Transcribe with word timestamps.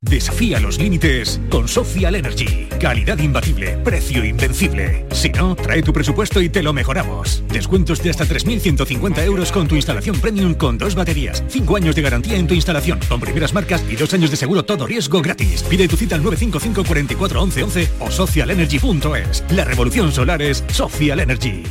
Desafía 0.00 0.60
los 0.60 0.78
límites 0.78 1.40
con 1.50 1.66
Social 1.66 2.14
Energy. 2.14 2.68
Calidad 2.80 3.18
imbatible, 3.18 3.76
precio 3.78 4.24
invencible. 4.24 5.04
Si 5.10 5.28
no, 5.30 5.56
trae 5.56 5.82
tu 5.82 5.92
presupuesto 5.92 6.40
y 6.40 6.48
te 6.48 6.62
lo 6.62 6.72
mejoramos. 6.72 7.42
Descuentos 7.48 8.00
de 8.00 8.10
hasta 8.10 8.24
3.150 8.24 9.24
euros 9.24 9.50
con 9.50 9.66
tu 9.66 9.74
instalación 9.74 10.20
premium 10.20 10.54
con 10.54 10.78
dos 10.78 10.94
baterías. 10.94 11.42
Cinco 11.48 11.74
años 11.74 11.96
de 11.96 12.02
garantía 12.02 12.36
en 12.36 12.46
tu 12.46 12.54
instalación, 12.54 13.00
con 13.08 13.18
primeras 13.18 13.52
marcas 13.52 13.84
y 13.90 13.96
dos 13.96 14.14
años 14.14 14.30
de 14.30 14.36
seguro 14.36 14.64
todo 14.64 14.86
riesgo 14.86 15.20
gratis. 15.20 15.64
Pide 15.64 15.88
tu 15.88 15.96
cita 15.96 16.14
al 16.14 16.22
955 16.22 16.84
44 16.86 17.42
11 17.42 17.62
11 17.64 17.88
o 17.98 18.10
socialenergy.es. 18.12 19.44
La 19.50 19.64
revolución 19.64 20.12
solar 20.12 20.40
es 20.42 20.62
Social 20.68 21.18
Energy. 21.18 21.64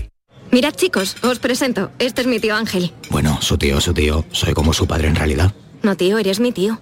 Mirad 0.51 0.73
chicos, 0.75 1.15
os 1.23 1.39
presento. 1.39 1.91
Este 1.97 2.21
es 2.21 2.27
mi 2.27 2.41
tío 2.41 2.57
Ángel. 2.57 2.91
Bueno, 3.09 3.41
su 3.41 3.57
tío, 3.57 3.79
su 3.79 3.93
tío. 3.93 4.25
Soy 4.33 4.53
como 4.53 4.73
su 4.73 4.85
padre 4.85 5.07
en 5.07 5.15
realidad. 5.15 5.53
No 5.81 5.95
tío, 5.95 6.17
eres 6.17 6.41
mi 6.41 6.51
tío. 6.51 6.81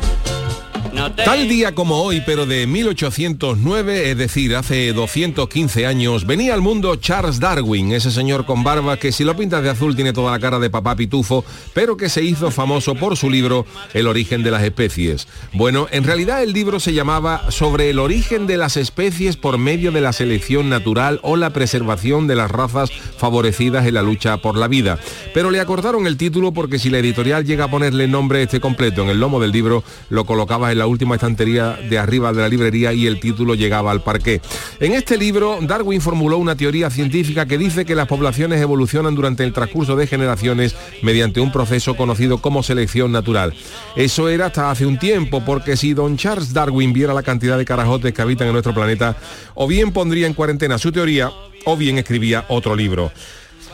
Tal 0.91 1.47
día 1.47 1.73
como 1.73 2.01
hoy, 2.01 2.21
pero 2.25 2.45
de 2.45 2.67
1809, 2.67 4.11
es 4.11 4.17
decir, 4.17 4.55
hace 4.55 4.91
215 4.91 5.85
años, 5.87 6.25
venía 6.25 6.53
al 6.53 6.61
mundo 6.61 6.95
Charles 6.97 7.39
Darwin, 7.39 7.93
ese 7.93 8.11
señor 8.11 8.45
con 8.45 8.63
barba 8.63 8.97
que 8.97 9.13
si 9.13 9.23
lo 9.23 9.37
pintas 9.37 9.63
de 9.63 9.69
azul 9.69 9.95
tiene 9.95 10.11
toda 10.11 10.31
la 10.31 10.39
cara 10.39 10.59
de 10.59 10.69
papá 10.69 10.97
pitufo, 10.97 11.45
pero 11.73 11.95
que 11.95 12.09
se 12.09 12.23
hizo 12.23 12.51
famoso 12.51 12.95
por 12.95 13.15
su 13.15 13.29
libro 13.29 13.65
El 13.93 14.05
origen 14.05 14.43
de 14.43 14.51
las 14.51 14.63
especies. 14.63 15.29
Bueno, 15.53 15.87
en 15.91 16.03
realidad 16.03 16.43
el 16.43 16.51
libro 16.51 16.79
se 16.81 16.93
llamaba 16.93 17.49
Sobre 17.51 17.89
el 17.89 17.97
origen 17.97 18.45
de 18.45 18.57
las 18.57 18.75
especies 18.75 19.37
por 19.37 19.57
medio 19.57 19.93
de 19.93 20.01
la 20.01 20.11
selección 20.11 20.69
natural 20.69 21.19
o 21.23 21.37
la 21.37 21.51
preservación 21.51 22.27
de 22.27 22.35
las 22.35 22.51
razas 22.51 22.91
favorecidas 23.17 23.87
en 23.87 23.93
la 23.93 24.01
lucha 24.01 24.37
por 24.37 24.57
la 24.57 24.67
vida. 24.67 24.99
Pero 25.33 25.51
le 25.51 25.61
acordaron 25.61 26.05
el 26.05 26.17
título 26.17 26.51
porque 26.51 26.79
si 26.79 26.89
la 26.89 26.99
editorial 26.99 27.45
llega 27.45 27.65
a 27.65 27.71
ponerle 27.71 28.09
nombre 28.09 28.43
este 28.43 28.59
completo 28.59 29.03
en 29.03 29.09
el 29.09 29.19
lomo 29.19 29.39
del 29.39 29.51
libro, 29.51 29.85
lo 30.09 30.25
colocaba 30.25 30.71
en 30.71 30.80
la 30.81 30.87
última 30.87 31.13
estantería 31.13 31.77
de 31.87 31.99
arriba 31.99 32.33
de 32.33 32.41
la 32.41 32.49
librería 32.49 32.91
y 32.91 33.05
el 33.05 33.19
título 33.19 33.53
llegaba 33.53 33.91
al 33.91 34.01
parqué. 34.01 34.41
En 34.79 34.93
este 34.93 35.15
libro, 35.15 35.59
Darwin 35.61 36.01
formuló 36.01 36.39
una 36.39 36.55
teoría 36.55 36.89
científica 36.89 37.45
que 37.45 37.59
dice 37.59 37.85
que 37.85 37.93
las 37.93 38.07
poblaciones 38.07 38.59
evolucionan 38.59 39.13
durante 39.13 39.43
el 39.43 39.53
transcurso 39.53 39.95
de 39.95 40.07
generaciones 40.07 40.75
mediante 41.03 41.39
un 41.39 41.51
proceso 41.51 41.95
conocido 41.95 42.39
como 42.39 42.63
selección 42.63 43.11
natural. 43.11 43.53
Eso 43.95 44.27
era 44.27 44.47
hasta 44.47 44.71
hace 44.71 44.87
un 44.87 44.97
tiempo, 44.97 45.45
porque 45.45 45.77
si 45.77 45.93
don 45.93 46.17
Charles 46.17 46.51
Darwin 46.51 46.93
viera 46.93 47.13
la 47.13 47.21
cantidad 47.21 47.59
de 47.59 47.65
carajotes 47.65 48.11
que 48.11 48.23
habitan 48.23 48.47
en 48.47 48.53
nuestro 48.53 48.73
planeta, 48.73 49.15
o 49.53 49.67
bien 49.67 49.91
pondría 49.91 50.25
en 50.25 50.33
cuarentena 50.33 50.79
su 50.79 50.91
teoría, 50.91 51.29
o 51.65 51.77
bien 51.77 51.99
escribía 51.99 52.45
otro 52.47 52.75
libro. 52.75 53.11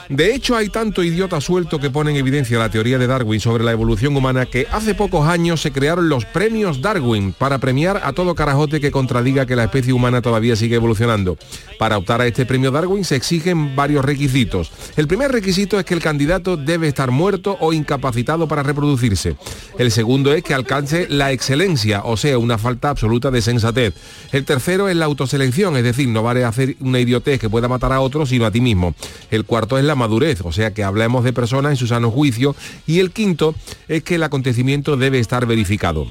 De 0.09 0.33
hecho, 0.33 0.55
hay 0.55 0.69
tanto 0.69 1.03
idiota 1.03 1.41
suelto 1.41 1.79
que 1.79 1.89
pone 1.89 2.11
en 2.11 2.17
evidencia 2.17 2.57
la 2.57 2.69
teoría 2.69 2.97
de 2.97 3.07
Darwin 3.07 3.41
sobre 3.41 3.65
la 3.65 3.73
evolución 3.73 4.15
humana 4.15 4.45
que 4.45 4.65
hace 4.71 4.95
pocos 4.95 5.27
años 5.27 5.61
se 5.61 5.73
crearon 5.73 6.07
los 6.07 6.23
premios 6.23 6.81
Darwin 6.81 7.33
para 7.33 7.57
premiar 7.57 7.99
a 8.01 8.13
todo 8.13 8.33
carajote 8.33 8.79
que 8.79 8.89
contradiga 8.89 9.45
que 9.45 9.57
la 9.57 9.65
especie 9.65 9.91
humana 9.91 10.21
todavía 10.21 10.55
sigue 10.55 10.77
evolucionando. 10.77 11.37
Para 11.77 11.97
optar 11.97 12.21
a 12.21 12.27
este 12.27 12.45
premio 12.45 12.71
Darwin 12.71 13.03
se 13.03 13.17
exigen 13.17 13.75
varios 13.75 14.05
requisitos. 14.05 14.71
El 14.95 15.07
primer 15.07 15.29
requisito 15.29 15.77
es 15.77 15.83
que 15.83 15.93
el 15.93 16.01
candidato 16.01 16.55
debe 16.55 16.87
estar 16.87 17.11
muerto 17.11 17.57
o 17.59 17.73
incapacitado 17.73 18.47
para 18.47 18.63
reproducirse. 18.63 19.35
El 19.77 19.91
segundo 19.91 20.33
es 20.33 20.41
que 20.41 20.53
alcance 20.53 21.07
la 21.09 21.33
excelencia, 21.33 22.03
o 22.05 22.15
sea, 22.15 22.37
una 22.37 22.57
falta 22.57 22.89
absoluta 22.89 23.29
de 23.29 23.41
sensatez. 23.41 23.93
El 24.31 24.45
tercero 24.45 24.87
es 24.87 24.95
la 24.95 25.05
autoselección, 25.05 25.75
es 25.75 25.83
decir, 25.83 26.07
no 26.07 26.23
vale 26.23 26.45
hacer 26.45 26.77
una 26.79 27.01
idiotez 27.01 27.41
que 27.41 27.49
pueda 27.49 27.67
matar 27.67 27.91
a 27.91 27.99
otros, 27.99 28.29
sino 28.29 28.45
a 28.45 28.51
ti 28.51 28.61
mismo. 28.61 28.95
El 29.31 29.43
cuarto 29.43 29.77
es 29.77 29.83
la 29.83 29.96
madurez, 29.97 30.41
o 30.43 30.51
sea 30.51 30.73
que 30.73 30.83
hablemos 30.83 31.23
de 31.23 31.33
personas 31.33 31.71
en 31.71 31.77
su 31.77 31.87
sano 31.87 32.11
juicio. 32.11 32.55
Y 32.85 32.99
el 32.99 33.11
quinto 33.11 33.55
es 33.87 34.03
que 34.03 34.15
el 34.15 34.23
acontecimiento 34.23 34.95
debe 34.95 35.19
estar 35.19 35.45
verificado. 35.45 36.07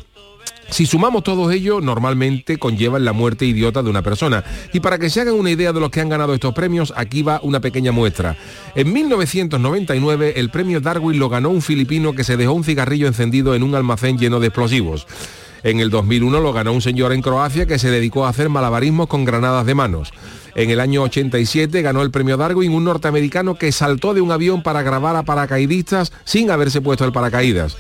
Si 0.70 0.84
sumamos 0.84 1.22
todo 1.22 1.50
ello, 1.52 1.80
normalmente 1.80 2.58
conllevan 2.58 3.04
la 3.04 3.12
muerte 3.12 3.46
idiota 3.46 3.82
de 3.82 3.90
una 3.90 4.02
persona. 4.02 4.44
Y 4.72 4.80
para 4.80 4.98
que 4.98 5.10
se 5.10 5.20
hagan 5.20 5.34
una 5.34 5.50
idea 5.50 5.72
de 5.72 5.80
los 5.80 5.90
que 5.90 6.00
han 6.00 6.08
ganado 6.08 6.34
estos 6.34 6.54
premios, 6.54 6.92
aquí 6.96 7.22
va 7.22 7.40
una 7.42 7.60
pequeña 7.60 7.92
muestra. 7.92 8.36
En 8.74 8.92
1999, 8.92 10.34
el 10.36 10.50
premio 10.50 10.80
Darwin 10.80 11.18
lo 11.18 11.28
ganó 11.28 11.50
un 11.50 11.62
filipino 11.62 12.14
que 12.14 12.24
se 12.24 12.36
dejó 12.36 12.52
un 12.52 12.64
cigarrillo 12.64 13.06
encendido 13.06 13.54
en 13.54 13.62
un 13.62 13.74
almacén 13.74 14.18
lleno 14.18 14.40
de 14.40 14.48
explosivos. 14.48 15.06
En 15.62 15.80
el 15.80 15.90
2001 15.90 16.40
lo 16.40 16.52
ganó 16.52 16.72
un 16.72 16.82
señor 16.82 17.12
en 17.12 17.22
Croacia 17.22 17.66
que 17.66 17.78
se 17.78 17.90
dedicó 17.90 18.26
a 18.26 18.30
hacer 18.30 18.48
malabarismos 18.48 19.08
con 19.08 19.24
granadas 19.24 19.66
de 19.66 19.74
manos. 19.74 20.12
En 20.54 20.70
el 20.70 20.80
año 20.80 21.02
87 21.02 21.82
ganó 21.82 22.00
el 22.00 22.10
premio 22.10 22.38
Darwin 22.38 22.72
un 22.72 22.84
norteamericano 22.84 23.56
que 23.56 23.72
saltó 23.72 24.14
de 24.14 24.22
un 24.22 24.32
avión 24.32 24.62
para 24.62 24.82
grabar 24.82 25.14
a 25.14 25.22
paracaidistas 25.22 26.12
sin 26.24 26.50
haberse 26.50 26.80
puesto 26.80 27.04
el 27.04 27.12
paracaídas. 27.12 27.76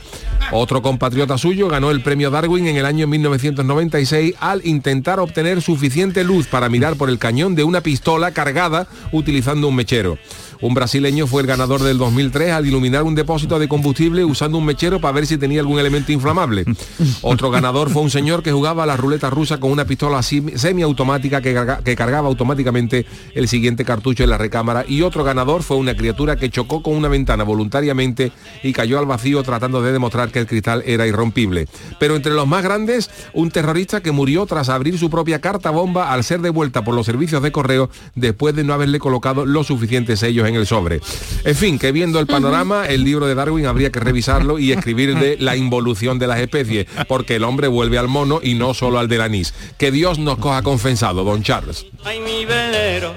Otro 0.52 0.82
compatriota 0.82 1.38
suyo 1.38 1.68
ganó 1.68 1.90
el 1.90 2.02
premio 2.02 2.30
Darwin 2.30 2.66
en 2.66 2.76
el 2.76 2.84
año 2.84 3.06
1996 3.06 4.34
al 4.40 4.60
intentar 4.66 5.20
obtener 5.20 5.62
suficiente 5.62 6.22
luz 6.22 6.46
para 6.48 6.68
mirar 6.68 6.96
por 6.96 7.08
el 7.08 7.18
cañón 7.18 7.54
de 7.54 7.64
una 7.64 7.80
pistola 7.80 8.32
cargada 8.32 8.86
utilizando 9.10 9.68
un 9.68 9.74
mechero. 9.74 10.18
Un 10.60 10.74
brasileño 10.74 11.26
fue 11.26 11.42
el 11.42 11.46
ganador 11.48 11.82
del 11.82 11.98
2003 11.98 12.52
al 12.52 12.66
iluminar 12.66 13.02
un 13.02 13.14
depósito 13.14 13.58
de 13.58 13.68
combustible 13.68 14.24
usando 14.24 14.58
un 14.58 14.64
mechero 14.64 15.00
para 15.00 15.12
ver 15.12 15.26
si 15.26 15.36
tenía 15.38 15.60
algún 15.60 15.78
elemento 15.78 16.12
inflamable. 16.12 16.64
Otro 17.22 17.50
ganador 17.50 17.90
fue 17.90 18.02
un 18.02 18.10
señor 18.10 18.42
que 18.42 18.52
jugaba 18.52 18.84
a 18.84 18.86
la 18.86 18.96
ruleta 18.96 19.30
rusa 19.30 19.58
con 19.60 19.70
una 19.70 19.84
pistola 19.84 20.22
semiautomática 20.22 21.40
que, 21.40 21.54
carga- 21.54 21.82
que 21.82 21.96
cargaba 21.96 22.28
automáticamente 22.28 23.06
el 23.34 23.48
siguiente 23.48 23.84
cartucho 23.84 24.24
en 24.24 24.30
la 24.30 24.38
recámara. 24.38 24.84
Y 24.88 25.02
otro 25.02 25.24
ganador 25.24 25.62
fue 25.62 25.76
una 25.76 25.94
criatura 25.96 26.36
que 26.36 26.50
chocó 26.50 26.82
con 26.82 26.94
una 26.94 27.08
ventana 27.08 27.44
voluntariamente 27.44 28.32
y 28.62 28.72
cayó 28.72 28.98
al 28.98 29.06
vacío 29.06 29.42
tratando 29.42 29.82
de 29.82 29.92
demostrar 29.92 30.30
que 30.30 30.38
el 30.40 30.46
cristal 30.46 30.82
era 30.86 31.06
irrompible. 31.06 31.68
Pero 32.00 32.16
entre 32.16 32.32
los 32.34 32.46
más 32.46 32.62
grandes, 32.62 33.10
un 33.34 33.50
terrorista 33.50 34.02
que 34.02 34.12
murió 34.12 34.46
tras 34.46 34.68
abrir 34.68 34.98
su 34.98 35.10
propia 35.10 35.40
carta 35.40 35.70
bomba 35.70 36.12
al 36.12 36.24
ser 36.24 36.40
devuelta 36.40 36.84
por 36.84 36.94
los 36.94 37.06
servicios 37.06 37.42
de 37.42 37.52
correo 37.52 37.90
después 38.14 38.54
de 38.54 38.64
no 38.64 38.72
haberle 38.74 38.98
colocado 38.98 39.44
los 39.46 39.66
suficientes 39.66 40.20
sellos 40.20 40.45
en 40.48 40.56
el 40.56 40.66
sobre. 40.66 41.00
En 41.44 41.54
fin, 41.54 41.78
que 41.78 41.92
viendo 41.92 42.20
el 42.20 42.26
panorama, 42.26 42.86
el 42.86 43.04
libro 43.04 43.26
de 43.26 43.34
Darwin 43.34 43.66
habría 43.66 43.90
que 43.90 44.00
revisarlo 44.00 44.58
y 44.58 44.72
escribirle 44.72 45.36
la 45.38 45.56
involución 45.66 46.18
de 46.18 46.26
las 46.26 46.40
especies, 46.40 46.86
porque 47.08 47.36
el 47.36 47.44
hombre 47.44 47.68
vuelve 47.68 47.98
al 47.98 48.08
mono 48.08 48.40
y 48.42 48.54
no 48.54 48.74
solo 48.74 48.98
al 48.98 49.08
del 49.08 49.20
anís. 49.20 49.54
Que 49.78 49.90
Dios 49.90 50.18
nos 50.18 50.38
coja 50.38 50.62
confensado, 50.62 51.24
don 51.24 51.42
Charles. 51.42 51.86
Ay, 52.04 52.20
mi 52.20 52.44
velero, 52.44 53.14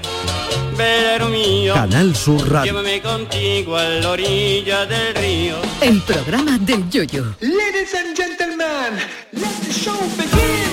velero 0.77 1.29
mío. 1.29 1.73
Canal 1.73 2.15
Sur 2.15 2.49
Radio. 2.49 2.71
Llévame 2.71 3.01
contigo 3.01 3.75
a 3.77 3.83
la 3.83 4.09
orilla 4.11 4.85
del 4.85 5.15
río. 5.15 5.55
El 5.81 6.01
programa 6.01 6.57
del 6.59 6.89
yoyo. 6.89 7.35
Ladies 7.41 7.95
and 7.95 8.15
gentlemen, 8.15 8.99
let 9.33 9.49
the 9.65 9.71
show 9.73 9.97
begin. 10.17 10.68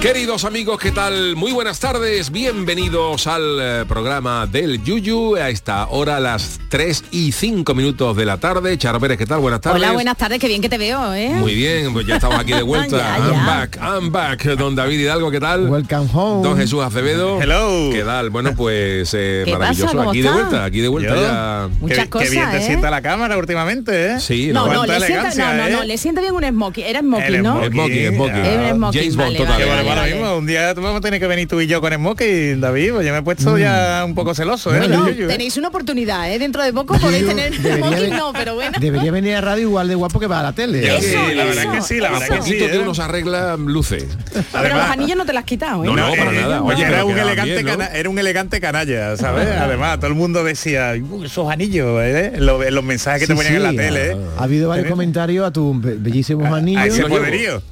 Queridos 0.00 0.44
amigos, 0.44 0.78
¿qué 0.78 0.92
tal? 0.92 1.34
Muy 1.34 1.50
buenas 1.50 1.80
tardes, 1.80 2.30
bienvenidos 2.30 3.26
al 3.26 3.58
eh, 3.60 3.84
programa 3.88 4.46
del 4.46 4.80
Yuyu 4.84 5.34
a 5.36 5.48
esta 5.48 5.88
hora, 5.88 6.20
las 6.20 6.60
3 6.68 7.04
y 7.10 7.32
5 7.32 7.74
minutos 7.74 8.16
de 8.16 8.24
la 8.24 8.36
tarde. 8.38 8.78
Charo 8.78 9.00
Pérez, 9.00 9.18
¿qué 9.18 9.26
tal? 9.26 9.40
Buenas 9.40 9.60
tardes. 9.62 9.82
Hola, 9.82 9.92
buenas 9.92 10.16
tardes, 10.16 10.38
qué 10.38 10.46
bien 10.46 10.62
que 10.62 10.68
te 10.68 10.78
veo, 10.78 11.12
¿eh? 11.12 11.30
Muy 11.30 11.54
bien, 11.56 11.92
pues 11.92 12.06
ya 12.06 12.16
estamos 12.16 12.38
aquí 12.38 12.52
de 12.52 12.62
vuelta. 12.62 12.98
Ya, 12.98 13.18
I'm 13.18 13.46
back, 13.46 13.78
I'm 13.82 14.12
back. 14.12 14.44
Don 14.56 14.76
David 14.76 15.00
Hidalgo, 15.00 15.30
¿qué 15.30 15.40
tal? 15.40 15.68
Welcome 15.68 16.08
home. 16.12 16.46
Don 16.46 16.56
Jesús 16.56 16.84
Acevedo. 16.84 17.40
Hello. 17.42 17.90
¿Qué 17.92 18.04
tal? 18.04 18.30
Bueno, 18.30 18.52
pues 18.54 19.12
eh, 19.14 19.42
¿Qué 19.46 19.52
maravilloso. 19.52 19.86
pasa? 19.86 19.96
¿Cómo 19.96 20.10
aquí 20.10 20.22
de 20.22 20.30
vuelta, 20.30 20.64
aquí 20.64 20.80
de 20.82 20.88
vuelta 20.88 21.14
Yo. 21.16 21.22
ya. 21.22 21.68
Muchas 21.80 21.98
qué, 22.04 22.10
cosas, 22.10 22.28
qué 22.28 22.34
bien 22.36 22.50
te 22.52 22.58
¿eh? 22.58 22.62
sienta 22.62 22.90
la 22.90 23.02
cámara 23.02 23.36
últimamente, 23.38 24.12
¿eh? 24.12 24.20
Sí, 24.20 24.50
No, 24.52 24.66
no, 24.68 24.74
Cuánta 24.84 24.98
le 25.00 25.06
sienta, 25.06 25.34
no, 25.34 25.54
no, 25.54 25.68
no, 25.78 25.84
le 25.84 25.98
sienta 25.98 26.20
bien 26.20 26.34
un 26.34 26.44
smoking. 26.44 26.84
Era 26.84 27.00
smoking, 27.00 27.42
¿no? 27.42 27.64
smoking. 27.66 28.14
Smoking, 28.14 28.92
James 28.92 29.16
Bond, 29.16 29.36
vale, 29.38 29.38
total. 29.38 29.95
Ahora 29.96 30.10
vale. 30.10 30.14
mismo, 30.14 30.36
un 30.36 30.46
día 30.46 30.74
vamos 30.74 30.96
a 30.96 31.00
tener 31.00 31.18
que 31.20 31.26
venir 31.26 31.48
tú 31.48 31.60
y 31.60 31.66
yo 31.66 31.80
con 31.80 31.92
Smoking, 31.92 32.60
David, 32.60 32.92
pues 32.92 33.06
yo 33.06 33.12
me 33.12 33.18
he 33.18 33.22
puesto 33.22 33.56
ya 33.58 34.02
un 34.04 34.14
poco 34.14 34.34
celoso, 34.34 34.74
¿eh? 34.74 34.80
¿eh? 34.84 35.24
tenéis 35.26 35.56
una 35.56 35.68
oportunidad, 35.68 36.30
¿eh? 36.32 36.38
Dentro 36.38 36.62
de 36.62 36.72
poco 36.72 36.98
podéis 36.98 37.26
tener 37.26 37.50
debería 37.58 37.86
smoking, 37.96 38.16
no, 38.16 38.32
pero 38.32 38.54
bueno. 38.54 38.78
Debería 38.78 39.10
venir 39.10 39.34
a 39.36 39.40
radio 39.40 39.62
igual 39.62 39.88
de 39.88 39.94
guapo 39.94 40.20
que 40.20 40.26
va 40.26 40.40
a 40.40 40.42
la 40.42 40.52
tele. 40.52 40.86
Yo 40.86 40.96
Eso, 40.96 41.08
sí, 41.28 41.34
la 41.34 41.44
verdad 41.44 41.62
eso, 41.64 41.72
es 41.72 41.78
que 41.78 41.82
sí, 41.94 42.00
la 42.00 42.10
verdad 42.10 42.32
A 42.32 42.36
que 42.36 42.42
sí. 42.42 42.54
¿eh? 42.60 42.78
uno 42.82 42.94
se 42.94 43.02
arregla, 43.02 43.56
luce. 43.56 43.96
Pero 43.98 44.42
los 44.42 44.54
Además- 44.54 44.90
anillos 44.90 45.16
no 45.16 45.24
te 45.26 45.32
las 45.32 45.40
has 45.42 45.46
quitado, 45.46 45.82
¿eh? 45.84 45.86
No, 45.86 45.94
no, 45.96 46.10
para 46.14 46.30
eh, 46.32 46.40
nada. 46.40 46.62
Oye, 46.62 46.82
era, 46.84 47.04
un 47.04 47.18
elegante 47.18 47.62
bien, 47.62 47.78
era 47.94 48.08
un 48.10 48.18
elegante 48.18 48.60
canalla, 48.60 49.16
¿sabes? 49.16 49.48
Además, 49.48 49.96
todo 49.98 50.08
el 50.08 50.14
mundo 50.14 50.44
decía, 50.44 50.92
"Uh, 51.00 51.24
esos 51.24 51.50
anillos, 51.50 52.00
¿eh? 52.02 52.34
Los, 52.38 52.70
los 52.70 52.84
mensajes 52.84 53.22
que 53.22 53.26
te 53.26 53.32
Sí, 53.32 53.36
ponían 53.36 53.56
en 53.56 53.62
la 53.62 53.70
sí. 53.70 53.76
tele, 53.76 54.10
¿eh? 54.12 54.16
Ha 54.38 54.42
habido 54.44 54.68
varios 54.68 54.86
Tenés- 54.86 54.90
comentarios 54.90 55.46
a 55.46 55.50
tus 55.52 55.80
be- 55.80 55.94
bellísimos 55.96 56.46
A 56.46 56.56
anillos. 56.56 56.84
ese 56.86 57.04
poderío. 57.04 57.62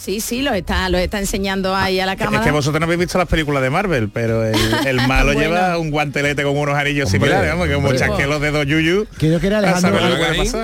Sí, 0.00 0.20
sí, 0.20 0.42
los 0.42 0.54
está, 0.54 0.88
los 0.88 1.00
está 1.00 1.18
enseñando 1.18 1.74
ahí 1.74 1.98
a 1.98 2.06
la 2.06 2.12
Es 2.12 2.18
cámara. 2.18 2.44
que 2.44 2.50
vosotros 2.52 2.78
no 2.80 2.84
habéis 2.84 3.00
visto 3.00 3.18
las 3.18 3.26
películas 3.26 3.62
de 3.62 3.70
Marvel, 3.70 4.08
pero 4.10 4.44
el, 4.44 4.54
el 4.86 4.96
malo 5.08 5.32
Bueno. 5.32 5.40
lleva 5.40 5.76
un 5.78 5.90
guantelete 5.90 6.44
con 6.44 6.56
unos 6.56 6.76
anillos 6.76 7.06
Hombre, 7.12 7.18
similares, 7.30 7.50
vamos, 7.50 7.66
que 7.66 7.74
como 7.74 7.92
chasque 7.94 8.26
los 8.26 8.40
dedos 8.40 8.64
yuyu. 8.66 9.06
Creo 9.18 9.40
que 9.40 9.46
era 9.48 9.58
a 9.58 9.80
saber 9.80 10.02
Alejandro, 10.02 10.62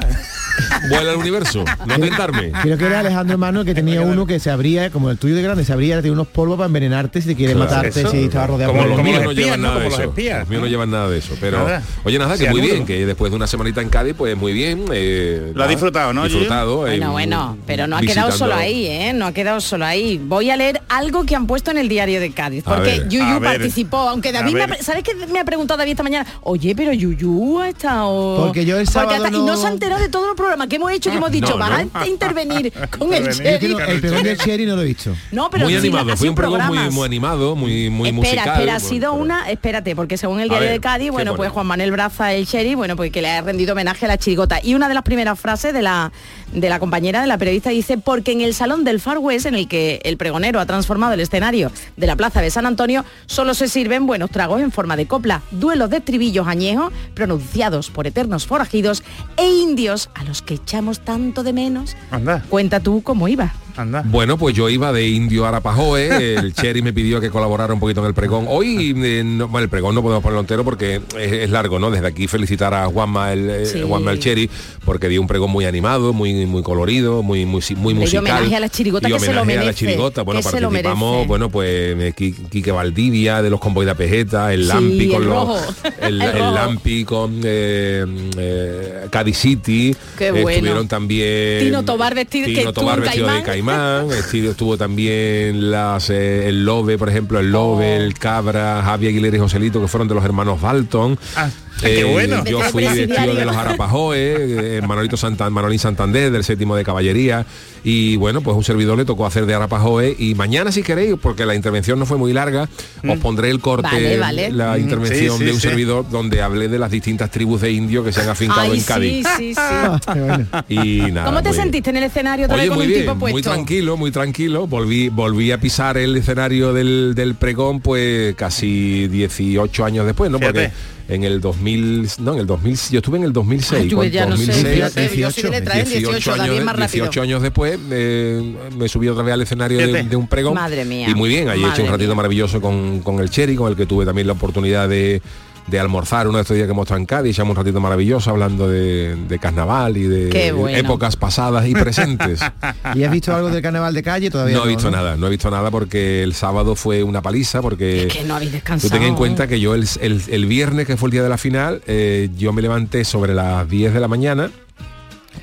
lo. 0.82 0.88
Vuela 0.88 1.12
el 1.12 1.16
universo, 1.18 1.64
no 1.86 1.98
tentarme. 1.98 2.52
creo 2.62 2.76
que 2.78 2.84
era 2.86 3.00
Alejandro 3.00 3.38
Mano 3.38 3.64
que 3.64 3.74
tenía 3.74 4.02
uno 4.02 4.26
que 4.26 4.38
se 4.38 4.50
abría, 4.50 4.90
como 4.90 5.10
el 5.10 5.18
tuyo 5.18 5.34
de 5.34 5.42
grande, 5.42 5.64
se 5.64 5.72
abría, 5.72 6.00
tiene 6.02 6.12
unos 6.12 6.28
polvos 6.28 6.56
para 6.56 6.66
envenenarte 6.66 7.20
si 7.22 7.28
te 7.28 7.36
quiere 7.36 7.54
Claro, 7.54 7.70
matarte, 7.70 8.00
eso. 8.00 8.10
si 8.10 8.24
estaba 8.24 8.46
rodeado 8.48 8.72
Como 8.72 8.84
por 8.84 8.96
los 8.96 9.02
míos 9.04 9.22
no 9.24 9.30
espías, 9.30 9.44
llevan 9.46 9.60
¿no? 9.62 9.68
nada 9.68 9.80
de 9.80 9.88
eso. 9.88 10.02
Los 10.02 10.16
míos 10.16 10.44
no 10.50 10.58
¿no? 10.60 10.66
llevan 10.66 10.90
nada 10.90 11.08
de 11.08 11.18
eso. 11.18 11.34
Pero, 11.40 11.58
Nada. 11.64 11.82
oye, 12.04 12.18
nada, 12.18 12.36
que 12.36 12.50
muy 12.50 12.60
bien, 12.60 12.84
que 12.86 13.06
después 13.06 13.30
de 13.30 13.36
una 13.36 13.46
semanita 13.46 13.80
en 13.80 13.88
Cádiz, 13.88 14.14
pues 14.16 14.36
muy 14.36 14.52
bien. 14.52 14.84
eh, 14.92 15.52
Lo 15.54 15.64
ha 15.64 15.68
disfrutado, 15.68 16.12
¿no? 16.12 16.24
Disfrutado. 16.24 16.78
Bueno, 16.78 17.06
eh, 17.08 17.10
bueno, 17.10 17.56
pero 17.66 17.86
no 17.86 17.96
ha 17.96 18.00
quedado 18.00 18.28
visitando- 18.28 18.36
solo 18.36 18.54
ahí, 18.54 18.86
¿eh? 18.86 19.12
No 19.14 19.26
ha 19.26 19.32
quedado 19.32 19.60
solo 19.60 19.84
ahí. 19.86 20.20
Voy 20.22 20.50
a 20.50 20.56
leer 20.56 20.82
algo 20.88 21.24
que 21.24 21.34
han 21.34 21.46
puesto 21.46 21.70
en 21.70 21.78
el 21.78 21.88
diario 21.88 22.20
de 22.20 22.32
Cádiz, 22.32 22.62
porque 22.64 22.82
ver. 23.00 23.08
Yuyu 23.08 23.40
participó, 23.42 23.98
aunque 24.08 24.32
David, 24.32 24.54
me 24.54 24.82
¿sabes 24.82 25.02
qué 25.02 25.14
me 25.14 25.40
ha 25.40 25.44
preguntado 25.44 25.78
David 25.78 25.92
esta 25.92 26.02
mañana? 26.02 26.26
Oye, 26.42 26.74
pero 26.76 26.92
Yuyu 26.92 27.60
ha 27.60 27.68
estado... 27.68 28.36
Porque 28.44 28.64
yo 28.64 28.78
el 28.78 28.86
sábado 28.88 29.14
hasta- 29.16 29.28
Y 29.28 29.32
no- 29.32 29.46
no 29.46 29.56
se 29.56 29.66
ha 29.66 29.70
enterado 29.70 30.00
de 30.00 30.08
todo 30.08 30.30
el 30.30 30.36
programa 30.44 30.66
que 30.68 30.76
hemos 30.76 30.92
hecho, 30.92 31.10
que 31.10 31.16
hemos 31.16 31.30
dicho, 31.30 31.58
no. 31.58 31.64
a 31.64 32.06
intervenir 32.06 32.72
con 32.98 33.12
el 33.12 33.28
quiero- 33.28 33.78
el 33.80 34.00
del 34.22 34.38
Cherry 34.38 34.66
no 34.66 34.76
lo 34.76 34.82
he 34.82 34.86
visto. 34.86 35.14
No, 35.32 35.50
pero 35.50 35.64
muy 35.66 35.76
animado, 35.76 36.04
fue 36.08 36.16
sido 36.16 36.30
un 36.30 36.36
programa 36.36 36.66
muy, 36.66 36.76
programas. 36.76 36.94
muy 36.94 37.06
animado, 37.06 37.56
muy, 37.56 37.90
muy 37.90 38.08
espera, 38.10 38.32
musical. 38.34 38.48
espera, 38.60 38.74
ha 38.76 38.80
sido 38.80 39.12
una, 39.14 39.50
espérate, 39.50 39.96
porque 39.96 40.16
según 40.16 40.40
el 40.40 40.48
diario 40.48 40.70
de 40.70 40.80
Cádiz, 40.80 41.06
¿qué 41.06 41.10
bueno, 41.10 41.34
pues 41.36 41.50
Juan 41.50 41.66
Manuel 41.66 41.90
Braza, 41.90 42.32
el 42.32 42.46
sheriff, 42.46 42.76
bueno, 42.76 42.96
pues 42.96 43.10
que 43.10 43.22
le 43.22 43.30
ha 43.30 43.40
rendido 43.42 43.72
homenaje 43.72 44.04
a 44.04 44.08
la 44.08 44.18
chirigota. 44.18 44.60
Y 44.62 44.74
una 44.74 44.88
de 44.88 44.94
las 44.94 45.02
primeras 45.02 45.38
frases 45.38 45.72
de 45.72 45.82
la, 45.82 46.12
de 46.52 46.68
la 46.68 46.78
compañera, 46.78 47.20
de 47.20 47.26
la 47.26 47.38
periodista, 47.38 47.70
dice, 47.70 47.98
porque 47.98 48.32
en 48.32 48.40
el 48.40 48.54
salón 48.54 48.84
del 48.84 49.00
Far 49.00 49.18
West, 49.18 49.46
en 49.46 49.54
el 49.54 49.68
que 49.68 50.00
el 50.04 50.16
pregonero 50.16 50.60
ha 50.60 50.66
transformado 50.66 51.14
el 51.14 51.20
escenario 51.20 51.70
de 51.96 52.06
la 52.06 52.16
plaza 52.16 52.40
de 52.40 52.50
San 52.50 52.66
Antonio, 52.66 53.04
solo 53.26 53.54
se 53.54 53.68
sirven 53.68 54.06
buenos 54.06 54.30
tragos 54.30 54.60
en 54.60 54.70
forma 54.72 54.96
de 54.96 55.06
copla, 55.06 55.42
duelos 55.50 55.90
de 55.90 55.98
estribillos 55.98 56.46
añejos, 56.46 56.92
pronunciados 57.14 57.90
por 57.90 58.06
eternos 58.06 58.46
forajidos 58.46 59.02
e 59.36 59.46
indios 59.48 60.10
a 60.14 60.24
los 60.24 60.33
que 60.42 60.54
echamos 60.54 61.00
tanto 61.00 61.42
de 61.42 61.52
menos. 61.52 61.96
Anda, 62.10 62.42
Cuenta 62.48 62.80
tú 62.80 63.02
cómo 63.02 63.28
iba. 63.28 63.52
Anda. 63.76 64.02
Bueno, 64.06 64.38
pues 64.38 64.54
yo 64.54 64.68
iba 64.68 64.92
de 64.92 65.08
indio 65.08 65.46
Arapajoe, 65.46 66.34
el 66.36 66.52
Cherry 66.54 66.82
me 66.82 66.92
pidió 66.92 67.20
que 67.20 67.30
colaborara 67.30 67.74
un 67.74 67.80
poquito 67.80 68.00
en 68.00 68.06
el 68.06 68.14
pregón. 68.14 68.46
Hoy, 68.48 68.94
eh, 68.96 69.22
no- 69.24 69.48
bueno, 69.48 69.64
el 69.64 69.70
pregón 69.70 69.94
no 69.94 70.02
podemos 70.02 70.22
ponerlo 70.22 70.40
entero 70.40 70.64
porque 70.64 71.00
es, 71.18 71.32
es 71.32 71.50
largo, 71.50 71.78
¿no? 71.78 71.90
Desde 71.90 72.06
aquí 72.06 72.26
felicitar 72.28 72.72
a 72.74 72.86
Juanma 72.86 73.32
el, 73.32 73.50
eh, 73.50 73.66
Sí. 73.66 73.82
Juanma 73.86 74.12
el 74.12 74.18
Cherry, 74.20 74.48
porque 74.84 75.08
dio 75.08 75.20
un 75.20 75.26
pregón 75.26 75.50
muy 75.50 75.64
animado, 75.64 76.12
muy 76.12 76.46
muy 76.46 76.62
colorido, 76.62 77.22
muy 77.22 77.44
muy, 77.46 77.62
muy 77.76 77.92
Hombre, 77.92 77.92
y 77.92 77.94
musical. 77.94 78.20
homenaje 78.36 78.56
a 78.56 78.60
la 78.60 78.68
chirigota 78.68 79.08
Y 79.08 79.12
que 79.12 79.18
se 79.20 79.32
lo 79.32 79.42
homenaje 79.42 79.66
a 79.66 79.70
la 79.70 79.74
chirigota. 79.74 80.22
Bueno, 80.22 80.40
que 80.40 80.48
se 80.48 80.60
lo 80.60 80.68
participamos, 80.68 81.10
merece. 81.12 81.28
bueno, 81.28 81.48
pues 81.50 81.68
eh, 81.70 82.12
Qui- 82.16 82.48
Quique 82.50 82.70
Valdivia, 82.72 83.42
de 83.42 83.50
los 83.50 83.60
convoy 83.60 83.86
de 83.86 83.94
Pejeta, 83.94 84.52
el 84.52 84.62
Sí, 84.62 84.68
Lampi 84.68 85.08
con 85.08 85.22
el 85.22 85.28
los... 85.28 85.34
rojo. 85.48 85.58
El, 86.00 86.20
El 86.20 86.22
el 86.22 86.38
rojo. 86.38 86.54
Lampi 86.54 87.04
con 87.04 87.40
eh, 87.44 88.04
eh, 88.38 89.06
Cádiz 89.10 89.36
City. 89.38 89.94
Qué 90.18 90.30
bueno. 90.32 90.48
Estuvieron 90.50 90.88
también... 90.88 91.60
Tino 91.64 91.82
Tobar 91.84 92.14
Tino 92.26 92.54
vestido 93.02 93.26
de 93.28 93.42
Caimán. 93.42 93.63
Estuvo 94.50 94.76
también 94.76 95.70
las, 95.70 96.10
eh, 96.10 96.48
el 96.48 96.64
Lobe, 96.64 96.98
por 96.98 97.08
ejemplo, 97.08 97.38
el 97.40 97.50
Lobe, 97.50 97.96
Oh. 97.98 98.02
el 98.02 98.14
Cabra, 98.14 98.82
Javier 98.84 99.10
Aguilera 99.10 99.36
y 99.36 99.40
Joselito, 99.40 99.80
que 99.80 99.88
fueron 99.88 100.08
de 100.08 100.14
los 100.14 100.24
hermanos 100.24 100.60
Dalton. 100.60 101.18
Ah, 101.36 101.48
qué 101.80 102.04
bueno. 102.04 102.44
Yo 102.44 102.60
fui 102.62 102.84
vestido 102.84 103.34
de 103.34 103.44
los 103.44 103.56
Arapajoes, 103.56 104.38
eh, 104.40 104.80
Manolito 104.86 105.16
Santan, 105.16 105.52
Manolín 105.52 105.78
Santander, 105.78 106.30
del 106.30 106.44
séptimo 106.44 106.76
de 106.76 106.84
caballería. 106.84 107.46
Y 107.86 108.16
bueno, 108.16 108.40
pues 108.40 108.56
un 108.56 108.64
servidor 108.64 108.96
le 108.96 109.04
tocó 109.04 109.26
hacer 109.26 109.44
de 109.44 109.54
Arapajoe. 109.54 110.16
Y 110.18 110.34
mañana, 110.34 110.72
si 110.72 110.82
queréis, 110.82 111.16
porque 111.20 111.44
la 111.44 111.54
intervención 111.54 111.98
no 111.98 112.06
fue 112.06 112.16
muy 112.16 112.32
larga, 112.32 112.68
os 113.06 113.18
pondré 113.18 113.50
el 113.50 113.60
corte, 113.60 113.88
Vale, 113.92 114.18
vale. 114.18 114.50
la 114.52 114.76
Mm, 114.76 114.80
intervención 114.80 115.32
sí, 115.32 115.38
sí, 115.38 115.44
de 115.44 115.50
un 115.52 115.60
sí. 115.60 115.68
servidor 115.68 116.08
donde 116.10 116.40
hablé 116.40 116.68
de 116.68 116.78
las 116.78 116.90
distintas 116.90 117.30
tribus 117.30 117.60
de 117.60 117.72
indios 117.72 118.04
que 118.04 118.12
se 118.12 118.22
han 118.22 118.30
afincado 118.30 118.62
Ay, 118.62 118.70
en 118.72 118.80
sí, 118.80 118.86
Cádiz. 118.86 119.26
sí, 119.36 119.54
sí. 119.54 119.60
Qué 120.14 120.20
bueno. 120.20 120.46
Y 120.68 121.12
nada, 121.12 121.26
¿Cómo 121.26 121.42
te 121.42 121.50
pues- 121.50 121.56
sentiste 121.56 121.90
en 121.90 121.96
el 121.98 122.04
escenario 122.04 122.46
Oye, 122.50 122.70
muy 122.70 122.84
un 122.86 122.88
bien, 122.88 123.00
tipo 123.02 123.14
puesto? 123.16 123.34
muy 123.34 123.42
tranquilo, 123.42 123.96
muy 123.98 124.10
tranquilo. 124.10 124.66
Volví, 124.66 125.10
volví 125.10 125.52
a 125.52 125.58
pisar 125.60 125.98
el 125.98 126.16
escenario 126.16 126.72
del, 126.72 127.12
del 127.14 127.34
pregón, 127.34 127.80
pues 127.80 128.34
casi 128.34 129.08
18 129.08 129.84
años 129.84 130.06
después, 130.06 130.30
¿no? 130.30 130.40
Porque 130.40 130.70
en 131.06 131.22
el 131.24 131.40
2000, 131.40 132.08
no, 132.20 132.32
en 132.34 132.40
el 132.40 132.46
2000, 132.46 132.78
yo 132.90 132.98
estuve 132.98 133.18
en 133.18 133.24
el 133.24 133.32
2006. 133.32 133.82
Ay, 133.82 133.88
yo 133.88 133.96
cuando- 133.98 134.14
ya 134.14 134.26
no 134.26 134.36
sé, 134.36 134.46
2006, 134.46 134.74
fíjate, 134.74 135.16
yo 135.18 135.30
soy 135.30 135.42
de 135.42 135.50
letra, 135.50 135.78
¿eh? 135.80 135.84
18, 135.84 136.32
años, 136.32 136.38
también 136.46 136.64
más 136.64 136.76
rápido. 136.76 137.04
18 137.04 137.22
años 137.22 137.42
después 137.42 137.78
eh, 137.90 138.54
me 138.76 138.88
subí 138.88 139.08
otra 139.08 139.22
vez 139.22 139.34
al 139.34 139.42
escenario 139.42 139.78
de, 139.78 140.02
de 140.04 140.16
un 140.16 140.26
pregón. 140.28 140.54
Madre 140.54 140.84
mía. 140.84 141.08
Y 141.10 141.14
muy 141.14 141.28
bien, 141.28 141.48
ahí 141.48 141.62
he 141.62 141.68
hecho 141.68 141.82
un 141.82 141.88
ratito 141.90 142.08
mía. 142.08 142.14
maravilloso 142.16 142.60
con, 142.60 143.00
con 143.00 143.20
el 143.20 143.28
Cherry, 143.30 143.54
con 143.56 143.70
el 143.70 143.76
que 143.76 143.84
tuve 143.86 144.04
también 144.06 144.26
la 144.26 144.32
oportunidad 144.32 144.88
de 144.88 145.20
de 145.66 145.80
almorzar 145.80 146.28
uno 146.28 146.36
de 146.38 146.42
estos 146.42 146.54
días 146.56 146.66
que 146.66 146.72
hemos 146.72 146.84
estado 146.84 147.00
en 147.00 147.06
Cádiz, 147.06 147.30
echamos 147.32 147.52
un 147.52 147.56
ratito 147.64 147.80
maravilloso 147.80 148.30
hablando 148.30 148.68
de, 148.68 149.16
de 149.16 149.38
carnaval 149.38 149.96
y 149.96 150.02
de 150.02 150.52
bueno. 150.52 150.76
épocas 150.76 151.16
pasadas 151.16 151.66
y 151.66 151.72
presentes. 151.72 152.40
¿Y 152.94 153.02
has 153.04 153.10
visto 153.10 153.34
algo 153.34 153.48
del 153.48 153.62
carnaval 153.62 153.94
de 153.94 154.02
calle? 154.02 154.30
Todavía 154.30 154.56
No 154.56 154.64
no, 154.64 154.70
he 154.70 154.74
visto 154.74 154.90
nada, 154.90 155.16
no 155.16 155.26
he 155.26 155.30
visto 155.30 155.50
nada 155.50 155.70
porque 155.70 156.22
el 156.22 156.34
sábado 156.34 156.74
fue 156.76 157.02
una 157.02 157.22
paliza, 157.22 157.62
porque 157.62 158.06
Es 158.06 158.12
que 158.12 158.24
no 158.24 158.34
habéis 158.36 158.50
tú 158.50 158.56
descansado. 158.56 158.92
ten 158.92 159.02
en 159.04 159.14
cuenta 159.14 159.46
que 159.46 159.58
yo 159.58 159.74
el, 159.74 159.88
el- 160.02 160.22
el 160.28 160.46
viernes, 160.46 160.86
que 160.86 160.96
fue 160.98 161.08
el 161.08 161.12
día 161.12 161.22
de 161.22 161.28
la 161.30 161.38
final, 161.38 161.80
eh, 161.86 162.28
yo 162.36 162.52
me 162.52 162.60
levanté 162.60 163.04
sobre 163.04 163.32
las 163.34 163.66
10 163.68 163.94
de 163.94 164.00
la 164.00 164.08
mañana 164.08 164.50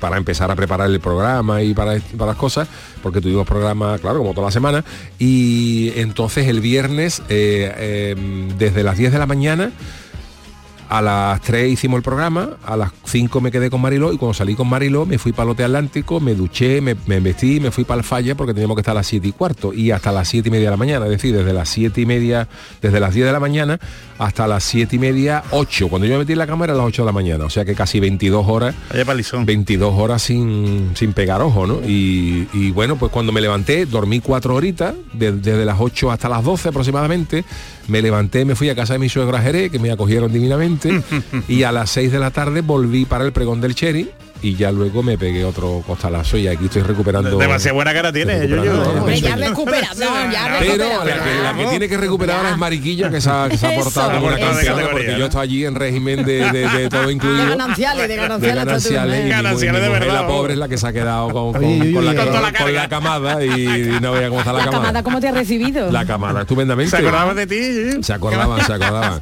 para 0.00 0.16
empezar 0.16 0.50
a 0.50 0.56
preparar 0.56 0.88
el 0.88 1.00
programa 1.00 1.62
y 1.62 1.74
para, 1.74 1.98
para 2.16 2.30
las 2.32 2.36
cosas, 2.36 2.66
porque 3.02 3.20
tuvimos 3.20 3.46
programa, 3.46 3.98
claro, 3.98 4.18
como 4.18 4.32
toda 4.34 4.46
la 4.46 4.50
semana, 4.52 4.84
y 5.18 5.92
entonces 5.96 6.46
el 6.48 6.60
viernes, 6.60 7.20
eh, 7.28 7.72
eh, 7.76 8.48
desde 8.56 8.82
las 8.84 8.96
10 8.96 9.12
de 9.12 9.18
la 9.18 9.26
mañana, 9.26 9.70
A 10.94 11.00
las 11.00 11.40
3 11.40 11.72
hicimos 11.72 11.96
el 11.96 12.02
programa, 12.02 12.50
a 12.66 12.76
las 12.76 12.90
5 13.06 13.40
me 13.40 13.50
quedé 13.50 13.70
con 13.70 13.80
Mariló 13.80 14.12
y 14.12 14.18
cuando 14.18 14.34
salí 14.34 14.54
con 14.54 14.68
Mariló 14.68 15.06
me 15.06 15.16
fui 15.16 15.32
para 15.32 15.44
el 15.44 15.50
Hotel 15.52 15.64
Atlántico, 15.66 16.20
me 16.20 16.34
duché, 16.34 16.82
me, 16.82 16.94
me 17.06 17.18
vestí, 17.20 17.60
me 17.60 17.70
fui 17.70 17.84
para 17.84 18.00
el 18.00 18.04
falla 18.04 18.34
porque 18.34 18.52
teníamos 18.52 18.74
que 18.76 18.82
estar 18.82 18.92
a 18.92 18.96
las 19.00 19.06
7 19.06 19.26
y 19.26 19.32
cuarto 19.32 19.72
y 19.72 19.90
hasta 19.90 20.12
las 20.12 20.28
7 20.28 20.48
y 20.48 20.52
media 20.52 20.66
de 20.66 20.70
la 20.72 20.76
mañana, 20.76 21.06
es 21.06 21.10
decir, 21.12 21.34
desde 21.34 21.54
las 21.54 21.70
7 21.70 21.98
y 21.98 22.04
media, 22.04 22.46
desde 22.82 23.00
las 23.00 23.14
10 23.14 23.26
de 23.26 23.32
la 23.32 23.40
mañana 23.40 23.80
hasta 24.18 24.46
las 24.46 24.64
7 24.64 24.94
y 24.96 24.98
media, 24.98 25.42
8. 25.50 25.88
Cuando 25.88 26.06
yo 26.06 26.12
me 26.12 26.18
metí 26.20 26.32
en 26.32 26.38
la 26.38 26.46
cámara 26.46 26.74
a 26.74 26.76
las 26.76 26.84
8 26.86 27.02
de 27.02 27.06
la 27.06 27.12
mañana, 27.12 27.44
o 27.46 27.50
sea 27.50 27.64
que 27.64 27.74
casi 27.74 27.98
22 27.98 28.46
horas. 28.46 28.74
22 29.46 29.94
horas 29.98 30.20
sin, 30.20 30.90
sin 30.94 31.14
pegar 31.14 31.40
ojo, 31.40 31.66
¿no? 31.66 31.80
Y, 31.88 32.48
y 32.52 32.70
bueno, 32.70 32.96
pues 32.96 33.10
cuando 33.10 33.32
me 33.32 33.40
levanté, 33.40 33.86
dormí 33.86 34.20
cuatro 34.20 34.54
horitas, 34.54 34.94
de- 35.14 35.32
desde 35.32 35.64
las 35.64 35.76
8 35.80 36.10
hasta 36.12 36.28
las 36.28 36.44
12 36.44 36.68
aproximadamente, 36.68 37.44
me 37.88 38.02
levanté, 38.02 38.44
me 38.44 38.54
fui 38.54 38.68
a 38.68 38.74
casa 38.74 38.94
de 38.94 38.98
mi 38.98 39.08
suegro 39.08 39.36
a 39.36 39.40
Jerez, 39.40 39.70
que 39.70 39.78
me 39.78 39.90
acogieron 39.90 40.32
divinamente, 40.32 41.02
y 41.48 41.62
a 41.62 41.72
las 41.72 41.90
6 41.90 42.12
de 42.12 42.18
la 42.18 42.30
tarde 42.30 42.60
volví 42.60 43.04
para 43.04 43.24
el 43.24 43.32
pregón 43.32 43.60
del 43.60 43.74
Cherry, 43.74 44.10
y 44.42 44.56
ya 44.56 44.70
luego 44.72 45.02
me 45.02 45.16
pegué 45.16 45.44
otro 45.44 45.82
costalazo 45.86 46.36
y 46.36 46.48
aquí 46.48 46.64
estoy 46.66 46.82
recuperando. 46.82 47.36
Demasiada 47.38 47.74
buena 47.74 47.92
cara 47.92 48.12
tienes, 48.12 48.48
recuperado, 48.50 49.94
ya 50.32 50.56
Pero 50.58 50.84
la 51.04 51.04
que, 51.24 51.42
la 51.42 51.54
que 51.56 51.66
tiene 51.66 51.88
que 51.88 51.96
recuperar 51.96 52.36
ahora 52.38 52.50
es 52.50 52.58
Mariquilla, 52.58 53.10
que 53.10 53.20
se 53.20 53.30
ha, 53.30 53.48
que 53.48 53.56
se 53.56 53.66
ha 53.66 53.74
Eso. 53.74 53.84
portado 53.84 54.12
como 54.12 54.26
una 54.26 54.36
Eso. 54.38 54.46
campeona, 54.48 54.82
De 54.82 54.88
porque 54.88 55.16
yo 55.18 55.24
estoy 55.26 55.42
allí 55.42 55.64
en 55.64 55.74
régimen 55.74 56.24
de, 56.24 56.50
de- 56.50 56.68
de 56.68 56.88
todo 56.90 57.10
incluido. 57.10 57.42
De 57.44 57.50
gananciales, 57.50 58.02
de 58.02 58.08
de 58.08 58.16
gananciales. 58.16 58.82
tú, 58.82 59.20
y 59.20 59.22
mi, 59.24 59.28
Gananciales 59.30 59.80
mi 59.80 59.84
de 59.84 59.88
mujer, 59.88 60.00
verdad, 60.06 60.20
la 60.22 60.26
pobre 60.26 60.52
es 60.54 60.58
la 60.58 60.68
que 60.68 60.78
se 60.78 60.86
ha 60.86 60.92
quedado 60.92 61.28
con, 61.30 61.52
con- 61.52 61.64
Oye, 61.64 61.78
Yuyu, 61.78 61.94
con 61.94 62.04
la, 62.04 62.14
con- 62.14 62.32
la 62.42 62.52
con 62.52 62.74
la 62.74 62.88
camada 62.88 63.44
y, 63.44 63.98
no 64.00 64.12
veía 64.12 64.28
cómo 64.28 64.40
está 64.40 64.52
la, 64.52 64.58
La 64.58 64.64
camada. 64.64 64.82
camada, 64.82 65.02
¿cómo 65.02 65.20
te 65.20 65.28
ha 65.28 65.32
recibido? 65.32 65.90
La 65.92 66.04
camada, 66.04 66.40
estupendamente. 66.42 66.90
¿Se 66.90 66.96
acordaban 66.96 67.36
de 67.36 67.46
ti? 67.46 68.02
Se 68.02 68.12
acordaban, 68.12 68.64
se 68.66 68.72
acordaban. 68.72 69.20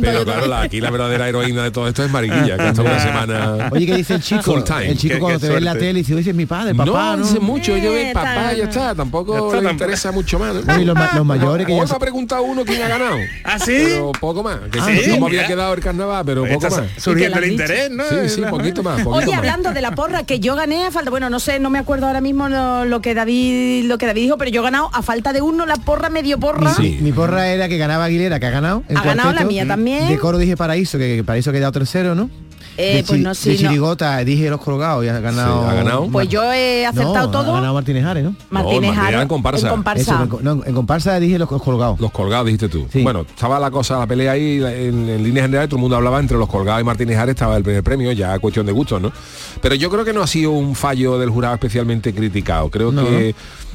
Pero 0.00 0.18
yo 0.18 0.24
claro, 0.24 0.46
la- 0.46 0.62
aquí 0.62 0.80
la 0.80 0.90
verdadera 0.90 1.28
heroína 1.28 1.62
de 1.64 1.70
todo 1.70 1.88
esto 1.88 2.04
es 2.04 2.10
Mariquilla, 2.10 2.56
que 2.56 2.62
ha 2.62 2.68
estado 2.68 2.88
una 2.88 3.00
semana 3.00 3.68
Oye, 3.70 3.86
¿qué 3.86 3.94
dice 3.96 4.14
el 4.14 4.22
chico? 4.22 4.42
Full 4.54 4.62
time. 4.62 4.88
El 4.90 4.98
chico 4.98 5.14
Qué- 5.14 5.20
cuando 5.20 5.38
qué 5.40 5.46
te 5.46 5.52
ve 5.52 5.58
en 5.58 5.64
la 5.64 5.74
tele 5.74 5.92
dice, 5.94 6.14
oye, 6.14 6.30
es 6.30 6.36
mi 6.36 6.46
padre, 6.46 6.74
papá, 6.74 6.86
no, 6.86 7.16
¿no? 7.18 7.26
dice 7.26 7.40
mucho, 7.40 7.76
yo 7.76 7.92
de 7.92 8.12
papá, 8.12 8.52
ya 8.54 8.64
está, 8.64 8.94
tampoco 8.94 9.32
Ya 9.32 9.38
está, 9.38 9.46
le 9.48 9.62
tampoco. 9.62 9.72
interesa 9.72 10.12
mucho 10.12 10.38
más. 10.38 10.54
¿no? 10.54 10.62
Bueno, 10.62 10.80
y 10.80 10.84
los, 10.84 10.94
ma- 10.94 11.10
los 11.14 11.26
mayores 11.26 11.66
que 11.66 11.72
Hoy 11.72 11.80
ya... 11.80 11.86
me 11.86 11.96
ha 11.96 11.98
preguntado 11.98 12.42
uno 12.42 12.64
quién 12.64 12.82
ha 12.82 12.88
ganado. 12.88 13.16
¿Ah, 13.44 13.58
sí? 13.58 13.72
Pero 13.84 14.12
poco 14.12 14.42
más. 14.42 14.58
Que 14.70 14.78
Ah, 14.80 14.86
sí, 14.86 14.98
sí, 15.04 15.10
cómo 15.12 15.26
había 15.26 15.46
quedado 15.46 15.74
el 15.74 15.80
carnaval, 15.80 16.22
pero 16.24 16.42
poco 16.44 16.66
Está 16.66 16.82
más. 16.82 16.90
surgiendo 16.98 17.40
¿Y 17.40 17.44
el 17.44 17.50
interés, 17.52 17.90
¿no? 17.90 18.04
Sí, 18.08 18.28
sí, 18.28 18.42
poquito 18.48 18.82
más, 18.82 19.02
poquito 19.02 19.10
Oye, 19.16 19.26
más. 19.28 19.38
hablando 19.38 19.72
de 19.72 19.80
la 19.80 19.94
porra, 19.94 20.24
que 20.24 20.40
yo 20.40 20.54
gané 20.56 20.86
a 20.86 20.90
falta, 20.90 21.10
bueno, 21.10 21.30
no 21.30 21.40
sé, 21.40 21.58
no 21.60 21.70
me 21.70 21.78
acuerdo 21.78 22.06
ahora 22.06 22.20
mismo 22.20 22.48
lo, 22.48 22.84
lo 22.84 23.00
que 23.00 23.14
David 23.14 23.84
lo 23.86 23.98
que 23.98 24.06
David 24.06 24.22
dijo, 24.22 24.38
pero 24.38 24.50
yo 24.50 24.60
he 24.60 24.64
ganado 24.64 24.90
a 24.92 25.02
falta 25.02 25.32
de 25.32 25.40
uno 25.42 25.66
la 25.66 25.76
porra, 25.76 26.10
medio 26.10 26.38
porra. 26.38 26.74
Sí. 26.74 26.98
Mi 27.00 27.12
porra 27.12 27.48
era 27.48 27.68
que 27.68 27.78
ganaba 27.78 28.04
Aguilera, 28.04 28.38
que 28.40 28.46
ha 28.46 28.50
ganado. 28.50 28.82
Ha 28.94 29.02
ganado 29.02 29.32
la 29.32 29.44
mía 29.44 29.66
también. 29.66 30.08
De 30.08 30.18
coro 30.18 30.38
dije 30.38 30.56
Paraíso, 30.56 30.98
que, 30.98 31.16
que 31.16 31.24
Paraíso 31.24 31.50
ha 31.50 31.52
quedado 31.52 31.72
tercero, 31.72 32.14
¿no? 32.14 32.28
Eh, 32.76 32.96
de, 32.96 33.04
pues 33.04 33.20
no, 33.20 33.34
sí, 33.34 33.50
de 33.50 33.54
no. 33.56 33.60
Chirigota 33.68 34.18
dije 34.18 34.48
Los 34.48 34.60
Colgados 34.60 35.04
y 35.04 35.08
ha 35.08 35.18
ganado... 35.20 35.62
Sí, 35.64 35.68
ha 35.70 35.74
ganado. 35.74 36.08
Pues 36.10 36.28
yo 36.28 36.50
he 36.52 36.86
acertado 36.86 37.26
No, 37.26 37.30
todo. 37.30 37.50
ha 37.52 37.54
ganado 37.56 37.74
Martínez 37.74 38.04
Ares, 38.04 38.24
¿no? 38.24 38.34
Martínez 38.50 38.94
en 38.96 39.28
comparsa. 39.28 39.66
En 39.68 39.74
comparsa. 39.74 40.02
Eso, 40.14 40.22
en, 40.22 40.28
co- 40.28 40.40
no, 40.42 40.62
en 40.64 40.74
comparsa 40.74 41.20
dije 41.20 41.38
Los 41.38 41.48
Colgados. 41.48 42.00
Los 42.00 42.10
colgados, 42.10 42.46
dijiste 42.46 42.68
tú. 42.68 42.86
Sí. 42.92 43.02
Bueno, 43.02 43.20
estaba 43.22 43.58
la 43.60 43.70
cosa, 43.70 43.98
la 43.98 44.06
pelea 44.06 44.32
ahí, 44.32 44.62
en, 44.62 45.08
en 45.08 45.22
líneas 45.22 45.44
generales 45.46 45.68
todo 45.68 45.76
el 45.78 45.82
mundo 45.82 45.96
hablaba 45.96 46.20
entre 46.20 46.38
los 46.38 46.48
colgados 46.48 46.80
y 46.80 46.84
Martínez 46.84 47.18
Ares, 47.18 47.34
estaba 47.34 47.56
el 47.56 47.62
primer 47.62 47.82
premio, 47.82 48.12
ya 48.12 48.38
cuestión 48.38 48.64
de 48.66 48.72
gustos, 48.72 49.00
¿no? 49.02 49.12
Pero 49.60 49.74
yo 49.74 49.90
creo 49.90 50.04
que 50.04 50.12
no 50.12 50.22
ha 50.22 50.26
sido 50.26 50.52
un 50.52 50.74
fallo 50.74 51.18
del 51.18 51.28
jurado 51.30 51.54
especialmente 51.54 52.14
criticado. 52.14 52.70
Creo 52.70 52.92
No, 52.92 53.04
que, 53.04 53.34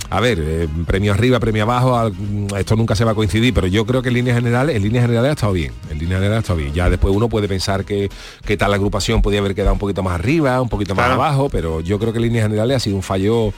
a 0.09 0.19
ver, 0.19 0.39
eh, 0.41 0.67
premio 0.85 1.13
arriba, 1.13 1.39
premio 1.39 1.63
abajo, 1.63 1.97
al- 1.97 2.13
esto 2.57 2.75
nunca 2.75 2.95
se 2.95 3.03
va 3.03 3.11
a 3.11 3.15
coincidir, 3.15 3.53
pero 3.53 3.67
yo 3.67 3.85
creo 3.85 4.01
que 4.01 4.09
en 4.09 4.15
líneas 4.15 4.37
generales, 4.37 4.75
en 4.75 4.83
líneas 4.83 5.03
generales 5.03 5.29
ha 5.29 5.33
estado 5.33 5.53
bien. 5.53 5.71
En 5.89 5.97
líneas 5.99 6.19
generales 6.19 6.37
ha 6.37 6.39
estado 6.41 6.57
bien. 6.59 6.73
Ya 6.73 6.89
después 6.89 7.13
uno 7.15 7.27
puede 7.29 7.47
pensar 7.47 7.85
que, 7.85 8.09
que 8.45 8.57
tal 8.57 8.73
agrupación 8.73 9.21
podía 9.21 9.39
haber 9.39 9.55
quedado 9.55 9.73
un 9.73 9.79
poquito 9.79 10.03
más 10.03 10.13
arriba, 10.15 10.61
un 10.61 10.69
poquito 10.69 10.95
más 10.95 11.05
Claro. 11.07 11.21
abajo, 11.23 11.49
pero 11.49 11.81
yo 11.81 11.97
creo 11.99 12.11
que 12.13 12.17
en 12.19 12.23
líneas 12.23 12.43
generales 12.45 12.77
ha 12.77 12.79
sido 12.79 12.95
un 12.95 13.03
fallo. 13.03 13.51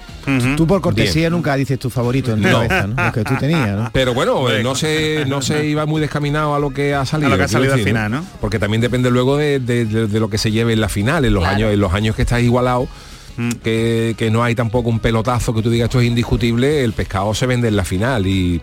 Tú 0.55 0.65
por 0.67 0.81
cortesía 0.81 1.23
Bien. 1.23 1.33
nunca 1.33 1.55
dices 1.55 1.77
tu 1.79 1.89
favorito 1.89 2.31
en 2.33 2.41
No. 2.41 2.49
cabeza, 2.49 2.87
¿no? 2.87 3.05
Lo 3.05 3.11
que 3.11 3.23
tú 3.23 3.33
tenías, 3.39 3.69
¿no? 3.77 3.89
Pero 3.93 4.13
bueno, 4.13 4.49
eh, 4.49 4.63
no 4.63 4.75
se, 4.75 5.25
no 5.27 5.41
se 5.41 5.65
iba 5.65 5.85
muy 5.85 6.01
descaminado 6.01 6.55
a 6.55 6.59
lo 6.59 6.69
que 6.71 6.93
ha 6.95 7.05
salido. 7.05 7.27
A 7.27 7.31
lo 7.31 7.37
que 7.37 7.43
ha 7.43 7.47
salido 7.47 7.73
al 7.73 7.79
decir, 7.79 7.93
final, 7.93 8.11
¿no? 8.11 8.23
Porque 8.41 8.59
también 8.59 8.81
depende 8.81 9.11
luego 9.11 9.37
de, 9.37 9.59
de- 9.59 9.85
de- 9.85 10.07
de 10.07 10.19
lo 10.19 10.29
que 10.29 10.37
se 10.37 10.51
lleve 10.51 10.73
en 10.73 10.81
la 10.81 10.89
final, 10.89 11.25
en 11.25 11.33
los 11.33 11.43
años, 11.45 11.71
en 11.73 11.79
los 11.79 11.93
años 11.93 12.15
que 12.15 12.21
estás 12.23 12.41
igualado. 12.41 12.87
Mm. 13.37 13.49
Que, 13.63 14.15
que 14.17 14.31
no 14.31 14.43
hay 14.43 14.55
tampoco 14.55 14.89
un 14.89 14.99
pelotazo 14.99 15.53
que 15.53 15.61
tú 15.61 15.69
digas 15.69 15.85
esto 15.85 16.01
es 16.01 16.07
indiscutible, 16.07 16.83
el 16.83 16.93
pescado 16.93 17.33
se 17.35 17.45
vende 17.45 17.67
en 17.67 17.75
la 17.75 17.85
final 17.85 18.25
y, 18.25 18.61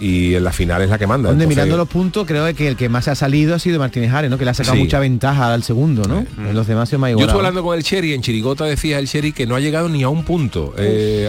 y 0.00 0.34
en 0.34 0.44
la 0.44 0.52
final 0.52 0.82
es 0.82 0.88
la 0.90 0.98
que 0.98 1.06
manda. 1.06 1.30
Donde 1.30 1.44
Entonces, 1.44 1.56
mirando 1.64 1.76
los 1.76 1.88
puntos, 1.88 2.26
creo 2.26 2.52
que 2.54 2.68
el 2.68 2.76
que 2.76 2.88
más 2.88 3.04
se 3.06 3.10
ha 3.10 3.14
salido 3.14 3.54
ha 3.54 3.58
sido 3.58 3.78
Martínez 3.78 4.12
Ares, 4.12 4.30
¿no? 4.30 4.38
Que 4.38 4.44
le 4.44 4.52
ha 4.52 4.54
sacado 4.54 4.76
Sí. 4.76 4.82
mucha 4.82 4.98
ventaja 5.00 5.52
al 5.52 5.62
segundo, 5.62 6.02
¿no? 6.08 6.24
En 6.48 6.54
los 6.54 6.66
demás 6.66 6.88
se 6.88 6.96
me 6.98 7.06
ha 7.06 7.10
Yo 7.10 7.12
igualado. 7.12 7.30
estuve 7.32 7.46
hablando 7.48 7.62
con 7.68 7.76
el 7.76 7.82
Cherry, 7.84 8.12
en 8.14 8.22
Chirigota 8.22 8.64
decía 8.64 8.98
el 8.98 9.08
Cherry 9.08 9.32
que 9.32 9.46
no 9.46 9.56
ha 9.56 9.60
llegado 9.60 9.88
ni 9.88 10.02
a 10.04 10.08
un 10.08 10.24
punto, 10.24 10.74
eh, 10.78 11.28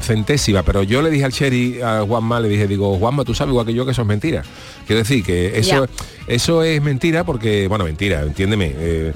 centésima, 0.00 0.62
pero 0.62 0.82
yo 0.82 1.02
le 1.02 1.10
dije 1.10 1.24
al 1.24 1.32
Cherry, 1.32 1.80
a 1.82 2.02
Juanma, 2.02 2.40
le 2.40 2.48
dije, 2.48 2.66
digo, 2.66 2.96
Juanma, 2.98 3.24
tú 3.24 3.34
sabes 3.34 3.50
igual 3.52 3.66
que 3.66 3.74
yo 3.74 3.84
que 3.84 3.92
eso 3.92 4.02
es 4.02 4.08
mentira. 4.08 4.42
Quiero 4.86 4.98
decir 5.00 5.24
que 5.24 5.58
eso, 5.58 5.86
eso 6.26 6.62
es 6.62 6.82
mentira 6.82 7.24
porque, 7.24 7.68
bueno, 7.68 7.84
mentira, 7.84 8.22
entiéndeme. 8.22 8.72
eh. 8.76 9.12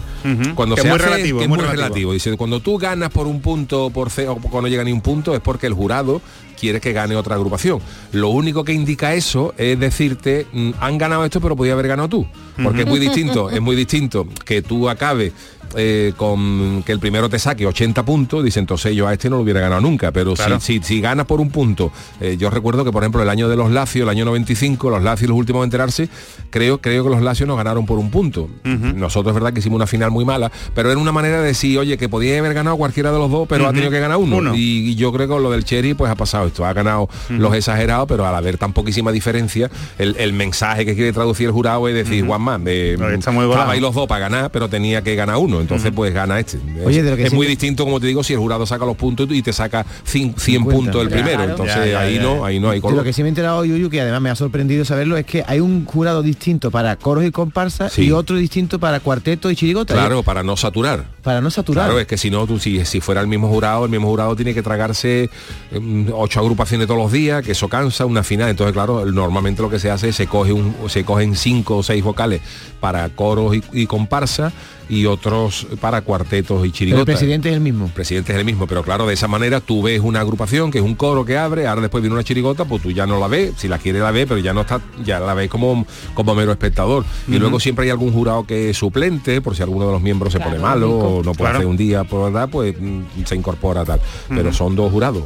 Cuando 0.54 0.74
Que 0.74 0.82
se 0.82 0.88
es 0.88 0.92
muy 0.94 1.00
hace, 1.00 1.10
relativo, 1.10 1.38
que 1.38 1.44
es 1.44 1.48
muy 1.48 1.58
relativo. 1.58 2.12
Dice, 2.12 2.36
cuando 2.36 2.60
tú 2.60 2.78
ganas 2.78 3.07
por 3.10 3.26
un 3.26 3.40
punto, 3.40 3.90
por 3.90 4.10
cero, 4.10 4.32
o 4.32 4.40
cuando 4.40 4.62
no 4.62 4.68
llega 4.68 4.84
ni 4.84 4.92
un 4.92 5.00
punto, 5.00 5.34
es 5.34 5.40
porque 5.40 5.66
el 5.66 5.74
jurado 5.74 6.20
quiere 6.58 6.80
que 6.80 6.92
gane 6.92 7.14
otra 7.14 7.36
agrupación. 7.36 7.80
Lo 8.12 8.30
único 8.30 8.64
que 8.64 8.72
indica 8.72 9.14
eso 9.14 9.54
es 9.56 9.78
decirte, 9.78 10.46
mm, 10.52 10.70
han 10.80 10.98
ganado 10.98 11.24
esto, 11.24 11.40
pero 11.40 11.56
podía 11.56 11.74
haber 11.74 11.88
ganado 11.88 12.08
tú. 12.08 12.26
Porque 12.62 12.82
es 12.82 12.88
muy 12.88 12.98
distinto, 13.00 13.50
es 13.50 13.60
muy 13.60 13.76
distinto 13.76 14.26
que 14.44 14.62
tú 14.62 14.88
acabes 14.88 15.32
eh, 15.76 16.12
con 16.16 16.82
que 16.84 16.92
el 16.92 16.98
primero 16.98 17.28
te 17.28 17.38
saque 17.38 17.66
80 17.66 18.04
puntos, 18.04 18.44
dice 18.44 18.58
entonces 18.60 18.94
yo 18.94 19.06
a 19.06 19.12
este 19.12 19.28
no 19.30 19.36
lo 19.36 19.42
hubiera 19.42 19.60
ganado 19.60 19.80
nunca, 19.80 20.10
pero 20.12 20.30
si- 20.36 20.42
Claro. 20.42 20.60
si, 20.60 20.80
si, 20.82 21.00
ganas 21.00 21.26
por 21.26 21.40
un 21.40 21.50
punto, 21.50 21.92
eh, 22.20 22.36
yo 22.38 22.50
recuerdo 22.50 22.84
que 22.84 22.92
por 22.92 23.02
ejemplo 23.02 23.22
el 23.22 23.28
año 23.28 23.48
de 23.48 23.56
los 23.56 23.70
Lacios, 23.70 24.02
el 24.04 24.08
año 24.08 24.24
95, 24.24 24.90
los 24.90 25.02
Lacios 25.02 25.28
los 25.28 25.38
últimos 25.38 25.60
a 25.62 25.64
enterarse, 25.64 26.08
creo, 26.50 26.80
creo 26.80 27.04
que 27.04 27.10
los 27.10 27.22
Lacios 27.22 27.46
nos 27.46 27.56
ganaron 27.56 27.86
por 27.86 27.98
un 27.98 28.10
punto. 28.10 28.48
Nosotros 28.64 29.32
es 29.32 29.34
verdad 29.34 29.52
que 29.52 29.60
hicimos 29.60 29.76
una 29.76 29.86
final 29.86 30.10
muy 30.10 30.24
mala, 30.24 30.50
pero 30.74 30.90
era 30.90 30.98
una 30.98 31.12
manera 31.12 31.40
de 31.40 31.46
decir, 31.48 31.78
oye, 31.78 31.96
que 31.98 32.08
podía 32.08 32.38
haber 32.38 32.54
ganado 32.54 32.76
cualquiera 32.76 33.12
de 33.12 33.18
los 33.18 33.30
dos, 33.30 33.46
pero 33.48 33.66
ha 33.66 33.72
tenido 33.72 33.90
que 33.90 34.00
ganar 34.00 34.16
uno. 34.16 34.36
Uno. 34.38 34.54
Y, 34.54 34.90
y 34.90 34.94
yo 34.94 35.12
creo 35.12 35.26
que 35.26 35.32
con 35.34 35.42
lo 35.42 35.50
del 35.50 35.64
Cherry 35.64 35.94
pues 35.94 36.10
ha 36.10 36.14
pasado 36.16 36.46
esto, 36.46 36.64
ha 36.64 36.72
ganado 36.72 37.08
los 37.28 37.54
exagerados, 37.54 38.06
pero 38.08 38.26
al 38.26 38.34
haber 38.34 38.58
tan 38.58 38.72
poquísima 38.72 39.12
diferencia, 39.12 39.70
el, 39.98 40.16
el 40.18 40.32
mensaje 40.32 40.84
que 40.86 40.94
quiere 40.94 41.12
traducir 41.12 41.46
el 41.46 41.52
jurado 41.52 41.88
es 41.88 41.94
decir, 41.94 42.24
está 42.24 43.30
muy 43.30 43.44
volado. 43.44 43.62
estabais 43.62 43.80
los 43.82 43.94
dos 43.94 44.06
para 44.06 44.20
ganar, 44.20 44.50
pero 44.50 44.68
tenía 44.68 45.02
que 45.02 45.14
ganar 45.14 45.36
uno, 45.36 45.57
entonces 45.60 45.92
pues 45.94 46.12
gana 46.12 46.38
este. 46.40 46.58
Oye, 46.84 46.98
es 46.98 47.04
de 47.04 47.10
lo 47.10 47.16
que 47.16 47.24
es 47.24 47.30
sí 47.30 47.36
muy 47.36 47.46
que- 47.46 47.50
distinto, 47.50 47.84
como 47.84 48.00
te 48.00 48.06
digo, 48.06 48.22
si 48.24 48.32
el 48.32 48.38
jurado 48.38 48.66
saca 48.66 48.84
los 48.86 48.96
puntos 48.96 49.28
y 49.30 49.42
te 49.42 49.52
saca 49.52 49.84
cin- 50.04 50.34
100 50.36 50.38
50. 50.38 50.70
puntos 50.76 51.02
el 51.02 51.08
primero, 51.08 51.36
claro. 51.36 51.50
entonces 51.52 51.76
Ya, 51.76 51.86
ya, 51.86 52.00
ahí 52.00 52.14
ya, 52.16 52.22
no, 52.22 52.44
ahí 52.44 52.58
no 52.60 52.70
hay 52.70 52.76
De 52.78 52.82
color. 52.82 52.98
lo 52.98 53.04
que 53.04 53.12
sí 53.12 53.22
me 53.22 53.28
he 53.28 53.30
enterado, 53.30 53.64
Yuyu, 53.64 53.90
que 53.90 54.00
además 54.00 54.20
me 54.20 54.30
ha 54.30 54.34
sorprendido 54.36 54.84
saberlo, 54.84 55.16
es 55.16 55.26
que 55.26 55.44
hay 55.46 55.60
un 55.60 55.84
jurado 55.84 56.22
distinto 56.22 56.70
para 56.70 56.96
coros 56.96 57.24
y 57.24 57.30
comparsas 57.30 57.92
Sí. 57.92 58.04
y 58.04 58.12
otro 58.12 58.36
distinto 58.36 58.78
para 58.78 59.00
cuarteto 59.00 59.50
y 59.50 59.56
chirigota. 59.56 59.94
Claro, 59.94 60.22
para 60.22 60.42
no 60.42 60.56
saturar. 60.56 61.04
Para 61.22 61.40
no 61.40 61.50
saturar. 61.50 61.86
Claro, 61.86 62.00
es 62.00 62.06
que 62.06 62.16
si 62.16 62.30
no, 62.30 62.46
tú, 62.46 62.58
si, 62.58 62.84
si 62.84 63.00
fuera 63.00 63.20
el 63.20 63.26
mismo 63.26 63.48
jurado, 63.48 63.84
el 63.84 63.90
mismo 63.90 64.08
jurado 64.08 64.34
tiene 64.36 64.54
que 64.54 64.62
tragarse 64.62 65.30
mm, 65.78 66.08
ocho 66.14 66.40
agrupaciones 66.40 66.86
todos 66.86 67.00
los 67.00 67.12
días, 67.12 67.42
que 67.44 67.52
eso 67.52 67.68
cansa, 67.68 68.06
una 68.06 68.22
final. 68.22 68.48
Entonces, 68.50 68.72
claro, 68.72 69.04
normalmente 69.06 69.62
lo 69.62 69.70
que 69.70 69.78
se 69.78 69.90
hace 69.90 70.08
es 70.10 70.16
se 70.16 70.26
coge 70.26 70.52
un, 70.52 70.74
se 70.88 71.04
cogen 71.04 71.34
cinco 71.36 71.78
o 71.78 71.82
seis 71.82 72.02
vocales 72.02 72.40
para 72.78 73.08
coros 73.10 73.56
y, 73.56 73.62
y 73.72 73.86
comparsa 73.86 74.52
y 74.90 75.04
otros 75.04 75.66
para 75.82 76.00
cuartetos 76.00 76.56
y 76.56 76.60
Pero 76.60 76.64
el 76.64 76.72
chirigotas. 76.72 77.04
presidente 77.04 77.50
es 77.50 77.54
el 77.56 77.60
mismo. 77.60 77.84
El 77.86 77.92
presidente 77.92 78.32
es 78.32 78.38
el 78.38 78.44
mismo, 78.46 78.66
pero 78.66 78.82
claro, 78.82 79.06
de 79.06 79.12
esa 79.12 79.28
manera 79.28 79.60
tú 79.60 79.82
ves 79.82 80.00
una 80.02 80.20
agrupación 80.20 80.70
que 80.70 80.78
es 80.78 80.84
un 80.84 80.94
coro 80.94 81.26
que 81.26 81.36
abre, 81.36 81.66
ahora 81.66 81.82
después 81.82 82.00
viene 82.00 82.14
una 82.14 82.24
chirigota, 82.24 82.64
pues 82.64 82.82
tú 82.82 82.90
ya 82.90 83.06
no 83.06 83.20
la 83.20 83.26
ves, 83.26 83.52
si 83.58 83.68
la 83.68 83.76
quiere 83.78 83.98
la 83.98 84.10
ves, 84.12 84.24
pero 84.26 84.40
ya 84.40 84.54
no 84.54 84.62
está, 84.62 84.80
ya 85.04 85.20
la 85.20 85.34
ves 85.34 85.50
como, 85.50 85.84
como 86.14 86.34
mero 86.34 86.52
espectador. 86.52 87.04
Y 87.28 87.38
luego 87.38 87.60
siempre 87.60 87.84
hay 87.84 87.90
algún 87.90 88.12
jurado 88.14 88.44
que 88.46 88.70
es 88.70 88.78
suplente, 88.78 89.42
por 89.42 89.54
si 89.54 89.62
alguno 89.62 89.84
de 89.86 89.92
los 89.92 90.00
miembros 90.00 90.32
se 90.32 90.40
pone 90.40 90.58
malo 90.58 90.90
o 90.98 91.16
no 91.22 91.32
puede 91.32 91.36
Claro. 91.36 91.56
hacer 91.58 91.66
un 91.66 91.76
día 91.76 92.04
por 92.04 92.32
verdad, 92.32 92.48
pues 92.50 92.74
mm, 92.80 93.24
se 93.26 93.34
incorpora 93.36 93.84
tal. 93.84 94.00
Pero 94.30 94.52
son 94.54 94.74
dos 94.74 94.90
jurados. 94.90 95.24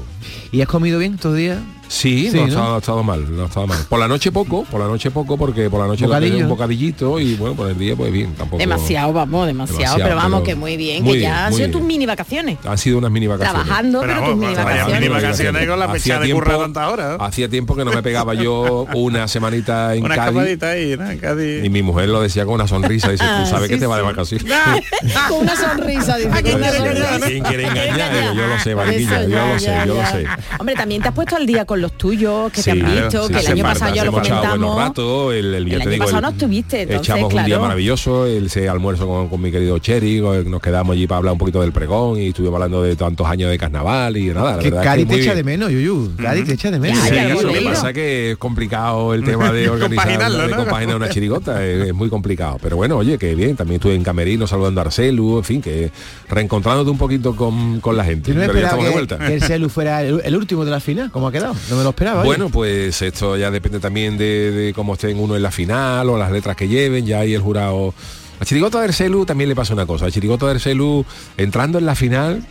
¿Y 0.52 0.60
has 0.60 0.68
comido 0.68 0.98
bien 0.98 1.14
estos 1.14 1.34
días? 1.34 1.58
Sí, 1.88 2.30
Sí, 2.30 2.36
no, 2.38 2.42
ha 2.44 2.46
¿no? 2.46 2.48
estado, 2.48 2.68
no 2.70 2.74
ha 2.74 2.78
estado 2.78 3.02
mal, 3.02 3.36
no 3.36 3.42
ha 3.42 3.46
estado 3.46 3.66
mal. 3.66 3.78
Por 3.86 3.98
la 3.98 4.08
noche 4.08 4.32
poco, 4.32 4.64
por 4.64 4.80
la 4.80 4.86
noche 4.86 5.10
poco, 5.10 5.36
porque 5.36 5.68
por 5.68 5.78
la 5.80 5.86
noche 5.86 6.02
lo 6.02 6.08
Bocadillo. 6.08 6.30
tenía 6.32 6.44
un 6.44 6.50
bocadillito 6.50 7.20
y 7.20 7.34
bueno, 7.34 7.54
por 7.54 7.68
el 7.70 7.76
día 7.78 7.94
pues 7.96 8.10
bien, 8.10 8.32
tampoco. 8.34 8.58
Demasiado, 8.58 9.12
vamos, 9.12 9.46
demasiado, 9.46 9.78
Demasiado, 9.78 10.02
pero 10.04 10.16
vamos, 10.16 10.40
pero 10.40 10.44
que 10.54 10.54
muy 10.54 10.78
bien, 10.78 11.02
muy 11.04 11.12
que 11.12 11.18
bien, 11.18 11.30
ya 11.30 11.46
han 11.46 11.52
sido 11.52 11.58
bien. 11.68 11.70
tus 11.72 11.82
mini 11.82 12.06
vacaciones. 12.06 12.58
Han 12.64 12.78
sido 12.78 12.96
unas 12.96 13.10
mini 13.10 13.26
vacaciones. 13.26 13.62
Trabajando, 13.64 14.00
pero, 14.00 14.12
Pero 14.14 14.26
tus 14.26 14.36
mini 14.36 14.54
vacaciones. 14.54 15.00
mini 15.00 15.08
vacaciones 15.12 15.66
con 15.68 15.78
la 15.78 15.84
Hacía 15.84 15.92
pechada 15.92 16.20
de 16.20 16.26
tiempo- 16.26 16.44
currar 16.44 16.58
tanta 16.60 16.88
hora. 16.88 17.16
¿no? 17.18 17.24
Hacía 17.24 17.48
tiempo 17.50 17.76
que 17.76 17.84
no 17.84 17.92
me 17.92 18.02
pegaba 18.02 18.34
yo 18.34 18.86
una 18.94 19.28
semanita 19.28 19.94
en 19.94 20.04
Una 20.04 20.14
Cádiz. 20.16 20.62
ahí, 20.62 20.96
¿no? 20.96 21.10
En 21.10 21.18
Cádiz. 21.18 21.64
Y 21.64 21.68
mi 21.68 21.82
mujer 21.82 22.08
lo 22.08 22.22
decía 22.22 22.46
con 22.46 22.54
una 22.54 22.66
sonrisa, 22.68 23.10
dice, 23.10 23.24
Ah, 23.26 23.42
tú 23.44 23.50
sabes 23.50 23.68
sí, 23.68 23.74
que 23.74 23.80
te 23.80 23.86
va 23.86 23.96
de 23.98 24.02
vacaciones. 24.02 24.46
Con 25.28 25.40
una 25.40 25.56
sonrisa, 25.56 26.16
dice. 26.16 26.30
¿A 26.30 26.42
quién 26.42 27.42
quiere 27.44 27.64
engañar, 27.66 28.34
yo 28.34 28.46
lo 28.46 28.58
sé, 28.60 28.74
Mariquilla, 28.74 29.24
yo 29.24 29.46
lo 29.46 29.58
sé, 29.58 29.74
yo 29.86 29.94
lo 29.94 30.06
sé. 30.06 30.24
Hombre, 30.58 30.74
también 30.74 31.02
te 31.02 31.08
has 31.08 31.14
puesto 31.14 31.36
al 31.36 31.46
día 31.46 31.64
con 31.64 31.80
los 31.80 31.92
tuyos, 31.92 32.52
que 32.52 32.62
Sí, 32.62 32.64
te 32.64 32.70
han 32.72 32.78
claro, 32.80 32.94
visto, 33.02 33.26
sí, 33.28 33.34
que 33.34 33.40
el 33.40 33.46
año 33.48 33.62
pasado 33.64 33.94
ya 33.94 34.04
lo 34.04 34.12
comentamos. 34.12 34.76
ratos, 34.78 35.34
el, 35.34 35.54
el, 35.54 35.62
El 35.64 35.68
te 35.70 35.74
año 35.82 35.90
digo, 35.90 36.04
pasado 36.04 36.18
el- 36.18 36.22
no 36.22 36.28
estuviste, 36.30 36.82
entonces, 36.82 37.02
echamos 37.08 37.24
un 37.32 37.38
día 37.38 37.44
claro. 37.46 37.62
maravilloso, 37.62 38.26
el, 38.26 38.46
ese 38.46 38.68
almuerzo 38.68 39.06
con, 39.06 39.28
con 39.28 39.40
mi 39.40 39.50
querido 39.50 39.78
Cheri, 39.78 40.20
nos 40.20 40.60
quedamos 40.60 40.94
allí 40.94 41.06
para 41.06 41.18
hablar 41.18 41.32
un 41.32 41.38
poquito 41.38 41.60
del 41.60 41.72
pregón 41.72 42.18
y 42.18 42.28
estuvimos 42.28 42.54
hablando 42.54 42.82
de 42.82 42.96
tantos 42.96 43.26
años 43.26 43.50
de 43.50 43.58
carnaval 43.58 44.16
y 44.16 44.26
nada, 44.28 44.56
la 44.56 44.62
Que 44.62 44.70
verdad 44.70 44.84
Cádiz 44.84 45.02
es 45.02 45.08
te 45.08 45.14
que 45.14 45.16
muy 45.20 45.22
echa 45.26 45.34
de 45.34 45.42
bien. 45.42 45.60
menos, 45.60 45.72
Yuyu. 45.72 46.10
Cádiz 46.16 46.44
te 46.46 46.52
echa 46.54 46.70
de 46.70 46.78
menos. 46.78 46.98
Sí, 47.02 47.14
lo 47.42 47.52
que 47.52 47.60
pasa 47.62 47.88
es 47.88 47.94
que 47.94 48.30
es 48.32 48.36
complicado 48.36 49.14
el 49.14 49.24
tema 49.24 49.52
de 49.52 49.68
organizar 49.70 50.06
Compaginarlo, 50.06 50.42
de 50.44 50.48
¿no? 50.48 50.56
compaginar 50.64 50.96
una 50.96 51.08
chirigota, 51.08 51.64
es, 51.66 51.88
es 51.88 51.94
muy 51.94 52.08
complicado. 52.08 52.58
Pero 52.62 52.76
bueno, 52.76 52.96
oye, 52.96 53.18
que 53.18 53.34
bien, 53.34 53.56
también 53.56 53.76
estuve 53.76 53.94
en 53.94 54.02
Camerino 54.02 54.46
saludando 54.46 54.80
a 54.80 54.84
Arcelu, 54.84 55.38
en 55.38 55.44
fin, 55.44 55.62
que 55.62 55.90
reencontrándote 56.28 56.90
un 56.90 56.98
poquito 56.98 57.34
con, 57.36 57.80
con 57.80 57.96
la 57.96 58.04
gente. 58.04 58.28
Yo 58.32 58.34
no 58.34 58.40
Pero 58.40 58.52
ya 58.52 58.58
esperaba 58.58 58.82
estamos 58.82 58.84
de 58.86 58.92
vuelta. 58.92 59.18
que 59.26 59.34
el 59.34 59.42
Celu 59.42 59.68
fuera 59.68 60.02
el, 60.02 60.20
el 60.32 60.38
último 60.38 60.64
de 60.64 60.70
la 60.70 60.80
final. 60.80 61.10
¿Cómo 61.10 61.28
ha 61.28 61.32
quedado? 61.32 61.54
No 61.70 61.76
me 61.76 61.82
lo 61.82 61.90
esperaba. 61.90 62.24
Bueno, 62.24 62.48
pues 62.48 63.00
esto 63.02 63.36
ya 63.36 63.50
depende 63.50 63.80
también 63.80 64.16
de, 64.16 64.50
de 64.50 64.74
cómo 64.74 64.94
estén 64.94 65.18
uno 65.18 65.36
en 65.36 65.42
la 65.42 65.50
final 65.50 66.08
o 66.08 66.16
las 66.16 66.32
letras 66.32 66.56
que 66.56 66.68
lleven, 66.68 67.06
ya 67.06 67.20
ahí 67.20 67.34
el 67.34 67.40
jurado... 67.40 67.94
A 68.40 68.44
Chirigota 68.44 68.80
del 68.80 68.92
Celu 68.92 69.24
también 69.24 69.48
le 69.48 69.54
pasa 69.54 69.72
una 69.72 69.86
cosa, 69.86 70.06
a 70.06 70.10
Chirigota 70.10 70.48
del 70.48 70.58
Celu 70.58 71.04
entrando 71.36 71.78
en 71.78 71.86
la 71.86 71.94
final, 71.94 72.44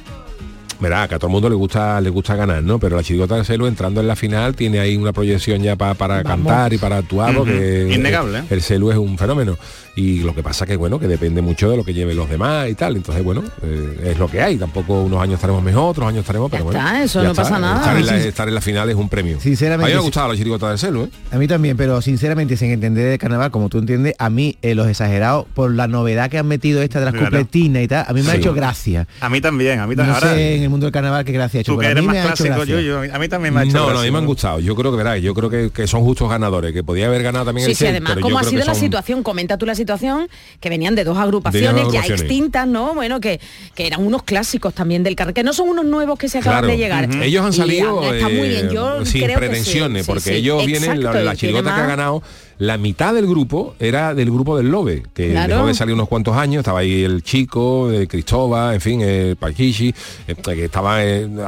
verá, 0.82 1.08
que 1.08 1.16
a 1.16 1.20
todo 1.20 1.28
el 1.28 1.32
mundo 1.34 1.50
le 1.50 1.56
gusta 1.56 2.02
le 2.02 2.10
gusta 2.10 2.36
ganar, 2.36 2.64
¿no? 2.64 2.80
Pero 2.80 2.96
la 2.98 3.04
Chirigota 3.04 3.36
del 3.36 3.46
Celu 3.46 3.68
entrando 3.68 4.02
en 4.02 4.08
la 4.08 4.16
final 4.16 4.56
tiene 4.56 4.80
ahí 4.80 4.98
una 4.98 5.14
proyección 5.14 5.62
ya 5.62 5.76
pa- 5.76 5.94
para 5.94 6.24
cantar 6.24 6.74
y 6.74 6.78
para 6.78 6.98
actuar, 6.98 7.36
porque 7.36 7.90
Innegable, 7.94 8.40
¿eh? 8.40 8.44
el 8.50 8.62
Celu 8.62 8.92
es 8.92 8.98
un 8.98 9.18
fenómeno. 9.18 9.58
Y 9.94 10.20
lo 10.22 10.34
que 10.34 10.42
pasa 10.42 10.66
que 10.66 10.78
bueno, 10.78 11.00
que 11.00 11.08
depende 11.08 11.42
mucho 11.42 11.70
de 11.70 11.76
lo 11.76 11.84
que 11.84 11.94
lleven 11.94 12.16
los 12.16 12.30
demás 12.30 12.70
y 12.70 12.76
tal. 12.76 12.96
Entonces, 12.96 13.22
bueno, 13.26 13.44
eh, 13.62 14.12
es 14.12 14.18
lo 14.20 14.30
que 14.30 14.42
hay. 14.42 14.56
Tampoco 14.56 15.02
unos 15.04 15.22
años 15.22 15.36
estaremos 15.36 15.62
mejor, 15.62 15.90
otros 15.92 16.08
años 16.08 16.22
estaremos, 16.22 16.50
pero 16.50 16.64
bueno. 16.64 16.80
está, 16.80 17.04
eso 17.04 17.22
ya 17.22 17.28
no 17.28 17.36
pasa 17.36 17.60
nada. 17.60 17.80
Estar 17.80 17.98
en, 17.98 18.06
la, 18.06 18.18
estar 18.18 18.48
en 18.48 18.56
la 18.56 18.62
final 18.62 18.90
es 18.90 18.96
un 18.96 19.10
premio. 19.10 19.38
Sinceramente, 19.42 19.84
A 19.84 19.88
mí 19.90 19.94
me 19.94 20.00
ha 20.00 20.02
gustado 20.04 20.30
la 20.30 20.36
Chirigota 20.38 20.70
del 20.70 20.80
Celu, 20.80 21.04
¿eh? 21.04 21.10
A 21.32 21.38
mí 21.38 21.46
también, 21.46 21.76
pero 21.76 22.02
sinceramente, 22.02 22.56
sin 22.56 22.72
entender 22.72 23.10
de 23.10 23.18
carnaval, 23.20 23.52
como 23.52 23.68
tú 23.68 23.80
entiendes, 23.80 24.16
a 24.18 24.30
mí 24.30 24.58
eh, 24.62 24.76
los 24.76 24.88
exagerados, 24.88 25.46
por 25.54 25.72
la 25.74 25.90
novedad 25.90 26.30
que 26.30 26.38
han 26.38 26.48
metido 26.48 26.82
esta 26.82 27.00
de 27.00 27.06
las 27.06 27.14
Claro. 27.14 27.26
cupletinas 27.28 27.84
y 27.84 27.88
tal, 27.90 28.06
a 28.08 28.14
mí 28.14 28.22
me 28.22 28.32
ha 28.32 28.36
hecho 28.36 28.54
gracia. 28.54 29.08
A 29.20 29.28
mí 29.30 29.42
también, 29.42 29.80
a 29.82 29.88
mí 29.88 29.96
también. 29.98 30.16
Ahora, 30.16 30.34
sé 30.36 30.56
en 30.56 30.64
el 30.64 30.70
mundo 30.72 30.86
del 30.88 30.92
carnaval 30.94 31.24
qué 31.24 31.32
gracia 31.32 31.60
ha 31.60 31.62
hecho, 31.62 31.74
tú 31.74 31.80
que 31.80 31.86
eres 31.88 32.02
mí 32.02 32.08
más 32.08 32.26
clásico, 32.26 32.64
yo, 32.64 32.80
yo- 32.80 33.02
a 33.14 33.20
mí 33.20 33.28
también 33.30 33.54
me 33.54 33.60
ha 33.60 33.64
hecho 33.64 33.74
No, 33.78 33.92
no, 33.94 34.00
a 34.00 34.04
mí 34.04 34.10
me 34.12 34.18
han 34.18 34.26
gustado. 34.26 34.60
Yo 34.60 34.76
creo 34.76 34.92
que 34.92 34.98
verá, 34.98 35.18
yo 35.18 35.34
creo 35.34 35.50
que, 35.50 35.70
que 35.70 35.86
son 35.88 36.02
justos 36.04 36.30
ganadores, 36.30 36.74
que 36.74 36.84
podía 36.84 37.06
haber 37.08 37.22
ganado 37.24 37.46
también 37.46 37.66
Sí, 37.66 37.72
el 37.72 37.78
sí, 37.78 37.86
además, 37.86 38.14
pero 38.16 38.22
¿cómo 38.24 38.40
ha 38.40 38.44
sido 38.44 38.60
la 38.66 38.74
son- 38.74 38.76
situación? 38.76 39.24
Comenta 39.24 39.58
tú 39.58 39.66
la 39.66 39.76
situación, 39.76 40.28
que 40.60 40.70
venían 40.70 40.96
de 40.96 41.04
dos 41.04 41.18
agrupaciones 41.18 41.76
De 41.76 41.82
dos 41.84 41.94
ya 41.94 42.00
agrupaciones. 42.00 42.22
extintas, 42.22 42.68
¿no? 42.68 42.94
Bueno, 42.96 43.20
que, 43.20 43.40
que 43.76 43.88
eran 43.88 44.04
unos 44.06 44.24
clásicos 44.24 44.74
también 44.74 45.04
del 45.04 45.16
carnaval, 45.16 45.34
que 45.36 45.44
no 45.44 45.54
son 45.54 45.70
unos 45.70 45.86
nuevos 45.86 46.18
que 46.18 46.30
se 46.30 46.40
acaban 46.40 46.60
Claro. 46.62 46.68
de 46.68 46.78
llegar. 46.78 47.10
Ellos 47.24 47.46
han 47.46 47.54
Y 47.54 47.58
salido 47.58 48.14
está 48.14 48.30
muy 48.30 48.40
eh, 48.40 48.50
bien, 48.50 48.70
yo 48.70 49.06
sin 49.06 49.24
creo 49.24 49.40
que 49.40 49.46
sí, 49.46 49.50
pretensiones, 49.50 50.06
sí, 50.06 50.12
porque 50.12 50.22
sí. 50.30 50.34
ellos 50.36 50.66
vienen, 50.66 51.04
la, 51.04 51.14
la 51.14 51.36
chirigota 51.36 51.76
que 51.76 51.82
ha 51.82 51.86
ganado, 51.88 52.24
la 52.62 52.78
mitad 52.78 53.12
del 53.16 53.26
grupo 53.26 53.74
era 53.80 54.14
del 54.14 54.30
grupo 54.30 54.56
del 54.56 54.70
Lobe, 54.70 55.02
que 55.16 55.32
Claro. 55.32 55.54
el 55.56 55.60
Lobe 55.62 55.74
salió 55.74 55.96
unos 55.96 56.08
cuantos 56.08 56.36
años, 56.38 56.60
estaba 56.60 56.82
ahí 56.82 57.04
el 57.04 57.24
chico, 57.24 57.92
eh, 57.92 58.06
Cristóbal, 58.08 58.76
en 58.76 58.82
fin, 58.82 59.00
eh, 59.04 59.36
Paquishi, 59.40 59.92
eh, 60.28 60.36
que 60.36 60.66
estaba, 60.66 61.00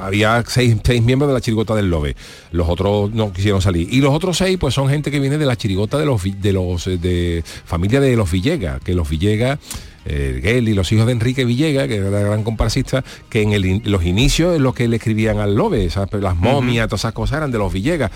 había 0.02 0.44
seis, 0.48 0.76
seis 0.84 1.04
miembros 1.04 1.30
de 1.30 1.36
la 1.36 1.42
chirigota 1.42 1.76
del 1.76 1.92
Lobe. 1.92 2.16
Los 2.52 2.68
otros 2.68 3.12
no 3.14 3.32
quisieron 3.32 3.62
salir. 3.62 3.88
Y 3.94 4.02
los 4.02 4.12
otros 4.12 4.38
seis, 4.40 4.58
pues 4.60 4.74
son 4.74 4.90
gente 4.90 5.12
que 5.12 5.20
viene 5.20 5.38
de 5.38 5.46
la 5.46 5.56
chirigota 5.56 6.00
de 6.00 6.06
los 6.08 6.24
de 6.24 6.52
los 6.52 6.86
de 6.86 7.44
familia 7.64 8.00
de 8.02 8.16
los 8.16 8.32
Villegas, 8.32 8.82
que 8.84 8.96
los 8.96 9.08
Villegas 9.08 9.60
eh, 10.06 10.42
Geli, 10.44 10.74
los 10.74 10.92
hijos 10.92 11.06
de 11.06 11.14
Enrique 11.14 11.46
Villega, 11.46 11.88
que 11.88 11.96
era 11.96 12.20
el 12.20 12.26
gran 12.26 12.44
comparsista, 12.44 13.06
que 13.30 13.42
en 13.42 13.54
el 13.54 13.66
in- 13.66 13.84
los 13.86 14.04
inicios 14.04 14.54
es 14.54 14.60
lo 14.60 14.74
que 14.74 14.88
le 14.90 14.98
escribían 14.98 15.38
al 15.38 15.56
Lobe, 15.56 15.86
esas- 15.86 16.12
las 16.12 16.36
momias, 16.36 16.88
todas 16.90 17.02
esas 17.02 17.14
cosas 17.14 17.38
eran 17.38 17.52
de 17.52 17.58
los 17.60 17.72
Villegas. 17.72 18.12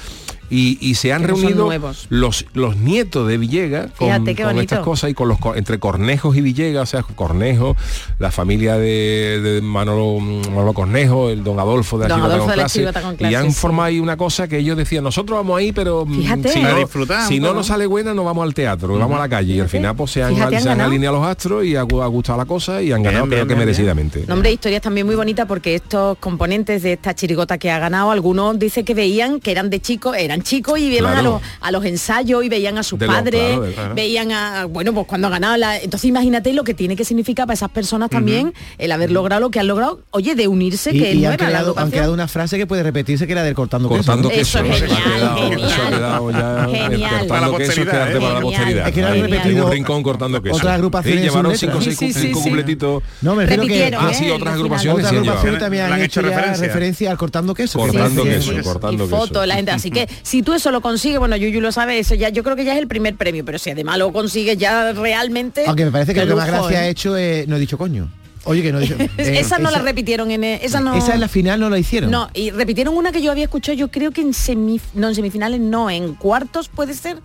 Y, 0.50 0.78
y 0.82 0.96
se 0.96 1.12
han 1.12 1.24
Que 1.24 1.28
no 1.30 1.36
reunido 1.36 1.70
los, 2.10 2.46
los 2.54 2.78
nietos 2.78 3.28
de 3.28 3.38
Villegas 3.38 3.92
con, 3.98 4.08
Fíjate 4.08 4.36
qué 4.36 4.44
con 4.44 4.54
bonito. 4.54 4.76
estas 4.76 4.86
cosas 4.86 5.10
y 5.10 5.14
con 5.14 5.28
los 5.28 5.38
entre 5.56 5.78
Cornejos 5.80 6.38
y 6.38 6.42
Villegas, 6.42 6.84
o 6.84 6.86
sea, 6.86 7.04
Cornejo, 7.04 7.76
la 8.20 8.32
familia 8.32 8.78
de, 8.78 9.42
de 9.42 9.62
Manolo, 9.62 10.20
Manolo 10.20 10.74
Cornejo, 10.74 11.30
el 11.30 11.44
don 11.44 11.60
Adolfo 11.60 11.98
de 11.98 12.08
la 12.08 12.16
Adolfo 12.16 12.40
con 12.40 12.50
de 12.50 12.56
la 12.58 12.64
clase, 12.64 12.88
y 13.30 13.36
han 13.36 13.52
sí. 13.52 13.60
formado 13.60 13.88
ahí 13.88 14.00
una 14.00 14.16
cosa 14.16 14.48
que 14.48 14.58
ellos 14.60 14.78
decían, 14.78 15.04
nosotros 15.04 15.38
vamos 15.38 15.58
ahí, 15.60 15.72
pero 15.72 16.06
mm, 16.06 16.16
Fíjate. 16.22 16.50
si, 16.50 16.62
no, 16.62 16.76
disfrutar 16.78 17.28
si 17.28 17.40
no 17.40 17.54
nos 17.54 17.68
sale 17.68 17.86
buena 17.86 18.14
nos 18.14 18.24
vamos 18.26 18.44
al 18.46 18.54
teatro, 18.54 18.98
vamos 18.98 19.18
a 19.18 19.22
la 19.22 19.30
calle 19.30 19.56
y 19.56 19.60
al 19.60 19.70
final 19.70 19.96
pues 19.96 20.12
se 20.12 20.24
han, 20.24 20.34
Fíjate, 20.34 20.62
se 20.62 20.70
han 20.70 20.80
alineado 20.82 21.18
los 21.18 21.26
astros 21.28 21.66
y 21.66 21.76
ha, 21.76 21.84
gu- 21.84 22.02
ha 22.04 22.08
gustado 22.08 22.38
la 22.38 22.46
cosa 22.46 22.82
y 22.82 22.92
han 22.92 23.04
ganado 23.04 23.26
bien, 23.26 23.32
creo 23.32 23.42
que 23.44 23.54
bien, 23.54 23.58
bien. 23.58 23.68
merecidamente. 23.68 24.24
Nombre 24.28 24.50
de 24.50 24.54
historias 24.54 24.82
también 24.82 25.06
muy 25.06 25.16
bonita 25.16 25.46
porque 25.46 25.76
estos 25.76 26.18
componentes 26.20 26.84
de 26.84 26.94
esta 26.94 27.14
chirigota 27.14 27.58
que 27.58 27.70
ha 27.70 27.80
ganado, 27.80 28.12
algunos 28.12 28.58
dice 28.60 28.84
que 28.86 28.94
veían 28.94 29.40
que 29.40 29.52
eran 29.52 29.70
de 29.70 29.80
chicos, 29.82 30.16
eran 30.18 30.37
chicos 30.44 30.80
y 30.80 30.96
iban 30.98 31.16
a, 31.18 31.22
los, 31.22 31.42
a 31.62 31.72
los 31.72 31.84
ensayos 31.86 32.44
y 32.44 32.50
veían 32.50 32.78
a 32.78 32.84
sus 32.84 33.00
De 33.00 33.08
padres, 33.08 33.42
claro, 33.42 33.62
de- 33.62 33.74
claro. 33.74 33.96
veían 33.96 34.32
a, 34.32 34.66
bueno, 34.66 34.94
pues 34.94 35.08
cuando 35.08 35.30
ganaba 35.30 35.58
la... 35.58 35.78
Entonces 35.78 36.10
imagínate 36.10 36.54
lo 36.54 36.64
que 36.64 36.74
tiene 36.74 36.96
que 36.96 37.06
significar 37.06 37.46
para 37.48 37.54
esas 37.56 37.70
personas 37.70 38.10
también 38.10 38.54
el 38.78 38.92
haber 38.92 39.12
logrado 39.12 39.42
lo 39.42 39.50
que 39.52 39.60
han 39.60 39.68
logrado, 39.68 40.02
oye, 40.12 40.36
de 40.36 40.48
unirse, 40.48 40.92
Y, 40.94 41.00
que 41.00 41.10
es 41.12 41.16
y 41.16 41.26
han, 41.26 41.32
la 41.32 41.38
creado, 41.38 41.74
han 41.78 41.90
creado 41.92 42.14
una 42.14 42.28
frase 42.28 42.58
que 42.58 42.66
puede 42.68 42.84
repetirse 42.84 43.26
que 43.28 43.34
era 43.34 43.44
del 43.44 43.56
cortando, 43.56 43.88
Cortando 43.90 44.30
queso. 44.30 44.62
queso. 44.64 44.74
Eso 44.76 44.86
es 44.86 44.92
¿no? 44.92 44.98
genial, 44.98 45.12
ha 45.12 45.16
quedado- 45.16 45.38
genial. 45.50 45.70
eso 45.70 45.82
ha 45.82 45.90
quedado 45.90 46.32
ya 46.32 46.68
Genial. 46.68 47.10
cortando 47.10 47.28
Para 47.28 47.42
la 47.48 47.58
queso, 47.58 47.68
posteridad, 47.68 48.12
¿eh? 48.12 48.14
para 48.20 48.34
la 48.34 48.40
Genial. 48.40 48.42
posteridad. 48.42 48.88
Es 48.88 48.94
que 48.94 49.02
lo 49.02 49.08
han 49.08 49.14
Ahí, 49.14 49.22
repetido 49.22 49.58
en 49.58 49.64
un 49.64 49.72
rincón 49.72 50.04
cortando 50.04 50.42
queso. 50.42 50.56
otras 50.58 50.74
agrupaciones 50.74 51.20
Sí, 51.22 51.28
llevaron 51.30 51.58
cinco, 51.58 51.80
letra. 51.80 51.84
seis, 51.86 51.98
Sí, 51.98 52.14
sí, 52.14 52.20
cinco 52.28 52.38
sí, 52.40 52.44
sí. 52.44 52.50
completitos. 52.50 53.04
No, 53.22 53.36
me 53.36 53.46
refiero 53.46 53.68
que 53.68 53.96
Ah, 53.98 54.10
¿eh? 54.12 54.14
sí, 54.14 54.30
otras 54.30 54.54
agrupaciones 54.56 55.06
otras 55.06 55.60
también 55.60 55.84
han 55.86 56.02
hecho 56.02 56.22
referencia. 56.22 57.12
al 57.12 57.18
cortando 57.18 57.54
queso. 57.54 57.80
Cortando 57.80 58.24
Que- 58.24 58.30
queso, 58.30 58.52
que- 58.56 58.62
cortando 58.62 59.06
queso. 59.06 59.18
fotos, 59.18 59.48
la 59.48 59.56
gente. 59.56 59.72
Así 59.72 59.92
que 59.92 60.08
si 60.28 60.42
tú 60.42 60.54
eso 60.54 60.72
lo 60.72 60.82
consigues, 60.82 61.20
bueno, 61.20 61.38
Yuyu 61.38 61.62
lo 61.62 61.72
sabe, 61.72 62.00
eso 62.00 62.14
ya 62.14 62.28
yo 62.28 62.44
creo 62.44 62.58
que 62.58 62.66
ya 62.66 62.74
es 62.74 62.80
el 62.80 62.88
primer 62.90 63.16
premio, 63.16 63.46
pero 63.46 63.58
si 63.58 63.70
además 63.70 63.98
lo 63.98 64.12
consigues 64.12 64.58
ya 64.58 64.92
realmente. 64.92 65.64
Aunque 65.66 65.86
me 65.86 65.92
parece 65.92 66.14
que 66.14 66.26
lo 66.26 66.28
que 66.28 66.36
más 66.36 66.48
gracia 66.48 66.82
¿eh? 66.82 66.84
ha 66.84 66.88
hecho 66.90 67.16
es 67.16 67.48
no 67.48 67.56
he 67.56 67.60
dicho 67.60 67.78
coño. 67.78 68.12
Oye, 68.44 68.62
que 68.62 68.74
no 68.74 68.80
he 68.80 68.82
dicho. 68.82 68.96
eh, 69.00 69.10
esa 69.18 69.58
no 69.58 69.72
la 69.72 69.80
repitieron 69.80 70.30
en 70.32 70.44
e- 70.44 70.60
esa 70.66 70.82
no. 70.82 70.96
Esa 70.96 71.14
en 71.14 71.22
la 71.22 71.30
final 71.30 71.62
no 71.62 71.70
la 71.70 71.80
hicieron. 71.80 72.12
No, 72.12 72.30
y 72.34 72.52
repitieron 72.52 72.98
una 72.98 73.14
que 73.14 73.22
yo 73.22 73.32
había 73.32 73.46
escuchado, 73.46 73.78
yo 73.78 73.88
creo 73.88 74.12
que 74.12 74.20
en 74.20 74.34
semif 74.34 74.84
no 74.94 75.08
en 75.08 75.16
semifinales, 75.16 75.62
no, 75.62 75.90
en 75.90 76.14
cuartos 76.16 76.68
puede 76.68 76.94
ser. 76.94 77.20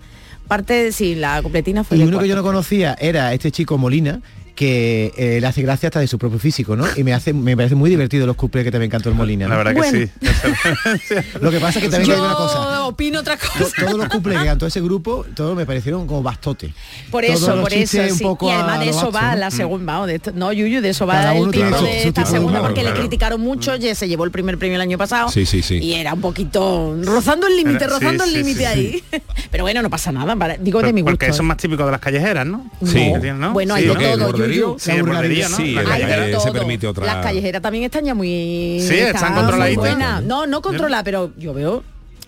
Parte 0.47 0.75
de 0.75 0.93
sí, 0.93 1.17
la 1.17 1.43
completina 1.43 1.83
fue 1.83 1.97
Y 1.97 2.03
uno 2.05 2.21
que 2.21 2.29
yo 2.29 2.37
no 2.37 2.45
conocía 2.45 2.97
era 3.01 3.33
este 3.33 3.51
chico 3.51 3.79
Molina, 3.79 4.21
que 4.55 5.13
eh, 5.17 5.39
le 5.41 5.47
hace 5.47 5.63
gracia 5.63 5.89
hasta 5.89 6.01
de 6.01 6.07
su 6.07 6.19
propio 6.19 6.39
físico, 6.39 6.77
¿no? 6.77 6.85
Y 6.97 7.05
me 7.05 7.13
hace 7.15 7.33
me 7.33 7.57
parece 7.57 7.75
muy 7.75 7.91
divertido 7.91 8.27
los 8.27 8.37
cuplés 8.37 8.65
que 8.65 8.71
también 8.71 8.91
cantó 8.91 9.09
el 9.09 9.15
Molina. 9.15 9.49
La 9.49 9.55
¿no? 9.57 9.59
verdad 9.65 9.75
Bueno. 9.75 9.99
que 9.99 10.07
sí. 10.07 11.17
Lo 11.41 11.51
que 11.51 11.59
pasa 11.61 11.79
es 11.79 11.85
que 11.85 11.91
también 11.91 12.09
Yo 12.11 12.15
hay 12.15 12.21
una 12.21 12.35
cosa. 12.35 12.85
opino 12.85 13.21
otra 13.21 13.37
To- 13.37 13.47
cosa. 13.59 13.87
Todos 13.87 13.99
los 13.99 14.09
cuplés 14.09 14.39
que 14.41 14.45
cantó 14.47 14.67
ese 14.67 14.81
grupo, 14.81 15.25
todos 15.35 15.57
me 15.57 15.67
parecieron 15.67 16.07
como 16.07 16.23
bastote. 16.23 16.73
Por 17.11 17.25
Todos 17.25 17.43
eso, 17.43 17.57
los 17.57 17.61
por 17.63 17.73
eso. 17.73 18.03
sí. 18.15 18.23
poco 18.23 18.49
Y 18.49 18.53
además 18.53 18.81
de 18.81 18.89
eso 18.91 19.11
va 19.13 19.33
¿no? 19.33 19.39
la 19.41 19.51
segunda, 19.51 19.93
vamos, 19.95 20.09
de 20.09 20.15
esto- 20.17 20.33
no, 20.35 20.53
Yuyu, 20.53 20.81
de 20.81 20.91
eso 20.91 21.07
va 21.07 21.15
Cada 21.15 21.37
el 21.37 21.51
tipo 21.51 21.79
su- 21.79 21.85
de 21.85 22.03
su 22.03 22.09
esta 22.09 22.21
de 22.25 22.27
segunda, 22.31 22.61
porque 22.61 22.83
le 22.83 22.93
criticaron 22.93 23.41
mucho, 23.41 23.75
ya 23.77 23.95
se 23.95 24.09
llevó 24.09 24.25
el 24.25 24.31
primer 24.31 24.59
premio 24.59 24.77
el 24.77 24.83
año 24.83 24.99
pasado. 24.99 25.29
Sí, 25.29 25.47
sí, 25.47 25.63
sí. 25.63 25.79
Y 25.79 25.95
era 25.95 26.15
un 26.15 26.21
poquito 26.21 26.97
rozando 27.03 27.47
el 27.47 27.57
límite, 27.57 27.87
rozando 27.87 28.25
el 28.25 28.33
límite 28.33 28.61
sí, 28.61 28.65
ahí. 28.65 29.05
Pero 29.51 29.65
bueno, 29.65 29.83
no 29.83 29.91
pasa 29.91 30.13
nada, 30.13 30.37
para- 30.37 30.57
digo 30.57 30.81
de 30.83 30.93
mi 30.93 31.01
gusto. 31.01 31.13
Porque 31.13 31.27
eso 31.27 31.43
es 31.43 31.49
más 31.49 31.57
típico 31.57 31.85
de 31.85 31.91
las 31.91 32.01
callejeras, 32.01 32.47
¿no? 32.47 32.71
Sí. 32.85 33.13
¿no? 33.35 33.53
Bueno, 33.53 33.75
hay 33.75 33.87
¿no? 33.87 33.95
de 33.95 33.99
¿Qué? 33.99 34.13
¿El 34.13 34.19
todo, 34.19 34.33
Yuyu. 34.61 34.77
Sí, 34.79 34.91
el 34.91 35.03
bordería, 35.03 35.49
¿no? 35.49 35.57
Sí, 35.57 35.73
La 35.73 36.41
se 36.41 36.53
permite 36.53 36.87
otra- 36.87 37.07
Las 37.07 37.17
callejeras 37.25 37.63
también 37.63 37.85
están 37.85 38.05
ya 38.05 38.15
muy... 38.15 38.79
Sí, 38.81 38.99
están 38.99 39.35
controladitas. 39.35 39.77
buenas. 39.97 40.23
No, 40.23 40.47
no 40.47 40.63
controladas, 40.63 41.05
pero 41.05 41.33
yo 41.37 41.53
veo 41.55 41.83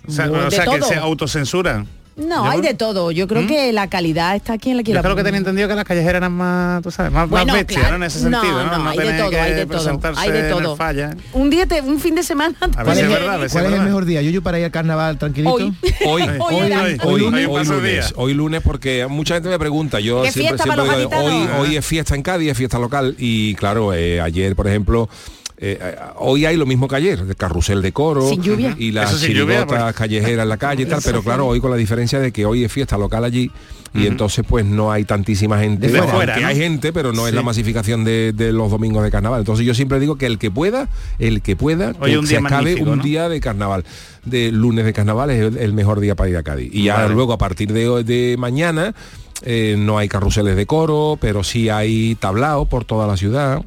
O 0.07 0.11
sea, 0.13 0.29
de 0.29 0.39
o 0.39 0.51
sea, 0.51 0.65
que 0.67 0.83
se 0.83 0.97
autocensuran. 0.97 1.87
No, 2.17 2.45
Yo 2.45 2.51
hay 2.51 2.61
creo- 2.61 2.73
de 2.73 2.79
todo. 2.79 3.11
Yo 3.11 3.27
creo 3.27 3.47
que 3.47 3.73
la 3.73 3.89
calidad 3.89 4.37
está 4.37 4.53
aquí 4.53 4.71
en 4.71 4.77
la 4.77 4.83
Yo 4.85 5.03
creo 5.03 5.17
que 5.17 5.25
tenía 5.25 5.39
entendido 5.39 5.67
que 5.69 5.75
las 5.75 5.85
callejeras 5.85 6.17
eran 6.17 6.33
más, 6.33 6.81
tú 6.83 6.91
sabes, 6.93 7.11
más, 7.11 7.29
Bueno, 7.29 7.47
más 7.47 7.57
bestias, 7.57 7.81
claro. 7.81 7.99
¿no? 7.99 8.05
En 8.05 8.09
ese 8.09 8.21
sentido, 8.21 8.65
¿no? 8.65 8.79
No, 8.79 8.89
hay 8.91 8.99
de 8.99 9.13
todo, 9.19 9.31
que 9.31 9.41
hay 9.41 9.53
de 9.55 9.67
todo. 9.67 9.79
presentarse 9.79 10.21
Hay 10.21 10.31
de 10.31 10.43
todo. 10.51 10.77
falla. 10.77 11.17
Un 11.33 11.51
día, 11.51 11.67
te- 11.67 11.81
un 11.81 11.99
fin 11.99 12.15
de 12.15 12.23
semana. 12.23 12.55
A 12.61 12.67
ver 12.67 12.85
¿Cuál 12.85 12.97
si 12.97 13.03
es, 13.03 13.09
verdad, 13.09 13.33
cuál 13.35 13.45
es 13.45 13.55
es 13.73 13.79
el 13.79 13.85
mejor 13.85 14.05
día? 14.05 14.23
Yuyu 14.23 14.43
para 14.43 14.59
ir 14.61 14.65
al 14.67 14.71
carnaval 14.71 15.19
tranquilito. 15.19 15.55
Hoy. 15.55 15.75
Hoy, 16.07 16.23
Hoy 16.23 16.29
hoy, 16.39 16.73
Hoy, 17.03 17.23
Hoy 17.23 17.45
hoy 17.47 17.47
paso 17.59 17.75
lunes, 17.75 17.93
día. 17.93 18.05
hoy 18.17 18.35
lunes 18.35 18.63
porque 18.63 19.07
mucha 19.09 19.35
gente 19.35 19.49
me 19.49 19.59
pregunta, 19.59 19.99
yo 19.99 20.23
¿Qué 20.23 20.31
siempre, 20.33 20.59
siempre 20.63 20.85
digo, 20.99 21.11
hoy 21.59 21.77
es 21.77 21.85
fiesta 21.85 22.15
en 22.15 22.23
Cádiz, 22.23 22.51
es 22.53 22.57
fiesta 22.57 22.79
local 22.79 23.17
y 23.19 23.55
claro, 23.57 23.93
eh, 23.93 24.21
ayer 24.21 24.55
por 24.55 24.69
ejemplo, 24.69 25.09
eh, 25.57 25.97
hoy 26.17 26.47
hay 26.47 26.57
lo 26.57 26.67
mismo 26.67 26.89
que 26.89 26.97
ayer, 26.97 27.25
de 27.25 27.35
carrusel 27.35 27.81
de 27.83 27.93
coro 27.93 28.29
Sin 28.29 28.43
lluvia. 28.43 28.75
y 28.79 28.91
las 28.93 29.21
chirigotas 29.21 29.67
pues. 29.67 29.95
callejeras 29.95 30.43
en 30.43 30.49
la 30.49 30.57
calle 30.57 30.83
y 30.83 30.87
tal, 30.87 31.01
pero 31.05 31.23
claro, 31.23 31.47
hoy 31.47 31.61
con 31.61 31.71
la 31.71 31.77
diferencia 31.77 32.19
de 32.19 32.33
que 32.33 32.45
hoy 32.45 32.65
es 32.65 32.73
fiesta 32.73 32.99
local 32.99 33.25
allí 33.25 33.51
y 33.97 34.09
entonces 34.09 34.45
pues 34.49 34.65
no 34.65 34.91
hay 34.91 35.05
tantísima 35.05 35.61
gente, 35.61 35.87
De 35.87 36.03
fuera, 36.03 36.37
¿no? 36.41 36.47
hay 36.49 36.57
gente, 36.57 36.93
pero 36.93 37.13
no 37.13 37.29
es 37.29 37.35
la 37.35 37.43
masificación 37.43 38.03
de, 38.03 38.33
de 38.33 38.53
los 38.53 38.69
domingos 38.69 39.05
de 39.05 39.11
carnaval. 39.13 39.39
Entonces 39.39 39.65
yo 39.65 39.73
siempre 39.73 40.01
digo 40.01 40.17
que 40.17 40.27
el 40.27 40.37
que 40.39 40.51
pueda, 40.51 40.89
el 41.21 41.43
que 41.43 41.55
pueda, 41.55 41.93
Hoy 42.01 42.11
que 42.11 42.19
un 42.19 42.27
se 42.27 42.39
día 42.39 42.47
acabe 42.47 42.75
un 42.83 42.97
¿no? 42.97 43.03
día 43.05 43.29
de 43.29 43.39
carnaval, 43.41 43.85
de 44.25 44.51
lunes 44.51 44.85
de 44.85 44.93
carnaval 44.93 45.31
es 45.31 45.41
el, 45.43 45.57
el 45.59 45.73
mejor 45.75 46.01
día 46.01 46.17
para 46.17 46.29
ir 46.29 46.37
a 46.37 46.43
Cádiz. 46.43 46.71
Y 46.75 46.83
ya 46.85 47.07
luego 47.07 47.33
a 47.35 47.39
partir 47.39 47.73
de, 47.73 48.03
de 48.03 48.35
mañana 48.37 48.95
eh, 49.43 49.77
no 49.79 49.97
hay 49.99 50.09
carruseles 50.09 50.57
de 50.57 50.67
coro, 50.67 51.17
pero 51.21 51.45
sí 51.45 51.69
hay 51.69 52.17
tablao 52.17 52.67
por 52.67 52.85
toda 52.85 53.07
la 53.07 53.17
ciudad. 53.17 53.63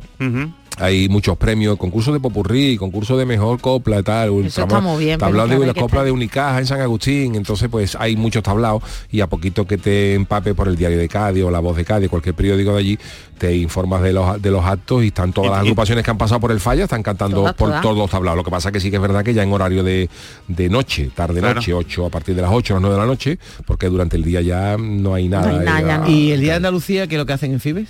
Hay 0.79 1.09
muchos 1.09 1.37
premios, 1.37 1.77
concursos 1.77 2.13
de 2.13 2.19
popurrí, 2.19 2.77
concursos 2.77 3.17
de 3.17 3.25
mejor 3.25 3.59
copla 3.59 3.99
y 3.99 4.03
tal. 4.03 4.45
Eso 4.45 4.61
está 4.63 4.79
muy 4.79 5.03
bien, 5.05 5.19
de 5.19 5.25
claro, 5.31 5.65
la 5.65 5.73
copla 5.73 6.03
de 6.03 6.11
Unicaja 6.11 6.59
en 6.59 6.65
San 6.65 6.81
Agustín, 6.81 7.35
entonces 7.35 7.67
pues 7.69 7.95
hay 7.99 8.15
muchos 8.15 8.43
tablaos 8.43 8.83
y 9.11 9.21
a 9.21 9.27
poquito 9.27 9.65
que 9.65 9.77
te 9.77 10.13
empape 10.13 10.53
por 10.53 10.67
el 10.67 10.75
diario 10.75 10.97
de 10.97 11.07
Cádiz 11.09 11.43
o 11.43 11.51
la 11.51 11.59
voz 11.59 11.75
de 11.77 11.85
Cádiz, 11.85 12.09
cualquier 12.09 12.35
periódico 12.35 12.73
de 12.73 12.79
allí, 12.79 12.99
te 13.37 13.55
informas 13.55 14.01
de 14.01 14.13
los, 14.13 14.41
de 14.41 14.51
los 14.51 14.65
actos 14.65 15.03
y 15.03 15.07
están 15.07 15.33
todas 15.33 15.51
las 15.51 15.59
agrupaciones 15.61 16.03
que 16.03 16.11
han 16.11 16.17
pasado 16.17 16.39
por 16.41 16.51
el 16.51 16.59
falla, 16.59 16.83
están 16.85 17.03
cantando 17.03 17.37
Todas, 17.37 17.53
por 17.53 17.67
todas. 17.69 17.81
todos 17.81 17.97
los 17.97 18.09
tablaos. 18.09 18.37
Lo 18.37 18.43
que 18.43 18.51
pasa 18.51 18.71
que 18.71 18.79
sí 18.79 18.89
que 18.89 18.95
es 18.97 19.01
verdad 19.01 19.23
que 19.23 19.33
ya 19.33 19.43
en 19.43 19.51
horario 19.53 19.83
de, 19.83 20.09
de 20.47 20.69
noche, 20.69 21.11
tarde 21.13 21.39
Claro. 21.39 21.55
noche, 21.55 21.73
8 21.73 22.05
a 22.05 22.09
partir 22.09 22.35
de 22.35 22.41
las 22.41 22.51
8 22.51 22.73
o 22.73 22.75
las 22.77 22.81
9 22.81 22.95
de 22.95 23.01
la 23.01 23.07
noche, 23.07 23.39
porque 23.65 23.87
durante 23.89 24.15
el 24.17 24.23
día 24.23 24.41
ya 24.41 24.75
no 24.77 25.13
hay 25.13 25.27
nada. 25.27 26.05
eh, 26.07 26.11
¿Y 26.11 26.31
el 26.31 26.41
Día 26.41 26.51
de 26.53 26.57
Andalucía 26.57 27.07
qué 27.07 27.15
es 27.15 27.19
lo 27.19 27.25
que 27.25 27.33
hacen 27.33 27.51
en 27.51 27.59
Fibes? 27.59 27.89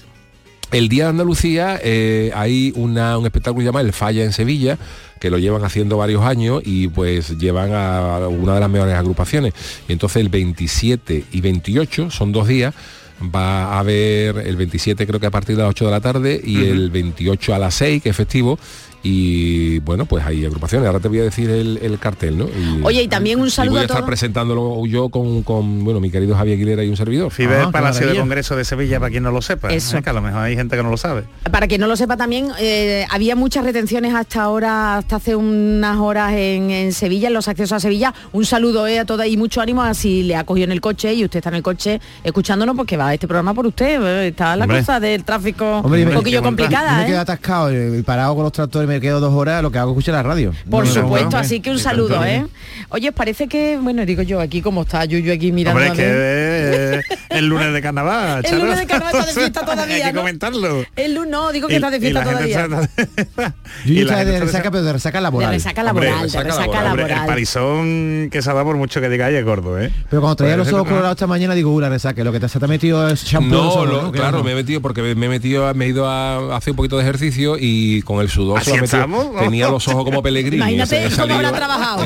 El 0.72 0.90
Día 0.90 1.06
de 1.06 1.10
Andalucía 1.12 1.80
eh, 1.84 2.32
hay 2.36 2.74
una- 2.76 3.18
un 3.18 3.26
espectáculo 3.26 3.64
llamado 3.66 3.86
El 3.86 3.94
Falla 3.94 4.24
en 4.24 4.34
Sevilla, 4.34 4.78
que 5.20 5.30
lo 5.30 5.38
llevan 5.38 5.64
haciendo 5.64 5.98
varios 5.98 6.24
años 6.24 6.62
y 6.66 6.90
pues 6.90 7.38
llevan 7.40 7.72
a 7.74 8.28
una 8.28 8.54
de 8.56 8.60
las 8.60 8.70
mejores 8.70 8.96
agrupaciones. 8.96 9.54
Y 9.88 9.94
entonces 9.94 10.18
el 10.22 10.30
27 10.30 11.24
y 11.32 11.42
28 11.42 12.12
son 12.12 12.32
dos 12.32 12.48
días. 12.48 12.74
Va 13.34 13.74
a 13.74 13.80
haber 13.80 14.38
el 14.46 14.56
27 14.58 15.08
creo 15.08 15.20
que 15.20 15.26
a 15.26 15.32
partir 15.32 15.56
de 15.56 15.64
las 15.64 15.72
8 15.72 15.86
de 15.86 15.92
la 15.92 16.02
tarde 16.02 16.40
y 16.44 16.66
el 16.66 16.92
28 16.92 17.56
a 17.56 17.58
las 17.58 17.74
6, 17.74 18.04
que 18.04 18.10
es 18.10 18.16
festivo. 18.16 18.60
Y 19.10 19.80
bueno, 19.80 20.06
pues 20.06 20.26
hay 20.26 20.46
agrupaciones. 20.46 20.86
Ahora 20.88 21.00
te 21.00 21.08
voy 21.08 21.20
a 21.20 21.24
decir 21.24 21.50
el, 21.50 21.78
el 21.82 21.98
cartel, 21.98 22.38
¿no? 22.38 22.46
Y- 22.46 22.82
Oye, 22.84 23.04
y 23.04 23.08
también 23.08 23.40
un 23.40 23.48
y 23.48 23.52
saludo 23.52 23.72
voy 23.72 23.78
a 23.80 23.82
a 23.82 23.86
estar 23.86 23.98
todos. 24.00 24.08
presentándolo 24.08 24.86
yo 24.86 25.08
con, 25.10 25.44
con, 25.44 25.84
bueno, 25.86 26.00
mi 26.02 26.10
querido 26.12 26.36
Javier 26.36 26.56
Aguilera 26.58 26.84
y 26.84 26.90
un 26.90 26.98
servidor. 26.98 27.32
FIBE 27.32 27.56
Ah, 27.58 27.72
Palacio 27.72 28.06
de 28.08 28.16
Congreso 28.18 28.56
de 28.58 28.66
Sevilla, 28.66 29.00
para 29.00 29.10
quien 29.10 29.24
no 29.24 29.32
lo 29.32 29.42
sepa. 29.42 29.70
Eso. 29.74 29.98
¿eh? 29.98 30.04
Que 30.04 30.10
a 30.10 30.14
lo 30.14 30.22
mejor 30.22 30.42
hay 30.42 30.56
gente 30.56 30.76
que 30.76 30.84
no 30.84 30.90
lo 30.90 30.98
sabe. 30.98 31.24
Para 31.50 31.68
quien 31.68 31.80
no 31.82 31.88
lo 31.88 31.96
sepa 31.96 32.18
también, 32.18 32.50
eh, 32.60 33.06
había 33.10 33.36
muchas 33.38 33.64
retenciones 33.64 34.14
hasta 34.14 34.42
ahora, 34.44 34.98
hasta 34.98 35.16
hace 35.16 35.36
unas 35.38 35.98
horas 35.98 36.34
en, 36.34 36.70
en 36.72 36.92
Sevilla, 36.92 37.30
en 37.30 37.34
los 37.34 37.48
accesos 37.48 37.72
a 37.74 37.80
Sevilla. 37.80 38.14
Un 38.34 38.46
saludo 38.46 38.88
eh, 38.88 39.00
a 39.00 39.06
todas 39.06 39.28
y 39.28 39.38
mucho 39.38 39.62
ánimo 39.62 39.84
a 39.84 39.94
si 39.94 40.24
le 40.24 40.36
ha 40.36 40.44
cogido 40.44 40.66
en 40.66 40.72
el 40.74 40.82
coche 40.82 41.14
y 41.14 41.24
usted 41.24 41.38
está 41.40 41.50
en 41.50 41.56
el 41.56 41.64
coche 41.64 42.02
escuchándonos 42.24 42.76
porque 42.76 42.98
va 42.98 43.14
este 43.14 43.28
programa 43.28 43.54
por 43.54 43.66
usted. 43.68 44.02
eh, 44.02 44.28
Está 44.28 44.56
la 44.56 44.66
Hombre. 44.66 44.80
cosa 44.80 45.00
del 45.00 45.24
tráfico 45.24 45.78
Hombre, 45.84 46.06
un 46.06 46.14
poquillo 46.14 46.42
complicada. 46.42 47.00
me 47.00 47.06
quedo 47.06 47.16
¿eh? 47.18 47.20
atascado 47.20 47.70
eh, 47.70 47.98
y 48.00 48.02
parado 48.04 48.36
con 48.36 48.44
los 48.44 48.52
tractores 48.52 48.88
me 48.98 49.02
quedo 49.02 49.20
dos 49.20 49.34
horas, 49.34 49.62
lo 49.62 49.72
que 49.72 49.78
hago 49.78 49.92
es 49.92 49.96
escuchar 49.98 50.16
la 50.16 50.24
radio. 50.24 50.54
Por 50.70 50.86
No, 50.88 50.94
no, 50.94 51.02
supuesto, 51.02 51.30
no, 51.32 51.38
así 51.38 51.60
que 51.60 51.70
un 51.70 51.78
saludo, 51.80 52.24
¿eh? 52.26 52.46
Oye, 52.90 53.10
¿os 53.10 53.16
parece 53.16 53.48
que, 53.48 53.78
bueno, 53.82 54.06
digo 54.06 54.24
yo 54.24 54.40
aquí 54.40 54.62
cómo 54.62 54.82
está 54.84 55.06
Yuyu 55.06 55.32
aquí 55.34 55.52
mirando 55.52 55.80
Hombre, 55.82 55.90
a 55.90 55.92
mí? 55.92 55.98
que 55.98 56.06
eh, 56.08 57.02
el 57.38 57.48
lunes 57.48 57.74
de 57.74 57.82
carnaval. 57.82 58.44
El 58.46 58.60
lunes 58.60 58.78
de 58.80 58.86
carnaval 58.86 59.16
está 59.16 59.26
de 59.26 59.34
fiesta 59.34 59.62
todavía, 59.66 59.96
Hay 59.96 60.02
que 60.04 60.14
¿no? 60.14 60.20
comentarlo. 60.22 60.86
El 60.96 61.14
lunes 61.16 61.32
no, 61.32 61.52
digo 61.52 61.68
que 61.68 61.74
Y- 61.74 61.78
está 61.78 61.90
de 61.92 61.98
y 61.98 62.00
fiesta 62.02 62.20
la 62.20 62.26
gente 62.26 62.54
todavía. 62.54 62.80
está- 63.18 63.56
y 63.86 64.04
la 64.04 64.26
de 64.26 64.40
resaca, 64.40 64.72
pero 64.72 64.84
de 64.84 64.94
resaca 64.94 65.22
laboral. 65.22 65.50
De 65.52 65.58
resaca 65.58 65.84
laboral, 65.84 66.30
de 66.32 66.44
resaca 66.44 66.66
Hombre, 66.66 66.84
laboral. 66.84 67.20
el 67.22 67.26
parizón 67.28 68.30
que 68.32 68.42
se 68.42 68.50
ha 68.50 68.54
dado 68.54 68.66
por 68.66 68.76
mucho 68.78 69.00
que 69.02 69.10
diga 69.10 69.30
es 69.30 69.46
gordo, 69.46 69.80
¿eh? 69.80 69.92
Pero 70.10 70.22
cuando 70.22 70.36
traía 70.36 70.56
Pues 70.56 70.68
los 70.68 70.74
ojos 70.76 70.88
colorados 70.90 71.16
esta 71.16 71.28
mañana 71.28 71.54
digo, 71.54 71.80
la 71.80 71.90
resaca, 71.90 72.24
lo 72.24 72.32
que 72.32 72.40
te, 72.40 72.50
se 72.50 72.60
te 72.60 72.66
ha 72.66 72.68
metido 72.68 73.08
es 73.08 73.32
los 73.34 73.44
No, 73.44 74.12
claro, 74.12 74.38
no. 74.40 74.44
me 74.44 74.54
he 74.54 74.56
metido 74.56 74.82
porque 74.82 75.02
me 75.16 75.26
he 75.26 75.30
metido, 75.30 75.74
me 75.74 75.86
he 75.86 75.90
ido 75.90 76.08
a 76.10 76.56
hacer 76.58 76.72
un 76.72 76.78
poquito 76.78 76.98
de 76.98 77.04
ejercicio 77.04 77.56
y 77.60 78.02
con 78.04 78.20
el 78.22 78.30
sudor 78.30 78.62
tenía 79.40 79.70
los 79.70 79.88
ojos 79.88 80.04
como 80.04 80.22
Pellegrini. 80.22 80.58
Imagínate 80.58 81.10
cómo 81.18 81.34
habrá 81.36 81.52
trabajado. 81.52 82.04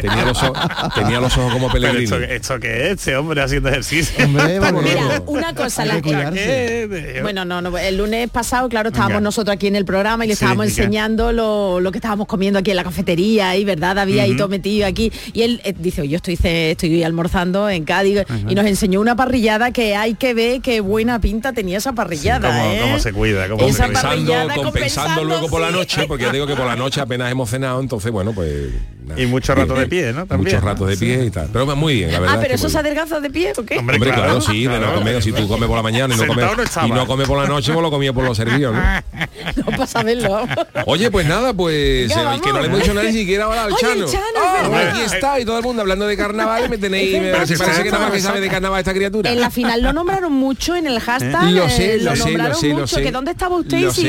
tenía, 0.00 0.24
los 0.24 0.42
ojos, 0.42 0.58
tenía 0.94 1.20
los 1.20 1.36
ojos 1.36 1.52
como 1.52 1.70
Pellegrini. 1.70 2.04
esto, 2.04 2.16
esto 2.20 2.60
que 2.60 2.86
es 2.86 2.92
este 2.92 3.16
hombre 3.16 3.42
haciendo 3.42 3.68
ejercicio. 3.68 4.24
Hombre, 4.24 4.45
Mira, 4.48 5.22
una 5.26 5.54
cosa, 5.54 5.84
la-. 5.84 6.00
¿Qué? 6.00 7.18
Bueno, 7.22 7.44
no, 7.44 7.60
no, 7.60 7.76
el 7.78 7.96
lunes 7.96 8.30
pasado, 8.30 8.68
claro, 8.68 8.88
estábamos 8.88 9.14
Venga. 9.16 9.20
nosotros 9.24 9.54
aquí 9.54 9.66
en 9.66 9.76
el 9.76 9.84
programa 9.84 10.24
y 10.24 10.28
le 10.28 10.34
Sí, 10.34 10.44
estábamos 10.44 10.66
enseñando 10.66 11.32
lo, 11.32 11.80
lo 11.80 11.92
que 11.92 11.98
estábamos 11.98 12.26
comiendo 12.26 12.58
aquí 12.58 12.70
en 12.70 12.76
la 12.76 12.84
cafetería 12.84 13.56
y 13.56 13.64
verdad, 13.64 13.96
David 13.96 14.18
ahí 14.18 14.30
Ujú. 14.30 14.38
todo 14.38 14.48
metido 14.48 14.86
aquí. 14.86 15.12
Y 15.32 15.42
él 15.42 15.60
eh, 15.64 15.74
dice, 15.78 16.06
yo 16.08 16.16
estoy, 16.16 16.38
estoy 16.42 17.02
almorzando 17.02 17.68
en 17.70 17.84
Cádiz 17.84 18.24
y 18.48 18.54
nos 18.54 18.66
enseñó 18.66 19.00
una 19.00 19.16
parrillada 19.16 19.70
que 19.70 19.96
hay 19.96 20.14
que 20.14 20.34
ver 20.34 20.60
qué 20.60 20.80
buena 20.80 21.20
pinta 21.20 21.52
tenía 21.52 21.78
esa 21.78 21.92
parrillada. 21.92 22.48
cómo, 22.48 22.72
¿eh? 22.72 22.78
cómo 22.82 22.98
se 22.98 23.12
cuida, 23.12 23.48
cómo 23.48 23.66
Esa 23.66 23.84
compensando, 23.86 24.62
compensando 24.62 25.24
luego 25.24 25.48
por 25.48 25.60
la 25.60 25.68
sí. 25.68 25.74
noche, 25.74 26.04
porque 26.06 26.24
ya 26.24 26.32
digo 26.32 26.46
que 26.46 26.54
por 26.56 26.66
la 26.66 26.76
noche 26.76 27.00
apenas 27.00 27.30
hemos 27.30 27.50
cenado, 27.50 27.80
entonces 27.80 28.10
bueno, 28.12 28.32
pues... 28.32 28.70
Y 29.16 29.26
mucho 29.26 29.54
rato 29.54 29.74
de 29.74 29.86
pie, 29.86 30.12
¿no? 30.12 30.26
También, 30.26 30.38
Muchos 30.54 30.62
¿no? 30.62 30.68
ratos 30.68 30.88
de 30.88 30.96
pie 30.96 31.24
y 31.24 31.30
tal. 31.30 31.48
Pero 31.52 31.76
muy 31.76 31.94
bien, 31.94 32.12
la 32.12 32.20
verdad. 32.20 32.34
Ah, 32.34 32.38
es 32.38 32.42
pero 32.42 32.50
que 32.50 32.54
eso 32.56 32.68
se 32.68 32.78
adelgaza 32.78 33.20
de 33.20 33.30
pie, 33.30 33.52
¿o 33.56 33.64
qué? 33.64 33.78
Hombre, 33.78 33.96
Hombre, 33.96 34.10
claro, 34.10 34.24
claro, 34.24 34.40
sí, 34.40 34.62
de 34.62 34.68
no 34.68 34.78
claro. 34.78 34.94
comer, 34.98 35.22
si 35.22 35.32
tú 35.32 35.46
comes 35.48 35.66
por 35.68 35.76
la 35.76 35.82
mañana 35.82 36.14
y 36.14 36.18
no 36.18 36.26
comes, 36.26 36.44
no 36.44 36.86
y 36.86 36.90
no 36.90 37.06
comes 37.06 37.26
por 37.28 37.38
la 37.38 37.46
noche, 37.48 37.72
pues 37.72 37.82
lo 37.82 37.90
comía 37.90 38.12
por 38.12 38.24
los 38.24 38.36
servicios, 38.36 38.74
¿no? 38.74 38.80
No 39.56 39.64
para 39.64 39.86
saberlo. 39.86 40.46
Oye, 40.86 41.10
pues 41.10 41.26
nada, 41.26 41.52
pues 41.54 42.08
Venga, 42.08 42.34
el 42.34 42.40
que 42.40 42.52
no 42.52 42.60
le 42.60 42.66
hemos 42.66 42.80
dicho 42.80 42.94
nada 42.94 43.06
ni 43.06 43.12
siquiera 43.12 43.44
ahora 43.44 43.64
al 43.64 43.72
Oye, 43.72 43.78
el 43.82 43.88
Chano. 44.06 44.06
Chano, 44.06 44.24
es 44.26 44.42
Ah, 44.44 44.68
verdad. 44.68 44.88
aquí 44.90 45.00
está 45.02 45.40
y 45.40 45.44
todo 45.44 45.58
el 45.58 45.64
mundo 45.64 45.82
hablando 45.82 46.06
de 46.06 46.16
carnaval 46.16 46.64
y 46.66 46.68
me 46.68 46.78
tenéis, 46.78 47.14
Es 47.14 47.22
me 47.22 47.30
parece, 47.32 47.56
parece 47.58 47.82
que 47.84 47.90
nada 47.90 48.04
más 48.04 48.12
que 48.12 48.20
sabe 48.20 48.40
de 48.40 48.48
carnaval 48.48 48.78
esta 48.80 48.92
criatura. 48.92 49.30
En 49.30 49.40
la 49.40 49.50
final 49.50 49.82
lo 49.82 49.92
nombraron 49.92 50.32
mucho 50.32 50.74
en 50.74 50.86
el 50.86 50.98
hashtag. 51.00 51.50
Lo 51.52 51.68
sé, 51.68 51.94
eh, 51.94 51.98
lo 51.98 52.16
sé, 52.16 52.18
lo 52.18 52.24
nombraron 52.26 52.56
sé, 52.60 52.68
lo 52.68 52.74
mucho. 52.74 52.86
sé. 52.96 53.02
Que 53.02 53.12
dónde 53.12 53.30
estaba 53.30 53.56
usted 53.56 53.78
Lo 53.80 53.90
y 53.90 53.94
si, 53.94 54.08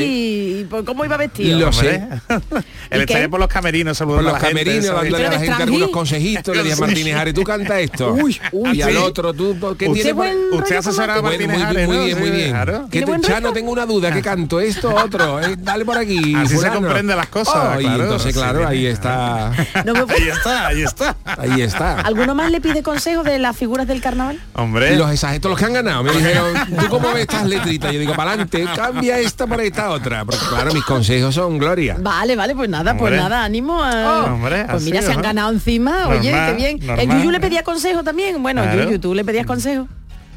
y 0.60 0.66
por 0.68 0.84
cómo 0.84 1.04
iba 1.04 1.16
vestido. 1.16 1.58
Lo 1.58 1.72
sé. 1.72 2.02
Hombre. 2.28 2.64
Él 2.90 2.98
¿Y 2.98 3.00
está 3.02 3.14
qué? 3.14 3.16
ahí 3.22 3.28
por 3.28 3.40
los 3.40 3.48
camerinos 3.48 3.96
Por 3.98 4.06
saludando 4.06 4.30
los 4.30 4.38
a 4.38 4.42
la 4.42 4.46
gente, 4.48 4.64
camerinos, 4.64 4.87
¿sabes? 4.94 5.02
dándole 5.12 5.26
a 5.26 5.30
la 5.30 5.38
gente 5.38 5.56
de 5.56 5.62
algunos 5.62 5.88
consejitos, 5.90 6.56
le 6.56 6.62
dije 6.62 6.74
a 6.74 6.76
Martínez 6.86 7.16
Ares, 7.16 7.34
tú 7.34 7.44
canta 7.44 7.80
esto. 7.80 8.12
Uy, 8.14 8.40
uy, 8.52 8.76
y 8.78 8.82
al 8.82 8.90
sí. 8.90 8.96
otro, 8.96 9.32
tú, 9.34 9.56
¿qué 9.78 9.88
Usted 9.88 9.92
tiene 10.02 10.14
por- 10.14 10.26
buen 10.26 10.38
Usted 10.62 10.76
asesora 10.76 11.14
a 11.16 11.22
Martínez 11.22 11.48
muy, 11.56 11.62
Ares, 11.62 11.86
muy 11.88 11.96
¿no? 11.96 12.04
bien, 12.04 12.18
muy 12.18 12.30
bien. 12.30 12.50
claro. 12.50 12.82
¿Qué 12.84 12.90
¿Tiene 12.90 13.06
te- 13.06 13.10
buen 13.12 13.22
Chano, 13.22 13.52
tengo 13.52 13.72
una 13.72 13.86
duda, 13.86 14.12
¿qué 14.12 14.22
canto? 14.22 14.60
Esto, 14.60 14.94
otro. 14.94 15.40
eh, 15.40 15.56
dale 15.58 15.84
por 15.84 15.98
aquí. 15.98 16.34
Así 16.34 16.56
se 16.58 16.68
comprende 16.68 17.14
las 17.16 17.28
cosas, 17.28 17.76
Oh, 17.76 17.80
y 17.80 17.86
entonces, 17.86 18.34
claro, 18.34 18.60
sí. 18.60 18.64
ahí 18.68 18.86
está. 18.86 19.52
No 19.84 19.92
me- 19.94 20.00
Ahí 20.12 20.28
está, 20.28 20.66
ahí 20.68 20.82
está. 20.82 21.16
Ahí 21.24 21.62
está. 21.62 22.00
¿Alguno 22.00 22.34
más 22.34 22.50
le 22.50 22.60
pide 22.60 22.82
consejos 22.82 23.24
de 23.24 23.38
las 23.38 23.56
figuras 23.56 23.86
del 23.86 24.00
carnaval? 24.00 24.40
Hombre. 24.54 24.96
Los 24.96 25.10
exagetos 25.12 25.50
los 25.50 25.58
que 25.58 25.64
han 25.66 25.72
ganado 25.74 26.02
me 26.02 26.12
dijeron, 26.12 26.54
¿tú 26.78 26.88
cómo 26.88 27.08
ves 27.12 27.22
estas 27.22 27.46
letritas? 27.46 27.92
Yo 27.92 27.98
digo, 28.00 28.14
para 28.14 28.30
adelante, 28.32 28.64
cambia 28.74 29.18
esta 29.20 29.46
para 29.46 29.62
esta 29.62 29.90
otra. 29.90 30.24
Porque 30.24 30.44
claro, 30.48 30.72
mis 30.72 30.84
consejos 30.84 31.34
son 31.34 31.58
gloria. 31.58 31.96
Vale, 32.00 32.36
vale, 32.36 32.54
pues 32.54 32.68
nada, 32.68 32.96
pues 32.96 33.14
nada, 33.14 33.44
ánimo 33.44 33.82
a... 33.82 34.24
Oh, 34.24 34.34
hombre, 34.34 34.62
pues 34.78 34.84
mira, 34.90 35.02
se 35.02 35.12
han 35.12 35.22
ganado 35.22 35.52
encima, 35.52 36.08
oye, 36.08 36.30
qué 36.32 36.52
bien. 36.56 36.98
El. 36.98 37.08
Yuyu 37.10 37.30
le 37.30 37.40
pedía 37.40 37.62
consejo 37.62 38.02
también. 38.02 38.42
Bueno, 38.42 38.62
Claro. 38.62 38.84
Yuyu, 38.84 38.98
tú 38.98 39.14
le 39.14 39.24
pedías 39.24 39.46
consejo. 39.46 39.88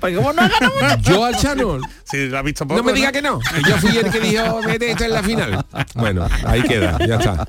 Porque 0.01 0.15
como 0.17 0.33
no 0.33 0.41
ha 0.41 0.47
ganado 0.49 0.73
mucho. 0.97 1.11
Yo 1.11 1.23
al 1.25 1.35
Chano, 1.37 1.79
Si 2.03 2.27
lo 2.27 2.37
ha 2.37 2.41
visto 2.41 2.67
poco, 2.67 2.77
no 2.77 2.83
me 2.83 2.91
diga 2.93 3.11
que 3.13 3.21
no, 3.21 3.39
yo 3.67 3.77
fui 3.77 3.95
el 3.97 4.09
que 4.11 4.19
dijo, 4.19 4.61
mete 4.63 4.91
esto 4.91 5.05
en 5.05 5.11
la 5.13 5.23
final. 5.23 5.65
Bueno, 5.95 6.27
ahí 6.45 6.61
queda, 6.63 6.97
ya 7.07 7.15
está. 7.15 7.47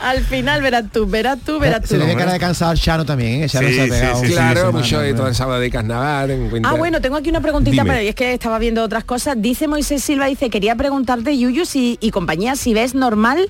Al 0.00 0.20
final 0.24 0.62
verás 0.62 0.84
tú, 0.92 1.06
verás 1.06 1.38
tú, 1.44 1.58
verás 1.58 1.80
tú. 1.82 1.88
Se 1.88 1.98
le 1.98 2.06
ve 2.06 2.16
cara 2.16 2.32
de 2.32 2.38
cansado 2.38 2.70
al 2.72 2.78
Chano 2.78 3.04
también, 3.04 3.42
¿eh? 3.44 3.48
Chano 3.48 3.68
Sí, 3.68 3.74
se 3.74 3.80
ha 3.80 3.84
sí, 3.84 3.90
pegado 3.90 4.14
sí, 4.16 4.20
un 4.20 4.26
fin 4.26 4.30
de 4.30 4.34
Claro, 4.52 4.72
mucho 4.72 5.00
de 5.00 5.14
todo 5.14 5.28
el 5.28 5.34
sábado 5.34 5.60
de 5.60 5.70
carnaval. 5.70 6.30
en 6.30 6.66
Ah, 6.66 6.74
bueno, 6.74 7.00
tengo 7.00 7.16
aquí 7.16 7.30
una 7.30 7.40
preguntita, 7.40 7.82
Dime. 7.82 7.94
pero 7.94 8.08
es 8.08 8.14
que 8.14 8.32
estaba 8.34 8.58
viendo 8.58 8.82
otras 8.82 9.04
cosas. 9.04 9.36
Dice 9.40 9.68
Moisés 9.68 10.02
Silva, 10.02 10.26
dice, 10.26 10.50
quería 10.50 10.74
preguntarte, 10.74 11.36
Yuyu, 11.38 11.64
si, 11.64 11.96
y 12.00 12.10
compañía, 12.10 12.56
si 12.56 12.74
ves 12.74 12.94
normal 12.94 13.48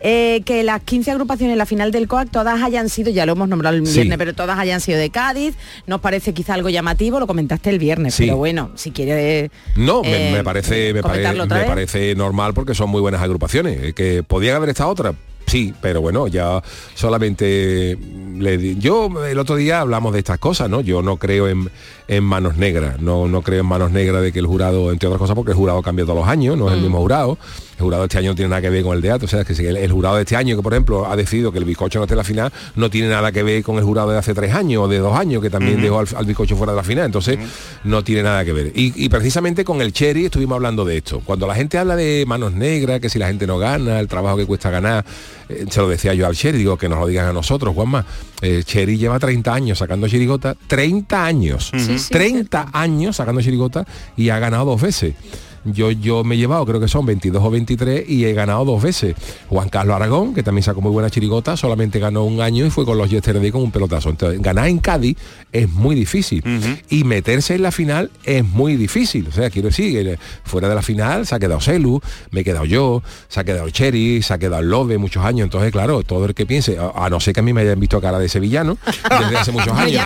eh, 0.00 0.42
que 0.44 0.62
las 0.62 0.80
15 0.82 1.10
agrupaciones 1.10 1.52
en 1.52 1.58
la 1.58 1.66
final 1.66 1.92
del 1.92 2.08
COAC 2.08 2.30
todas 2.30 2.62
hayan 2.62 2.88
sido, 2.88 3.10
ya 3.10 3.26
lo 3.26 3.32
hemos 3.32 3.48
nombrado 3.48 3.76
el 3.76 3.86
Sí. 3.86 3.94
viernes, 3.94 4.18
pero 4.18 4.32
todas 4.34 4.58
hayan 4.58 4.80
sido 4.80 4.98
de 4.98 5.10
Cádiz. 5.10 5.54
Nos 5.86 6.00
parece 6.00 6.32
quizá 6.32 6.54
algo 6.54 6.68
llamativo, 6.70 7.01
lo 7.10 7.26
comentaste 7.26 7.70
el 7.70 7.78
viernes, 7.78 8.14
Sí. 8.14 8.24
pero 8.24 8.36
bueno, 8.36 8.70
si 8.74 8.90
quiere... 8.90 9.50
No, 9.76 10.02
me, 10.02 10.30
eh, 10.30 10.32
me 10.32 10.44
parece, 10.44 10.92
me, 10.94 11.02
pare- 11.02 11.22
parece 11.66 12.14
normal 12.14 12.54
porque 12.54 12.74
son 12.74 12.90
muy 12.90 13.00
buenas 13.00 13.20
agrupaciones. 13.22 13.78
eh, 13.82 13.92
Que 13.92 14.22
podían 14.22 14.56
haber 14.56 14.68
estado 14.70 14.90
otras, 14.90 15.14
sí, 15.46 15.72
pero 15.80 16.00
bueno, 16.00 16.28
ya 16.28 16.62
solamente 16.94 17.98
le 18.38 18.56
di- 18.58 18.76
yo 18.78 19.10
el 19.26 19.38
otro 19.38 19.56
día 19.56 19.80
hablamos 19.80 20.12
de 20.12 20.20
estas 20.20 20.38
cosas, 20.38 20.68
¿no? 20.70 20.80
Yo 20.80 21.02
no 21.02 21.16
creo 21.16 21.48
en, 21.48 21.68
en 22.16 22.24
manos 22.24 22.56
negras, 22.56 23.00
no, 23.00 23.26
no 23.26 23.42
creo 23.42 23.60
en 23.60 23.66
manos 23.66 23.90
negras 23.90 24.22
de 24.22 24.32
que 24.32 24.38
el 24.38 24.46
jurado, 24.46 24.90
entre 24.92 25.08
otras 25.08 25.18
cosas, 25.18 25.34
porque 25.34 25.52
el 25.52 25.56
jurado 25.56 25.80
cambia 25.82 26.04
todos 26.04 26.18
los 26.18 26.28
años, 26.28 26.56
no 26.56 26.68
es 26.68 26.74
el 26.74 26.80
Mm. 26.80 26.82
mismo 26.82 26.98
jurado. 26.98 27.38
El 27.78 27.84
jurado 27.84 28.02
de 28.02 28.06
este 28.06 28.18
año 28.18 28.30
no 28.30 28.34
tiene 28.36 28.48
nada 28.50 28.62
que 28.62 28.70
ver 28.70 28.84
con 28.84 28.94
el 28.94 29.00
de 29.02 29.10
antes. 29.10 29.26
O 29.28 29.30
sea, 29.36 29.44
que 29.44 29.54
si 29.56 29.64
el, 29.66 29.76
el 29.76 29.90
jurado 29.90 30.14
de 30.16 30.22
este 30.22 30.36
año, 30.36 30.54
que 30.54 30.62
por 30.62 30.72
ejemplo 30.72 31.10
ha 31.10 31.16
decidido 31.16 31.50
que 31.50 31.58
el 31.58 31.64
bizcocho 31.64 31.98
no 31.98 32.04
esté 32.04 32.14
en 32.14 32.18
la 32.18 32.24
final, 32.24 32.52
no 32.76 32.90
tiene 32.90 33.08
nada 33.08 33.32
que 33.32 33.42
ver 33.42 33.62
con 33.64 33.76
el 33.78 33.82
jurado 33.84 34.10
de 34.12 34.18
hace 34.18 34.34
tres 34.34 34.54
años 34.54 34.84
o 34.84 34.88
de 34.88 34.98
dos 34.98 35.16
años, 35.16 35.42
que 35.42 35.50
también 35.50 35.80
dejó 35.82 35.98
al, 35.98 36.06
al 36.14 36.24
bizcocho 36.26 36.56
fuera 36.56 36.72
de 36.72 36.76
la 36.76 36.84
final. 36.84 37.06
Entonces, 37.06 37.38
no 37.84 38.04
tiene 38.04 38.22
nada 38.22 38.44
que 38.44 38.52
ver. 38.52 38.72
Y, 38.76 38.92
y 39.04 39.08
precisamente 39.08 39.64
con 39.64 39.80
el 39.80 39.92
Cherry 39.92 40.26
estuvimos 40.26 40.56
hablando 40.56 40.84
de 40.84 40.98
esto. 40.98 41.22
Cuando 41.24 41.46
la 41.48 41.54
gente 41.56 41.76
habla 41.78 41.96
de 41.96 42.24
manos 42.26 42.52
negras, 42.52 43.00
que 43.00 43.08
si 43.08 43.18
la 43.18 43.26
gente 43.28 43.46
no 43.48 43.58
gana, 43.58 43.98
el 43.98 44.06
trabajo 44.06 44.36
que 44.36 44.46
cuesta 44.46 44.70
ganar, 44.70 45.04
eh, 45.48 45.64
se 45.68 45.80
lo 45.80 45.88
decía 45.88 46.14
yo 46.14 46.26
al 46.26 46.36
Cherry, 46.36 46.58
digo 46.58 46.76
que 46.76 46.88
nos 46.88 47.00
lo 47.00 47.06
digan 47.08 47.26
a 47.26 47.32
nosotros, 47.32 47.74
Juanma. 47.74 48.04
Eh, 48.42 48.62
Cherry 48.64 48.96
lleva 48.98 49.18
30 49.18 49.52
años 49.52 49.78
sacando 49.78 50.06
chirigota, 50.08 50.54
30 50.68 51.24
años. 51.24 51.72
30 52.08 52.70
años 52.72 53.16
sacando 53.16 53.40
chirigota 53.40 53.86
y 54.16 54.30
ha 54.30 54.38
ganado 54.38 54.64
dos 54.64 54.80
veces. 54.80 55.14
Yo, 55.64 55.90
yo 55.90 56.24
me 56.24 56.34
he 56.34 56.38
llevado, 56.38 56.64
creo 56.66 56.80
que 56.80 56.88
son 56.88 57.06
22 57.06 57.42
o 57.44 57.50
23 57.50 58.08
y 58.08 58.24
he 58.24 58.32
ganado 58.32 58.64
dos 58.64 58.82
veces. 58.82 59.14
Juan 59.48 59.68
Carlos 59.68 59.94
Aragón, 59.96 60.34
que 60.34 60.42
también 60.42 60.62
sacó 60.64 60.80
muy 60.80 60.90
buena 60.92 61.10
chirigota, 61.10 61.56
solamente 61.56 61.98
ganó 61.98 62.24
un 62.24 62.40
año 62.40 62.66
y 62.66 62.70
fue 62.70 62.84
con 62.84 62.98
los 62.98 63.08
Yesterday 63.10 63.50
con 63.50 63.62
un 63.62 63.70
pelotazo. 63.70 64.10
Entonces, 64.10 64.40
ganar 64.42 64.68
en 64.68 64.78
Cádiz 64.78 65.16
es 65.52 65.68
muy 65.70 65.94
difícil. 65.94 66.42
Y 66.88 67.04
meterse 67.04 67.54
en 67.54 67.62
la 67.62 67.70
final 67.72 68.10
es 68.24 68.44
muy 68.44 68.76
difícil. 68.76 69.26
O 69.28 69.32
sea, 69.32 69.50
quiero 69.50 69.68
decir, 69.68 70.18
fuera 70.44 70.68
de 70.68 70.74
la 70.74 70.82
final 70.82 71.26
se 71.26 71.34
ha 71.34 71.38
quedado 71.38 71.60
Celu, 71.60 72.00
me 72.30 72.40
he 72.40 72.44
quedado 72.44 72.64
yo, 72.64 73.02
se 73.28 73.40
ha 73.40 73.44
quedado 73.44 73.68
Cherry, 73.70 74.22
se 74.22 74.34
ha 74.34 74.38
quedado 74.38 74.62
Love 74.62 74.98
muchos 74.98 75.24
años. 75.24 75.44
Entonces, 75.44 75.70
claro, 75.72 76.02
todo 76.02 76.24
el 76.26 76.34
que 76.34 76.46
piense, 76.46 76.78
a, 76.78 77.04
a 77.06 77.10
no 77.10 77.20
ser 77.20 77.34
que 77.34 77.40
a 77.40 77.42
mí 77.42 77.52
me 77.52 77.60
hayan 77.62 77.78
visto 77.78 78.00
cara 78.00 78.18
de 78.18 78.28
sevillano 78.28 78.78
desde 79.20 79.36
hace 79.36 79.52
muchos 79.52 79.72
años, 79.78 80.02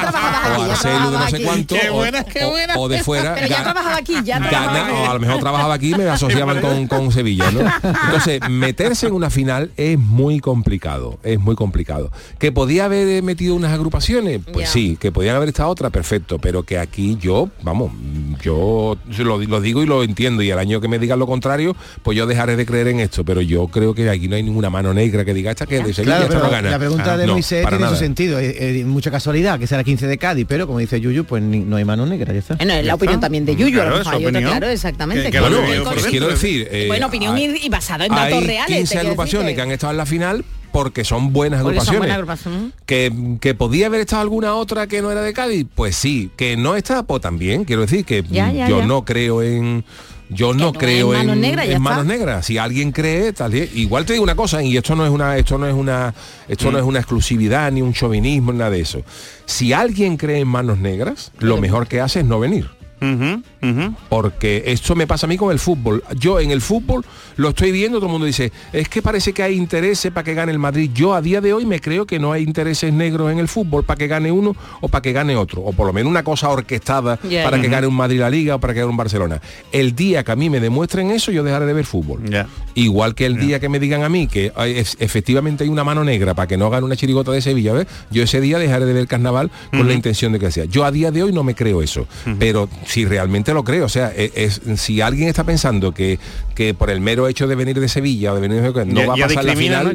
o 0.58 0.62
Arcelu 0.62 1.10
de 1.10 1.18
no 1.18 1.28
sé 1.28 1.42
cuánto, 1.42 1.74
o- 1.90 1.94
buena, 1.94 2.24
qué 2.24 2.44
o- 2.44 2.50
buena. 2.50 2.74
o 2.78 2.88
de 2.88 3.02
fuera, 3.02 3.34
Pero 3.34 3.46
ya 3.48 3.58
ga- 3.58 3.62
trabajaba 3.64 3.96
aquí, 3.96 4.14
ya 4.24 4.38
trabajaba 4.38 4.66
gana- 4.72 4.86
aquí. 4.86 4.96
o 5.06 5.10
a 5.10 5.14
lo 5.14 5.20
mejor 5.20 5.38
trabajaba 5.46 5.74
aquí 5.74 5.94
me 5.94 6.04
asociaban 6.08 6.60
con, 6.60 6.86
con 6.88 7.12
Sevilla, 7.12 7.50
¿no? 7.52 7.60
Entonces, 8.06 8.40
meterse 8.50 9.06
en 9.06 9.12
una 9.14 9.30
final 9.30 9.70
es 9.76 9.98
muy 9.98 10.40
complicado, 10.40 11.18
es 11.22 11.38
muy 11.38 11.54
complicado. 11.54 12.10
¿Que 12.38 12.50
podía 12.52 12.86
haber 12.86 13.22
metido 13.22 13.54
unas 13.54 13.72
agrupaciones? 13.72 14.40
Pues 14.52 14.68
sí, 14.68 14.96
que 15.00 15.12
podían 15.12 15.36
haber 15.36 15.48
estado 15.50 15.68
otras, 15.68 15.92
perfecto, 15.92 16.38
pero 16.38 16.62
que 16.64 16.78
aquí 16.78 17.16
yo, 17.20 17.48
vamos, 17.62 17.92
yo 18.42 18.96
lo, 19.18 19.38
lo 19.38 19.60
digo 19.60 19.82
y 19.82 19.86
lo 19.86 20.02
entiendo, 20.02 20.42
y 20.42 20.50
el 20.50 20.58
año 20.58 20.80
que 20.80 20.88
me 20.88 20.98
digan 20.98 21.18
lo 21.18 21.26
contrario, 21.26 21.76
pues 22.02 22.16
yo 22.16 22.26
dejaré 22.26 22.56
de 22.56 22.66
creer 22.66 22.88
en 22.88 23.00
esto, 23.00 23.24
pero 23.24 23.40
yo 23.40 23.68
creo 23.68 23.94
que 23.94 24.08
aquí 24.10 24.28
no 24.28 24.36
hay 24.36 24.42
ninguna 24.42 24.70
mano 24.70 24.92
negra 24.92 25.24
que 25.24 25.32
diga 25.34 25.50
esta 25.52 25.66
que 25.66 25.82
de 25.82 25.94
Sevilla 25.94 26.16
Claro, 26.18 26.22
esta 26.24 26.34
pero 26.36 26.44
no 26.46 26.50
gana. 26.50 26.70
la 26.70 26.78
pregunta 26.78 27.12
Ah, 27.12 27.16
de 27.16 27.26
no, 27.26 27.32
Moisés 27.34 27.62
tiene 27.62 27.76
su 27.78 27.82
nada. 27.84 27.96
sentido. 27.96 28.38
Es, 28.40 28.56
es 28.60 28.84
mucha 28.86 29.10
casualidad 29.10 29.58
que 29.60 29.66
sea 29.66 29.78
la 29.78 29.84
15 29.84 30.06
de 30.08 30.18
Cádiz, 30.18 30.44
pero 30.48 30.66
como 30.66 30.80
dice 30.80 31.00
Yuyu, 31.00 31.24
pues 31.24 31.42
ni- 31.42 31.60
no 31.60 31.76
hay 31.76 31.84
mano 31.84 32.04
negra, 32.06 32.32
ya 32.32 32.40
está. 32.40 32.54
Bueno, 32.56 32.72
es 32.74 32.84
la 32.84 32.94
opinión 32.94 33.20
también 33.20 33.44
de 33.44 33.54
Yuyu, 33.54 33.80
a 33.80 33.84
lo 33.84 33.98
mejor 33.98 34.14
hay 34.14 34.26
otra, 34.26 34.40
claro, 34.40 34.66
exactamente. 34.68 35.30
Que- 35.30 35.35
bueno, 35.40 35.62
Que- 35.62 35.80
pues 35.82 36.06
quiero 36.06 36.28
decir, 36.28 36.68
eh, 36.70 36.84
bueno, 36.88 37.06
opinión 37.06 37.34
hay- 37.36 37.58
y, 37.62 37.68
basado 37.68 38.04
en 38.04 38.10
datos 38.10 38.38
hay 38.38 38.46
reales. 38.46 38.66
15 38.66 38.66
te 38.66 38.66
quiero 38.74 38.80
decir 38.82 38.98
agrupaciones 38.98 39.54
que 39.54 39.60
han 39.62 39.70
estado 39.70 39.90
en 39.92 39.96
la 39.96 40.06
final 40.06 40.44
porque 40.72 41.04
son 41.04 41.32
buenas 41.32 41.62
porque 41.62 41.80
son 41.80 41.96
agrupaciones. 41.96 41.98
buenas 42.00 42.16
agrupaciones. 42.16 42.72
Que, 42.84 43.12
que 43.40 43.54
podía 43.54 43.86
haber 43.86 44.00
estado 44.00 44.22
alguna 44.22 44.54
otra 44.54 44.86
que 44.86 45.00
no 45.02 45.10
era 45.10 45.22
de 45.22 45.32
Cádiz, 45.32 45.66
pues 45.74 45.96
sí. 45.96 46.30
Que 46.36 46.56
no 46.56 46.76
está, 46.76 47.02
pues 47.04 47.22
también. 47.22 47.64
Quiero 47.64 47.82
decir 47.82 48.04
que 48.04 48.22
Ya, 48.30 48.52
ya, 48.52 48.68
yo 48.68 48.80
ya. 48.80 48.86
no 48.86 49.04
creo 49.04 49.42
en. 49.42 49.84
Yo 50.28 50.52
no, 50.54 50.64
no 50.64 50.72
creo 50.72 51.14
en 51.14 51.20
en, 51.20 51.26
manos 51.28 51.36
negras, 51.40 51.66
ya 51.68 51.76
en 51.76 51.82
manos 51.82 52.02
está. 52.04 52.12
negras. 52.18 52.46
Si 52.46 52.58
alguien 52.58 52.90
cree, 52.90 53.32
tal 53.32 53.54
y- 53.54 53.70
igual 53.76 54.04
te 54.04 54.12
digo 54.14 54.24
una 54.24 54.34
cosa, 54.34 54.60
y 54.60 54.76
esto 54.76 54.96
no 54.96 55.04
es 55.06 55.12
una, 55.12 55.36
esto 55.38 55.56
no 55.56 55.68
es 55.68 55.72
una, 55.74 56.12
esto 56.48 56.68
Mm. 56.68 56.72
no 56.72 56.78
es 56.80 56.84
una 56.84 56.98
exclusividad 56.98 57.70
ni 57.70 57.80
un 57.80 57.92
chauvinismo, 57.92 58.52
nada 58.52 58.70
de 58.70 58.80
eso. 58.80 59.02
Si 59.44 59.72
alguien 59.72 60.16
cree 60.16 60.40
en 60.40 60.48
manos 60.48 60.78
negras, 60.78 61.30
lo 61.38 61.58
mejor 61.58 61.86
que 61.86 62.00
hace 62.00 62.20
es 62.20 62.26
no 62.26 62.40
venir. 62.40 62.68
Porque 64.08 64.62
esto 64.66 64.94
me 64.94 65.06
pasa 65.06 65.26
a 65.26 65.28
mí 65.28 65.36
con 65.36 65.50
el 65.52 65.58
fútbol. 65.58 66.02
Yo 66.18 66.40
en 66.40 66.50
el 66.50 66.60
fútbol 66.60 67.04
lo 67.36 67.50
estoy 67.50 67.72
viendo, 67.72 67.98
todo 67.98 68.06
el 68.06 68.12
mundo 68.12 68.26
dice, 68.26 68.52
es 68.72 68.88
que 68.88 69.02
parece 69.02 69.32
que 69.32 69.42
hay 69.42 69.56
intereses 69.56 70.10
para 70.12 70.24
que 70.24 70.34
gane 70.34 70.52
el 70.52 70.58
Madrid. 70.58 70.90
Yo 70.94 71.14
a 71.14 71.20
día 71.20 71.40
de 71.40 71.52
hoy 71.52 71.66
me 71.66 71.80
creo 71.80 72.06
que 72.06 72.18
no 72.18 72.32
hay 72.32 72.42
intereses 72.42 72.92
negros 72.92 73.30
en 73.32 73.38
el 73.38 73.48
fútbol 73.48 73.84
para 73.84 73.98
que 73.98 74.06
gane 74.06 74.30
uno 74.32 74.54
o 74.80 74.88
para 74.88 75.02
que 75.02 75.12
gane 75.12 75.36
otro. 75.36 75.62
O 75.62 75.72
por 75.72 75.86
lo 75.86 75.92
menos 75.92 76.10
una 76.10 76.22
cosa 76.22 76.48
orquestada 76.48 77.18
para 77.44 77.60
que 77.60 77.68
gane 77.68 77.86
un 77.86 77.94
Madrid 77.94 78.20
la 78.20 78.30
Liga 78.30 78.54
o 78.56 78.60
para 78.60 78.72
que 78.74 78.80
gane 78.80 78.90
un 78.90 78.96
Barcelona. 78.96 79.40
El 79.72 79.94
día 79.94 80.24
que 80.24 80.32
a 80.32 80.36
mí 80.36 80.48
me 80.50 80.60
demuestren 80.60 81.10
eso, 81.10 81.30
yo 81.32 81.42
dejaré 81.42 81.66
de 81.66 81.72
ver 81.72 81.84
fútbol. 81.84 82.20
Igual 82.74 83.14
que 83.14 83.26
el 83.26 83.38
día 83.38 83.58
que 83.60 83.68
me 83.68 83.78
digan 83.78 84.02
a 84.02 84.08
mí 84.08 84.26
que 84.26 84.52
hay- 84.54 84.78
es- 84.78 84.96
efectivamente 85.00 85.64
hay 85.64 85.70
una 85.70 85.82
mano 85.84 86.04
negra 86.04 86.34
para 86.34 86.46
que 86.46 86.56
no 86.56 86.68
gane 86.70 86.84
una 86.84 86.96
chirigota 86.96 87.32
de 87.32 87.40
Sevilla, 87.40 87.72
¿ves? 87.72 87.86
yo 88.10 88.22
ese 88.22 88.40
día 88.40 88.58
dejaré 88.58 88.84
de 88.84 88.92
ver 88.92 89.06
carnaval 89.06 89.50
con 89.70 89.86
la 89.86 89.94
intención 89.94 90.32
de 90.32 90.38
que 90.38 90.50
sea. 90.50 90.64
Yo 90.66 90.84
a 90.84 90.90
día 90.90 91.10
de 91.10 91.22
hoy 91.22 91.32
no 91.32 91.42
me 91.42 91.54
creo 91.54 91.82
eso, 91.82 92.06
pero 92.38 92.68
si 92.86 93.04
realmente 93.04 93.52
lo 93.56 93.64
creo, 93.64 93.86
o 93.86 93.88
sea, 93.88 94.12
e- 94.14 94.30
es, 94.36 94.60
si 94.76 95.00
alguien 95.00 95.28
está 95.28 95.42
pensando 95.42 95.92
que, 95.92 96.20
que 96.54 96.72
por 96.74 96.90
el 96.90 97.00
mero 97.00 97.26
hecho 97.26 97.48
de 97.48 97.56
venir 97.56 97.80
de 97.80 97.88
Sevilla 97.88 98.30
o 98.32 98.34
de 98.36 98.40
venir 98.40 98.62
de 98.62 98.68
no 98.86 99.00
Ya- 99.00 99.06
va 99.08 99.14
a 99.14 99.16
pasar 99.28 99.44
la 99.44 99.52
final, 99.56 99.84
¿no? 99.84 99.90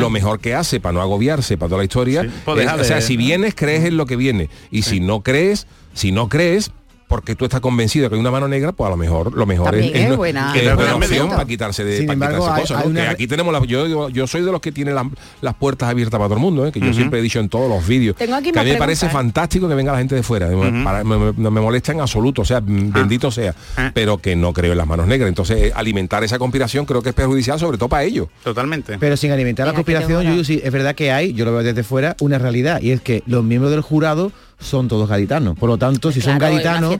Lo 0.00 0.08
mejor 0.10 0.40
que 0.40 0.54
hace 0.54 0.80
para 0.80 0.94
no 0.94 1.02
agobiarse, 1.02 1.58
para 1.58 1.68
toda 1.68 1.78
la 1.78 1.84
historia, 1.84 2.22
pues 2.44 2.66
es- 2.66 2.72
o 2.80 2.84
sea, 2.84 2.96
si 3.02 3.16
vienes, 3.18 3.54
crees 3.54 3.84
en 3.84 3.96
lo 3.98 4.06
que 4.06 4.16
viene. 4.16 4.48
Y 4.70 4.82
si 4.82 5.00
no 5.00 5.20
crees, 5.20 5.66
si 5.92 6.12
no 6.12 6.28
crees, 6.30 6.70
porque 7.12 7.34
tú 7.36 7.44
estás 7.44 7.60
convencido 7.60 8.08
que 8.08 8.14
hay 8.14 8.20
una 8.22 8.30
mano 8.30 8.48
negra, 8.48 8.72
pues 8.72 8.86
a 8.86 8.90
lo 8.90 8.96
mejor 8.96 9.34
lo 9.36 9.44
mejor 9.44 9.74
es, 9.74 9.84
es 9.94 10.16
buena- 10.16 10.54
es 10.56 10.74
buena 10.74 10.94
opción 10.96 11.28
para 11.28 11.44
quitarse 11.44 11.84
de 11.84 11.98
Sin 11.98 12.06
para 12.06 12.14
embargo, 12.14 12.38
quitarse 12.38 12.54
hay- 12.54 12.60
cosas, 12.62 12.76
hay 12.78 12.84
¿no? 12.84 12.90
una 12.90 13.00
Que 13.00 13.06
re- 13.06 13.12
aquí 13.12 13.26
tenemos 13.26 13.52
la, 13.52 13.64
yo, 13.66 13.86
yo, 13.86 14.08
yo 14.08 14.26
soy 14.26 14.40
de 14.40 14.50
los 14.50 14.62
que 14.62 14.72
tiene 14.72 14.92
la- 14.92 15.10
las 15.42 15.54
puertas 15.54 15.90
abiertas 15.90 16.16
para 16.16 16.28
todo 16.28 16.36
el 16.36 16.40
mundo, 16.40 16.66
¿eh? 16.66 16.72
que 16.72 16.80
yo 16.80 16.90
siempre 16.94 17.18
he 17.20 17.22
dicho 17.22 17.38
en 17.38 17.50
todos 17.50 17.68
los 17.68 17.86
vídeos. 17.86 18.16
Tengo 18.16 18.34
aquí 18.34 18.50
que 18.50 18.58
a 18.58 18.64
mí 18.64 18.70
me 18.70 18.76
parece 18.78 19.04
¿eh? 19.06 19.10
fantástico 19.10 19.68
que 19.68 19.74
venga 19.74 19.92
la 19.92 19.98
gente 19.98 20.14
de 20.14 20.22
fuera. 20.22 20.48
me- 20.48 20.82
para- 20.82 21.04
me- 21.04 21.18
me- 21.18 21.32
no 21.36 21.50
me 21.50 21.60
molesta 21.60 21.92
en 21.92 22.00
absoluto, 22.00 22.40
o 22.40 22.44
sea, 22.46 22.62
mm, 22.62 22.92
bendito 22.92 23.30
sea, 23.30 23.54
pero 23.92 24.16
que 24.16 24.34
no 24.34 24.54
creo 24.54 24.72
en 24.72 24.78
las 24.78 24.86
manos 24.86 25.06
negras. 25.06 25.28
Entonces, 25.28 25.56
eh, 25.64 25.72
alimentar 25.74 26.24
esa 26.24 26.38
conspiración 26.38 26.86
creo 26.86 27.02
que 27.02 27.10
es 27.10 27.14
perjudicial, 27.14 27.58
sobre 27.60 27.76
todo 27.76 27.90
para 27.90 28.04
ellos. 28.04 28.28
Totalmente. 28.42 28.96
Pero 28.98 29.18
sin 29.18 29.32
alimentar 29.32 29.66
la 29.66 29.72
Mira, 29.72 29.76
conspiración, 29.84 30.24
Yuyu, 30.24 30.44
sí, 30.44 30.62
es 30.64 30.72
verdad 30.72 30.94
que 30.94 31.12
hay, 31.12 31.34
yo 31.34 31.44
lo 31.44 31.52
veo 31.52 31.62
desde 31.62 31.82
fuera, 31.82 32.16
una 32.20 32.38
realidad, 32.38 32.80
y 32.80 32.92
es 32.92 33.02
que 33.02 33.22
los 33.26 33.44
miembros 33.44 33.70
del 33.70 33.82
jurado 33.82 34.32
son 34.62 34.88
todos 34.88 35.08
gaditanos. 35.08 35.56
Por 35.58 35.68
lo 35.68 35.78
tanto, 35.78 36.10
si 36.12 36.20
son 36.20 36.38
Claro, 36.38 36.54
gaditanos, 36.54 36.96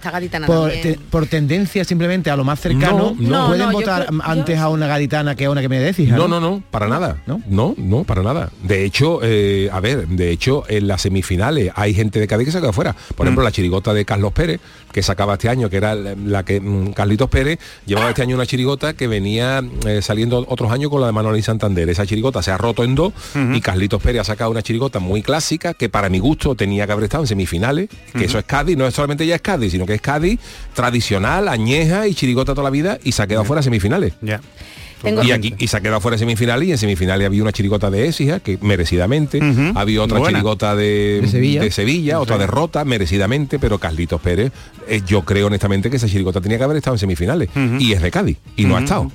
por, 0.46 0.70
te- 0.70 0.98
por 1.10 1.26
tendencia 1.26 1.84
simplemente 1.84 2.30
a 2.30 2.36
lo 2.36 2.44
más 2.44 2.60
cercano, 2.60 3.14
No, 3.18 3.28
no. 3.30 3.46
pueden 3.48 3.58
No, 3.60 3.66
no, 3.66 3.72
yo 3.72 3.72
votar 3.72 4.06
creo- 4.06 4.20
antes 4.24 4.58
a 4.58 4.68
una 4.68 4.86
gaditana 4.86 5.34
que 5.34 5.44
a 5.46 5.50
una 5.50 5.60
que 5.60 5.68
me 5.68 5.78
decís. 5.80 6.08
No, 6.10 6.28
no, 6.28 6.40
no, 6.40 6.62
para 6.70 6.88
nada. 6.88 7.22
¿No? 7.26 7.40
No, 7.48 7.74
no, 7.78 8.04
para 8.04 8.22
nada. 8.22 8.50
De 8.62 8.84
hecho, 8.84 9.20
eh, 9.22 9.68
a 9.72 9.80
ver, 9.80 10.06
de 10.08 10.30
hecho, 10.30 10.64
en 10.68 10.86
las 10.88 11.02
semifinales 11.02 11.72
hay 11.74 11.94
gente 11.94 12.20
de 12.20 12.26
Cádiz 12.26 12.46
que 12.46 12.52
se 12.52 12.60
queda 12.60 12.72
fuera. 12.72 12.94
Por 13.16 13.26
ejemplo, 13.26 13.42
la 13.44 13.52
chirigota 13.52 13.92
de 13.94 14.04
Carlos 14.04 14.32
Pérez, 14.32 14.60
que 14.92 15.02
sacaba 15.02 15.34
este 15.34 15.48
año, 15.48 15.70
que 15.70 15.76
era 15.76 15.94
la 15.94 16.14
la 16.32 16.44
que 16.44 16.60
mm, 16.60 16.92
Carlitos 16.92 17.28
Pérez 17.30 17.58
llevaba 17.86 18.08
este 18.10 18.22
año 18.22 18.36
una 18.36 18.46
chirigota 18.46 18.94
que 18.94 19.06
venía 19.06 19.62
eh, 19.86 20.00
saliendo 20.02 20.44
otros 20.48 20.70
años 20.72 20.90
con 20.90 21.00
la 21.00 21.06
de 21.06 21.12
Manuel 21.12 21.38
y 21.38 21.42
Santander. 21.42 21.88
Esa 21.88 22.06
chirigota 22.06 22.42
se 22.42 22.50
ha 22.50 22.58
roto 22.58 22.84
en 22.84 22.94
dos 22.94 23.12
y 23.54 23.60
Carlitos 23.60 24.02
Pérez 24.02 24.22
ha 24.22 24.24
sacado 24.24 24.50
una 24.50 24.62
chirigota 24.62 24.98
muy 24.98 25.22
clásica 25.22 25.74
que 25.74 25.88
para 25.88 26.08
mi 26.08 26.18
gusto 26.18 26.54
tenía 26.54 26.86
que 26.86 26.92
haber 26.92 27.04
estado 27.04 27.22
en 27.22 27.26
semifinales, 27.28 27.51
que 28.16 28.24
eso 28.24 28.38
es 28.38 28.44
Cádiz, 28.44 28.76
no 28.76 28.86
es 28.86 28.94
solamente 28.94 29.26
ya 29.26 29.34
es 29.36 29.42
Cádiz, 29.42 29.72
sino 29.72 29.86
que 29.86 29.94
es 29.94 30.00
Cádiz 30.00 30.38
tradicional, 30.74 31.48
añeja 31.48 32.06
y 32.08 32.14
chirigota 32.14 32.52
toda 32.54 32.64
la 32.64 32.70
vida 32.70 32.98
y 33.04 33.12
se 33.12 33.22
ha 33.22 33.26
quedado 33.26 33.44
fuera 33.44 33.62
semifinales. 33.62 34.14
Ya. 34.20 34.40
Tengo- 35.02 35.24
Y 35.24 35.32
aquí 35.32 35.52
y 35.58 35.66
se 35.66 35.76
ha 35.76 35.80
quedado 35.80 36.00
fuera 36.00 36.14
de 36.14 36.20
semifinales 36.20 36.68
y 36.68 36.70
en 36.70 36.78
semifinales 36.78 37.26
había 37.26 37.42
una 37.42 37.50
chirigota 37.50 37.90
de 37.90 38.06
Écija, 38.06 38.38
que 38.38 38.56
merecidamente, 38.62 39.40
había 39.74 40.00
otra 40.00 40.18
Buena. 40.20 40.38
chirigota 40.38 40.76
de, 40.76 41.18
De 41.22 41.28
Sevilla. 41.28 41.70
Sevilla, 41.72 42.20
otra 42.20 42.38
derrota, 42.38 42.84
merecidamente, 42.84 43.58
pero 43.58 43.78
Carlitos 43.78 44.20
Pérez, 44.20 44.52
eh, 44.88 45.02
yo 45.04 45.22
creo 45.22 45.48
honestamente 45.48 45.90
que 45.90 45.96
esa 45.96 46.06
chirigota 46.06 46.40
tenía 46.40 46.56
que 46.56 46.62
haber 46.64 46.76
estado 46.76 46.94
en 46.94 47.00
semifinales. 47.00 47.48
Y 47.80 47.92
es 47.92 48.00
de 48.00 48.10
Cádiz, 48.12 48.38
y 48.56 48.64
no 48.64 48.76
ha 48.76 48.80
estado. 48.80 49.10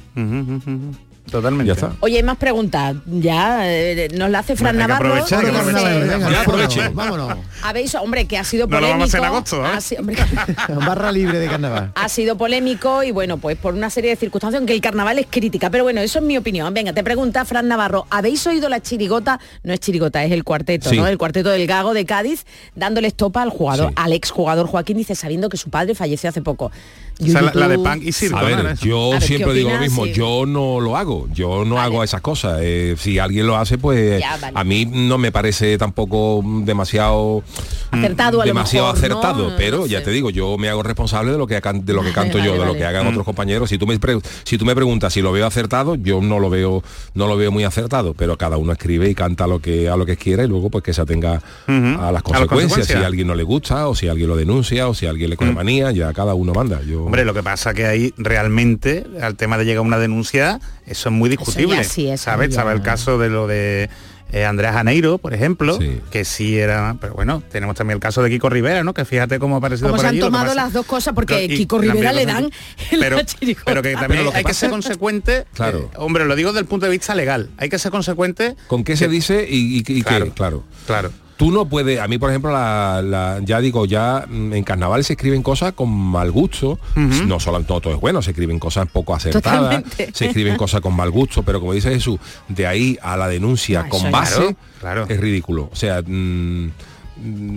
Totalmente. 1.31 1.67
Ya 1.67 1.73
está. 1.73 1.91
Oye, 1.99 2.17
hay 2.17 2.23
más 2.23 2.37
preguntas. 2.37 2.95
Ya 3.05 3.59
eh, 3.69 4.07
nos 4.15 4.29
la 4.29 4.39
hace 4.39 4.55
Fran 4.55 4.77
Navarro. 4.77 5.07
aprovechar, 5.13 5.43
que 5.43 6.35
aprovechar. 6.37 6.93
Vámonos. 6.93 7.37
Habéis, 7.63 7.95
hombre, 7.95 8.25
que 8.25 8.37
ha 8.37 8.43
sido 8.43 8.67
No 8.67 8.79
lo 8.79 8.87
polémico. 8.87 8.93
vamos 8.99 9.13
a 9.13 9.17
hacer 9.17 9.19
en 9.19 9.25
agosto, 9.25 9.65
¿eh? 9.65 9.69
ha, 9.75 9.81
si- 9.81 9.95
hombre, 9.97 10.15
Barra 10.87 11.11
libre 11.11 11.39
de 11.39 11.47
carnaval. 11.47 11.91
ha 11.95 12.09
sido 12.09 12.37
polémico 12.37 13.03
y 13.03 13.11
bueno, 13.11 13.37
pues 13.37 13.57
por 13.57 13.73
una 13.73 13.89
serie 13.89 14.11
de 14.11 14.15
circunstancias, 14.15 14.59
aunque 14.59 14.73
el 14.73 14.81
carnaval 14.81 15.19
es 15.19 15.27
crítica. 15.29 15.69
Pero 15.69 15.83
bueno, 15.83 16.01
eso 16.01 16.19
es 16.19 16.25
mi 16.25 16.37
opinión. 16.37 16.73
Venga, 16.73 16.93
te 16.93 17.03
pregunta 17.03 17.43
Fran 17.45 17.67
Navarro, 17.67 18.05
¿habéis 18.09 18.45
oído 18.47 18.69
la 18.69 18.81
chirigota? 18.81 19.39
No 19.63 19.73
es 19.73 19.79
chirigota, 19.79 20.23
es 20.23 20.31
el 20.31 20.43
cuarteto, 20.43 20.89
Sí. 20.89 20.97
¿no? 20.97 21.07
El 21.07 21.17
cuarteto 21.17 21.49
del 21.49 21.67
Gago 21.67 21.93
de 21.93 22.05
Cádiz, 22.05 22.45
dándole 22.75 23.07
estopa 23.07 23.41
al 23.41 23.49
jugador, 23.49 23.89
Sí. 23.89 23.93
al 23.97 24.13
exjugador 24.13 24.67
Joaquín, 24.67 24.97
dice, 24.97 25.15
sabiendo 25.15 25.49
que 25.49 25.57
su 25.57 25.69
padre 25.69 25.95
falleció 25.95 26.29
hace 26.29 26.41
poco. 26.41 26.71
O 27.19 27.25
sea, 27.25 27.41
la, 27.41 27.51
la 27.53 27.67
de 27.67 27.77
Punk 27.79 28.03
y 28.03 28.11
Circo, 28.11 28.37
A 28.37 28.41
¿no? 28.47 28.63
ver, 28.63 28.77
yo 28.77 29.07
A 29.07 29.09
ver, 29.13 29.19
¿qué 29.21 29.25
siempre 29.27 29.53
digo 29.53 29.71
lo 29.71 29.79
mismo, 29.79 30.05
Sí. 30.05 30.13
yo 30.13 30.45
no 30.45 30.79
lo 30.79 30.95
hago, 30.95 31.16
yo 31.33 31.65
no 31.65 31.79
hago 31.79 32.03
esas 32.03 32.21
cosas. 32.21 32.59
Eh, 32.61 32.95
si 32.97 33.17
alguien 33.19 33.47
lo 33.47 33.57
hace, 33.57 33.77
pues 33.77 34.19
Ya, 34.19 34.37
vale. 34.37 34.53
a 34.57 34.63
mí 34.63 34.85
no 34.85 35.17
me 35.17 35.31
parece 35.31 35.77
tampoco 35.77 36.41
demasiado 36.63 37.43
Acertado 37.91 38.41
a 38.41 38.45
lo 38.45 38.49
demasiado 38.49 38.87
acertado, 38.89 39.49
No, 39.51 39.55
pero 39.57 39.77
no 39.79 39.85
ya 39.87 39.99
sé. 39.99 40.05
te 40.05 40.11
digo, 40.11 40.29
yo 40.29 40.57
me 40.57 40.69
hago 40.69 40.83
responsable 40.83 41.31
de 41.31 41.37
lo 41.37 41.47
que 41.47 41.59
can- 41.61 41.85
de 41.85 41.93
lo 41.93 42.01
que 42.01 42.11
Vale, 42.11 42.13
canto 42.31 42.37
yo, 42.39 42.45
vale, 42.45 42.51
de 42.53 42.57
lo 42.59 42.65
vale. 42.67 42.77
que 42.79 42.85
hagan 42.85 43.07
otros 43.07 43.23
compañeros. 43.25 43.69
Si 43.69 43.77
tú 43.77 43.87
me 43.87 43.97
si 44.43 44.57
tú 44.57 44.65
me 44.65 44.75
preguntas 44.75 45.13
si 45.13 45.21
lo 45.21 45.31
veo 45.31 45.45
acertado, 45.45 45.95
yo 45.95 46.21
no 46.21 46.39
lo 46.39 46.49
veo 46.49 46.83
no 47.13 47.27
lo 47.27 47.37
veo 47.37 47.51
muy 47.51 47.63
acertado, 47.63 48.13
pero 48.13 48.37
cada 48.37 48.57
uno 48.57 48.71
escribe 48.73 49.09
y 49.09 49.15
canta 49.15 49.47
lo 49.47 49.59
que 49.59 49.89
a 49.89 49.95
lo 49.95 50.05
que 50.05 50.17
quiera 50.17 50.43
y 50.43 50.47
luego 50.47 50.69
pues 50.69 50.83
que 50.83 50.93
se 50.93 51.01
atenga 51.01 51.41
a 51.67 52.11
las 52.11 52.23
consecuencias, 52.23 52.23
consecuencias. 52.23 52.87
si 52.87 52.93
a 53.03 53.05
alguien 53.07 53.27
no 53.27 53.35
le 53.35 53.43
gusta 53.43 53.87
o 53.87 53.95
si 53.95 54.07
alguien 54.07 54.27
lo 54.29 54.35
denuncia 54.35 54.87
o 54.87 54.93
si 54.93 55.05
a 55.05 55.09
alguien 55.09 55.29
le 55.29 55.37
coge 55.37 55.51
manía, 55.51 55.91
ya 55.91 56.11
cada 56.13 56.33
uno 56.33 56.53
manda. 56.53 56.81
Yo 56.83 57.03
Hombre, 57.05 57.25
lo 57.25 57.33
que 57.33 57.43
pasa 57.43 57.73
que 57.73 57.85
ahí 57.85 58.13
realmente 58.17 59.05
al 59.21 59.35
tema 59.35 59.57
de 59.57 59.65
llegar 59.65 59.79
a 59.79 59.81
una 59.81 59.97
denuncia, 59.97 60.59
eso 60.85 61.09
es 61.09 61.15
muy 61.15 61.29
discutible. 61.29 61.75
ya 61.77 61.83
sí, 61.83 62.07
eso 62.09 62.25
¿Sabes? 62.25 62.53
Sabe 62.53 62.73
el 62.73 62.81
caso 62.81 63.17
de 63.17 63.29
lo 63.29 63.47
de 63.47 63.89
eh, 64.31 64.45
Andrea 64.45 64.73
Janeiro, 64.73 65.17
por 65.17 65.33
ejemplo, 65.33 65.77
Sí. 65.79 65.99
que 66.11 66.25
sí 66.25 66.57
era, 66.57 66.95
pero 66.99 67.13
bueno, 67.13 67.41
tenemos 67.51 67.75
también 67.75 67.95
el 67.95 68.01
caso 68.01 68.21
de 68.23 68.29
Kiko 68.29 68.49
Rivera, 68.49 68.83
¿no? 68.83 68.93
Que 68.93 69.05
fíjate 69.05 69.39
cómo 69.39 69.55
ha 69.55 69.57
aparecido 69.59 69.87
Como 69.87 69.95
por 69.97 70.01
se 70.01 70.07
han 70.07 70.13
allí, 70.13 70.19
tomado 70.19 70.53
las 70.53 70.73
dos 70.73 70.85
cosas, 70.85 71.13
porque 71.13 71.45
Y- 71.45 71.57
Kiko 71.57 71.79
Rivera 71.79 72.11
le 72.13 72.25
dan 72.25 72.49
pero, 72.99 73.17
pero 73.65 73.81
que 73.81 73.93
también 73.93 74.07
Pero 74.09 74.23
lo 74.25 74.31
que 74.31 74.37
hay 74.37 74.43
que 74.43 74.53
ser 74.53 74.69
consecuente. 74.69 75.45
Claro. 75.53 75.79
eh, 75.93 75.97
hombre, 75.97 76.25
lo 76.25 76.35
digo 76.35 76.49
desde 76.51 76.61
el 76.61 76.65
punto 76.67 76.85
de 76.85 76.91
vista 76.91 77.15
legal. 77.15 77.49
Hay 77.57 77.69
que 77.69 77.79
ser 77.79 77.91
consecuente. 77.91 78.55
¿Con 78.67 78.83
qué 78.83 78.95
se 78.97 79.07
dice 79.07 79.45
y, 79.49 79.77
y- 79.77 79.79
y 79.79 80.03
qué? 80.03 80.31
Claro. 80.35 80.63
Claro. 80.85 81.11
Tú 81.37 81.51
no 81.51 81.65
puedes, 81.65 81.99
a 81.99 82.07
mí 82.07 82.17
por 82.17 82.29
ejemplo, 82.31 82.51
la, 82.51 83.01
la- 83.03 83.39
ya 83.43 83.59
digo, 83.61 83.85
ya 83.85 84.25
mm, 84.27 84.53
en 84.53 84.63
carnaval 84.63 85.03
se 85.03 85.13
escriben 85.13 85.43
cosas 85.43 85.73
con 85.73 85.89
mal 85.89 86.31
gusto, 86.31 86.79
no 86.95 87.39
solo 87.39 87.59
no 87.59 87.65
todo 87.65 87.93
es 87.93 87.99
bueno, 87.99 88.21
se 88.23 88.31
escriben 88.31 88.57
cosas 88.57 88.87
poco 88.91 89.13
acertadas, 89.13 89.43
Totalmente. 89.83 90.09
se 90.13 90.25
escriben 90.27 90.55
cosas 90.57 90.81
con 90.81 90.95
mal 90.95 91.11
gusto, 91.11 91.43
pero 91.43 91.59
como 91.59 91.73
dice 91.73 91.91
Jesús, 91.91 92.19
de 92.47 92.65
ahí 92.65 92.97
a 93.01 93.15
la 93.17 93.27
denuncia 93.27 93.81
Ah, 93.85 93.89
con 93.89 94.09
base 94.11 94.55
claro, 94.79 95.05
es 95.07 95.19
ridículo. 95.19 95.69
O 95.71 95.75
sea, 95.75 96.01
mm, 96.05 96.71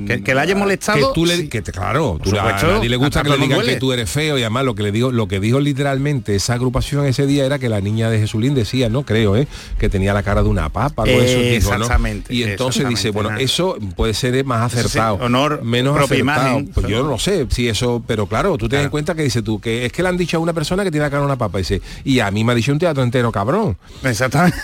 Que, 0.06 0.22
que 0.22 0.34
le 0.34 0.40
haya 0.40 0.54
molestado. 0.56 1.08
que 1.08 1.14
tú 1.14 1.26
le, 1.26 1.36
sí. 1.36 1.48
que 1.48 1.60
te- 1.62 1.72
claro, 1.72 2.18
tú 2.22 2.32
le- 2.32 2.38
a 2.40 2.42
supuesto, 2.44 2.72
nadie 2.78 2.88
le 2.88 2.96
gusta 2.96 3.22
que 3.22 3.28
le 3.30 3.36
digan 3.38 3.60
que 3.62 3.76
tú 3.76 3.92
eres 3.92 4.08
feo 4.10 4.38
y 4.38 4.42
además 4.42 4.64
lo 4.64 4.74
que 4.74 4.82
le 4.82 4.92
digo, 4.92 5.12
lo 5.12 5.28
que 5.28 5.38
dijo 5.40 5.60
literalmente 5.60 6.34
esa 6.34 6.54
agrupación 6.54 7.04
ese 7.06 7.26
día 7.26 7.44
era 7.44 7.58
que 7.58 7.68
la 7.68 7.80
niña 7.80 8.10
de 8.10 8.18
Jesulín 8.18 8.54
decía, 8.54 8.88
no 8.88 9.04
creo, 9.04 9.36
¿eh? 9.36 9.46
que 9.78 9.88
tenía 9.88 10.12
la 10.14 10.22
cara 10.22 10.42
de 10.42 10.48
una 10.48 10.68
papa, 10.70 11.02
algo 11.04 11.18
de 11.20 11.24
eso 11.26 11.38
dijo, 11.40 11.70
¿no? 11.78 11.84
Exactamente, 11.84 12.34
Y 12.34 12.42
entonces 12.44 12.88
dice, 12.88 13.08
exactamente, 13.08 13.10
bueno, 13.10 13.30
nada. 13.30 13.42
eso 13.42 13.76
puede 13.96 14.14
ser 14.14 14.44
más 14.44 14.72
sí, 14.72 14.78
acertado, 14.78 15.14
honor, 15.16 15.62
menos 15.62 15.94
acertado. 15.96 16.18
imagen. 16.20 16.66
Pues 16.68 16.86
yo 16.88 17.02
no 17.02 17.10
lo 17.10 17.18
sé, 17.18 17.46
si 17.50 17.68
eso, 17.68 18.02
pero 18.06 18.26
claro, 18.26 18.56
tú 18.58 18.68
ten 18.68 18.80
en 18.80 18.88
cuenta 18.90 19.14
que 19.14 19.22
dice 19.22 19.42
tú 19.42 19.60
que 19.60 19.84
es 19.86 19.92
que 19.92 20.02
le 20.02 20.08
han 20.08 20.16
dicho 20.16 20.36
a 20.36 20.40
una 20.40 20.52
persona 20.52 20.84
que 20.84 20.90
tiene 20.90 21.04
la 21.06 21.10
cara 21.10 21.20
de 21.20 21.26
una 21.26 21.36
papa, 21.38 21.58
dice, 21.58 21.80
y 22.04 22.20
a 22.20 22.30
mí 22.30 22.44
me 22.44 22.52
ha 22.52 22.54
dicho 22.54 22.72
un 22.72 22.78
teatro 22.78 23.02
entero, 23.02 23.30
cabrón. 23.30 23.76
Exactamente. 24.02 24.56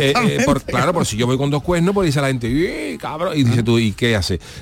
Eh, 0.00 0.12
eh, 0.26 0.42
por- 0.44 0.62
claro, 0.62 0.92
por 0.92 1.06
si 1.06 1.16
yo 1.16 1.26
voy 1.26 1.36
con 1.38 1.50
dos 1.50 1.62
cuernos, 1.62 1.94
pues 1.94 2.06
dice 2.06 2.20
la 2.20 2.28
gente, 2.28 2.48
"Ih, 2.48 2.98
cabrón, 2.98 3.32
y 3.36 3.44
dice 3.44 3.62
tú, 3.62 3.78
¿y 3.78 3.92
qué 3.92 4.16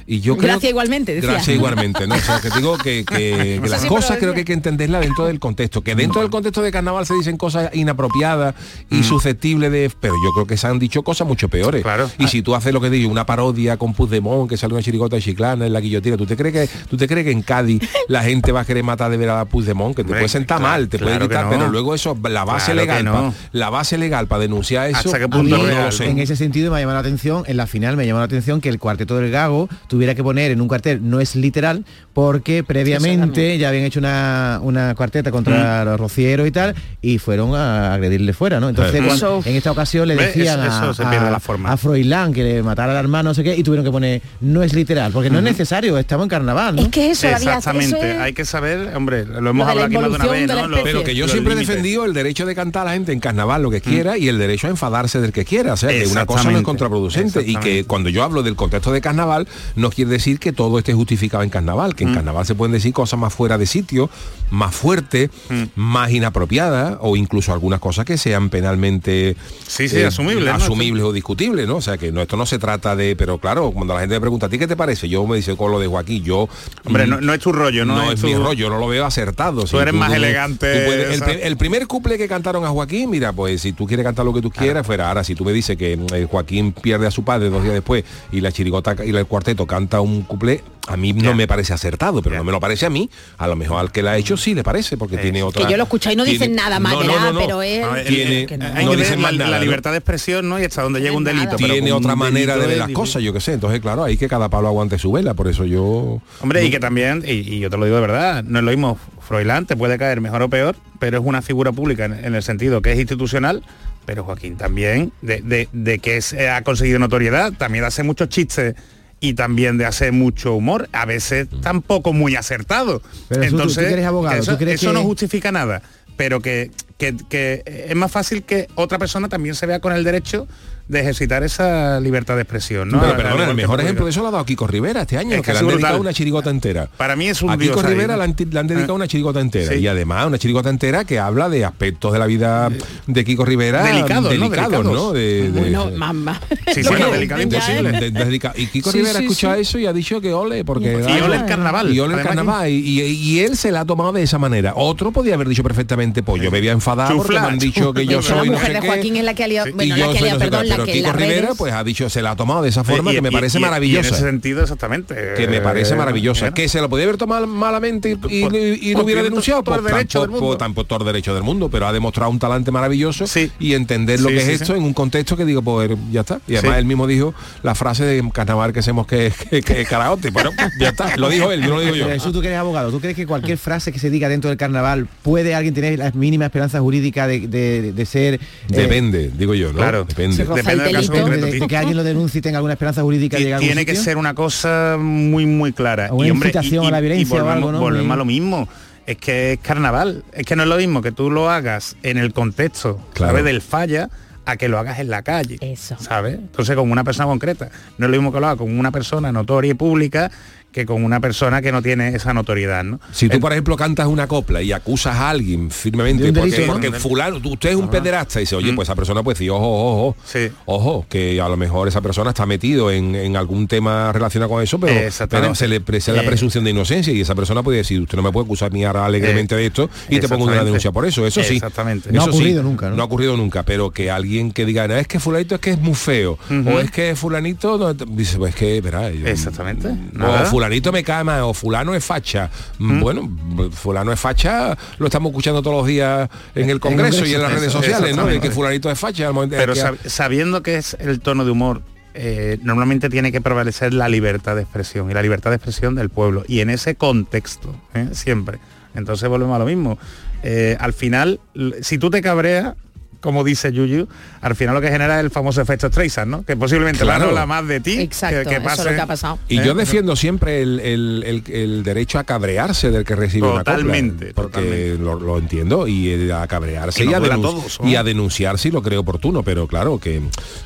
Y 0.07 0.21
yo 0.21 0.37
creo 0.37 0.49
Gracias 0.53 0.71
igualmente, 0.71 1.15
decía. 1.15 1.31
Gracias 1.33 1.57
igualmente, 1.57 2.07
¿no? 2.07 2.15
O 2.15 2.19
sea, 2.19 2.41
que 2.41 2.51
digo 2.51 2.77
que, 2.79 3.05
que- 3.05 3.15
que 3.15 3.55
Eso 3.57 3.67
las 3.67 3.85
cosas 3.87 4.19
creo 4.19 4.33
que 4.33 4.41
hay 4.41 4.45
que 4.45 4.53
entenderlas 4.53 5.01
dentro 5.03 5.27
del 5.27 5.39
contexto. 5.41 5.83
Que 5.83 5.95
dentro 5.95 6.21
del 6.21 6.31
contexto 6.31 6.63
de 6.63 6.71
carnaval 6.73 7.07
se 7.07 7.15
dicen 7.15 7.37
cosas 7.37 7.71
inapropiadas 7.75 8.55
y 8.91 9.03
susceptibles 9.03 9.71
de... 9.73 9.91
Pero 10.01 10.15
yo 10.25 10.33
creo 10.33 10.47
que 10.47 10.57
se 10.57 10.67
han 10.67 10.79
dicho 10.79 11.03
cosas 11.03 11.27
mucho 11.27 11.49
peores. 11.49 11.83
Claro. 11.83 12.11
Y 12.19 12.27
si 12.29 12.43
tú 12.43 12.55
haces 12.55 12.73
lo 12.73 12.81
que 12.81 12.91
digo, 12.91 13.11
una 13.11 13.27
parodia 13.27 13.77
con 13.77 13.95
Puigdemont, 13.95 14.49
que 14.49 14.57
sale 14.57 14.75
una 14.75 14.83
chirigota 14.83 15.17
de 15.17 15.23
chiclana 15.23 15.67
en 15.67 15.73
la 15.73 15.81
guillotina, 15.81 16.17
¿tú 16.17 16.27
te 16.27 16.37
crees 16.37 16.53
que 16.71 16.87
tú 16.89 16.97
te 16.97 17.07
crees 17.09 17.25
que 17.27 17.33
en 17.33 17.43
Cádiz 17.43 17.83
la 18.09 18.23
gente 18.23 18.53
va 18.53 18.61
a 18.61 18.65
querer 18.65 18.83
matar 18.85 19.11
de 19.11 19.17
ver 19.17 19.31
a 19.31 19.45
Puigdemont? 19.45 19.95
Que 19.95 20.03
te 20.03 20.09
Hombre, 20.09 20.21
puede 20.21 20.29
sentar 20.29 20.59
claro, 20.59 20.73
mal, 20.73 20.89
te 20.89 20.99
puede 20.99 21.11
claro 21.13 21.29
quitar, 21.29 21.45
no. 21.45 21.51
pero 21.51 21.69
luego 21.69 21.95
eso, 21.95 22.17
la 22.29 22.45
base 22.45 22.75
legal, 22.75 23.05
no. 23.05 23.13
pa- 23.13 23.33
la 23.53 23.71
base 23.71 23.99
legal 23.99 24.27
para 24.27 24.43
denunciar 24.43 24.89
eso, 24.91 24.99
¿Hasta 24.99 25.19
qué 25.19 25.25
a 25.25 25.29
punto 25.29 25.45
mí 25.45 25.53
es 25.53 25.59
no 25.59 25.65
real? 25.67 25.85
lo 25.87 25.93
sé. 25.93 26.09
En 26.11 26.19
ese 26.19 26.37
sentido 26.37 26.71
me 26.71 26.79
ha 26.79 26.81
llamado 26.81 26.95
la 26.97 27.01
atención, 27.01 27.45
en 27.47 27.57
la 27.57 27.67
final 27.67 27.97
me 27.97 28.03
ha 28.03 28.07
llamado 28.07 28.23
la 28.23 28.27
atención 28.27 28.61
que 28.61 28.69
el 28.69 28.79
cuarteto 28.79 29.17
del 29.17 29.31
Gago 29.31 29.52
tuviera 29.89 30.15
que 30.15 30.23
poner 30.23 30.51
en 30.51 30.61
un 30.61 30.69
cartel, 30.69 31.01
no 31.03 31.21
es 31.21 31.37
literal, 31.37 31.85
porque 32.15 32.63
previamente 32.65 33.57
ya 33.59 33.69
habían 33.69 33.85
hecho 33.85 33.99
una, 34.01 34.59
una 34.63 34.95
cuarteta 34.95 35.31
contra 35.31 35.85
los 35.85 35.99
rocieros 35.99 36.47
y 36.47 36.51
tal, 36.51 36.75
y 37.01 37.19
fueron 37.19 37.55
a 37.55 37.95
agredirle 37.95 38.33
fuera, 38.33 38.61
¿no? 38.61 38.69
Entonces 38.69 39.01
Mm. 39.01 39.07
cuando- 39.07 39.43
en 39.45 39.57
esta 39.57 39.71
ocasión 39.73 40.09
le 40.09 40.17
decían 40.17 40.61
eso- 40.61 40.73
a, 40.73 40.83
eso 40.85 40.95
se 40.95 41.05
pierde 41.07 41.27
a- 41.29 41.31
la 41.31 41.41
forma. 41.41 41.73
a 41.73 41.77
Froilán 41.77 42.33
que 42.33 42.43
le 42.43 42.63
matara 42.63 42.93
al 42.93 42.99
hermano, 42.99 43.31
no 43.31 43.35
sé 43.35 43.43
qué, 43.45 43.57
y 43.57 43.63
tuvieron 43.63 43.85
que 43.85 43.91
poner, 43.91 44.23
no 44.41 44.63
es 44.63 44.73
literal, 44.75 45.13
porque 45.13 45.31
no 45.31 45.39
es 45.39 45.45
necesario, 45.45 45.97
estamos 45.99 46.25
en 46.25 46.31
carnaval, 46.31 46.77
¿no? 46.77 46.83
Es 46.83 46.89
que 46.89 47.11
eso, 47.11 47.27
Exactamente, 47.29 47.97
eso 47.97 48.05
es- 48.05 48.19
hay 48.19 48.33
que 48.33 48.45
saber, 48.45 48.95
hombre, 48.97 49.25
lo 49.27 49.51
hemos 49.51 49.67
hablado 49.69 49.87
aquí 49.87 49.95
más 49.97 50.05
de 50.11 50.17
una 50.17 50.27
vez, 50.27 50.49
de 50.49 50.83
Pero 50.85 51.05
que 51.05 51.15
yo 51.15 51.25
los 51.25 51.33
siempre 51.33 51.55
he 51.55 51.57
defendido 51.57 52.05
el 52.05 52.13
derecho 52.13 52.47
de 52.47 52.55
cantar 52.55 52.83
a 52.83 52.85
la 52.87 52.93
gente 52.93 53.13
en 53.13 53.21
carnaval 53.21 53.63
lo 53.63 53.71
que 53.71 53.81
quiera 53.81 54.19
y 54.19 54.29
el 54.29 54.39
derecho 54.39 54.67
a 54.67 54.71
enfadarse 54.71 55.21
del 55.21 55.33
que 55.33 55.45
quiera. 55.45 55.73
O 55.73 55.77
sea, 55.77 55.89
que 55.91 56.07
una 56.07 56.27
cosa 56.27 56.51
no 56.51 56.57
es 56.59 56.63
contraproducente 56.63 57.43
y 57.47 57.57
que 57.57 57.85
cuando 57.85 58.09
yo 58.09 58.23
hablo 58.23 58.43
del 58.43 58.57
contexto 58.57 58.93
de 58.93 59.01
carnaval 59.01 59.42
no 59.77 59.91
quiere 59.91 60.11
decir 60.11 60.39
que 60.39 60.53
todo 60.53 60.79
esté 60.79 60.93
justificado 60.95 61.43
en 61.43 61.51
carnaval, 61.51 61.95
que 61.95 62.05
en 62.05 62.15
carnaval 62.15 62.47
se 62.47 62.55
pueden 62.55 62.73
decir 62.73 62.93
cosas 62.93 63.19
más 63.19 63.33
fuera 63.35 63.59
de 63.59 63.67
sitio, 63.67 64.09
más 64.51 64.75
fuertes, 64.75 65.31
más 65.77 66.11
inapropiadas 66.11 66.97
o 67.01 67.17
incluso 67.17 67.53
algunas 67.53 67.81
cosas 67.81 68.05
que 68.05 68.19
sean 68.19 68.51
penalmente 68.51 69.37
Sí, 69.67 69.89
sí, 69.89 70.03
asumibles, 70.03 70.45
¿no? 70.47 70.55
asumibles 70.55 71.05
o 71.05 71.13
discutibles, 71.13 71.67
¿no? 71.67 71.77
O 71.77 71.81
sea, 71.81 71.97
que 71.99 72.13
no, 72.13 72.21
esto 72.23 72.37
no 72.37 72.47
se 72.47 72.59
trata 72.59 72.95
de, 72.97 73.17
pero 73.17 73.39
claro, 73.39 73.71
cuando 73.73 73.95
la 73.95 74.01
gente 74.01 74.15
me 74.17 74.21
pregunta, 74.21 74.47
¿a 74.47 74.49
ti 74.49 74.59
qué 74.59 74.67
te 74.67 74.77
parece? 74.77 75.09
Yo 75.09 75.27
me 75.27 75.37
dice 75.37 75.57
con 75.57 75.71
lo 75.71 75.79
de 75.79 75.87
Joaquín, 75.87 76.23
yo... 76.25 76.49
Hombre, 76.85 77.07
mm, 77.07 77.11
no, 77.11 77.21
no 77.21 77.35
es 77.35 77.41
tu 77.41 77.53
rollo, 77.53 77.85
¿no? 77.85 77.97
no 77.97 78.13
es, 78.13 78.23
mi 78.23 78.33
tu- 78.35 78.43
rollo, 78.43 78.69
no 78.71 78.79
lo 78.79 78.89
veo 78.89 79.05
acertado. 79.07 79.65
Tú 79.65 79.79
eres 79.81 79.95
más 79.95 80.13
elegante, 80.13 80.85
puedes- 80.87 81.23
el, 81.43 81.57
primer 81.57 81.87
couple 81.87 82.19
que 82.19 82.29
cantaron 82.29 82.65
a 82.65 82.69
Joaquín, 82.69 83.11
mira, 83.11 83.33
pues 83.33 83.61
si 83.63 83.73
tú 83.73 83.87
quieres 83.87 84.05
cantar 84.05 84.25
lo 84.25 84.33
que 84.33 84.41
tú 84.43 84.51
quieras, 84.51 84.87
fuera. 84.87 85.09
Ahora, 85.09 85.25
si 85.25 85.35
tú 85.35 85.45
me 85.45 85.53
dices 85.53 85.77
que 85.77 85.93
eh, 86.13 86.27
Joaquín 86.31 86.73
pierde 86.73 87.07
a 87.07 87.11
su 87.11 87.25
padre 87.25 87.51
dos 87.51 87.63
días 87.63 87.75
después 87.75 88.05
y 88.33 88.41
la 88.41 88.51
chirigota 88.53 88.97
y 89.05 89.11
el 89.11 89.27
cuarteto 89.33 89.67
canta 89.67 90.03
un 90.03 90.25
couple, 90.25 90.63
a 90.89 90.97
mí 90.99 91.15
no 91.15 91.35
me 91.35 91.47
parece 91.49 91.73
acertado, 91.73 92.21
pero 92.21 92.37
no 92.37 92.45
me 92.45 92.53
lo 92.53 92.61
parece 92.61 92.85
a 92.85 92.91
mí. 92.91 93.09
A 93.39 93.47
lo 93.49 93.57
mejor 93.57 93.81
al 93.81 93.91
que 93.91 94.03
la 94.03 94.11
ha 94.11 94.19
hecho 94.19 94.37
sí 94.37 94.55
le 94.55 94.63
parece, 94.63 94.99
porque 94.99 95.17
tiene 95.17 95.43
otra... 95.43 95.65
Que 95.65 95.71
yo 95.73 95.79
lo 95.79 95.85
escuché 95.85 96.13
y 96.13 96.17
no 96.17 96.25
dicen 96.27 96.55
nada 96.55 96.79
más, 96.81 96.93
No, 96.93 97.03
no, 97.03 97.07
¿verdad? 97.15 97.23
no, 97.25 97.33
no. 97.33 97.41
Pero 97.41 97.59
ver, 97.59 98.05
Tiene- 98.07 98.47
no 98.59 98.67
hay 98.77 98.87
que 98.87 98.97
dicen 98.97 99.23
la, 99.23 99.33
nada, 99.33 99.51
la 99.53 99.57
¿no? 99.57 99.65
libertad 99.65 99.93
de 99.93 99.97
expresión, 99.97 100.51
¿no? 100.51 100.61
Y 100.61 100.65
hasta 100.65 100.83
donde 100.83 101.01
llega 101.01 101.17
un 101.17 101.25
delito. 101.25 101.57
pero 101.59 101.73
tiene 101.73 101.93
otra 101.93 102.15
manera 102.15 102.59
de 102.59 102.67
ver 102.67 102.77
las 102.77 102.91
cosas, 102.91 103.23
yo 103.23 103.33
qué 103.33 103.41
sé. 103.41 103.55
Entonces, 103.55 103.81
claro, 103.81 104.05
hay 104.05 104.19
que 104.19 104.29
cada 104.29 104.51
palo 104.51 104.69
aguante 104.69 104.99
su 104.99 105.11
vela, 105.11 105.33
por 105.33 105.49
eso 105.49 105.65
yo... 105.65 106.21
Hombre, 106.43 106.63
y 106.67 106.71
que 106.71 106.79
también, 106.79 107.25
y, 107.27 107.31
y 107.55 107.59
yo 107.61 107.71
te 107.71 107.79
lo 107.79 107.87
digo 107.87 107.97
de 107.97 108.03
verdad, 108.03 108.45
no 108.45 108.59
es 108.59 108.65
lo 108.67 108.71
mismo, 108.71 108.99
Froilán 109.27 109.65
te 109.65 109.77
puede 109.79 109.97
caer 109.97 110.21
mejor 110.21 110.43
o 110.43 110.51
peor, 110.51 110.77
pero 110.99 111.17
es 111.19 111.25
una 111.25 111.41
figura 111.41 111.73
pública 111.73 112.05
en, 112.05 112.23
en 112.23 112.35
el 112.35 112.43
sentido 112.43 112.83
que 112.83 112.93
es 112.93 112.99
institucional, 112.99 113.63
pero 114.05 114.25
Joaquín 114.25 114.59
también, 114.59 115.11
de, 115.23 115.41
de- 115.41 115.69
de 115.73 115.99
que 116.01 116.19
es- 116.19 116.35
eh, 116.35 116.51
ha 116.51 116.61
conseguido 116.63 116.99
notoriedad, 116.99 117.53
también 117.55 117.85
hace 117.85 118.03
muchos 118.03 118.29
chistes 118.29 118.75
y 119.23 119.35
también 119.35 119.79
de 119.79 119.87
hacer 119.87 120.13
mucho 120.13 120.53
humor, 120.55 120.89
a 120.93 121.07
veces 121.07 121.47
tampoco 121.63 122.13
muy 122.13 122.35
acertado. 122.37 123.01
Pero 123.29 123.43
Jesús, 123.45 123.63
tú- 123.63 123.69
tú 123.69 123.81
que 123.81 123.93
eres 123.93 124.05
abogado, 124.05 124.37
eso, 124.43 124.53
¿tú 124.53 124.59
crees 124.59 124.81
eso 124.83 124.89
que- 124.91 124.95
no 124.95 125.03
justifica 125.05 125.53
nada, 125.53 125.81
pero 126.17 126.41
que, 126.41 126.73
que- 126.99 127.15
que 127.29 127.63
es 127.89 127.95
más 127.95 128.11
fácil 128.11 128.43
que 128.43 128.67
otra 128.75 128.99
persona 128.99 129.29
también 129.29 129.55
se 129.55 129.65
vea 129.67 129.79
con 129.81 129.93
el 129.93 130.03
derecho 130.03 130.49
de 130.93 131.01
ejercitar 131.01 131.43
esa 131.43 131.99
libertad 132.01 132.37
de 132.37 132.43
expresión. 132.43 132.89
¿no? 132.89 133.01
Pero 133.01 133.17
perdona, 133.17 133.49
el 133.49 133.55
mejor 133.55 133.81
ejemplo 133.81 134.05
de 134.05 134.11
eso 134.11 134.21
lo 134.23 134.29
ha 134.29 134.31
dado 134.31 134.45
Kiko 134.45 134.67
Rivera 134.67 135.03
este 135.03 135.17
año, 135.19 135.31
Es 135.35 135.37
que, 135.37 135.47
que 135.47 135.53
le 135.53 135.59
han 135.59 135.67
dedicado 135.67 135.95
brutal. 135.95 136.01
una 136.01 136.13
chirigota 136.13 136.51
entera. 136.51 136.89
Para 136.97 137.17
mí 137.17 137.27
es 137.29 137.43
un 137.43 137.51
A 137.51 137.55
Kiko 137.59 137.75
dios 137.75 137.85
ahí, 137.85 137.91
Rivera 137.95 138.13
¿no? 138.15 138.19
le 138.19 138.25
han, 138.25 138.35
ti- 138.35 138.45
le 138.45 138.59
han 138.61 138.67
dedicado 138.67 138.93
Ah. 138.93 138.97
una 138.97 139.09
chirigota 139.09 139.41
entera 139.41 139.73
Sí. 139.73 139.79
y 139.81 139.87
además 139.89 140.27
una 140.27 140.39
chirigota 140.39 140.71
entera 140.71 141.05
que 141.05 141.19
habla 141.19 141.49
de 141.49 141.65
aspectos 141.65 142.13
de 142.13 142.19
la 142.19 142.27
vida 142.27 142.69
de 143.07 143.25
Kiko 143.25 143.45
Rivera 143.45 143.83
Delicados, 143.83 144.25
¿no? 144.25 144.29
delicados. 144.49 144.85
¿no? 144.85 145.13
De, 145.13 145.51
de- 145.51 145.61
Bueno, 145.61 145.91
mamá. 145.97 146.41
Sí, 146.73 146.83
sí, 146.83 146.89
Bueno, 146.89 147.07
no, 147.07 147.13
delicado 147.13 147.39
de- 147.39 147.45
imposible. 147.45 147.93
de- 147.93 148.11
de- 148.11 148.25
delica- 148.25 148.53
y 148.57 148.67
Kiko 148.67 148.91
Sí, 148.93 148.99
Rivera 148.99 149.15
sí, 149.19 149.19
ha 149.19 149.23
escuchado 149.23 149.55
sí. 149.57 149.61
eso 149.63 149.79
y 149.79 149.87
ha 149.87 149.93
dicho 149.93 150.21
que 150.21 150.33
ole, 150.35 150.65
porque... 150.65 150.93
Y 150.93 151.21
ole 151.23 151.37
el 151.37 151.47
carnaval. 151.47 151.93
Y 151.95 152.01
ole 152.01 152.15
el 152.17 152.23
carnaval. 152.23 152.69
Y, 152.69 153.41
él 153.41 153.57
se 153.57 153.73
la 153.73 153.81
ha 153.81 153.85
tomado 153.85 154.13
de 154.13 154.23
esa 154.23 154.39
manera. 154.39 154.75
Otro 154.77 155.11
podía 155.13 155.35
haber 155.35 155.49
dicho 155.49 155.63
perfectamente, 155.63 156.23
pues 156.23 156.43
yo 156.43 156.51
me 156.51 156.59
voy 156.61 156.69
a 156.69 156.73
enfadar 156.73 157.15
porque 157.17 157.33
me 157.33 157.39
han 157.39 157.59
dicho 157.59 157.93
que 157.93 158.07
yo 158.07 158.19
la 158.19 158.23
soy 158.23 158.49
no 158.49 158.53
mujer 158.55 158.81
de. 158.81 158.87
Joaquín 158.87 159.17
es 159.17 159.25
la 159.25 159.35
que 159.35 159.45
ha 159.45 159.49
liado, 159.49 159.67
la 159.75 160.39
perdón, 160.39 160.69
la 160.69 160.82
pero 160.85 160.93
que 160.95 160.99
Kiko 161.01 161.13
Rivera 161.13 161.41
redes... 161.43 161.59
pues 161.59 161.73
ha 161.73 161.85
dicho, 161.85 162.09
se 162.11 162.23
la 162.23 162.33
ha 162.33 162.37
tomado 162.37 162.63
de 162.63 162.69
esa 162.69 162.85
forma 162.85 163.13
Y- 163.13 163.17
que 163.17 163.23
me 163.23 163.29
y- 163.29 163.33
parece 163.33 163.59
y- 163.59 163.61
y 163.61 163.65
en 163.65 163.71
maravillosa 163.71 164.15
ese 164.15 164.25
sentido, 164.25 164.63
exactamente. 164.63 165.15
que 165.37 165.49
me 165.49 165.61
parece 165.61 165.95
Eh, 165.95 165.97
maravillosa. 165.97 166.53
Que 166.55 166.69
se 166.69 166.81
lo 166.81 166.89
podía 166.89 167.05
haber 167.05 167.17
tomado 167.17 167.47
malamente 167.47 168.11
y, 168.11 168.13
y- 168.13 168.43
Por- 168.43 168.55
y 168.57 168.91
lo 168.91 168.97
por 168.99 169.05
hubiera 169.05 169.23
denunciado, 169.23 169.61
el 169.61 169.65
pues 169.65 169.85
derecho 169.85 170.21
del 170.21 170.27
tampoco, 170.31 170.45
mundo. 170.45 170.59
tampoco 170.59 170.87
todo 170.87 171.05
derecho 171.05 171.35
del 171.35 171.43
mundo, 171.43 171.69
pero 171.69 171.87
ha 171.87 171.93
demostrado 171.93 172.31
un 172.31 172.39
talante 172.39 172.71
maravilloso 172.71 173.25
y 173.59 173.75
entender 173.75 174.21
lo 174.21 174.29
Sí, 174.29 174.35
que 174.35 174.41
sí, 174.41 174.51
es 174.51 174.57
sí. 174.59 174.63
esto 174.65 174.77
en 174.77 174.83
un 174.83 174.93
contexto 174.95 175.37
que 175.37 175.45
digo, 175.45 175.63
pues 175.63 175.91
ya 176.11 176.21
está. 176.21 176.41
Y 176.47 176.57
además 176.57 176.77
Sí. 176.77 176.81
él 176.81 176.85
mismo 176.87 177.07
dijo 177.07 177.35
la 177.63 177.75
frase 177.75 178.05
de 178.05 178.23
carnaval 178.33 178.73
que 178.73 178.81
hacemos 178.81 179.07
que, 179.07 179.33
que, 179.51 179.61
que 179.63 179.81
es 179.83 179.89
karaoke. 179.89 180.31
Bueno, 180.31 180.51
ya 180.81 180.89
está. 180.91 181.17
Lo 181.17 181.29
dijo 181.29 181.51
él, 181.53 181.61
yo 181.63 181.69
no 181.69 181.75
lo 181.77 181.81
digo 181.83 181.95
yo. 181.95 182.05
Pero 182.07 182.17
Jesús, 182.19 182.33
tú 182.33 182.41
que 182.41 182.49
eres 182.49 182.59
abogado, 182.59 182.91
¿tú 182.91 183.01
crees 183.01 183.17
que 183.17 183.27
cualquier 183.27 183.59
frase 183.59 183.93
que 183.93 183.99
se 183.99 184.11
diga 184.11 184.29
dentro 184.29 184.49
del 184.49 184.57
carnaval 184.59 185.09
puede 185.23 185.55
alguien 185.55 185.75
tener 185.75 185.99
la 185.99 186.11
mínima 186.13 186.47
esperanza 186.47 186.81
jurídica 186.81 187.27
de, 187.27 187.47
de- 187.49 187.93
de 187.93 188.07
ser... 188.07 188.35
eh, 188.35 188.39
Depende, 188.69 189.31
digo 189.37 189.55
yo, 189.55 189.69
¿no? 189.73 189.79
Claro. 189.79 190.05
Depende. 190.05 190.37
Depende 190.79 190.85
el 190.91 190.93
del 190.93 190.95
caso 190.95 191.13
delito. 191.13 191.13
de, 191.13 191.23
concreto. 191.23 191.47
de- 191.55 191.61
de 191.61 191.67
que 191.69 191.77
alguien 191.77 191.97
lo 191.97 192.05
denuncie 192.05 192.39
y 192.39 192.43
tenga 192.43 192.59
alguna 192.59 192.73
esperanza 192.75 193.03
jurídica 193.03 193.37
de 193.37 193.43
llegar 193.45 193.55
a 193.55 193.59
algún 193.59 193.69
tiene 193.69 193.87
que 193.87 193.95
ser 193.97 194.17
una 194.17 194.35
cosa 194.35 194.97
muy 194.99 195.47
muy 195.47 195.73
clara 195.73 196.09
O 196.11 196.17
una 196.17 196.29
incitación 196.29 196.87
a 196.87 196.91
la 196.91 197.01
violencia 197.01 197.37
o 197.37 197.39
volvemos, 197.45 197.57
algo, 197.57 197.73
¿no? 197.73 197.81
volvemos 197.81 198.07
Muy- 198.07 198.15
a 198.15 198.17
lo 198.17 198.25
mismo 198.25 198.69
es 199.07 199.17
que 199.17 199.53
es 199.55 199.59
carnaval 199.61 200.25
es 200.33 200.45
que 200.47 200.55
no 200.57 200.63
es 200.63 200.69
lo 200.69 200.77
mismo 200.77 201.03
que 201.03 201.13
tú 201.13 201.31
lo 201.31 201.51
hagas 201.51 201.97
en 202.03 202.19
el 202.19 202.33
contexto 202.33 203.01
Claro. 203.15 203.33
¿sabes? 203.33 203.45
del 203.45 203.61
falla 203.61 204.09
a 204.45 204.57
que 204.57 204.69
lo 204.69 204.79
hagas 204.79 204.99
en 204.99 205.09
la 205.09 205.23
calle 205.23 205.57
Eso. 205.61 205.97
¿sabes? 206.01 206.35
entonces 206.35 206.75
con 206.77 206.91
una 206.91 207.05
persona 207.05 207.27
concreta 207.27 207.71
no 207.99 208.07
es 208.07 208.11
lo 208.11 208.17
mismo 208.17 208.33
que 208.33 208.41
lo 208.41 208.47
hagas 208.47 208.59
con 208.59 208.77
una 208.79 208.91
persona 208.91 209.31
notoria 209.33 209.71
y 209.71 209.75
pública 209.75 210.31
que 210.73 210.87
con 210.87 211.05
una 211.05 211.21
persona 211.21 211.61
que 211.63 211.71
no 211.71 211.83
tiene 211.83 212.15
esa 212.17 212.33
notoriedad 212.33 212.83
¿no? 212.83 212.99
Si 213.13 213.29
tú, 213.29 213.39
por 213.41 213.53
ejemplo, 213.53 213.77
cantas 213.77 214.07
una 214.07 214.27
copla 214.27 214.63
y 214.63 214.73
acusas 214.73 215.17
a 215.17 215.31
alguien 215.31 215.71
firmemente 215.71 216.33
porque, 216.33 216.67
¿no? 216.67 216.73
porque 216.73 216.91
fulano, 216.93 217.41
tú- 217.41 217.53
usted 217.53 217.71
es 217.71 217.77
un 217.77 217.89
pederasta 217.89 218.41
y 218.41 218.43
dice, 218.45 218.57
oye, 218.57 218.73
pues 218.73 218.87
esa 218.89 218.95
persona 218.97 219.23
puede 219.23 219.35
decir, 219.35 219.51
ojo, 219.51 219.65
ojo, 219.67 220.09
ojo, 220.09 220.17
Sí. 220.25 220.49
ojo, 220.65 221.07
que 221.09 221.41
a 221.41 221.49
lo 221.49 221.57
mejor 221.57 221.89
esa 221.89 222.01
persona 222.01 222.31
está 222.31 222.47
metido 222.47 222.91
en, 222.91 223.15
en 223.15 223.37
algún 223.37 223.69
tema 223.69 224.13
relacionado 224.13 224.51
con 224.51 224.63
eso, 224.63 224.81
pero, 224.81 224.95
pero 225.29 225.55
se 225.55 225.69
le 225.69 225.81
presenta 225.81 226.21
la 226.23 226.25
Eh. 226.25 226.29
presunción 226.31 226.65
de 226.65 226.71
inocencia 226.71 227.13
y 227.13 227.21
esa 227.21 227.35
persona 227.35 227.63
puede 227.63 227.79
decir, 227.79 228.01
usted 228.01 228.17
no 228.17 228.23
me 228.23 228.33
puede 228.33 228.47
acusar 228.47 228.71
a 228.71 228.71
mí 228.73 228.85
ahora 228.85 229.05
alegremente 229.05 229.55
Eh. 229.55 229.59
de 229.59 229.67
esto 229.67 229.91
y 230.09 230.21
te 230.21 230.29
pongo 230.29 230.45
una 230.45 230.65
denuncia 230.65 230.91
por 230.91 231.05
eso. 231.07 231.27
Eso 231.27 231.43
sí. 231.43 231.57
Exactamente. 231.57 232.11
No 232.13 232.23
ha 232.23 232.25
sí, 232.25 232.31
ocurrido 232.31 232.63
nunca, 232.63 232.89
¿no? 232.91 233.03
ha 233.03 233.05
ocurrido 233.05 233.37
nunca, 233.37 233.63
pero 233.63 233.91
que 233.91 234.11
alguien 234.11 234.53
que 234.53 234.65
diga, 234.65 234.89
no, 234.89 234.95
es 234.97 235.07
que 235.07 235.21
fulanito 235.21 235.55
es 235.57 235.61
que 235.61 235.71
es 235.73 235.79
muy 235.81 235.95
feo, 235.95 236.39
o 236.67 236.81
es 236.81 236.91
que 236.91 237.15
fulanito, 237.15 237.77
no, 237.79 237.93
dice, 237.95 238.39
pues 238.39 238.55
es 238.55 238.57
que, 238.59 238.81
verá, 238.81 239.11
yo- 239.11 239.27
exactamente 239.27 239.89
o. 239.89 240.62
fulanito 240.63 240.93
me 240.93 241.03
cae 241.03 241.25
mal, 241.25 241.41
o 241.43 241.53
fulano 241.55 241.95
es 241.95 242.05
facha. 242.05 242.49
¿Mm? 242.79 243.01
Bueno, 243.01 243.29
fulano 243.73 244.13
es 244.13 244.21
facha, 244.21 244.77
lo 244.99 245.07
estamos 245.07 245.31
escuchando 245.31 245.61
todos 245.63 245.77
los 245.79 245.87
días 245.87 246.29
en 246.55 246.71
el 246.71 246.79
Congreso 246.79 247.27
y 247.27 247.35
en 247.35 247.43
las 247.43 247.53
redes 247.53 247.73
sociales, 247.73 248.15
¿no? 248.17 248.27
De 248.27 248.41
que 248.41 248.51
fulanito 248.51 248.91
es 248.91 248.99
facha. 248.99 249.27
al 249.27 249.35
momento- 249.35 249.57
pero 249.59 249.75
sab- 249.75 249.99
sabiendo 250.07 250.63
que 250.63 250.77
es 250.77 250.97
el 251.01 251.21
tono 251.21 251.45
de 251.45 251.51
humor 251.51 251.83
eh, 252.15 252.59
normalmente 252.63 253.09
tiene 253.09 253.33
que 253.33 253.41
prevalecer 253.41 253.95
la 253.95 254.07
libertad 254.09 254.55
de 254.55 254.63
expresión 254.63 255.11
y 255.11 255.15
la 255.15 255.23
libertad 255.23 255.51
de 255.51 255.57
expresión 255.57 255.95
del 255.95 256.11
pueblo. 256.11 256.45
Y 256.47 256.61
en 256.61 256.69
ese 256.71 256.95
contexto, 256.95 257.75
¿eh? 257.95 258.09
siempre. 258.13 258.59
Entonces 258.95 259.29
volvemos 259.31 259.57
a 259.57 259.59
lo 259.59 259.65
mismo. 259.65 259.99
Eh, 260.43 260.77
al 260.79 260.93
final, 260.93 261.41
si 261.81 261.97
tú 261.99 262.11
te 262.11 262.21
cabreas, 262.21 262.75
como 263.23 263.45
dice 263.45 263.73
Yuyu, 263.73 264.09
al 264.43 264.55
final 264.57 264.75
lo 264.75 264.81
que 264.83 264.89
genera 264.89 265.19
es 265.19 265.25
el 265.25 265.31
famoso 265.31 265.63
efecto 265.63 265.87
Streisand, 265.89 266.31
¿no? 266.31 266.45
Que 266.45 266.57
posiblemente 266.57 267.01
Claro. 267.05 267.25
la 267.27 267.29
habla 267.31 267.47
más 267.47 267.67
de 267.69 267.81
ti 267.81 268.01
Exacto, 268.01 268.41
que, 268.41 268.45
que 268.45 268.51
eso 268.57 268.61
es 268.61 268.65
pase. 268.65 268.85
lo 268.85 268.91
que 268.95 269.01
ha 269.01 269.07
pasado. 269.07 269.39
Y 269.49 269.59
¿Eh? 269.61 269.63
yo 269.65 269.75
defiendo 269.75 270.15
siempre 270.17 270.61
el, 270.61 270.81
el- 270.81 271.25
el- 271.25 271.53
el 271.55 271.83
derecho 271.83 272.19
a 272.19 272.25
cabrearse 272.25 272.91
del 272.91 273.05
que 273.05 273.17
recibe 273.17 273.49
Totalmente, 273.49 274.25
una 274.27 274.35
copla, 274.35 274.43
porque 274.43 274.97
lo, 275.01 275.19
lo 275.19 275.39
entiendo, 275.39 275.87
y 275.89 276.11
eh, 276.11 276.33
a 276.33 276.47
cabrearse 276.47 277.05
y 277.05 277.15
a, 277.15 277.19
duele 277.21 277.35
a 277.35 277.37
denun- 277.39 277.43
todos, 277.43 277.81
¿no? 277.81 277.89
y 277.89 277.97
a 277.97 278.03
denunciar 278.03 278.59
si 278.59 278.71
lo 278.71 278.83
creo 278.83 279.01
oportuno, 279.01 279.43
pero 279.43 279.67
claro, 279.67 279.99
que, 279.99 280.21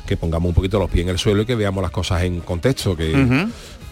que 0.05 0.17
pongamos 0.17 0.49
un 0.49 0.55
poquito 0.55 0.79
los 0.79 0.89
pies 0.89 1.03
en 1.03 1.09
el 1.09 1.17
suelo 1.19 1.43
y 1.43 1.45
que 1.45 1.55
veamos 1.55 1.81
las 1.81 1.91
cosas 1.91 2.23
en 2.23 2.39
contexto, 2.41 2.95
que. 2.97 3.47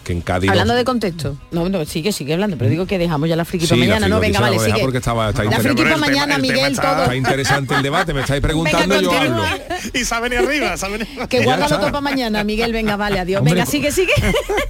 Que 0.06 0.12
en 0.12 0.20
Cádiz... 0.20 0.48
Hablando 0.50 0.74
de 0.74 0.84
contexto. 0.84 1.36
No, 1.50 1.68
no, 1.68 1.84
sigue, 1.84 2.12
sigue 2.12 2.34
hablando, 2.34 2.56
pero 2.56 2.70
digo 2.70 2.86
que 2.86 2.96
dejamos 2.96 3.28
ya 3.28 3.34
la 3.34 3.44
friki 3.44 3.66
Sí, 3.66 3.70
para 3.74 3.80
la 3.80 3.86
mañana, 3.86 4.08
¿no? 4.08 4.20
Venga, 4.20 4.38
vale, 4.38 4.58
sigue. 4.60 4.78
porque 4.80 4.98
estaba, 4.98 5.30
está 5.30 5.42
La 5.42 5.46
interesante. 5.46 5.82
friki 5.82 5.82
para 5.82 5.96
mañana, 5.96 6.38
Miguel, 6.38 6.72
está- 6.72 6.92
todo. 6.92 7.02
Está 7.02 7.16
interesante 7.16 7.74
el 7.74 7.82
debate, 7.82 8.14
me 8.14 8.20
estáis 8.20 8.40
preguntando 8.40 9.00
y 9.00 9.02
yo 9.02 9.10
continúa. 9.10 9.50
hablo. 9.50 9.64
y 9.92 10.04
venido 10.22 10.42
arriba, 10.48 10.72
arriba. 10.74 11.26
Que 11.28 11.42
guárdalo 11.42 11.76
todo 11.78 11.86
para 11.90 12.00
mañana, 12.00 12.44
Miguel, 12.44 12.72
venga, 12.72 12.96
vale, 12.96 13.18
adiós. 13.18 13.40
Hombre, 13.40 13.54
venga, 13.54 13.66
sigue, 13.66 13.90
sigue. 13.90 14.12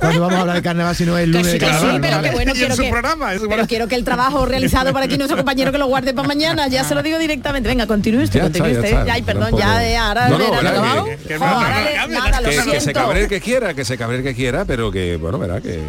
Cuando 0.00 0.20
vamos 0.22 0.38
a 0.38 0.40
hablar 0.40 0.56
de 0.56 0.62
carnaval 0.62 0.96
si 0.96 1.04
no 1.04 1.18
es 1.18 1.24
el 1.24 1.32
Que 1.32 1.38
lunes 1.38 1.52
que 1.52 1.60
sí, 1.60 1.66
carnaval? 1.66 2.00
pero 2.00 2.22
que 2.22 2.30
bueno, 2.30 2.52
quiero 2.54 2.76
que, 2.76 2.88
programa, 2.90 3.26
en 3.32 3.38
su 3.38 3.40
pero 3.42 3.48
programa. 3.48 3.68
quiero 3.68 3.88
que 3.88 3.94
el 3.94 4.04
trabajo 4.04 4.46
realizado 4.46 4.92
por 4.92 5.02
aquí 5.02 5.18
nuestro 5.18 5.36
compañero 5.36 5.70
que 5.70 5.78
lo 5.78 5.86
guarde 5.86 6.14
para 6.14 6.26
mañana, 6.26 6.68
ya 6.68 6.82
se 6.82 6.94
lo 6.94 7.02
digo 7.02 7.18
directamente. 7.18 7.68
Venga, 7.68 7.86
continúe 7.86 8.22
usted, 8.22 8.40
continúe 8.40 8.68
ya 8.72 8.80
usted. 8.80 9.08
Ay, 9.10 9.22
perdón, 9.22 9.50
ya, 9.58 10.06
ahora 10.08 10.28
que- 11.28 12.80
se 12.80 12.92
cabre 12.92 13.22
el 13.22 13.28
que 13.28 13.40
quiera, 13.40 13.74
que 13.74 13.84
se 13.84 13.98
cabre 13.98 14.18
el 14.18 14.22
que 14.22 14.34
quiera, 14.34 14.64
pero 14.64 14.90
que, 14.90 15.18
bueno, 15.30 15.38
verá 15.38 15.60
que... 15.60 15.80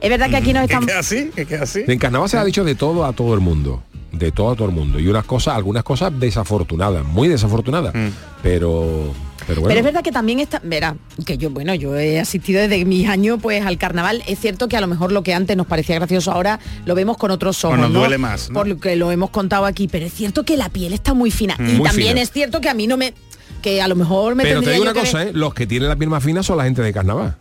Es 0.00 0.10
verdad 0.10 0.30
que 0.30 0.36
aquí 0.36 0.52
nos 0.52 0.66
queda 0.66 0.98
así, 0.98 1.30
que 1.34 1.46
queda 1.46 1.64
así. 1.64 1.82
En 1.86 1.98
carnaval 1.98 2.28
se 2.28 2.36
ha 2.38 2.44
dicho 2.44 2.64
de 2.64 2.74
todo 2.74 3.04
a 3.04 3.12
todo 3.12 3.34
el 3.34 3.40
mundo. 3.40 3.82
De 4.12 4.30
todo 4.30 4.52
a 4.52 4.54
todo 4.54 4.68
el 4.68 4.74
mundo. 4.74 5.00
Y 5.00 5.08
unas 5.08 5.24
cosas, 5.24 5.56
algunas 5.56 5.82
cosas 5.82 6.12
desafortunadas, 6.20 7.04
muy 7.04 7.26
desafortunadas. 7.28 7.92
Mm. 7.94 8.08
Pero. 8.42 9.12
Pero 9.46 9.60
bueno. 9.60 9.68
Pero 9.68 9.80
es 9.80 9.84
verdad 9.84 10.02
que 10.02 10.12
también 10.12 10.38
está, 10.40 10.60
verá, 10.64 10.96
que 11.26 11.36
yo, 11.36 11.50
bueno, 11.50 11.74
yo 11.74 11.96
he 11.98 12.18
asistido 12.20 12.60
desde 12.62 12.82
mis 12.84 13.08
años 13.08 13.38
pues 13.42 13.66
al 13.66 13.76
carnaval. 13.76 14.22
Es 14.26 14.38
cierto 14.38 14.68
que 14.68 14.76
a 14.76 14.80
lo 14.80 14.86
mejor 14.86 15.10
lo 15.12 15.22
que 15.22 15.34
antes 15.34 15.56
nos 15.56 15.66
parecía 15.66 15.96
gracioso 15.96 16.30
ahora 16.32 16.60
lo 16.86 16.94
vemos 16.94 17.16
con 17.18 17.30
otros 17.32 17.62
ojos. 17.64 17.78
nos 17.78 17.90
¿no? 17.90 17.98
duele 17.98 18.16
más, 18.16 18.48
¿no? 18.50 18.54
Por 18.54 18.68
lo 18.68 18.78
que 18.78 18.94
lo 18.96 19.10
hemos 19.10 19.30
contado 19.30 19.66
aquí. 19.66 19.88
Pero 19.88 20.06
es 20.06 20.14
cierto 20.14 20.44
que 20.44 20.56
la 20.56 20.68
piel 20.68 20.92
está 20.92 21.12
muy 21.12 21.30
fina. 21.30 21.56
y 21.58 21.62
Muy 21.62 21.82
también 21.88 22.10
fina. 22.10 22.22
es 22.22 22.30
cierto 22.30 22.60
que 22.60 22.68
a 22.70 22.74
mí 22.74 22.86
no 22.86 22.96
me. 22.96 23.12
que 23.60 23.82
a 23.82 23.88
lo 23.88 23.96
mejor 23.96 24.34
me 24.36 24.44
Pero 24.44 24.62
te 24.62 24.70
digo 24.70 24.82
una 24.82 24.94
cosa, 24.94 25.18
ver- 25.18 25.28
¿eh? 25.28 25.32
los 25.34 25.52
que 25.54 25.66
tienen 25.66 25.88
la 25.88 25.96
piel 25.96 26.08
más 26.08 26.22
fina 26.22 26.42
son 26.42 26.56
la 26.56 26.64
gente 26.64 26.80
de 26.82 26.92
carnaval. 26.92 27.36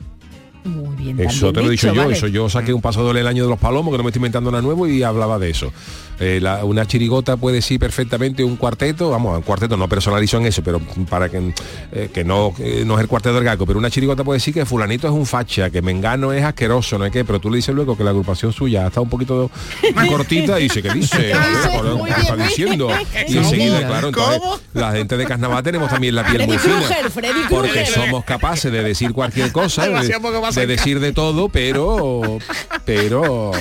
Muy 0.64 0.96
bien. 0.96 1.20
Eso 1.20 1.52
te 1.52 1.62
lo 1.62 1.68
he 1.68 1.72
dicho 1.72 1.94
yo, 1.94 2.02
vale. 2.02 2.14
eso 2.14 2.28
yo 2.28 2.50
saqué 2.50 2.74
un 2.74 2.82
paso 2.82 3.04
doble 3.04 3.20
el 3.20 3.28
año 3.28 3.44
de 3.44 3.50
los 3.50 3.60
palomos, 3.60 3.92
que 3.92 3.98
no 3.98 4.04
me 4.04 4.10
estoy 4.10 4.20
inventando 4.20 4.50
nada 4.52 4.62
nuevo 4.62 4.88
y 4.88 5.04
hablaba 5.04 5.40
de 5.40 5.50
eso. 5.50 5.74
Eh, 6.20 6.40
la- 6.42 6.64
una 6.64 6.86
chirigota 6.86 7.38
puede 7.38 7.62
sí 7.62 7.78
perfectamente 7.80 8.44
un 8.44 8.56
cuarteto, 8.56 9.10
vamos, 9.10 9.36
un 9.38 9.44
cuarteto 9.44 9.76
no 9.78 9.88
personalizo 9.90 10.38
en 10.38 10.46
eso, 10.46 10.62
pero 10.64 10.80
para 11.10 11.30
que, 11.30 11.54
eh, 11.92 12.10
que 12.14 12.24
no, 12.24 12.54
que 12.56 12.86
no 12.86 12.96
es 12.96 13.02
el 13.02 13.08
cuarteto 13.08 13.36
del 13.36 13.44
gaco, 13.44 13.66
pero 13.66 13.80
una 13.80 13.90
chirigota 13.90 14.24
puede 14.24 14.38
decir 14.38 14.54
que 14.54 14.66
fulanito 14.66 15.08
es 15.08 15.14
un 15.14 15.26
facha, 15.26 15.70
que 15.70 15.82
Mengano 15.82 16.32
es 16.32 16.44
asqueroso, 16.44 16.98
no 16.98 17.06
es 17.06 17.12
que, 17.12 17.26
pero 17.26 17.40
tú 17.40 17.50
le 17.50 17.58
dices 17.58 17.74
luego 17.74 17.98
que 17.98 18.04
la 18.04 18.12
agrupación 18.12 18.54
suya 18.54 18.88
está 18.88 19.02
un 19.02 19.10
poquito 19.10 19.50
cortita 20.10 20.60
y 20.60 20.64
dice, 20.64 20.82
¿qué 20.82 20.92
dice? 20.94 21.18
¿Qué. 22.56 23.26
Y 23.28 23.38
enseguida, 23.38 23.80
claro, 23.88 24.08
entonces 24.10 24.42
la 24.74 24.92
gente 24.94 25.18
de 25.18 25.26
carnaval 25.26 25.64
tenemos 25.64 25.90
también 25.90 26.16
la 26.16 26.24
piel 26.26 26.46
muy 26.48 26.58
fina. 26.58 26.76
Porque 27.50 27.86
somos 28.06 28.24
capaces 28.24 28.72
de 28.72 28.84
decir 28.84 29.14
cualquier 29.14 29.52
cosa, 29.52 29.82
de, 30.02 30.08
de 30.62 30.68
decir 30.68 31.00
de 31.00 31.12
todo, 31.12 31.50
pero 31.50 32.38
pero 32.86 33.52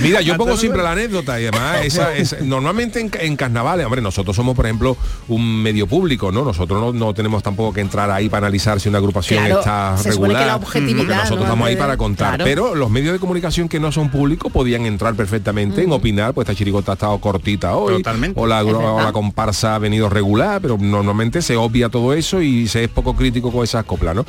mira, 0.00 0.20
yo 0.20 0.36
pongo 0.36 0.56
siempre 0.66 0.82
la 0.82 0.92
anécdota 0.92 1.40
y 1.40 1.46
además 1.46 1.78
esa, 1.84 2.14
es 2.14 2.40
normalmente 2.42 3.00
en, 3.00 3.10
en 3.20 3.36
carnavales, 3.36 3.86
hombre, 3.86 4.00
nosotros 4.02 4.34
somos 4.36 4.54
por 4.54 4.66
ejemplo 4.66 4.96
un 5.28 5.62
medio 5.62 5.86
público, 5.86 6.32
¿no? 6.32 6.44
Nosotros 6.44 6.80
no, 6.80 6.92
no 6.92 7.14
tenemos 7.14 7.42
tampoco 7.42 7.72
que 7.72 7.80
entrar 7.80 8.10
ahí 8.10 8.28
para 8.28 8.46
analizar 8.46 8.80
si 8.80 8.88
una 8.88 8.98
agrupación 8.98 9.44
Claro, 9.44 9.60
está 9.60 9.96
se 9.98 10.04
que 10.04 10.10
regular. 10.10 10.46
la 10.46 10.56
objetividad, 10.56 10.96
porque 10.96 11.14
nosotros 11.14 11.38
¿no? 11.38 11.44
estamos 11.44 11.68
ahí 11.68 11.76
para 11.76 11.96
contar. 11.96 12.28
claro. 12.36 12.44
Pero 12.44 12.74
los 12.74 12.90
medios 12.90 13.12
de 13.12 13.18
comunicación 13.18 13.68
que 13.68 13.80
no 13.80 13.92
son 13.92 14.10
públicos 14.10 14.52
podían 14.52 14.86
entrar 14.86 15.14
perfectamente 15.14 15.82
en 15.82 15.92
opinar, 15.92 16.34
pues 16.34 16.48
esta 16.48 16.56
chirigota 16.56 16.92
ha 16.92 16.94
estado 16.94 17.18
cortita 17.18 17.76
hoy. 17.76 17.96
Totalmente. 17.96 18.40
O 18.40 18.46
la, 18.46 18.64
o 18.64 19.12
comparsa 19.12 19.74
ha 19.74 19.78
venido 19.78 20.08
regular, 20.08 20.60
pero 20.60 20.76
normalmente 20.78 21.42
se 21.42 21.56
obvia 21.56 21.88
todo 21.88 22.12
eso 22.14 22.40
y 22.42 22.66
se 22.68 22.84
es 22.84 22.88
poco 22.90 23.14
crítico 23.14 23.52
con 23.52 23.64
esas 23.64 23.84
coplas, 23.84 24.14
¿no? 24.14 24.24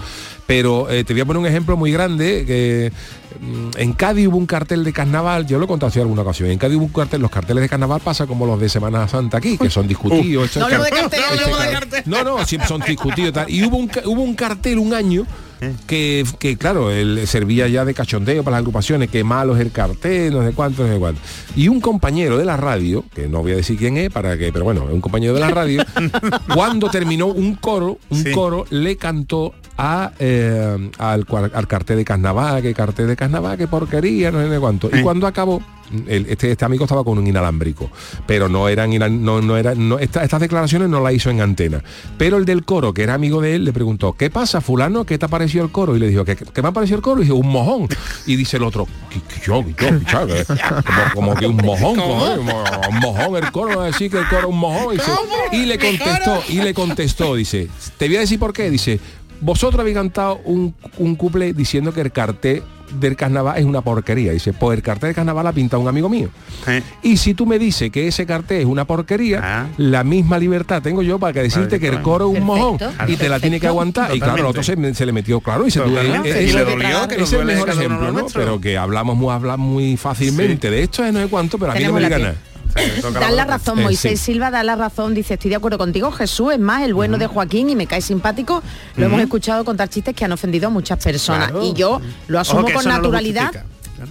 Pero 0.46 0.90
eh, 0.90 1.04
te 1.04 1.14
voy 1.14 1.22
a 1.22 1.26
poner 1.26 1.40
un 1.42 1.48
ejemplo 1.48 1.78
muy 1.78 1.92
grande 1.92 2.44
que 2.46 2.92
en 3.78 3.94
Cádiz 3.94 4.28
hubo 4.28 4.38
un 4.38 4.46
cartel 4.46 4.84
de 4.84 4.94
carnaval, 4.94 5.46
yo 5.48 5.58
lo 5.58 5.66
he 5.66 5.68
contado 5.68 5.92
en 5.96 6.02
alguna 6.02 6.22
ocasión, 6.22 6.50
en 6.50 6.58
Cádiz 6.58 6.78
hubo 6.78 6.86
un 6.86 6.92
cartel, 6.92 7.22
los 7.22 7.32
carteles 7.32 7.62
de 7.62 7.70
carnaval 7.70 8.02
pasa 8.04 8.26
como 8.28 8.46
los 8.46 8.60
de 8.60 8.70
Semana 8.70 9.08
Santa 9.08 9.38
aquí, 9.38 9.58
que 9.58 9.70
son 9.70 9.88
discutidos. 9.88 10.56
No 10.58 10.66
de 10.68 10.72
cartel, 10.72 10.92
no 11.00 11.06
este 11.06 11.18
hablemos 11.24 11.60
de 11.60 11.66
car- 11.66 11.80
cartel. 11.80 12.04
No, 12.06 12.24
no, 12.24 12.46
siempre 12.46 12.68
son 12.68 12.82
discutidos 12.82 13.30
y 13.30 13.34
tal. 13.34 13.50
Y 13.50 13.64
hubo 13.64 13.78
un, 13.78 13.90
hubo 14.06 14.22
un 14.22 14.36
cartel 14.36 14.80
un 14.80 14.94
año 14.94 15.26
que, 15.88 16.24
que, 16.38 16.56
claro, 16.56 16.92
él 16.92 17.22
servía 17.26 17.68
ya 17.68 17.84
de 17.84 17.94
cachondeo 17.96 18.44
para 18.44 18.56
las 18.58 18.60
agrupaciones, 18.60 19.10
que 19.10 19.24
malo 19.24 19.56
es 19.56 19.62
el 19.62 19.72
cartel, 19.72 20.32
no 20.34 20.44
sé 20.46 20.52
cuánto, 20.54 20.86
no 20.86 20.94
sé 20.94 21.00
cuánto. 21.00 21.20
Y 21.56 21.68
un 21.68 21.82
compañero 21.82 22.38
de 22.38 22.46
la 22.46 22.58
radio, 22.58 23.04
que 23.16 23.28
no 23.28 23.42
voy 23.42 23.54
a 23.54 23.56
decir 23.56 23.76
quién 23.78 23.98
es, 23.98 24.12
para 24.12 24.38
que, 24.38 24.52
pero 24.54 24.66
bueno, 24.66 24.86
un 24.92 25.02
compañero 25.02 25.34
de 25.34 25.40
la 25.40 25.50
radio, 25.50 25.84
cuando 26.54 26.90
terminó 26.92 27.28
un 27.28 27.56
coro, 27.56 27.98
un 28.10 28.24
Sí. 28.24 28.32
coro 28.32 28.66
le 28.70 28.98
cantó 28.98 29.54
a, 29.78 30.12
eh, 30.20 30.90
al, 30.98 31.26
al 31.54 31.68
cartel 31.68 31.98
de 31.98 32.06
carnaval, 32.06 32.62
que 32.62 32.74
cartel 32.74 33.08
de 33.08 33.16
carnaval, 33.16 33.58
que 33.58 33.68
porquería, 33.68 34.32
no 34.32 34.42
sé 34.42 34.50
de 34.50 34.60
cuánto. 34.60 34.90
Y 34.92 35.00
Eh. 35.00 35.04
cuando 35.04 35.28
acabó, 35.28 35.62
el- 36.08 36.26
este, 36.28 36.52
este 36.52 36.66
amigo 36.66 36.84
estaba 36.86 37.04
con 37.04 37.18
un 37.18 37.26
inalámbrico, 37.28 37.90
pero 38.26 38.50
no 38.50 38.68
eran 38.68 38.90
no, 39.24 39.42
no 39.42 39.56
era, 39.56 39.74
no, 39.76 40.00
esta- 40.00 40.24
estas 40.24 40.42
declaraciones 40.42 40.90
no 40.90 41.00
las 41.02 41.14
hizo 41.14 41.30
en 41.30 41.42
antena. 41.42 41.84
Pero 42.18 42.38
el 42.38 42.46
del 42.46 42.66
coro, 42.66 42.94
que 42.94 43.04
era 43.04 43.14
amigo 43.14 43.40
de 43.42 43.56
él, 43.56 43.64
le 43.66 43.72
preguntó, 43.72 44.14
¿qué 44.14 44.30
pasa, 44.30 44.60
fulano? 44.62 45.06
¿Qué 45.06 45.18
te 45.18 45.26
ha 45.26 45.30
parecido 45.30 45.64
el 45.64 45.72
coro? 45.72 45.96
Y 45.96 46.00
le 46.00 46.10
dijo, 46.10 46.26
¿qué, 46.26 46.36
qué 46.36 46.62
me 46.62 46.70
ha 46.70 46.72
parecido 46.72 46.98
el 46.98 47.04
coro? 47.04 47.22
Y 47.22 47.26
dijo, 47.26 47.36
un 47.36 47.48
mojón. 47.48 47.88
Y 48.26 48.36
dice 48.36 48.58
el 48.58 48.64
otro, 48.64 48.88
"¿Qué- 49.10 49.22
qué 49.22 49.42
yo, 49.46 49.64
yo, 49.64 50.00
chaval, 50.06 50.46
como, 50.46 51.14
como 51.14 51.36
que 51.36 51.46
un 51.48 51.58
mojón, 51.58 51.96
como, 51.96 52.26
eh, 52.28 52.40
un 52.90 53.00
mojón 53.00 53.36
el 53.44 53.52
coro, 53.52 53.78
va 53.78 53.84
a 53.84 53.88
decir 53.88 54.12
que 54.12 54.18
el 54.18 54.28
coro 54.28 54.42
es 54.42 54.48
un 54.48 54.58
mojón. 54.60 54.94
Y, 54.96 54.98
dice- 54.98 55.12
y 55.54 55.66
le 55.66 55.78
contestó, 55.78 56.44
y 56.50 56.62
le 56.62 56.74
contestó, 56.74 57.36
dice, 57.36 57.70
te 57.98 58.08
voy 58.08 58.18
a 58.18 58.22
decir 58.22 58.40
por 58.40 58.52
qué, 58.54 58.70
dice, 58.70 59.00
vosotros 59.42 59.80
habéis 59.80 59.96
cantado 59.98 60.40
un, 60.46 60.74
un 60.98 61.16
couple 61.16 61.54
diciendo 61.54 61.94
que 61.94 62.02
el 62.02 62.12
cartel 62.12 62.64
del 63.00 63.18
carnaval 63.18 63.58
es 63.60 63.66
una 63.66 63.82
porquería. 63.82 64.32
Dice, 64.32 64.54
pues 64.54 64.78
el 64.78 64.82
cartel 64.84 65.10
del 65.10 65.16
carnaval 65.16 65.46
ha 65.48 65.52
pintado 65.52 65.82
un 65.82 65.90
amigo 65.90 66.08
mío. 66.08 66.30
Eh. 66.68 66.82
Y 67.04 67.18
si 67.18 67.34
tú 67.34 67.46
me 67.46 67.60
dices 67.60 67.92
que 67.92 68.08
ese 68.08 68.26
cartel 68.26 68.62
es 68.62 68.66
una 68.66 68.86
porquería, 68.86 69.42
Ah. 69.44 69.68
la 69.78 70.06
misma 70.06 70.38
libertad 70.40 70.82
tengo 70.82 71.02
yo 71.02 71.20
para 71.20 71.34
que 71.34 71.42
decirte 71.44 71.80
que 71.82 71.90
el 71.90 72.02
coro 72.02 72.32
es 72.32 72.40
un 72.40 72.46
mojón 72.46 72.78
Perfecto, 72.78 73.12
y 73.12 73.16
te 73.18 73.28
la 73.28 73.40
tiene 73.42 73.60
que 73.60 73.68
aguantar. 73.68 74.16
Y 74.16 74.20
claro, 74.20 74.38
el 74.38 74.46
otro 74.46 74.64
se, 74.64 74.94
se 74.94 75.06
le 75.06 75.12
metió 75.12 75.42
claro 75.42 75.68
y 75.68 75.72
se 75.72 75.82
tuvo 75.82 76.00
es- 76.00 76.50
Y 76.50 76.54
le 76.54 76.64
dolió, 76.64 77.08
que 77.10 77.22
es 77.22 77.34
el 77.34 77.46
mejor 77.46 77.70
ejemplo, 77.70 78.12
lo 78.12 78.12
¿no? 78.14 78.26
Pero 78.34 78.62
que 78.62 78.78
hablamos 78.78 79.18
muy, 79.18 79.34
hablamos 79.34 79.68
muy 79.70 79.98
fácilmente 79.98 80.70
de 80.70 80.84
esto, 80.84 81.04
es 81.04 81.12
no 81.12 81.20
sé 81.22 81.28
cuánto, 81.28 81.58
pero 81.58 81.72
a 81.74 81.76
mí 81.76 81.84
no 81.84 81.94
Tenemos 81.94 82.02
me 82.02 82.10
gana. 82.26 82.36
Da 83.14 83.32
la 83.32 83.46
razón, 83.46 83.80
Eh, 83.80 83.84
Moisés 83.84 84.20
sí. 84.20 84.34
Silva 84.34 84.52
da 84.52 84.64
la 84.64 84.76
razón, 84.76 85.14
dice, 85.14 85.36
estoy 85.36 85.50
de 85.50 85.56
acuerdo 85.56 85.78
contigo, 85.78 86.12
Jesús, 86.12 86.54
es 86.54 86.60
más, 86.60 86.84
el 86.84 86.94
bueno 86.94 87.18
de 87.18 87.28
Joaquín 87.28 87.70
y 87.70 87.76
me 87.76 87.88
cae 87.88 88.02
simpático, 88.02 88.62
lo 88.96 89.06
hemos 89.06 89.22
escuchado 89.22 89.64
contar 89.66 89.90
chistes 89.90 90.16
que 90.16 90.26
han 90.26 90.32
ofendido 90.32 90.68
a 90.68 90.70
muchas 90.70 91.04
personas. 91.04 91.52
Claro. 91.52 91.64
y 91.66 91.74
yo 91.74 92.02
lo 92.28 92.40
asumo 92.40 92.68
con 92.72 92.86
no 92.86 93.02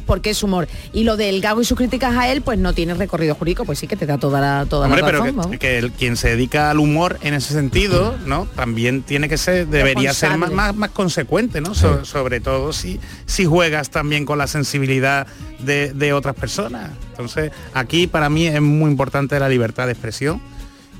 porque 0.07 0.31
es 0.31 0.43
humor. 0.43 0.69
Y 0.93 1.05
lo 1.05 1.17
del 1.17 1.41
Gago 1.41 1.61
y 1.61 1.65
sus 1.65 1.77
críticas 1.77 2.15
a 2.17 2.31
él, 2.31 2.43
pues 2.43 2.59
no 2.59 2.73
tiene 2.73 2.95
recorrido 2.95 3.35
jurídico, 3.35 3.65
pues 3.65 3.79
sí 3.79 3.87
que 3.87 3.97
te 3.97 4.07
da 4.07 4.19
toda 4.19 4.41
la, 4.41 4.67
toda 4.67 4.87
Hombre, 4.87 5.01
la 5.03 5.07
pero 5.07 5.19
razón. 5.21 5.35
que, 5.35 5.41
vamos. 5.41 5.57
que 5.59 5.79
el- 5.79 5.93
quien 5.93 6.17
se 6.17 6.29
dedica 6.31 6.71
al 6.71 6.79
humor 6.79 7.19
en 7.23 7.35
ese 7.35 7.53
sentido, 7.55 8.17
¿no? 8.27 8.47
También 8.57 9.03
tiene 9.03 9.29
que 9.29 9.39
ser, 9.39 9.67
debería 9.69 10.13
ser 10.15 10.37
más, 10.39 10.51
más, 10.53 10.75
más 10.75 10.91
consecuente, 10.91 11.61
¿no? 11.61 11.75
So- 11.75 12.05
sobre 12.05 12.41
todo 12.41 12.73
si, 12.73 13.01
si 13.27 13.45
juegas 13.45 13.91
también 13.91 14.25
con 14.25 14.39
la 14.39 14.47
sensibilidad 14.47 15.27
de, 15.61 15.93
de 15.93 16.13
otras 16.13 16.35
personas. 16.35 16.91
Entonces, 17.11 17.51
aquí 17.75 18.07
para 18.07 18.29
mí 18.29 18.47
es 18.47 18.61
muy 18.61 18.91
importante 18.91 19.39
la 19.41 19.49
libertad 19.49 19.87
de 19.87 19.93
expresión. 19.93 20.41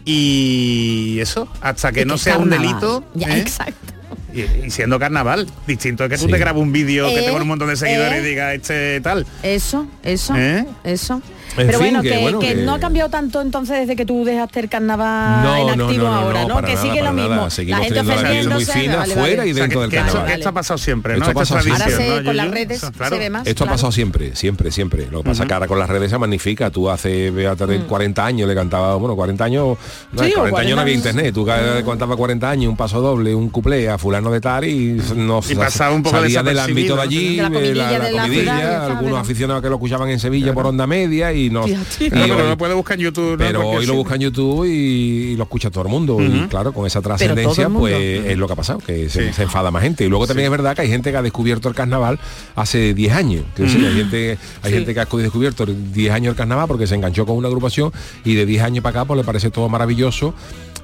Y 0.09 1.19
eso, 1.21 1.49
hasta 1.61 1.91
que 1.91 2.05
no 2.07 2.17
sea 2.17 2.39
un 2.39 2.49
delito. 2.49 3.05
Ya, 3.15 3.37
¿eh? 3.37 3.41
exacto. 3.41 3.93
Y, 4.37 4.67
y 4.67 4.71
siendo 4.71 4.99
carnaval, 4.99 5.49
distinto 5.67 6.05
es 6.05 6.11
que 6.11 6.19
tú 6.19 6.27
Sí. 6.27 6.31
te 6.33 6.39
grabas 6.39 6.61
un 6.63 6.73
vídeo 6.73 7.09
que 7.09 7.21
Eh, 7.21 7.23
tenga 7.23 7.41
un 7.41 7.49
montón 7.49 7.69
de 7.69 7.77
seguidores 7.77 8.19
eh. 8.19 8.21
y 8.21 8.25
diga 8.29 8.53
este 8.55 9.01
tal. 9.01 9.27
Eso, 9.43 9.87
eso, 10.03 10.35
¿Eh? 10.37 10.67
eso. 10.85 11.23
En 11.59 11.67
Pero 11.67 11.79
fin, 11.79 11.89
bueno, 11.89 12.03
que 12.03 12.09
que, 12.11 12.19
bueno, 12.19 12.39
que 12.39 12.49
que- 12.55 12.63
no 12.63 12.75
ha 12.75 12.79
cambiado 12.81 13.09
tanto 13.09 13.41
entonces 13.41 13.79
desde 13.81 13.97
que 13.97 14.05
tú 14.05 14.25
dejaste 14.25 14.61
el 14.61 14.69
carnaval 14.69 15.43
No, 15.43 15.57
en 15.73 15.81
activo 15.81 16.05
no, 16.05 16.11
no, 16.11 16.17
ahora, 16.17 16.45
no, 16.45 16.57
Que 16.57 16.75
nada, 16.75 16.83
sigue 16.83 17.03
lo 17.03 17.13
mismo. 17.13 17.35
la 17.35 17.51
gente 17.51 17.95
teniendo 17.95 18.15
la 18.15 18.31
vida 18.31 18.55
muy 18.55 18.65
fina 18.65 18.97
vale, 18.97 19.15
fuera 19.15 19.37
vale. 19.39 19.51
y 19.51 19.53
dentro 19.55 19.81
del 19.81 19.91
carnaval. 19.91 20.27
que 20.27 20.33
esto 20.35 20.49
ha 20.49 20.53
pasado 20.53 20.79
siempre, 20.79 21.17
¿no? 21.17 21.25
Esto 21.27 21.39
ha 21.39 21.43
Esto 21.43 21.43
es 21.43 21.49
pasado 21.65 21.77
tradición, 21.77 21.93
Ahora 21.93 22.15
se- 22.15 22.21
¿no, 22.21 22.27
con 22.27 22.37
las 22.37 22.51
redes 22.51 22.81
claro. 22.97 23.15
se 23.17 23.19
ve 23.21 23.31
más. 23.31 23.47
Esto 23.47 23.65
ha 23.65 23.69
pasado 23.69 23.93
siempre, 23.93 24.37
siempre, 24.37 24.71
siempre. 24.71 25.07
Lo 25.11 25.23
que 25.23 25.31
pasa 25.31 25.47
que 25.47 25.55
ahora 25.55 25.67
con 25.67 25.79
las 25.79 25.89
redes 25.89 26.11
se 26.11 26.19
magnifica. 26.19 26.71
Tú 26.71 26.91
hace 26.91 27.33
fíjate, 27.35 27.79
40 27.81 28.27
años 28.27 28.49
le 28.49 28.55
cantabas, 28.55 28.99
bueno, 28.99 29.17
40 29.17 29.45
años, 29.45 29.79
no, 30.13 30.23
Sí, 30.25 30.33
o 30.33 30.41
40 30.41 30.41
años 30.41 30.51
no 30.53 30.53
40 30.77 30.81
había 30.83 30.95
internet. 30.95 31.35
Tú 31.35 31.47
cada- 31.47 31.83
cantabas 31.85 32.17
40 32.17 32.51
años, 32.51 32.71
un 32.71 32.77
paso 32.77 33.01
doble, 33.01 33.35
un 33.35 33.49
cuplé 33.49 33.89
a 33.89 33.99
fulano 33.99 34.31
de 34.31 34.41
tal 34.41 34.65
y 34.65 35.01
no 35.15 35.41
pasaba 35.57 35.95
un 35.95 36.03
poco 36.03 36.17
salía 36.17 36.43
del 36.43 36.59
ámbito 36.59 36.97
de 36.97 37.03
allí, 37.03 37.37
la 37.37 37.47
eh, 37.47 37.51
comidilla 37.53 38.87
algunos 38.87 39.21
aficionados 39.21 39.63
que 39.63 39.69
lo 39.69 39.77
escuchaban 39.77 40.11
en 40.11 40.19
Sevilla 40.21 40.53
por 40.53 40.67
onda 40.67 40.87
media 40.87 41.33
y 41.37 41.51
no. 41.51 41.65
Pero 41.99 42.23
hoy- 42.37 42.49
lo 42.51 42.57
puede 42.59 42.75
buscar 42.75 42.99
en 42.99 43.05
YouTube. 43.05 43.37
pero 43.39 43.67
hoy 43.69 43.87
lo 43.87 43.95
busca 43.95 44.15
en 44.17 44.23
YouTube 44.23 44.65
y 44.67 45.37
lo 45.37 45.45
escucha 45.45 45.71
todo 45.71 45.85
el 45.85 45.91
mundo. 45.91 46.19
Y 46.21 46.47
claro, 46.49 46.73
con 46.73 46.87
esa 46.87 47.01
trascendencia, 47.03 47.69
pues 47.69 48.25
es 48.27 48.37
lo 48.39 48.47
que 48.47 48.53
ha 48.53 48.57
pasado, 48.57 48.79
que 48.79 49.09
se, 49.09 49.29
Sí. 49.29 49.33
se 49.35 49.43
enfada 49.45 49.71
más 49.71 49.83
gente. 49.83 50.05
Y 50.05 50.09
luego 50.09 50.27
también 50.27 50.47
es 50.47 50.51
verdad 50.51 50.75
que 50.75 50.83
hay 50.83 50.89
gente 50.89 51.11
que 51.11 51.17
ha 51.17 51.23
descubierto 51.23 51.69
el 51.69 51.75
carnaval 51.75 52.19
hace 52.55 52.95
10 52.95 53.13
años. 53.13 53.45
Decir, 53.57 53.85
hay 53.87 53.95
gente, 53.95 54.39
hay 54.63 54.73
gente 54.73 54.95
que 54.95 55.01
ha 55.01 55.05
descubierto 55.05 55.67
10 55.67 56.13
años 56.13 56.31
el 56.33 56.37
carnaval 56.37 56.67
porque 56.69 56.87
se 56.87 56.95
enganchó 56.95 57.27
con 57.27 57.37
una 57.37 57.49
agrupación 57.49 57.93
y 58.25 58.35
de 58.35 58.47
10 58.47 58.63
años 58.63 58.83
para 58.83 59.01
acá 59.01 59.05
pues 59.07 59.19
le 59.19 59.25
parece 59.25 59.51
todo 59.51 59.69
maravilloso. 59.69 60.35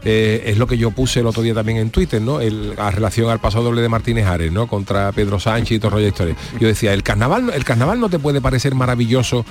Eh, 0.05 0.43
es 0.51 0.59
lo 0.59 0.67
que 0.67 0.77
yo 0.77 0.91
puse 0.91 1.21
el 1.21 1.27
otro 1.29 1.43
día 1.45 1.55
también 1.55 1.79
en 1.79 1.91
Twitter, 1.91 2.21
¿no? 2.21 2.41
El, 2.41 2.75
a 2.77 2.91
relación 2.91 3.31
al 3.31 3.39
paso 3.39 3.63
doble 3.63 3.83
de 3.83 3.89
Martínez 3.89 4.27
Ares, 4.27 4.51
¿no? 4.51 4.67
Contra 4.67 5.13
Pedro 5.13 5.39
Sánchez 5.39 5.77
y 5.77 5.79
todo 5.79 5.93
rollo 5.93 6.03
de 6.03 6.09
historia. 6.09 6.37
Yo 6.59 6.67
decía, 6.67 6.93
el 6.93 7.05
carnaval, 7.05 7.53
el 7.55 7.65
carnaval 7.65 8.01
no 8.01 8.09
te 8.11 8.19
puede 8.19 8.41
parecer 8.41 8.75
maravilloso 8.75 9.45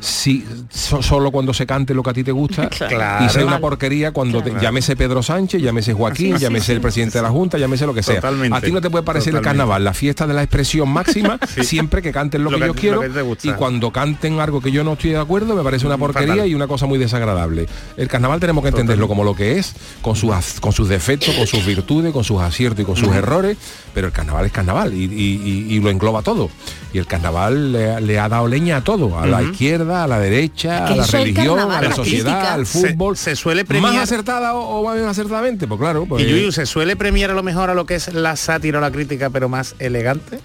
si 0.00 0.44
so- 0.70 1.02
solo 1.02 1.30
cuando 1.30 1.52
se 1.52 1.66
cante 1.66 1.92
lo 1.94 2.02
que 2.02 2.10
a 2.10 2.12
ti 2.12 2.22
te 2.24 2.32
gusta 2.32 2.68
Claro. 2.88 3.24
y 3.24 3.28
sea 3.28 3.44
una 3.44 3.58
porquería 3.58 4.12
cuando 4.12 4.42
te- 4.42 4.52
llámese 4.60 4.96
Pedro 4.96 5.22
Sánchez, 5.22 5.60
llámese 5.62 5.92
Joaquín, 5.92 6.36
Sí, 6.36 6.42
llámese 6.42 6.66
sí, 6.66 6.72
el 6.72 6.80
presidente 6.80 7.18
de 7.18 7.22
la 7.22 7.30
Junta, 7.30 7.58
llámese 7.58 7.86
lo 7.86 7.94
que 7.94 8.02
sea. 8.02 8.16
Totalmente. 8.16 8.56
A 8.56 8.60
ti 8.60 8.70
no 8.72 8.80
te 8.80 8.90
puede 8.90 9.04
parecer 9.04 9.34
el 9.34 9.40
carnaval, 9.42 9.82
la 9.84 9.94
fiesta 9.94 10.26
de 10.26 10.34
la 10.34 10.42
expresión 10.42 10.88
máxima, 10.88 11.38
siempre 11.62 12.02
que 12.02 12.12
canten 12.12 12.44
lo, 12.44 12.50
Lo 12.50 12.56
que, 12.58 12.62
que- 12.62 12.66
yo 12.68 12.74
quiero 12.74 13.00
que 13.00 13.48
y 13.48 13.52
cuando 13.52 13.90
canten 13.92 14.40
algo 14.40 14.60
que 14.60 14.70
yo 14.70 14.84
no 14.84 14.92
estoy 14.94 15.10
de 15.10 15.18
acuerdo 15.18 15.54
me 15.54 15.62
parece 15.62 15.86
una 15.86 15.98
porquería 15.98 16.34
Fatal. 16.34 16.48
y 16.48 16.54
una 16.54 16.66
cosa 16.66 16.86
muy 16.86 16.98
desagradable. 16.98 17.66
El 17.96 18.08
carnaval 18.08 18.40
tenemos 18.40 18.62
que 18.62 18.68
entenderlo 18.70 19.08
como 19.08 19.24
lo 19.24 19.34
que 19.34 19.58
es, 19.58 19.74
con 20.02 20.14
sus 20.16 20.28
con 20.60 20.72
sus 20.72 20.88
defectos, 20.88 21.34
con 21.34 21.46
sus 21.46 21.64
virtudes, 21.64 22.12
con 22.12 22.24
sus 22.24 22.40
aciertos 22.40 22.82
y 22.82 22.84
con 22.84 22.96
sus 22.96 23.14
errores, 23.14 23.56
pero 23.94 24.06
el 24.08 24.12
carnaval 24.12 24.46
es 24.46 24.52
carnaval 24.52 24.94
y, 24.94 25.04
y- 25.04 25.40
y- 25.44 25.74
y 25.74 25.80
lo 25.80 25.90
engloba 25.90 26.22
todo. 26.22 26.50
Y 26.92 26.98
el 26.98 27.06
carnaval 27.06 27.72
le, 27.72 28.00
le 28.00 28.18
ha 28.18 28.28
dado 28.28 28.46
leña 28.48 28.78
a 28.78 28.80
todo, 28.84 29.18
a 29.18 29.26
la 29.26 29.40
Ujú. 29.42 29.52
Izquierda, 29.88 30.04
a 30.04 30.06
la 30.06 30.18
derecha, 30.20 30.84
Que 30.86 30.92
a 30.92 30.96
la 30.96 31.06
religión, 31.06 31.58
a 31.60 31.80
la 31.82 31.92
sociedad, 31.92 32.32
crítica. 32.32 32.54
al 32.54 32.66
fútbol. 32.66 33.16
se 33.16 33.36
suele 33.36 33.62
más 33.64 33.68
premiar- 33.68 34.02
acertada 34.02 34.54
o, 34.54 34.80
o 34.80 34.84
más 34.84 34.98
acertadamente, 34.98 35.66
pues 35.66 35.80
claro. 35.80 36.06
Pues, 36.08 36.22
Y 36.24 36.28
Yuyu, 36.28 36.52
¿se 36.52 36.66
suele 36.66 36.96
premiar 36.96 37.30
a 37.30 37.34
lo 37.34 37.42
mejor 37.42 37.70
a 37.70 37.74
lo 37.74 37.86
que 37.86 37.94
es 37.96 38.12
la 38.12 38.36
sátira 38.36 38.78
o 38.78 38.80
la 38.80 38.90
crítica, 38.90 39.30
pero 39.30 39.48
más 39.48 39.74
elegante? 39.78 40.40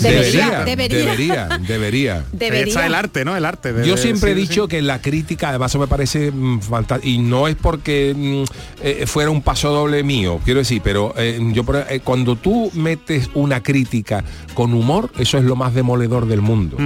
Debería, 0.00 0.64
Debería, 0.64 0.64
debería, 0.64 0.98
debería. 0.98 1.58
debería. 1.58 2.24
Debería. 2.32 2.64
Está 2.64 2.86
el 2.86 2.94
arte, 2.94 3.24
¿no? 3.24 3.36
El 3.36 3.44
arte. 3.44 3.74
Yo 3.84 3.96
siempre 3.96 4.32
he 4.32 4.34
dicho 4.34 4.64
sí. 4.64 4.68
que 4.68 4.82
la 4.82 5.00
crítica, 5.00 5.50
además 5.50 5.72
eso 5.72 5.78
me 5.78 5.86
parece 5.86 6.32
fantástico, 6.60 7.08
y 7.08 7.18
no 7.18 7.48
es 7.48 7.56
porque 7.56 8.14
mm, 8.16 8.42
eh, 8.82 9.06
fuera 9.06 9.30
un 9.30 9.42
paso 9.42 9.70
doble 9.70 10.02
mío, 10.02 10.40
quiero 10.44 10.60
decir, 10.60 10.80
pero 10.82 11.14
eh, 11.16 11.38
yo 11.52 11.64
eh, 11.88 12.00
cuando 12.02 12.36
tú 12.36 12.70
metes 12.74 13.30
una 13.34 13.62
crítica 13.62 14.24
con 14.54 14.74
humor, 14.74 15.10
eso 15.18 15.38
es 15.38 15.44
lo 15.44 15.56
más 15.56 15.74
demoledor 15.74 16.26
del 16.26 16.40
mundo. 16.40 16.76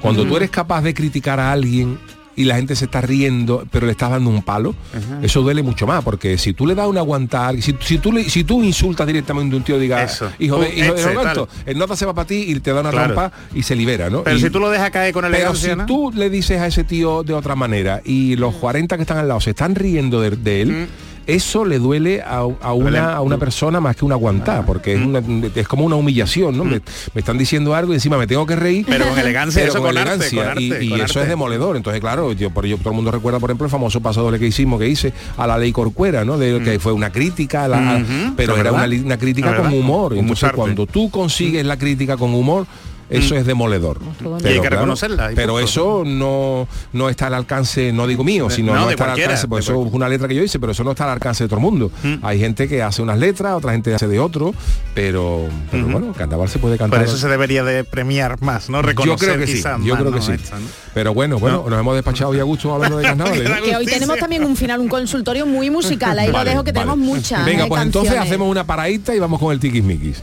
Cuando 0.00 0.24
tú 0.24 0.36
eres 0.36 0.50
capaz 0.50 0.82
de 0.82 0.94
criticar 0.94 1.40
a 1.40 1.52
alguien 1.52 1.98
y 2.34 2.44
la 2.44 2.56
gente 2.56 2.74
se 2.76 2.86
está 2.86 3.00
riendo, 3.00 3.64
pero 3.70 3.86
le 3.86 3.92
estás 3.92 4.10
dando 4.10 4.30
un 4.30 4.42
palo, 4.42 4.74
eso 5.22 5.42
duele 5.42 5.62
mucho 5.62 5.86
más, 5.86 6.02
porque 6.02 6.38
si 6.38 6.52
tú 6.54 6.66
le 6.66 6.74
das 6.74 6.86
una 6.88 7.00
aguantar, 7.00 7.60
si, 7.60 7.74
si 7.80 7.98
tú 7.98 8.12
le- 8.12 8.28
si 8.30 8.44
tú 8.44 8.62
insultas 8.62 9.06
directamente 9.06 9.54
a 9.54 9.58
un 9.58 9.64
tío, 9.64 9.78
diga, 9.78 10.02
Eso. 10.02 10.30
hijo 10.38 10.58
de, 10.58 10.68
Un 10.68 10.78
hijo 10.78 10.94
de 10.94 11.12
Roberto, 11.14 11.48
el 11.66 11.76
nota 11.78 11.94
se 11.96 12.06
va 12.06 12.14
para 12.14 12.26
ti 12.26 12.44
y 12.48 12.60
te 12.60 12.72
da 12.72 12.80
una 12.80 12.90
Claro. 12.90 13.14
trampa 13.14 13.36
y 13.54 13.62
se 13.62 13.76
libera, 13.76 14.08
¿no? 14.08 14.22
Pero 14.24 14.36
Y- 14.36 14.40
si 14.40 14.50
tú 14.50 14.60
lo 14.60 14.70
dejas 14.70 14.90
caer 14.90 15.12
con 15.12 15.22
pero 15.24 15.34
elegancia, 15.34 15.70
si 15.72 15.76
¿no? 15.76 15.86
tú 15.86 16.10
le 16.14 16.30
dices 16.30 16.60
a 16.60 16.66
ese 16.66 16.84
tío 16.84 17.22
de 17.22 17.34
otra 17.34 17.54
manera 17.54 18.00
y 18.04 18.36
los 18.36 18.54
40 18.54 18.96
que 18.96 19.02
están 19.02 19.18
al 19.18 19.28
lado 19.28 19.40
se 19.40 19.50
están 19.50 19.74
riendo 19.74 20.20
de, 20.20 20.30
de 20.30 20.62
él, 20.62 20.88
eso 21.26 21.64
le 21.64 21.78
duele 21.78 22.22
a, 22.22 22.38
a 22.60 22.72
Mm. 22.74 22.76
Una, 22.86 23.14
a 23.16 23.20
una 23.20 23.38
persona 23.38 23.80
más 23.80 23.94
que 23.96 24.04
una 24.04 24.14
aguantada, 24.16 24.64
porque 24.66 24.94
es, 24.94 25.00
una- 25.00 25.22
es 25.54 25.68
como 25.68 25.84
una 25.84 25.96
humillación, 25.96 26.56
¿no? 26.56 26.64
Me, 26.64 26.80
me 27.14 27.18
están 27.20 27.38
diciendo 27.38 27.74
algo 27.74 27.92
y 27.92 27.96
encima 27.96 28.16
me 28.18 28.26
tengo 28.26 28.44
que 28.46 28.56
reír. 28.56 28.86
Mm. 28.86 28.90
Pero 28.90 29.08
con 29.08 29.18
elegancia, 29.18 29.60
pero 29.62 29.72
eso 29.72 29.80
con 29.80 29.88
con 29.88 29.98
arte, 29.98 30.12
elegancia, 30.26 30.38
con 30.42 30.48
arte, 30.50 30.62
y, 30.62 30.86
y 30.86 30.88
con 30.90 31.00
eso 31.00 31.04
arte. 31.18 31.22
es 31.22 31.28
demoledor. 31.28 31.76
Entonces, 31.76 32.00
claro, 32.00 32.32
yo, 32.32 32.50
por 32.50 32.66
ello 32.66 32.76
todo 32.78 32.90
el 32.90 32.96
mundo 32.96 33.10
recuerda, 33.10 33.38
por 33.38 33.50
ejemplo, 33.50 33.66
el 33.66 33.70
famoso 33.70 34.00
paso 34.00 34.22
doble 34.22 34.38
que 34.38 34.46
hicimos, 34.46 34.80
que 34.80 34.88
hice 34.88 35.12
a 35.36 35.46
la 35.46 35.58
ley 35.58 35.72
Corcuera, 35.72 36.24
¿no? 36.24 36.38
De, 36.38 36.60
Que 36.62 36.78
fue 36.78 36.92
una 36.92 37.10
crítica, 37.10 37.64
a 37.64 37.68
la- 37.68 38.04
pero 38.36 38.56
era 38.56 38.72
una, 38.72 38.84
una 38.84 39.16
crítica 39.18 39.56
con 39.56 39.72
humor. 39.72 40.14
Entonces, 40.16 40.50
cuando 40.52 40.86
tú 40.86 41.10
consigues 41.10 41.64
la 41.64 41.76
crítica 41.76 42.16
con 42.16 42.34
humor, 42.34 42.66
eso 43.12 43.36
es 43.36 43.46
demoledor. 43.46 43.98
Y 44.44 44.48
hay 44.48 44.60
que 44.60 44.70
reconocerla, 44.70 45.32
y 45.32 45.34
Pero 45.34 45.60
eso 45.60 46.02
no, 46.04 46.66
no 46.92 47.08
está 47.08 47.28
al 47.28 47.34
alcance, 47.34 47.92
no 47.92 48.06
digo 48.06 48.24
mío, 48.24 48.50
sino 48.50 48.72
no, 48.74 48.80
no, 48.80 48.86
de 48.86 48.92
está 48.92 49.04
al 49.04 49.08
cualquiera, 49.10 49.30
alcance, 49.32 49.48
pues 49.48 49.64
eso 49.64 49.86
es 49.86 49.92
una 49.92 50.08
letra 50.08 50.28
que 50.28 50.34
yo 50.34 50.42
hice, 50.42 50.58
pero 50.58 50.72
eso 50.72 50.84
no 50.84 50.90
está 50.92 51.04
al 51.04 51.10
alcance 51.10 51.44
de 51.44 51.48
todo 51.48 51.58
el 51.58 51.62
mundo. 51.62 51.90
Hay 52.22 52.38
gente 52.38 52.68
que 52.68 52.82
hace 52.82 53.02
unas 53.02 53.18
letras, 53.18 53.54
otra 53.54 53.72
gente 53.72 53.94
hace 53.94 54.08
de 54.08 54.18
otro, 54.18 54.54
pero, 54.94 55.46
pero 55.70 55.86
bueno, 55.86 56.08
el 56.08 56.14
carnaval 56.14 56.48
se 56.48 56.58
puede 56.58 56.76
cantar. 56.78 57.00
Por 57.00 57.08
eso 57.08 57.16
se 57.18 57.28
debería 57.28 57.64
de 57.64 57.84
premiar 57.84 58.40
más, 58.42 58.68
¿no? 58.68 58.78
yo 58.78 58.82
Reconocer 58.82 59.34
creo 59.34 59.40
que 59.40 59.46
sí, 59.46 59.62
yo 59.84 59.96
creo 59.96 60.12
que 60.12 60.18
¿no? 60.18 60.22
sí. 60.22 60.32
Esto, 60.32 60.56
¿no? 60.58 60.66
Pero 60.94 61.14
bueno, 61.14 61.38
bueno, 61.38 61.64
nos 61.68 61.78
hemos 61.78 61.94
despachado 61.94 62.34
ya 62.34 62.40
a 62.42 62.44
gusto 62.44 62.72
hablando 62.74 62.98
de 62.98 63.02
carnaval. 63.08 63.44
¿no? 63.44 63.62
Que 63.62 63.76
hoy 63.76 63.86
tenemos 63.86 64.18
también 64.18 64.44
un 64.44 64.56
final, 64.56 64.80
un 64.80 64.88
consultorio 64.88 65.46
muy 65.46 65.70
musical. 65.70 66.18
Ahí 66.18 66.30
Vale, 66.30 66.44
lo 66.44 66.50
dejo 66.50 66.64
que 66.64 66.72
vale. 66.72 66.86
tenemos 66.86 66.98
muchas. 66.98 67.44
Venga, 67.44 67.64
eh, 67.64 67.68
pues 67.68 67.82
entonces 67.82 68.16
hacemos 68.18 68.48
una 68.50 68.64
paradita 68.64 69.14
y 69.14 69.18
vamos 69.18 69.40
con 69.40 69.52
el 69.52 69.60
tiquismiquis. 69.60 70.22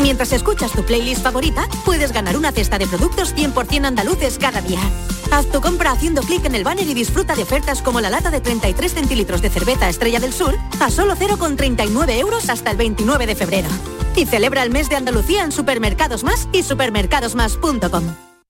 Mientras 0.00 0.32
escuchas 0.32 0.72
tu 0.72 0.82
playlist 0.82 1.22
favorita, 1.22 1.68
puedes 1.84 2.12
ganar 2.12 2.36
una 2.36 2.52
cesta 2.52 2.78
de 2.78 2.86
productos 2.86 3.34
100% 3.34 3.84
andaluces 3.84 4.38
cada 4.38 4.62
día. 4.62 4.80
Haz 5.30 5.46
tu 5.46 5.60
compra 5.60 5.92
haciendo 5.92 6.22
clic 6.22 6.44
en 6.46 6.54
el 6.54 6.64
banner 6.64 6.88
y 6.88 6.94
disfruta 6.94 7.36
de 7.36 7.42
ofertas 7.42 7.82
como 7.82 8.00
la 8.00 8.08
lata 8.08 8.30
de 8.30 8.40
33 8.40 8.94
centilitros 8.94 9.42
de 9.42 9.50
cerveza 9.50 9.88
Estrella 9.88 10.18
del 10.18 10.32
Sur 10.32 10.56
a 10.80 10.90
solo 10.90 11.14
0,39 11.16 12.18
euros 12.18 12.48
hasta 12.48 12.70
el 12.70 12.78
29 12.78 13.26
de 13.26 13.34
febrero. 13.34 13.68
Y 14.16 14.24
celebra 14.24 14.62
el 14.62 14.70
mes 14.70 14.88
de 14.88 14.96
Andalucía 14.96 15.44
en 15.44 15.52
Supermercados 15.52 16.24
Más 16.24 16.48
y 16.52 16.62
supermercadosmás.com. 16.62 18.04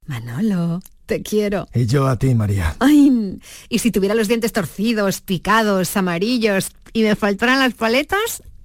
Manolo, 0.06 0.80
te 1.06 1.22
quiero. 1.22 1.66
Y 1.74 1.86
yo 1.86 2.06
a 2.06 2.16
ti, 2.16 2.34
María. 2.34 2.76
Ay, 2.78 3.38
y 3.68 3.78
si 3.80 3.90
tuviera 3.90 4.14
los 4.14 4.28
dientes 4.28 4.52
torcidos, 4.52 5.20
picados, 5.20 5.96
amarillos 5.96 6.70
y 6.92 7.02
me 7.02 7.16
faltaran 7.16 7.58
las 7.58 7.74
paletas, 7.74 8.42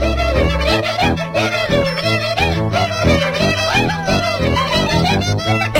Thank 0.00 0.18
you. 3.28 3.33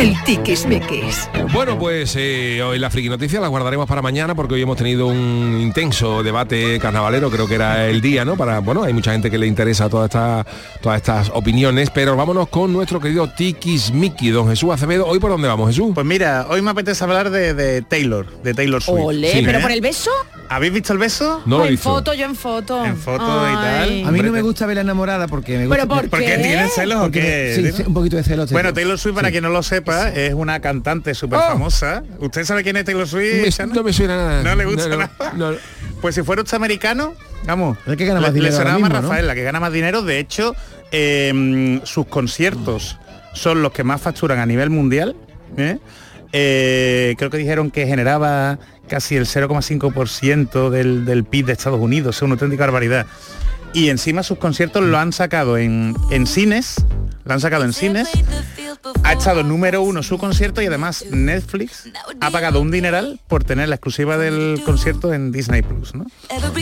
El 0.05 0.23
tiquismiquis. 0.25 1.31
Bueno, 1.55 1.79
pues 1.79 2.15
eh, 2.19 2.63
hoy 2.63 2.79
la 2.79 2.91
friki 2.91 3.09
noticia 3.09 3.41
la 3.41 3.49
guardaremos 3.49 3.89
para 3.89 4.03
mañana 4.03 4.35
porque 4.35 4.53
hoy 4.53 4.61
hemos 4.61 4.77
tenido 4.77 5.07
un 5.07 5.59
intenso 5.63 6.23
debate 6.23 6.79
carnavalero, 6.79 7.31
creo 7.31 7.49
que 7.49 7.55
era 7.55 7.87
el 7.89 8.03
día, 8.03 8.23
¿no? 8.23 8.37
Para, 8.37 8.59
bueno, 8.59 8.83
hay 8.85 8.93
mucha 8.93 9.13
gente 9.13 9.31
que 9.31 9.39
le 9.39 9.47
interesa 9.47 9.89
toda 9.89 10.05
esta, 10.05 10.45
todas 10.83 10.99
estas 10.99 11.31
opiniones, 11.33 11.89
pero 11.89 12.17
vámonos 12.17 12.49
con 12.49 12.71
nuestro 12.71 13.01
querido 13.01 13.31
tiquismiqui, 13.31 14.29
don 14.29 14.47
Jesús 14.51 14.75
Acevedo. 14.75 15.07
¿Hoy 15.07 15.21
por 15.21 15.31
dónde 15.31 15.49
vamos, 15.49 15.69
Jesús? 15.71 15.93
Pues 15.95 16.05
mira, 16.07 16.49
hoy 16.51 16.61
me 16.61 16.73
apetece 16.73 17.03
hablar 17.03 17.31
de, 17.31 17.55
de 17.55 17.81
Taylor, 17.81 18.27
de 18.43 18.53
Taylor 18.53 18.83
Swift. 18.83 19.01
Olé, 19.03 19.33
Sí, 19.33 19.43
pero 19.43 19.59
¿eh? 19.59 19.63
por 19.63 19.71
el 19.71 19.81
beso. 19.81 20.11
¿Habéis 20.51 20.75
visto 20.75 20.93
el 20.93 20.99
beso? 20.99 21.41
No 21.47 21.65
en 21.65 21.71
visto. 21.71 21.89
foto, 21.89 22.13
yo 22.13 22.27
en 22.27 22.35
foto. 22.37 22.85
En 22.85 22.99
foto 22.99 23.25
y 23.51 23.55
tal. 23.55 24.05
A 24.07 24.11
mí 24.11 24.21
no 24.21 24.31
me 24.31 24.43
gusta 24.43 24.67
verla 24.67 24.83
enamorada 24.83 25.27
porque 25.27 25.57
me 25.57 25.67
¿Pero 25.67 25.87
gusta... 25.87 26.03
por 26.03 26.11
¿Por 26.11 26.19
qué? 26.19 26.27
qué? 26.27 26.37
¿Tienes 26.37 26.75
celos 26.75 26.99
o 26.99 27.01
porque 27.05 27.21
qué? 27.23 27.63
me- 27.63 27.71
sí, 27.71 27.77
sí, 27.79 27.83
un 27.87 27.95
poquito 27.95 28.17
de 28.17 28.25
celos. 28.25 28.53
Bueno. 28.53 28.75
Taylor 28.75 28.99
Swift, 28.99 29.15
para 29.15 29.31
quien 29.31 29.43
no 29.43 29.49
lo 29.49 29.63
sepa, 29.63 29.94
es 30.15 30.35
una 30.35 30.61
cantante 30.61 31.15
súper 31.15 31.39
famosa. 31.41 32.03
¿Usted 32.19 32.45
sabe 32.45 32.63
quién 32.63 32.77
es 32.77 32.85
Taylor 32.85 33.07
Swift? 33.09 33.59
Me- 33.59 33.67
no 33.75 33.83
me 33.83 33.93
suena 33.93 34.17
nada. 34.17 34.43
¿No 34.43 34.55
le 34.55 34.65
gusta 34.65 34.89
No, 34.89 34.97
no, 34.97 34.97
nada? 34.99 35.33
no. 35.37 35.53
Pues 36.01 36.15
si 36.15 36.23
fuera 36.23 36.43
usted 36.43 36.57
americano, 36.57 37.15
vamos, 37.47 37.79
El 37.87 37.97
que 37.97 38.05
gana 38.07 38.21
más 38.21 38.31
le 38.33 38.41
dinero 38.41 38.57
sonaba 38.57 38.79
más. 38.79 38.93
Rafael, 38.93 39.27
la 39.27 39.35
que 39.35 39.43
gana 39.43 39.61
más 39.61 39.73
dinero. 39.73 40.03
De 40.03 40.19
hecho, 40.19 40.55
eh, 40.93 41.81
sus 41.85 42.07
conciertos 42.07 42.99
son 43.33 43.63
los 43.63 43.73
que 43.73 43.85
más 43.85 44.01
facturan 44.01 44.39
a 44.39 44.47
nivel 44.47 44.71
mundial. 44.71 45.17
¿eh? 45.57 45.79
Eh, 46.33 47.15
creo 47.17 47.31
que 47.31 47.39
dijeron 47.39 47.71
que 47.71 47.87
generaba 47.87 48.59
casi 48.89 49.17
el 49.17 49.27
0,5% 49.27 50.69
del, 50.71 51.05
del 51.05 51.25
PIB 51.25 51.47
de 51.47 51.53
Estados 51.53 51.81
Unidos, 51.81 52.17
es 52.17 52.23
una 52.23 52.35
auténtica 52.35 52.65
barbaridad. 52.65 53.07
Y 53.73 53.89
encima 53.89 54.23
sus 54.23 54.39
conciertos 54.39 54.83
lo 54.85 54.99
han 54.99 55.13
sacado 55.13 55.57
en, 55.59 55.97
en 56.11 56.27
cines, 56.27 56.77
lo 57.25 57.33
han 57.33 57.41
sacado 57.41 57.65
en 57.65 57.73
cines, 57.73 58.09
ha 59.03 59.13
estado 59.15 59.43
número 59.43 59.81
uno 59.83 60.03
su 60.03 60.19
concierto 60.19 60.61
y 60.61 60.67
además 60.67 61.05
Netflix 61.11 61.89
ha 62.21 62.31
pagado 62.31 62.61
un 62.61 62.71
dineral 62.71 63.19
por 63.29 63.45
tener 63.45 63.69
la 63.69 63.77
exclusiva 63.77 64.19
del 64.19 64.61
concierto 64.65 65.13
en 65.15 65.33
Disney 65.33 65.63
Plus, 65.63 65.95
¿no? 65.95 66.05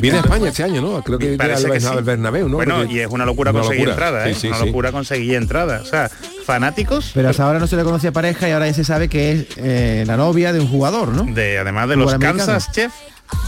Viene 0.00 0.18
a 0.18 0.20
España 0.20 0.48
este 0.48 0.62
año, 0.62 0.80
¿no? 0.80 1.02
Creo 1.02 1.18
que 1.18 1.36
Parece 1.36 1.68
que 1.70 1.80
sí. 1.80 1.86
Bernabéu, 2.02 2.48
¿no? 2.48 2.56
Bueno, 2.56 2.76
Porque- 2.78 2.92
y 2.94 2.98
es 3.00 3.08
una 3.08 3.24
locura 3.24 3.50
Una 3.50 3.60
conseguir 3.60 3.86
locura. 3.88 4.06
entrada, 4.08 4.28
¿eh? 4.28 4.34
Sí, 4.34 4.40
sí, 4.42 4.48
una 4.48 4.58
sí. 4.60 4.66
locura 4.66 4.92
conseguir 4.92 5.34
entrada. 5.34 5.80
O 5.82 5.84
sea, 5.86 6.10
fanáticos 6.44 7.10
Pero 7.14 7.28
hasta 7.30 7.44
ahora 7.44 7.58
no 7.58 7.66
se 7.66 7.76
le 7.76 7.84
conocía 7.84 8.12
pareja 8.12 8.48
y 8.48 8.52
ahora 8.52 8.66
ya 8.68 8.74
se 8.74 8.84
sabe 8.84 9.08
que 9.08 9.32
es 9.32 9.46
eh, 9.56 10.04
la 10.06 10.16
novia 10.16 10.52
de 10.52 10.60
un 10.60 10.68
jugador, 10.68 11.08
¿no? 11.08 11.24
de 11.24 11.58
además 11.58 11.88
de 11.88 11.96
los. 11.96 12.14
Kansas 12.14 12.70
Chiefs, 12.72 12.94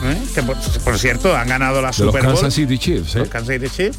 ¿eh? 0.05 0.17
que 0.35 0.43
por, 0.43 0.57
por 0.85 0.99
cierto 0.99 1.37
han 1.37 1.49
ganado 1.49 1.75
la 1.81 1.91
de 1.93 2.05
los 2.05 2.13
Super 2.13 2.23
Bowl. 2.23 2.33
Kansas 2.35 2.55
City 2.55 2.79
Chiefs, 2.79 3.15
¿eh? 3.17 3.19
los 3.21 3.29
Kansas 3.29 3.55
City 3.55 3.69
Chiefs, 3.69 3.99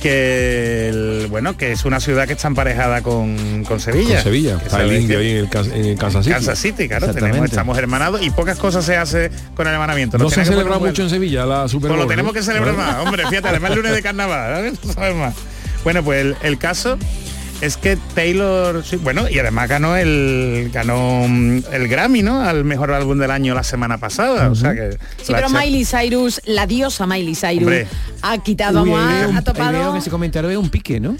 que 0.00 0.88
el- 0.88 1.26
bueno, 1.30 1.56
que 1.56 1.72
es 1.72 1.84
una 1.84 2.00
ciudad 2.00 2.26
que 2.26 2.32
está 2.32 2.48
emparejada 2.48 3.02
con, 3.02 3.64
con 3.64 3.78
Sevilla. 3.80 4.14
Con 4.16 4.24
Sevilla. 4.24 4.58
Está 4.64 4.82
el 4.82 4.96
indio 5.00 5.18
ahí 5.20 5.30
en 5.30 5.36
el, 5.36 5.72
en 5.74 5.84
el 5.84 5.98
Kansas 5.98 6.24
City. 6.24 6.34
Kansas 6.34 6.58
City, 6.58 6.88
claro, 6.88 7.12
tenemos, 7.14 7.44
estamos 7.44 7.78
hermanados 7.78 8.22
y 8.22 8.30
pocas 8.30 8.58
cosas 8.58 8.84
se 8.84 8.96
hace 8.96 9.30
con 9.54 9.66
el 9.66 9.72
hermanamiento. 9.74 10.18
No 10.18 10.28
se 10.30 10.42
poner 10.44 10.66
mucho 10.80 11.02
en 11.02 11.10
Sevilla 11.10 11.46
la 11.46 11.68
Super 11.68 11.88
Pues 11.88 11.90
Bowl. 11.92 12.00
lo 12.00 12.06
tenemos 12.08 12.30
¿no? 12.30 12.34
que 12.34 12.42
celebrar 12.42 12.74
más, 12.76 12.96
hombre, 13.06 13.24
fíjate, 13.28 13.48
además 13.48 13.70
el 13.72 13.76
lunes 13.76 13.92
de 13.92 14.02
carnaval, 14.02 14.54
¿sabes? 14.56 14.78
No 14.84 14.92
sabes 14.92 15.14
más. 15.16 15.34
Bueno, 15.84 16.02
pues 16.02 16.20
el, 16.20 16.36
el 16.42 16.58
caso 16.58 16.98
es 17.60 17.76
que 17.76 17.96
Taylor, 18.14 18.82
sí, 18.84 18.96
bueno, 18.96 19.28
y 19.28 19.38
además 19.38 19.68
ganó 19.68 19.96
el 19.96 20.70
ganó 20.72 21.26
mm, 21.28 21.58
el 21.72 21.88
Grammy, 21.88 22.22
¿no? 22.22 22.42
Al 22.42 22.64
mejor 22.64 22.92
álbum 22.92 23.18
del 23.18 23.30
año 23.30 23.54
la 23.54 23.62
semana 23.62 23.98
pasada, 23.98 24.50
o 24.50 24.54
sea 24.54 24.74
que 24.74 24.92
Sí, 25.22 25.32
la 25.32 25.38
pero 25.38 25.50
Miley 25.50 25.84
Cyrus, 25.84 26.40
la 26.46 26.66
diosa 26.66 27.06
Miley 27.06 27.34
Cyrus, 27.34 27.58
Hombre. 27.62 27.86
ha 28.22 28.38
quitado, 28.38 28.82
Uy, 28.82 28.92
ha- 28.92 28.94
veo 28.94 29.28
un- 29.30 29.36
ha 29.36 29.38
ahí 29.38 29.44
veo 29.44 29.44
topado. 29.44 29.92
que 29.92 29.98
comentario 30.10 30.50
es 30.50 30.56
un 30.56 30.70
pique, 30.70 31.00
¿no? 31.00 31.16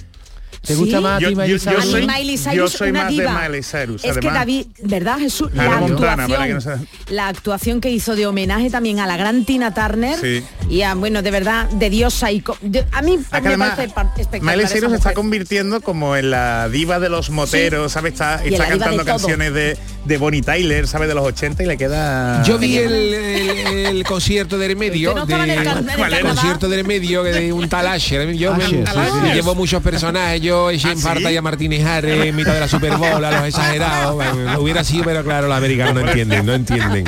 ¿Te 0.61 0.75
Sí. 0.75 0.79
gusta 0.79 1.01
más 1.01 1.17
a 1.17 1.21
Yo- 1.21 1.29
ti 1.29 1.35
yo- 1.35 1.41
Miley 1.41 1.59
yo 1.59 1.71
Cyrus? 1.71 1.85
soy- 1.87 2.07
Miley 2.07 2.37
Cyrus, 2.39 2.55
yo 2.55 2.69
soy 2.69 2.91
una 2.91 3.03
más 3.05 3.09
de 3.17 3.23
diva. 3.23 3.41
Miley 3.43 3.63
Cyrus, 3.63 4.05
Es 4.05 4.13
que 4.13 4.19
además. 4.19 4.35
David, 4.35 4.67
¿verdad, 4.83 5.19
Jesús? 5.19 5.49
Hannah 5.53 5.65
La 5.71 5.81
Montana, 5.81 6.29
para 6.29 6.47
que 6.47 6.53
actuación, 6.53 6.79
no 6.81 6.87
se- 7.07 7.15
la 7.15 7.29
actuación 7.29 7.81
que 7.81 7.91
hizo 7.91 8.15
de 8.15 8.27
homenaje 8.27 8.69
también 8.69 9.01
a 9.01 9.07
la 9.07 9.17
gran 9.17 9.47
Tina 9.47 9.73
Turner 9.73 10.19
Sí. 10.21 10.45
y 10.69 10.83
a, 10.83 10.95
bueno, 10.95 11.23
de 11.23 11.31
verdad, 11.31 11.67
de 11.71 11.89
diosa 11.89 12.31
y 12.31 12.45
de- 12.61 12.85
a 12.93 13.01
mí 13.01 13.19
Ah, 13.31 13.39
que 13.39 13.43
me 13.43 13.49
además, 13.49 13.71
parece 13.77 13.95
par- 13.95 14.07
espectacular 14.19 14.57
Miley 14.57 14.71
Cyrus 14.71 14.91
se 14.91 14.97
está 14.99 15.15
convirtiendo 15.15 15.81
como 15.81 16.15
en 16.15 16.31
la 16.31 16.69
diva 16.69 17.01
de 17.01 17.09
los 17.09 17.31
moteros, 17.31 17.93
¿sabes? 17.93 18.13
Está, 18.13 18.45
está 18.45 18.59
la 18.65 18.69
cantando 18.69 18.99
de 18.99 19.05
canciones 19.11 19.55
de, 19.55 19.79
de 20.05 20.19
Bonnie 20.19 20.43
Tyler, 20.43 20.87
¿sabes? 20.87 21.09
De 21.09 21.15
los 21.15 21.25
80 21.25 21.63
y 21.63 21.67
le 21.67 21.79
queda... 21.79 22.43
Yo 22.43 22.59
vi 22.59 22.77
el, 22.77 22.93
el- 22.93 23.87
el 23.87 24.05
concierto 24.05 24.59
de 24.59 24.69
remedio, 24.69 25.11
Usted 25.15 25.21
no 25.21 25.27
de, 25.27 25.35
en 25.35 25.41
el 25.51 25.67
en 25.67 26.13
el 26.13 26.21
concierto 26.21 26.69
de 26.69 26.77
remedio 26.77 27.23
de 27.23 27.51
un 27.53 27.67
tal 27.69 27.87
Asher. 27.87 28.33
Yo 28.35 28.55
me- 28.55 28.65
Asher, 28.65 28.87
sí, 28.87 29.19
me 29.23 29.29
sí. 29.31 29.35
llevo 29.35 29.55
muchos 29.55 29.83
personajes, 29.83 30.41
yo 30.51 30.71
eché 30.71 30.89
¿Ah, 30.89 30.93
en 30.93 30.99
sí? 30.99 31.03
falta 31.05 31.31
y 31.33 31.37
a 31.37 31.43
Martínez 31.43 31.85
Harris 31.85 32.25
en 32.27 32.37
mitad 32.37 32.53
de 32.55 32.61
la 32.61 32.69
Super 32.69 32.97
Bowl, 32.97 33.25
a 33.25 33.31
los 33.31 33.45
exagerados. 33.49 34.15
Bueno, 34.21 34.61
hubiera 34.61 34.85
sido, 34.85 35.05
pero 35.05 35.23
claro, 35.25 35.49
los 35.49 35.57
americanos 35.57 35.95
no 35.95 36.01
entienden, 36.09 36.45
no 36.47 36.53
entienden. 36.55 37.05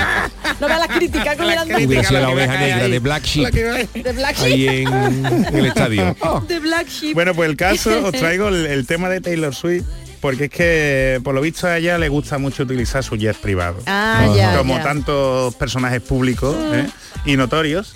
No 0.61 0.67
veas 0.69 0.79
las 0.79 0.97
críticas 0.97 1.37
Hubiera 1.39 1.65
sido 2.05 2.21
la 2.21 2.21
la 2.21 2.21
que 2.21 2.21
va 2.21 2.27
a 2.27 2.31
oveja 2.35 2.53
caer 2.55 2.69
negra 2.71 2.85
ahí. 2.85 2.91
de 2.93 2.99
Black 3.01 3.25
Sheep 3.25 3.51
De 3.95 4.13
Black 4.13 4.39
ahí 4.41 4.61
Sheep. 4.67 4.89
en, 4.89 5.27
en 5.47 5.57
el 5.57 5.67
estadio. 5.67 6.17
Oh. 6.21 6.41
De 6.41 6.59
Black 6.61 6.89
Sheep. 6.89 7.15
Bueno, 7.15 7.35
pues 7.35 7.51
el 7.51 7.57
caso, 7.57 7.91
os 8.07 8.13
traigo 8.13 8.49
el, 8.49 8.67
el 8.67 8.87
tema 8.87 9.09
de 9.09 9.21
Taylor 9.21 9.55
Swift, 9.55 9.85
porque 10.21 10.45
es 10.45 10.51
que 10.51 11.21
por 11.25 11.35
lo 11.35 11.41
visto 11.41 11.67
a 11.67 11.79
ella 11.79 11.99
le 11.99 12.09
gusta 12.09 12.39
mucho 12.39 12.63
utilizar 12.63 13.03
su 13.03 13.17
jet 13.17 13.37
privado. 13.37 13.79
Ah, 13.87 14.29
ya, 14.37 14.57
como 14.57 14.77
ya. 14.77 14.83
tantos 14.85 15.55
personajes 15.57 16.01
públicos 16.01 16.55
¿eh? 16.73 16.87
y 17.25 17.37
notorios. 17.37 17.95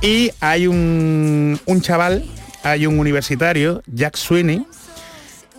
Y 0.00 0.32
hay 0.40 0.66
un, 0.66 1.60
un 1.66 1.80
chaval, 1.82 2.24
hay 2.62 2.86
un 2.86 2.98
universitario, 2.98 3.82
Jack 3.86 4.16
Sweeney, 4.16 4.66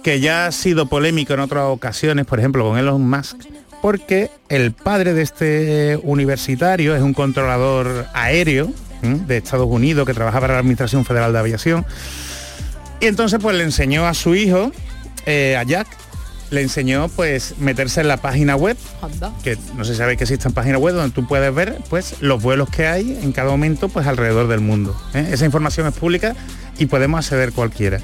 que 0.04 0.20
ya 0.20 0.46
ha 0.46 0.52
sido 0.52 0.88
polémico 0.88 1.34
en 1.34 1.40
otras 1.40 1.66
ocasiones, 1.66 2.26
por 2.26 2.40
ejemplo 2.40 2.68
con 2.68 2.78
Elon 2.78 3.10
Musk, 3.10 3.38
porque 3.82 4.30
el 4.50 4.72
padre 4.72 5.14
de 5.14 5.22
este 5.22 6.00
universitario 6.04 6.96
es 6.96 7.02
un 7.02 7.14
controlador 7.14 8.08
aéreo 8.14 8.72
de 9.02 9.38
Estados 9.38 9.68
Unidos 9.68 10.06
que 10.06 10.14
trabaja 10.14 10.40
para 10.40 10.54
la 10.54 10.60
Administración 10.60 11.04
Federal 11.04 11.34
de 11.34 11.40
Aviación. 11.40 11.86
Y 13.02 13.08
entonces 13.08 13.40
pues 13.42 13.56
le 13.58 13.64
enseñó 13.64 14.08
a 14.08 14.14
su 14.14 14.36
hijo, 14.36 14.72
eh, 15.26 15.58
a 15.58 15.64
Jack, 15.64 15.88
le 16.54 16.62
enseñó 16.62 17.10
pues 17.10 17.56
meterse 17.58 18.02
en 18.02 18.08
la 18.08 18.18
página 18.18 18.56
web 18.56 18.78
Anda. 19.02 19.34
que 19.44 19.58
no 19.76 19.84
sé 19.84 19.94
si 19.94 19.98
sabéis 19.98 20.20
que 20.20 20.26
existen 20.26 20.54
páginas 20.54 20.80
web 20.80 20.94
donde 20.94 21.14
tú 21.14 21.28
puedes 21.28 21.54
ver 21.54 21.80
pues 21.90 22.16
los 22.22 22.42
vuelos 22.44 22.70
que 22.70 22.86
hay 22.86 23.18
en 23.24 23.32
cada 23.32 23.50
momento 23.50 23.90
pues 23.90 24.06
alrededor 24.06 24.48
del 24.48 24.60
mundo. 24.60 24.96
¿eh? 25.16 25.30
Esa 25.32 25.46
información 25.46 25.88
es 25.88 25.94
pública 25.96 26.36
y 26.78 26.86
podemos 26.86 27.26
acceder 27.26 27.54
cualquiera. 27.54 28.00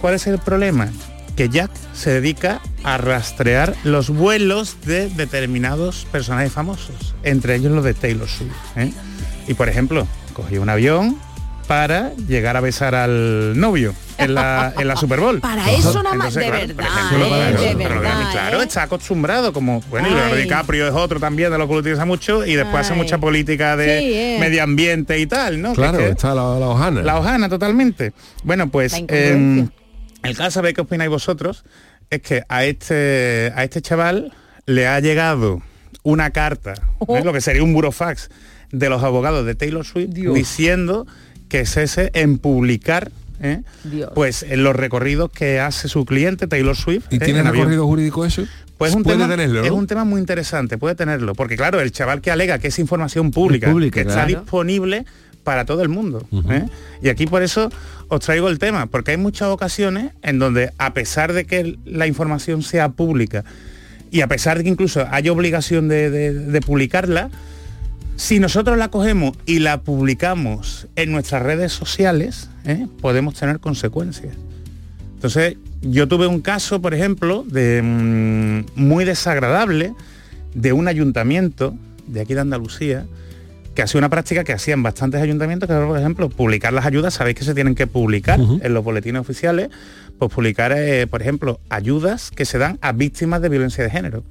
¿Cuál 0.00 0.14
es 0.14 0.26
el 0.26 0.38
problema? 0.38 0.88
Que 1.36 1.48
Jack 1.48 1.70
se 1.94 2.10
dedica 2.10 2.60
a 2.82 2.98
rastrear 2.98 3.76
los 3.84 4.10
vuelos 4.10 4.78
de 4.84 5.08
determinados 5.08 6.04
personajes 6.10 6.52
famosos, 6.52 7.14
entre 7.22 7.54
ellos 7.54 7.70
los 7.70 7.84
de 7.84 7.94
Taylor 7.94 8.28
Swift. 8.28 8.50
¿eh? 8.76 8.92
Y 9.46 9.54
por 9.54 9.68
ejemplo, 9.68 10.06
cogió 10.34 10.60
un 10.62 10.68
avión 10.68 11.16
para 11.68 12.12
llegar 12.26 12.56
a 12.56 12.60
besar 12.60 12.94
al 12.96 13.52
novio 13.60 13.94
en 14.16 14.34
la, 14.34 14.72
en 14.76 14.88
la 14.88 14.96
Super 14.96 15.20
Bowl. 15.20 15.38
Para 15.40 15.70
eso 15.70 16.02
nada 16.02 16.16
más, 16.16 16.34
de 16.34 16.46
claro, 16.46 16.66
verdad, 16.74 16.86
ejemplo, 16.96 17.26
¿eh? 17.26 17.76
claro, 18.32 18.48
pero 18.50 18.62
¿eh? 18.62 18.64
está 18.64 18.82
acostumbrado 18.84 19.52
como 19.52 19.80
bueno 19.90 20.08
y 20.08 20.10
Leonardo. 20.10 20.36
DiCaprio 20.36 20.88
es 20.88 20.94
otro 20.94 21.20
también 21.20 21.52
de 21.52 21.58
lo 21.58 21.68
que 21.68 21.74
lo 21.74 21.80
utiliza 21.80 22.06
mucho 22.06 22.44
y 22.44 22.54
después 22.56 22.86
hace 22.86 22.94
mucha 22.94 23.18
política 23.18 23.76
de 23.76 24.00
Sí, 24.00 24.12
eh. 24.14 24.36
medio 24.40 24.62
ambiente 24.62 25.18
y 25.18 25.26
tal, 25.26 25.60
¿no? 25.60 25.74
Claro, 25.74 25.98
que- 25.98 26.08
está 26.08 26.28
la, 26.34 26.58
la 26.58 26.66
hojana. 26.68 27.02
la 27.02 27.18
hojana 27.18 27.48
totalmente. 27.50 28.12
Bueno, 28.42 28.70
pues 28.70 28.94
em, 29.06 29.68
el 30.22 30.36
caso 30.36 30.62
de 30.62 30.72
qué 30.72 30.80
opináis 30.80 31.10
vosotros 31.10 31.64
es 32.10 32.22
que 32.22 32.42
a 32.48 32.64
este 32.64 33.52
a 33.54 33.62
este 33.62 33.82
chaval 33.82 34.32
le 34.64 34.88
ha 34.88 34.98
llegado 35.00 35.60
una 36.02 36.30
carta, 36.30 36.72
Oh. 37.00 37.16
¿eh? 37.16 37.22
lo 37.24 37.32
que 37.34 37.40
sería 37.42 37.62
un 37.62 37.74
burofax 37.74 38.30
de 38.72 38.88
los 38.88 39.02
abogados 39.02 39.46
de 39.46 39.54
Taylor 39.54 39.84
Swift 39.84 40.10
diciendo 40.10 41.06
que 41.48 41.64
cese 41.66 42.10
en 42.14 42.38
publicar 42.38 43.10
¿eh? 43.40 43.62
Pues 44.14 44.42
en 44.42 44.64
los 44.64 44.74
recorridos 44.74 45.30
que 45.30 45.60
hace 45.60 45.86
su 45.88 46.04
cliente 46.04 46.46
Taylor 46.48 46.76
Swift. 46.76 47.04
¿Y 47.10 47.16
¿eh? 47.16 47.20
tiene 47.20 47.42
recorrido 47.44 47.86
jurídico 47.86 48.24
eso? 48.24 48.44
Pues 48.78 48.94
un 48.94 49.02
puede 49.04 49.16
tema, 49.16 49.28
tenerlo, 49.28 49.64
es 49.64 49.70
un 49.70 49.86
tema 49.86 50.04
muy 50.04 50.20
interesante, 50.20 50.76
puede 50.78 50.94
tenerlo, 50.94 51.34
porque 51.34 51.56
claro, 51.56 51.80
el 51.80 51.90
chaval 51.92 52.20
que 52.20 52.30
alega 52.30 52.58
que 52.58 52.68
es 52.68 52.78
información 52.78 53.30
pública, 53.32 53.70
pública, 53.70 53.94
que 54.02 54.08
está 54.08 54.24
disponible 54.26 55.04
para 55.44 55.64
todo 55.64 55.82
el 55.82 55.88
mundo. 55.88 56.26
¿eh? 56.50 56.64
Y 57.02 57.08
aquí 57.08 57.26
por 57.26 57.42
eso 57.42 57.70
os 58.08 58.20
traigo 58.20 58.48
el 58.48 58.58
tema, 58.58 58.86
porque 58.86 59.12
hay 59.12 59.16
muchas 59.16 59.48
ocasiones 59.48 60.12
en 60.22 60.38
donde 60.38 60.72
a 60.78 60.92
pesar 60.94 61.32
de 61.32 61.44
que 61.44 61.76
la 61.86 62.06
información 62.06 62.62
sea 62.62 62.88
pública 62.90 63.44
y 64.10 64.20
a 64.20 64.26
pesar 64.28 64.58
de 64.58 64.64
que 64.64 64.70
incluso 64.70 65.06
haya 65.10 65.32
obligación 65.32 65.88
de, 65.88 66.10
de- 66.10 66.32
de 66.34 66.60
publicarla, 66.60 67.30
si 68.18 68.40
nosotros 68.40 68.76
la 68.76 68.88
cogemos 68.88 69.36
y 69.46 69.60
la 69.60 69.82
publicamos 69.82 70.88
en 70.96 71.12
nuestras 71.12 71.40
redes 71.40 71.72
sociales, 71.72 72.50
¿eh? 72.64 72.88
podemos 73.00 73.34
tener 73.34 73.60
consecuencias. 73.60 74.34
Entonces, 75.14 75.56
yo 75.82 76.08
tuve 76.08 76.26
un 76.26 76.40
caso, 76.40 76.82
por 76.82 76.94
ejemplo, 76.94 77.44
de 77.46 77.80
mm, 77.80 78.64
muy 78.74 79.04
desagradable 79.04 79.94
de 80.52 80.72
un 80.72 80.88
ayuntamiento 80.88 81.76
de 82.08 82.22
aquí 82.22 82.34
de 82.34 82.40
Andalucía 82.40 83.06
que 83.76 83.82
hacía 83.82 84.00
una 84.00 84.08
práctica 84.08 84.42
que 84.42 84.52
hacían 84.52 84.82
bastantes 84.82 85.22
ayuntamientos, 85.22 85.68
que 85.68 85.74
era, 85.74 85.86
por 85.86 85.96
ejemplo, 85.96 86.28
publicar 86.28 86.72
las 86.72 86.86
ayudas, 86.86 87.14
sabéis 87.14 87.36
que 87.36 87.44
se 87.44 87.54
tienen 87.54 87.76
que 87.76 87.86
publicar 87.86 88.40
en 88.40 88.74
los 88.74 88.82
boletines 88.82 89.20
oficiales, 89.20 89.68
pues 90.18 90.32
publicar, 90.32 90.72
eh, 90.76 91.06
por 91.06 91.22
ejemplo, 91.22 91.60
ayudas 91.68 92.32
que 92.32 92.44
se 92.44 92.58
dan 92.58 92.80
a 92.82 92.90
víctimas 92.90 93.40
de 93.42 93.48
violencia 93.48 93.84
de 93.84 93.90
género. 93.90 94.24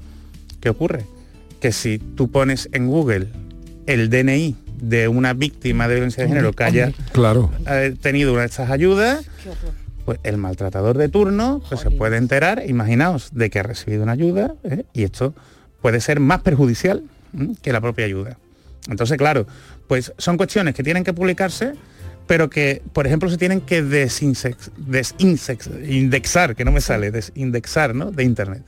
¿Qué 0.60 0.68
ocurre? 0.68 1.06
Que 1.62 1.72
si 1.72 2.00
tú 2.00 2.30
pones 2.30 2.68
en 2.74 2.88
Google 2.88 3.30
el 3.88 4.10
DNI 4.10 4.56
de 4.82 5.08
una 5.08 5.34
víctima 5.34 5.88
de 5.88 5.96
violencia 5.96 6.24
de 6.24 6.30
género 6.30 6.54
que 6.54 6.64
haya 6.64 6.92
claro. 7.12 7.52
tenido 8.02 8.34
una 8.34 8.42
de 8.42 8.48
estas 8.48 8.70
ayudas, 8.70 9.26
pues 10.06 10.20
el 10.24 10.38
maltratador 10.38 10.98
de 10.98 11.10
turno 11.10 11.62
pues, 11.68 11.82
se 11.82 11.90
puede 11.92 12.18
enterar, 12.18 12.64
imaginaos, 12.68 13.30
de 13.34 13.50
que 13.50 13.60
ha 13.60 13.64
recibido 13.64 14.04
una 14.04 14.12
ayuda 14.12 14.54
¿eh? 14.64 14.84
y 14.94 15.04
esto 15.04 15.34
puede 15.82 16.00
ser 16.00 16.20
más 16.20 16.42
perjudicial 16.42 17.04
que 17.62 17.74
la 17.74 17.82
propia 17.82 18.06
ayuda. 18.06 18.38
Entonces, 18.90 19.18
claro, 19.18 19.48
pues 19.88 20.14
son 20.18 20.38
cuestiones 20.38 20.76
que 20.76 20.84
tienen 20.84 21.04
que 21.04 21.14
publicarse, 21.14 21.74
pero 22.26 22.50
que, 22.50 22.82
por 22.94 23.06
ejemplo, 23.08 23.30
se 23.30 23.38
tienen 23.38 23.62
que 23.62 23.84
desinsex- 23.84 24.70
desinsex- 24.78 25.90
indexar, 25.90 26.56
que 26.56 26.64
no 26.66 26.72
me 26.72 26.82
sale, 26.82 27.12
desindexar, 27.12 27.96
¿no? 27.96 28.12
De 28.12 28.24
Internet. 28.24 28.64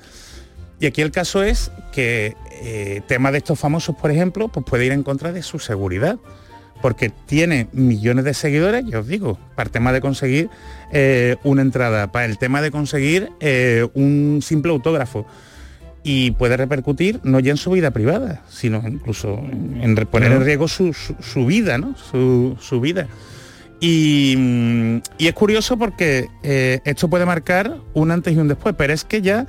Y 0.79 0.85
aquí 0.85 1.01
el 1.01 1.11
caso 1.11 1.43
es 1.43 1.71
que 1.91 2.35
eh, 2.61 3.01
tema 3.07 3.31
de 3.31 3.39
estos 3.39 3.59
famosos, 3.59 3.95
por 3.95 4.11
ejemplo, 4.11 4.47
pues 4.47 4.65
puede 4.65 4.85
ir 4.85 4.91
en 4.91 5.03
contra 5.03 5.31
de 5.31 5.43
su 5.43 5.59
seguridad. 5.59 6.17
Porque 6.81 7.09
tiene 7.09 7.67
millones 7.73 8.23
de 8.23 8.33
seguidores, 8.33 8.85
ya 8.85 8.99
os 8.99 9.07
digo, 9.07 9.37
para 9.55 9.67
el 9.67 9.71
tema 9.71 9.91
de 9.91 9.99
conseguir 9.99 10.49
eh, 10.93 11.35
una 11.43 11.61
entrada, 11.61 12.09
para 12.09 12.23
el 12.25 12.37
tema 12.37 12.61
de 12.61 12.71
conseguir 12.71 13.29
eh, 13.41 13.85
un 13.95 14.39
simple 14.41 14.71
autógrafo. 14.71 15.25
Y 16.03 16.31
puede 16.31 16.55
repercutir 16.55 17.19
no 17.23 17.41
ya 17.41 17.51
en 17.51 17.57
su 17.57 17.71
vida 17.71 17.91
privada, 17.91 18.43
sino 18.49 18.81
incluso 18.87 19.37
en 19.39 19.93
poner 20.09 20.31
en 20.31 20.45
riesgo 20.45 20.69
su, 20.69 20.93
su- 20.93 21.17
su 21.19 21.45
vida, 21.45 21.77
¿no? 21.77 21.97
Su, 21.97 22.55
su 22.61 22.79
vida. 22.79 23.07
Y, 23.81 25.01
y 25.17 25.27
es 25.27 25.33
curioso 25.33 25.77
porque 25.77 26.29
eh, 26.43 26.79
esto 26.85 27.09
puede 27.09 27.25
marcar 27.25 27.75
un 27.93 28.11
antes 28.11 28.33
y 28.33 28.37
un 28.37 28.47
después, 28.47 28.73
pero 28.77 28.93
es 28.93 29.03
que 29.03 29.21
ya 29.21 29.45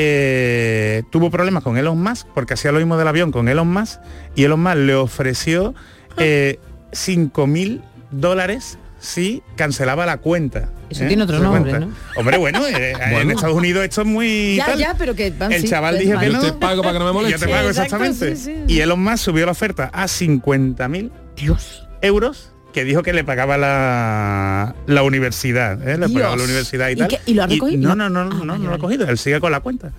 eh, 0.00 1.02
tuvo 1.10 1.28
problemas 1.28 1.64
con 1.64 1.76
Elon 1.76 2.00
Musk, 2.00 2.28
porque 2.32 2.54
hacía 2.54 2.70
lo 2.70 2.78
mismo 2.78 2.96
del 2.96 3.08
avión 3.08 3.32
con 3.32 3.48
Elon 3.48 3.66
Musk, 3.66 4.00
y 4.36 4.44
Elon 4.44 4.62
Musk 4.62 4.76
le 4.76 4.94
ofreció 4.94 5.74
eh, 6.18 6.60
5 6.92 7.48
mil 7.48 7.82
dólares 8.12 8.78
si 9.00 9.42
cancelaba 9.56 10.06
la 10.06 10.18
cuenta. 10.18 10.68
Eso 10.88 11.02
¿eh? 11.02 11.08
tiene 11.08 11.24
otro 11.24 11.40
nombre, 11.40 11.72
cuenta. 11.72 11.86
¿no? 11.86 11.94
Hombre, 12.16 12.38
bueno, 12.38 12.64
eh, 12.68 12.92
en. 12.92 13.32
Estados 13.32 13.56
Unidos 13.56 13.82
esto 13.82 14.02
es 14.02 14.06
muy... 14.06 14.54
Ya, 14.54 14.66
tal. 14.66 14.78
ya, 14.78 14.94
pero 14.96 15.16
que 15.16 15.32
van, 15.32 15.50
El 15.50 15.62
sí, 15.62 15.68
chaval 15.68 15.98
dije 15.98 16.14
vale. 16.14 16.28
que 16.28 16.32
no. 16.32 16.42
Yo 16.42 16.52
te 16.52 16.58
pago 16.60 16.82
para 16.82 16.92
que 16.92 16.98
no 17.00 17.04
me 17.06 17.12
moleste. 17.12 17.40
Yo 17.40 17.46
te 17.46 17.52
pago 17.52 17.68
exactamente. 17.68 18.36
sí, 18.36 18.44
sí. 18.44 18.64
Y 18.68 18.80
Elon 18.80 19.02
Musk 19.02 19.18
subió 19.18 19.46
la 19.46 19.52
oferta 19.52 19.90
a 19.92 20.04
50.000 20.04 21.10
euros 22.02 22.52
que 22.72 22.84
dijo 22.84 23.02
que 23.02 23.12
le 23.12 23.24
pagaba 23.24 23.56
la, 23.58 24.74
la 24.86 25.02
universidad, 25.02 25.80
¿eh? 25.88 25.98
le 25.98 26.08
pagaba 26.08 26.36
la 26.36 26.44
universidad 26.44 26.88
y, 26.88 26.92
¿Y 26.92 26.96
tal. 26.96 27.08
qué? 27.08 27.20
¿Y 27.26 27.34
lo 27.34 27.42
ha 27.44 27.46
recogido? 27.46 27.88
No, 27.88 27.94
no, 27.94 28.08
no, 28.10 28.24
no, 28.24 28.44
no, 28.44 28.58
no 28.58 28.68
lo 28.68 28.74
ha 28.74 28.78
cogido, 28.78 29.06
él 29.08 29.18
sigue 29.18 29.40
con 29.40 29.50
la 29.52 29.60
cuenta. 29.60 29.92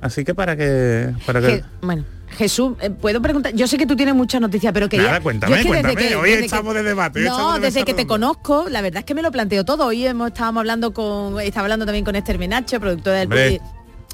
Así 0.00 0.24
que 0.24 0.34
para 0.34 0.56
que 0.56 1.10
para 1.24 1.40
que 1.40 1.46
Je- 1.46 1.64
bueno, 1.80 2.04
Jesús, 2.36 2.72
eh, 2.80 2.90
puedo 2.90 3.20
preguntar, 3.22 3.52
yo 3.54 3.66
sé 3.66 3.78
que 3.78 3.86
tú 3.86 3.96
tienes 3.96 4.14
muchas 4.14 4.40
noticias, 4.40 4.72
pero 4.72 4.88
quería... 4.88 5.06
Nada, 5.06 5.20
cuéntame, 5.20 5.56
es 5.60 5.66
que 5.66 5.72
desde 5.72 5.96
que- 5.96 6.16
Hoy 6.16 6.30
desde 6.30 6.44
estamos 6.46 6.74
que- 6.74 6.82
de 6.82 6.88
debate, 6.88 7.18
hoy 7.20 7.24
estamos 7.26 7.46
No, 7.46 7.54
de 7.54 7.60
desde 7.60 7.84
que 7.84 7.94
te 7.94 8.06
conozco, 8.06 8.66
la 8.68 8.82
verdad 8.82 8.98
es 9.00 9.04
que 9.06 9.14
me 9.14 9.22
lo 9.22 9.30
planteo 9.32 9.64
todo. 9.64 9.86
Hoy 9.86 10.06
hemos, 10.06 10.28
estábamos 10.28 10.60
hablando 10.60 10.92
con, 10.92 11.40
estaba 11.40 11.64
hablando 11.64 11.86
también 11.86 12.04
con 12.04 12.14
Esther 12.16 12.38
Menacho, 12.38 12.78
productora 12.80 13.24
del 13.24 13.28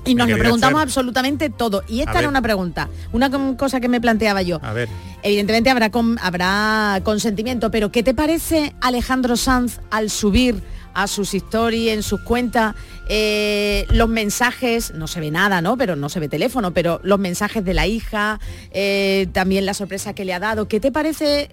y 0.04 0.14
nos 0.14 0.28
lo 0.28 0.36
preguntamos 0.38 0.80
absolutamente 0.82 1.50
todo. 1.50 1.82
Y 1.88 2.00
A 2.00 2.04
esta 2.04 2.12
era 2.12 2.20
ver. 2.22 2.28
una 2.28 2.42
pregunta, 2.42 2.88
una 3.12 3.30
cosa 3.56 3.80
que 3.80 3.88
me 3.88 4.00
planteaba 4.00 4.42
yo. 4.42 4.58
A 4.62 4.72
ver. 4.72 4.88
Evidentemente 5.22 5.70
habrá, 5.70 5.90
con- 5.90 6.18
habrá 6.20 7.00
consentimiento, 7.04 7.70
pero 7.70 7.92
¿qué 7.92 8.02
te 8.02 8.12
parece 8.14 8.74
Alejandro 8.80 9.36
Sanz 9.36 9.80
al 9.90 10.10
subir 10.10 10.62
a 10.94 11.06
sus 11.06 11.32
stories, 11.32 11.92
en 11.92 12.02
sus 12.02 12.20
cuentas, 12.20 12.74
eh, 13.08 13.86
los 13.90 14.08
mensajes, 14.10 14.92
no 14.94 15.06
se 15.06 15.20
ve 15.20 15.30
nada, 15.30 15.62
¿no? 15.62 15.76
Pero 15.78 15.96
no 15.96 16.08
se 16.10 16.20
ve 16.20 16.28
teléfono, 16.28 16.72
pero 16.72 17.00
los 17.02 17.18
mensajes 17.18 17.64
de 17.64 17.72
la 17.72 17.86
hija, 17.86 18.40
eh, 18.72 19.26
también 19.32 19.64
la 19.64 19.72
sorpresa 19.74 20.12
que 20.14 20.24
le 20.26 20.34
ha 20.34 20.38
dado. 20.40 20.68
¿Qué 20.68 20.80
te 20.80 20.92
parece 20.92 21.48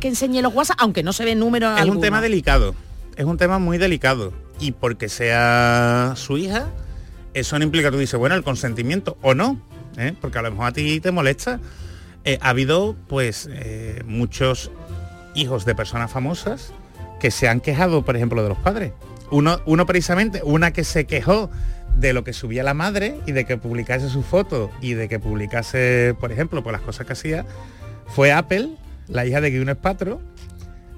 que 0.00 0.08
enseñe 0.08 0.42
los 0.42 0.52
WhatsApp, 0.54 0.76
aunque 0.80 1.02
no 1.02 1.12
se 1.14 1.24
ve 1.24 1.34
número 1.34 1.74
Es 1.76 1.86
un 1.86 2.00
tema 2.02 2.20
delicado, 2.20 2.74
es 3.16 3.24
un 3.24 3.38
tema 3.38 3.58
muy 3.58 3.78
delicado. 3.78 4.32
Y 4.60 4.72
porque 4.72 5.08
sea 5.08 6.12
su 6.16 6.36
hija, 6.36 6.66
eso 7.36 7.58
no 7.58 7.64
implica, 7.64 7.90
tú 7.90 7.98
dices, 7.98 8.18
bueno, 8.18 8.34
el 8.34 8.42
consentimiento 8.42 9.18
o 9.20 9.34
no, 9.34 9.60
¿eh? 9.98 10.14
porque 10.22 10.38
a 10.38 10.42
lo 10.42 10.50
mejor 10.50 10.66
a 10.68 10.72
ti 10.72 11.00
te 11.00 11.12
molesta. 11.12 11.60
Eh, 12.24 12.38
ha 12.40 12.48
habido 12.48 12.96
pues 13.08 13.48
eh, 13.52 14.02
muchos 14.06 14.70
hijos 15.34 15.66
de 15.66 15.74
personas 15.74 16.10
famosas 16.10 16.72
que 17.20 17.30
se 17.30 17.46
han 17.46 17.60
quejado, 17.60 18.06
por 18.06 18.16
ejemplo, 18.16 18.42
de 18.42 18.48
los 18.48 18.58
padres. 18.58 18.92
Uno, 19.30 19.60
uno 19.66 19.84
precisamente, 19.84 20.40
una 20.44 20.72
que 20.72 20.82
se 20.82 21.04
quejó 21.04 21.50
de 21.94 22.14
lo 22.14 22.24
que 22.24 22.32
subía 22.32 22.62
la 22.62 22.72
madre 22.72 23.20
y 23.26 23.32
de 23.32 23.44
que 23.44 23.58
publicase 23.58 24.08
su 24.08 24.22
foto 24.22 24.70
y 24.80 24.94
de 24.94 25.06
que 25.06 25.18
publicase, 25.18 26.16
por 26.18 26.32
ejemplo, 26.32 26.62
por 26.62 26.72
las 26.72 26.80
cosas 26.80 27.06
que 27.06 27.12
hacía, 27.12 27.44
fue 28.06 28.32
Apple, 28.32 28.70
la 29.08 29.26
hija 29.26 29.42
de 29.42 29.50
Gwyneth 29.50 29.78
Paltrow, 29.78 30.22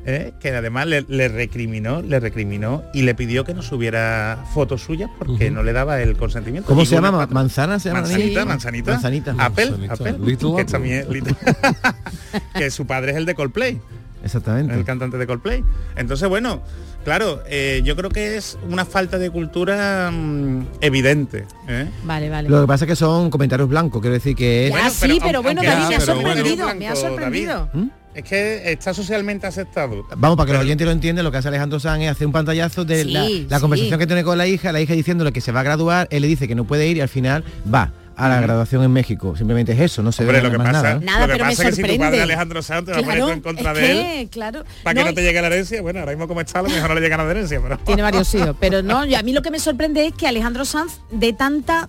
¿eh? 0.06 0.32
que 0.40 0.50
además 0.54 0.86
le, 0.86 1.02
le 1.08 1.28
recriminó, 1.28 2.00
le 2.02 2.20
recriminó 2.20 2.82
y 2.94 3.02
le 3.02 3.14
pidió 3.14 3.44
que 3.44 3.54
no 3.54 3.62
subiera 3.62 4.44
fotos 4.54 4.82
suyas 4.82 5.10
porque 5.18 5.50
no 5.50 5.62
le 5.62 5.72
daba 5.72 6.00
el 6.00 6.16
consentimiento. 6.16 6.66
¿Cómo 6.68 6.84
se 6.84 6.94
llama? 6.94 7.26
¿Manzana 7.26 7.78
se 7.78 7.88
llama 7.90 8.00
la 8.02 8.08
Manzanita, 8.08 8.44
manzanita, 8.44 8.92
Manzanita. 8.92 9.30
Apple, 9.38 9.70
Manzanita. 9.70 9.94
Apple, 9.94 10.16
Little 10.20 10.48
que 10.56 10.60
Apple. 10.62 10.64
también 10.72 11.06
Little- 11.08 11.36
que 12.54 12.70
su 12.70 12.86
padre 12.86 13.12
es 13.12 13.16
el 13.18 13.26
de 13.26 13.34
Coldplay. 13.34 13.80
Exactamente. 14.24 14.74
El 14.74 14.84
cantante 14.84 15.16
de 15.16 15.26
Coldplay. 15.28 15.62
Entonces, 15.96 16.28
bueno, 16.28 16.60
claro, 17.04 17.40
eh, 17.46 17.82
yo 17.84 17.94
creo 17.94 18.10
que 18.10 18.36
es 18.36 18.58
una 18.68 18.84
falta 18.84 19.16
de 19.16 19.30
cultura 19.30 20.10
mm, 20.12 20.66
evidente. 20.80 21.46
¿eh? 21.68 21.88
Vale, 22.04 22.28
vale. 22.28 22.48
Lo 22.48 22.60
que 22.62 22.66
pasa 22.66 22.84
es 22.84 22.88
que 22.88 22.96
son 22.96 23.30
comentarios 23.30 23.68
blancos, 23.68 24.00
quiero 24.00 24.14
decir 24.14 24.34
que... 24.34 24.70
Ya, 24.74 24.90
sí, 24.90 25.20
pero 25.22 25.40
bueno, 25.42 25.60
aunque- 25.60 25.72
David, 25.72 25.88
me 25.88 25.94
ha 25.94 25.98
pero 26.00 26.14
bueno, 26.14 26.28
sorprendido, 26.34 26.64
blanco, 26.66 26.78
me 26.80 26.88
ha 26.88 26.96
sorprendido. 26.96 27.68
David, 27.72 27.88
Es 28.14 28.24
que 28.24 28.72
está 28.72 28.92
socialmente 28.94 29.46
aceptado. 29.46 30.04
Vamos, 30.16 30.36
para 30.36 30.46
que 30.48 30.52
los 30.54 30.62
oyentes 30.62 30.84
lo 30.84 30.92
entiendan, 30.92 31.24
lo 31.24 31.30
que 31.30 31.36
hace 31.38 31.48
Alejandro 31.48 31.78
Sanz 31.78 32.02
es 32.04 32.10
hacer 32.10 32.26
un 32.26 32.32
pantallazo 32.32 32.84
de 32.84 33.04
Sí, 33.04 33.10
la, 33.10 33.20
la 33.22 33.56
sí. 33.56 33.60
conversación 33.60 33.98
que 34.00 34.06
tiene 34.06 34.24
con 34.24 34.36
la 34.38 34.46
hija, 34.46 34.72
la 34.72 34.80
hija 34.80 34.94
diciéndole 34.94 35.32
que 35.32 35.40
se 35.40 35.52
va 35.52 35.60
a 35.60 35.62
graduar, 35.62 36.08
él 36.10 36.22
le 36.22 36.28
dice 36.28 36.48
que 36.48 36.54
no 36.56 36.64
puede 36.64 36.86
ir 36.88 36.96
y 36.96 37.00
al 37.00 37.08
final 37.08 37.44
va 37.72 37.92
a 38.16 38.28
la 38.28 38.40
graduación 38.40 38.82
en 38.82 38.92
México. 38.92 39.36
Simplemente 39.36 39.70
es 39.72 39.78
eso, 39.78 40.02
no 40.02 40.10
se 40.10 40.22
Hombre, 40.24 40.38
ve 40.38 40.42
lo 40.46 40.50
que 40.50 40.58
más 40.58 40.66
pasa, 40.72 40.82
nada. 40.82 41.00
Nada, 41.00 41.20
lo 41.20 41.26
que 41.26 41.32
pero 41.34 41.44
me 41.46 41.52
es 41.52 41.58
que 41.60 41.64
si 41.70 41.70
tu 41.70 41.82
padre 41.82 41.94
sorprende. 41.98 42.22
Alejandro 42.22 42.62
Sanz 42.62 42.84
te 42.86 42.90
va 42.90 42.98
a 42.98 43.02
Claro, 43.02 43.20
poner 43.20 43.34
en 43.36 43.40
contra 43.42 43.70
es 43.72 43.78
de 43.78 44.20
él 44.22 44.28
claro. 44.30 44.64
para 44.82 45.00
que 45.00 45.08
No, 45.08 45.14
te 45.14 45.22
llegue 45.22 45.40
la 45.40 45.46
herencia. 45.46 45.82
Bueno, 45.82 46.00
ahora 46.00 46.10
mismo 46.12 46.26
como 46.26 46.40
está, 46.40 46.58
a 46.58 46.62
lo 46.62 46.68
mejor 46.70 46.88
no 46.88 46.94
le 46.96 47.00
llega 47.00 47.16
la 47.16 47.30
herencia, 47.30 47.60
pero... 47.62 47.78
Tiene 47.78 48.02
varios 48.02 48.34
hijos, 48.34 48.56
pero 48.58 48.82
no, 48.82 49.06
y 49.06 49.14
a 49.14 49.22
mí 49.22 49.32
lo 49.32 49.42
que 49.42 49.52
me 49.52 49.60
sorprende 49.60 50.04
es 50.06 50.14
que 50.14 50.26
Alejandro 50.26 50.64
Sanz 50.64 50.98
de 51.12 51.32
tanta 51.32 51.88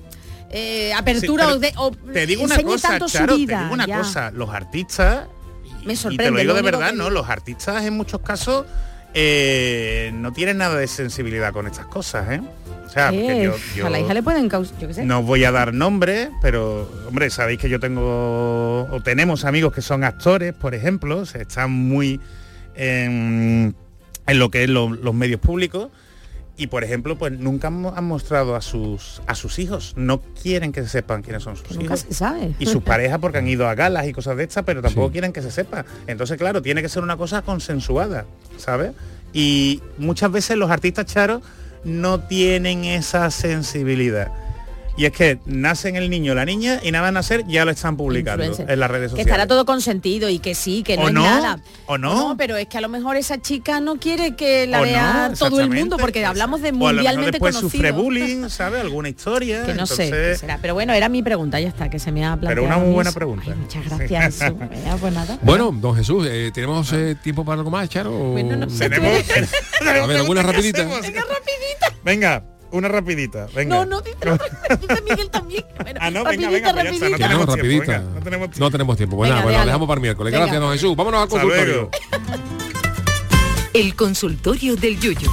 eh, 0.52 0.94
apertura 0.96 1.46
Sí, 1.46 1.52
o, 1.54 1.60
de, 1.60 1.74
o 1.78 1.92
te 2.14 2.28
digo 2.28 2.44
una 2.44 2.62
cosa, 2.62 3.00
Charo, 3.08 3.34
te 3.34 3.40
digo 3.40 3.54
una 3.72 3.88
ya. 3.88 3.98
cosa, 3.98 4.30
los 4.30 4.50
artistas, 4.52 5.22
Me 5.86 5.94
y 5.94 5.96
sorprende. 5.96 6.24
te 6.26 6.32
lo 6.32 6.40
digo 6.40 6.54
de 6.54 6.62
verdad, 6.62 6.92
que 6.92 6.96
¿no? 6.98 7.10
Los 7.10 7.30
artistas 7.30 7.84
en 7.86 7.94
muchos 7.96 8.22
casos 8.22 8.66
eh, 9.14 10.12
no 10.14 10.32
tienen 10.34 10.58
nada 10.58 10.76
de 10.78 10.88
sensibilidad 10.88 11.52
con 11.54 11.68
estas 11.68 11.86
cosas, 11.88 12.30
¿eh? 12.32 12.42
O 12.86 12.90
sea, 12.92 13.12
porque 13.12 13.44
yo, 13.44 13.54
a 13.54 13.76
yo 13.76 13.90
la 13.90 14.00
hija 14.00 14.14
le 14.16 14.24
pueden 14.24 14.50
causar, 14.50 14.78
yo 14.80 14.88
qué 14.88 14.94
sé. 14.96 15.06
no 15.06 15.22
voy 15.22 15.44
a 15.44 15.52
dar 15.52 15.74
nombre, 15.74 16.30
pero 16.42 16.92
hombre, 17.08 17.30
sabéis 17.30 17.60
que 17.60 17.70
yo 17.70 17.80
tengo 17.80 18.88
o 18.90 19.00
tenemos 19.04 19.46
amigos 19.46 19.74
que 19.74 19.82
son 19.84 20.04
actores, 20.04 20.54
por 20.54 20.74
ejemplo, 20.74 21.20
o 21.20 21.26
sea, 21.28 21.42
están 21.44 21.70
muy 21.72 22.20
en, 22.76 23.76
en 24.26 24.40
lo 24.40 24.50
que 24.50 24.64
es 24.64 24.70
lo- 24.70 24.90
los 24.90 25.14
medios 25.14 25.40
públicos 25.40 25.90
y 26.60 26.68
por 26.68 26.84
ejemplo, 26.84 27.18
pues 27.18 27.32
nunca 27.32 27.68
han 27.70 27.82
mo- 27.82 27.94
han 27.96 28.04
mostrado 28.06 28.56
a 28.56 28.62
sus 28.62 29.22
a 29.26 29.34
sus 29.36 29.58
hijos, 29.60 29.94
no 29.96 30.22
quieren 30.22 30.72
que 30.72 30.84
se 30.84 30.90
sepan 30.90 31.22
quiénes 31.24 31.42
son 31.44 31.56
sus 31.56 31.72
Nunca 31.72 31.84
hijos. 31.86 32.00
se 32.02 32.14
sabe. 32.14 32.54
Y 32.60 32.66
sus 32.66 32.84
parejas 32.84 33.20
porque 33.20 33.38
han 33.40 33.48
ido 33.48 33.68
a 33.68 33.76
galas 33.76 34.08
y 34.08 34.14
cosas 34.14 34.38
de 34.38 34.44
estas, 34.44 34.64
pero 34.66 34.82
tampoco 34.82 35.12
quieren 35.12 35.32
que 35.34 35.42
se 35.42 35.52
sepa. 35.52 35.86
Entonces, 36.08 36.38
claro, 36.38 36.62
tiene 36.62 36.82
que 36.82 36.90
ser 36.90 37.02
una 37.04 37.18
cosa 37.18 37.42
consensuada, 37.42 38.26
¿sabes? 38.58 38.92
Y 39.34 39.82
muchas 39.98 40.32
veces 40.32 40.58
los 40.58 40.70
artistas 40.70 41.06
charos 41.06 41.42
no 41.84 42.20
tienen 42.20 42.84
esa 42.84 43.32
sensibilidad. 43.32 44.32
Y 45.00 45.06
es 45.06 45.12
que 45.14 45.40
nacen 45.46 45.96
el 45.96 46.10
niño 46.10 46.34
o 46.34 46.36
la 46.36 46.44
niña 46.44 46.80
y 46.84 46.92
nada 46.92 47.06
más 47.06 47.14
nacer 47.14 47.46
ya 47.48 47.64
lo 47.64 47.72
están 47.72 47.96
publicando 47.96 48.44
Influencer. 48.44 48.72
en 48.74 48.80
las 48.82 48.92
redes 48.92 49.04
Que 49.06 49.10
sociales. 49.12 49.28
estará 49.28 49.48
todo 49.48 49.66
consentido 49.66 50.28
y 50.30 50.40
que 50.40 50.54
sí, 50.56 50.84
que 50.84 50.98
no 50.98 51.04
¿O 51.04 51.08
es 51.08 51.14
no? 51.14 51.24
nada. 51.24 51.60
¿O 51.86 51.98
no? 51.98 52.36
pero 52.38 52.58
es 52.58 52.68
que 52.68 52.78
a 52.78 52.82
lo 52.82 52.90
mejor 52.90 53.16
esa 53.16 53.42
chica 53.42 53.80
no 53.80 53.96
quiere 53.96 54.36
que 54.36 54.68
la 54.68 54.80
¿O 54.82 54.84
vea 54.84 55.30
no? 55.30 55.36
todo 55.38 55.62
el 55.62 55.70
mundo, 55.70 55.96
porque 55.98 56.26
hablamos 56.26 56.62
de 56.62 56.70
O 56.70 56.72
a 56.72 56.74
lo 56.74 56.78
mejor 56.80 56.94
mundialmente 56.96 57.32
después 57.32 57.56
conocido. 57.56 57.72
sufre 57.72 57.92
bullying, 57.92 58.50
¿sabes? 58.50 58.82
Alguna 58.82 59.08
historia. 59.10 59.64
Que 59.66 59.74
no 59.74 59.86
sé 59.88 60.04
entonces- 60.06 60.40
será. 60.42 60.58
Pero 60.62 60.74
bueno, 60.74 60.92
era 60.94 61.08
mi 61.08 61.24
pregunta, 61.24 61.60
ya 61.62 61.70
está, 61.70 61.90
que 61.90 61.98
se 62.00 62.12
me 62.12 62.26
ha 62.26 62.32
planteado. 62.36 62.50
Pero 62.50 62.64
una 62.66 62.78
muy 62.78 62.94
buena 62.94 63.10
eso. 63.12 63.18
pregunta. 63.18 63.46
Ay, 63.48 63.56
muchas 63.56 63.86
gracias, 63.88 64.54
pues 65.00 65.14
nada. 65.14 65.40
Bueno, 65.44 65.72
don 65.74 65.96
Jesús, 65.96 66.28
eh, 66.30 66.52
¿tenemos 66.54 66.92
eh, 66.92 67.16
tiempo 67.24 67.46
para 67.46 67.60
algo 67.60 67.72
más, 67.72 67.88
Charo? 67.88 68.14
o- 68.14 68.32
Bueno, 68.34 68.58
no 68.58 68.70
sé, 68.70 68.90
Tenemos, 68.90 69.24
A 69.82 70.06
ver, 70.08 70.18
alguna 70.18 70.44
rapidita. 70.44 70.86
Venga, 72.04 72.44
una 72.72 72.88
rapidita. 72.88 73.48
Venga. 73.56 73.76
No, 73.76 73.86
no, 73.86 74.02
dice 74.02 75.02
Miguel 75.08 75.30
también. 75.30 75.66
Bueno, 75.80 76.00
Ah, 76.02 76.12
no, 76.12 76.24
venga, 76.26 76.48
rapidita, 76.48 76.74
venga, 76.74 76.90
pues 76.90 77.00
ya 77.00 77.08
está, 77.08 77.30
no 77.30 77.46
rapidita. 77.46 77.46
Tenemos 77.46 77.46
tiempo, 77.48 77.56
rapidita. 77.56 77.92
venga, 78.00 78.14
no 78.14 78.22
tenemos 78.24 78.60
No 78.60 78.72
tenemos 78.72 78.98
tiempo. 78.98 79.16
Bueno, 79.16 79.34
Venga, 79.34 79.44
bueno, 79.44 79.52
déjalo. 79.58 79.66
dejamos 79.68 79.88
para 79.88 80.02
miércoles. 80.02 80.32
Venga. 80.34 80.46
Gracias, 80.46 80.62
don 80.62 80.72
Jesús. 80.74 80.96
Vámonos 80.96 81.22
al 81.24 81.30
consultorio. 81.30 81.90
El 83.74 83.96
consultorio 83.96 84.76
del 84.76 85.00
Yuyu. 85.00 85.30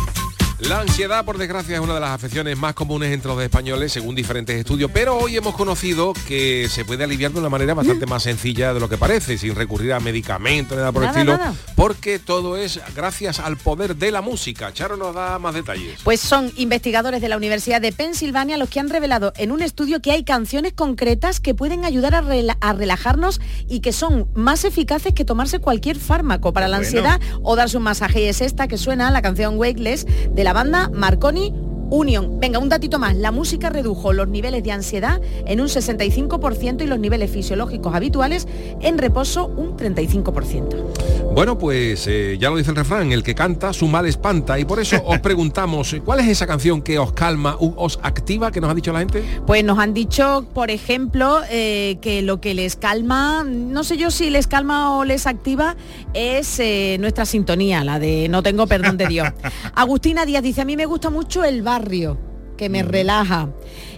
La 0.59 0.80
ansiedad, 0.80 1.22
por 1.26 1.36
desgracia, 1.36 1.74
es 1.74 1.80
una 1.82 1.92
de 1.94 2.00
las 2.00 2.11
afecciones 2.12 2.57
más 2.57 2.72
comunes 2.72 3.12
entre 3.12 3.28
los 3.30 3.42
españoles, 3.42 3.92
según 3.92 4.14
diferentes 4.14 4.57
estudios, 4.57 4.90
pero 4.90 5.14
hoy 5.18 5.36
hemos 5.36 5.54
conocido 5.54 6.14
que 6.26 6.66
se 6.70 6.82
puede 6.86 7.04
aliviar 7.04 7.30
de 7.32 7.40
una 7.40 7.50
manera 7.50 7.74
bastante 7.74 8.07
más 8.07 8.22
sencilla 8.22 8.72
de 8.72 8.80
lo 8.80 8.88
que 8.88 8.96
parece, 8.96 9.36
sin 9.36 9.54
recurrir 9.54 9.92
a 9.92 10.00
medicamentos, 10.00 10.74
nada 10.78 10.92
por 10.92 11.02
el 11.02 11.09
Nada, 11.09 11.18
estilo, 11.20 11.36
nada. 11.36 11.54
porque 11.74 12.18
todo 12.18 12.57
es 12.57 12.80
gracias 12.96 13.38
al 13.38 13.59
poder 13.59 13.96
de 13.96 14.11
la 14.11 14.22
música. 14.22 14.72
Charo 14.72 14.96
nos 14.96 15.14
da 15.14 15.38
más 15.38 15.52
detalles. 15.54 16.00
Pues 16.02 16.20
son 16.20 16.50
investigadores 16.57 17.20
de 17.20 17.28
la 17.28 17.36
Universidad 17.36 17.82
de 17.82 17.92
Pensilvania 17.92 18.57
los 18.57 18.70
que 18.70 18.80
han 18.80 18.88
revelado 18.88 19.34
en 19.36 19.52
un 19.52 19.61
estudio 19.61 20.00
que 20.00 20.12
hay 20.12 20.24
canciones 20.24 20.72
concretas 20.72 21.38
que 21.38 21.54
pueden 21.54 21.84
ayudar 21.84 22.14
a, 22.14 22.22
rela- 22.22 22.57
a 22.62 22.72
relajarnos 22.72 23.42
y 23.68 23.80
que 23.80 23.92
son 23.92 24.30
más 24.34 24.64
eficaces 24.64 25.12
que 25.12 25.26
tomarse 25.26 25.59
cualquier 25.59 25.98
fármaco 25.98 26.54
para 26.54 26.66
la 26.66 26.78
Bueno. 26.78 26.86
ansiedad 26.86 27.20
o 27.42 27.57
darse 27.57 27.76
un 27.76 27.82
masaje. 27.82 28.22
Y 28.22 28.24
es 28.28 28.40
esta 28.40 28.68
que 28.68 28.78
suena, 28.78 29.11
la 29.11 29.20
canción 29.20 29.59
Wakeless 29.59 30.07
de 30.30 30.45
la 30.47 30.53
banda 30.53 30.88
Marconi 30.92 31.65
Union. 31.91 32.41
Venga, 32.41 32.59
un 32.59 32.68
datito 32.68 32.99
más. 32.99 33.14
La 33.16 33.32
música 33.32 33.70
redujo 33.70 34.12
los 34.12 34.28
niveles 34.28 34.62
de 34.62 34.72
ansiedad 34.72 35.20
en 35.47 35.61
un 35.61 35.68
65% 35.68 36.82
y 36.82 36.87
los 36.87 36.99
niveles 36.99 37.30
fisiológicos 37.30 37.95
habituales 37.95 38.47
en 38.80 38.99
reposo 38.99 39.47
un 39.47 39.76
35%. 39.76 41.34
Bueno, 41.34 41.59
pues 41.59 42.07
eh, 42.07 42.39
ya 42.41 42.49
lo 42.49 42.57
dice 42.57 42.70
el 42.70 42.76
refrán, 42.76 43.12
el 43.12 43.22
que 43.22 43.34
canta 43.34 43.74
su 43.74 43.89
mal 43.89 44.07
espanta, 44.07 44.59
y 44.59 44.64
por 44.64 44.80
eso 44.80 45.03
os 45.07 45.18
preguntamos, 45.18 45.95
¿cuál 46.05 46.20
es 46.20 46.28
esa 46.28 46.47
canción 46.47 46.80
que 46.80 46.99
os 46.99 47.12
calma, 47.12 47.57
os 47.61 47.99
activa, 48.03 48.51
que 48.51 48.61
nos 48.61 48.70
ha 48.70 48.74
dicho 48.74 48.93
la 48.93 49.01
gente? 49.01 49.22
Pues 49.47 49.62
nos 49.62 49.78
han 49.78 49.93
dicho, 49.93 50.47
por 50.55 50.70
ejemplo, 50.70 51.41
eh, 51.51 51.99
que 52.01 52.22
lo 52.22 52.41
que 52.41 52.55
les 52.55 52.76
calma, 52.76 53.45
no 53.45 53.84
sé 53.84 53.99
yo 53.99 54.11
si 54.11 54.30
les 54.30 54.47
calma 54.47 54.97
o 54.97 55.05
les 55.05 55.26
activa, 55.26 55.76
es 56.14 56.59
eh, 56.59 56.97
nuestra 57.01 57.26
sintonía, 57.26 57.84
la 57.84 57.99
de 57.99 58.28
No 58.30 58.43
tengo 58.43 58.66
perdón 58.66 58.97
de 58.97 59.07
Dios. 59.07 59.28
Agustina 59.74 60.24
Díaz 60.24 60.43
dice, 60.43 60.62
a 60.62 60.64
mí 60.64 60.76
me 60.76 60.87
gusta 60.87 61.11
mucho 61.11 61.45
el 61.45 61.61
barrio, 61.76 62.18
que 62.56 62.68
me 62.68 62.82
relaja. 62.82 63.48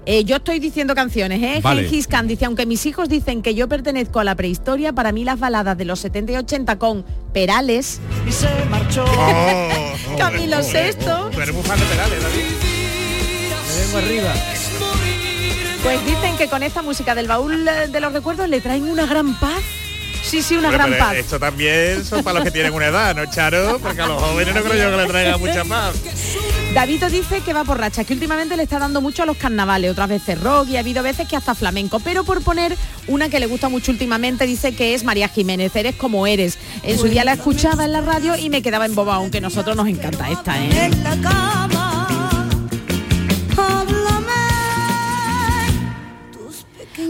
Eh, 0.05 0.25
yo 0.25 0.37
estoy 0.37 0.59
diciendo 0.59 0.95
canciones, 0.95 1.41
¿eh? 1.43 1.61
Vale. 1.63 1.85
Gengis 1.85 2.09
Khan 2.09 2.27
dice, 2.27 2.47
aunque 2.47 2.67
mis 2.67 2.87
hijos 2.87 3.09
dicen 3.09 3.41
que 3.43 3.55
yo 3.55 3.69
pertenezco 3.69 4.19
a 4.19 4.25
la 4.25 4.35
prehistoria, 4.35 4.93
para 4.93 5.13
mí 5.13 5.23
las 5.23 5.39
baladas 5.39 5.79
de 5.79 5.85
los 5.85 6.01
70 6.01 6.33
y 6.33 6.37
80 6.37 6.79
con 6.79 7.05
Perales, 7.33 8.01
Y 8.27 8.33
se 8.33 8.49
marchó. 8.69 9.05
Camilo 10.19 10.63
Sesto, 10.63 11.31
Tú 11.33 11.41
eres 11.41 11.55
muy 11.55 11.63
fan 11.63 11.79
de 11.79 11.87
Perales, 11.87 12.23
David. 12.23 12.45
Me 13.69 13.85
vengo 13.85 13.99
arriba. 13.99 14.35
Pues 15.85 16.05
dicen 16.07 16.37
que 16.37 16.49
con 16.49 16.63
esta 16.65 16.83
música 16.83 17.15
del 17.15 17.29
baúl 17.29 17.65
de 17.65 18.01
los 18.01 18.13
recuerdos 18.13 18.49
le 18.49 18.61
traen 18.61 18.85
una 18.85 19.07
gran 19.07 19.39
paz. 19.39 19.63
Sí, 20.29 20.43
sí, 20.43 20.57
una 20.57 20.69
Hombre, 20.69 20.77
gran 20.77 20.91
pero 20.91 21.05
paz. 21.05 21.17
Esto 21.17 21.41
también 21.41 22.05
son 22.05 22.23
para 22.23 22.35
los 22.35 22.45
que 22.45 22.51
tienen 22.51 22.75
una 22.75 22.89
edad, 22.89 23.17
¿no, 23.17 23.25
Charo? 23.31 23.79
Porque 23.79 24.03
a 24.03 24.07
los 24.07 24.23
jóvenes 24.23 24.55
no 24.55 24.63
creo 24.63 24.75
yo 24.75 24.91
que 24.95 25.03
le 25.03 25.09
traiga 25.09 25.39
mucha 25.39 25.65
paz. 25.65 25.95
Davito 26.75 27.09
dice 27.09 27.41
que 27.41 27.55
va 27.55 27.65
por 27.65 27.79
rachas, 27.79 28.07
que 28.07 28.13
últimamente 28.13 28.55
le 28.55 28.63
está 28.63 28.79
dando 28.79 29.01
mucho 29.01 29.23
a 29.23 29.27
los 29.27 29.39
carnavales, 29.39 29.91
otras 29.91 30.11
veces 30.11 30.39
rock 30.39 30.69
y 30.69 30.77
ha 30.77 30.81
habido 30.81 31.03
veces 31.03 31.27
que 31.27 31.35
hasta 31.35 31.55
flamenco. 31.55 31.99
Pero 32.01 32.25
por 32.25 32.43
poner 32.43 32.77
una 33.07 33.31
que 33.31 33.41
le 33.41 33.47
gusta 33.47 33.71
mucho 33.71 33.91
últimamente, 33.91 34.47
dice 34.47 34.75
que 34.75 34.93
es 34.93 35.03
María 35.03 35.29
Jiménez, 35.29 35.75
eres 35.75 35.97
como 35.97 36.27
eres. 36.27 36.59
En 36.83 36.99
su 36.99 37.07
día 37.07 37.25
la 37.25 37.33
escuchaba 37.33 37.87
en 37.87 37.93
la 37.93 38.03
radio 38.03 38.37
y 38.37 38.51
me 38.51 38.61
quedaba 38.61 38.85
embobada, 38.85 39.19
aunque 39.19 39.39
a 39.39 39.41
nosotros 39.41 39.77
nos 39.77 39.89
encanta 39.89 40.29
esta, 40.29 40.63
¿eh? 40.63 40.91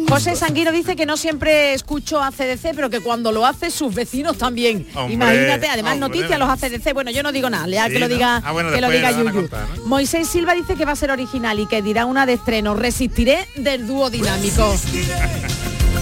José 0.08 0.36
Sanguino 0.36 0.72
dice 0.72 0.96
que 0.96 1.04
no 1.06 1.16
siempre 1.16 1.74
escucho 1.74 2.22
ACDC, 2.22 2.74
pero 2.74 2.88
que 2.90 3.00
cuando 3.00 3.30
lo 3.30 3.44
hace 3.44 3.70
sus 3.70 3.94
vecinos 3.94 4.38
también. 4.38 4.86
Hombre, 4.94 5.14
Imagínate, 5.14 5.68
además 5.68 5.94
hombre. 5.94 6.08
noticias 6.08 6.38
los 6.38 6.48
ACDC, 6.48 6.94
bueno, 6.94 7.10
yo 7.10 7.22
no 7.22 7.30
digo 7.30 7.50
nada, 7.50 7.68
ya 7.68 7.86
Sí, 7.86 7.92
que 7.92 7.98
lo 7.98 8.08
¿no? 8.08 8.14
diga, 8.14 8.42
Ah, 8.44 8.52
bueno, 8.52 8.70
que 8.72 8.80
lo 8.80 8.90
diga 8.90 9.08
a 9.08 9.12
Yuyu. 9.12 9.32
contar, 9.32 9.66
Moisés 9.84 10.26
Silva 10.28 10.54
dice 10.54 10.76
que 10.76 10.84
va 10.86 10.92
a 10.92 10.96
ser 10.96 11.10
original 11.10 11.60
y 11.60 11.66
que 11.66 11.82
dirá 11.82 12.06
una 12.06 12.24
de 12.26 12.34
estreno, 12.34 12.74
resistiré 12.74 13.46
del 13.56 13.86
dúo 13.86 14.08
dinámico. 14.10 14.74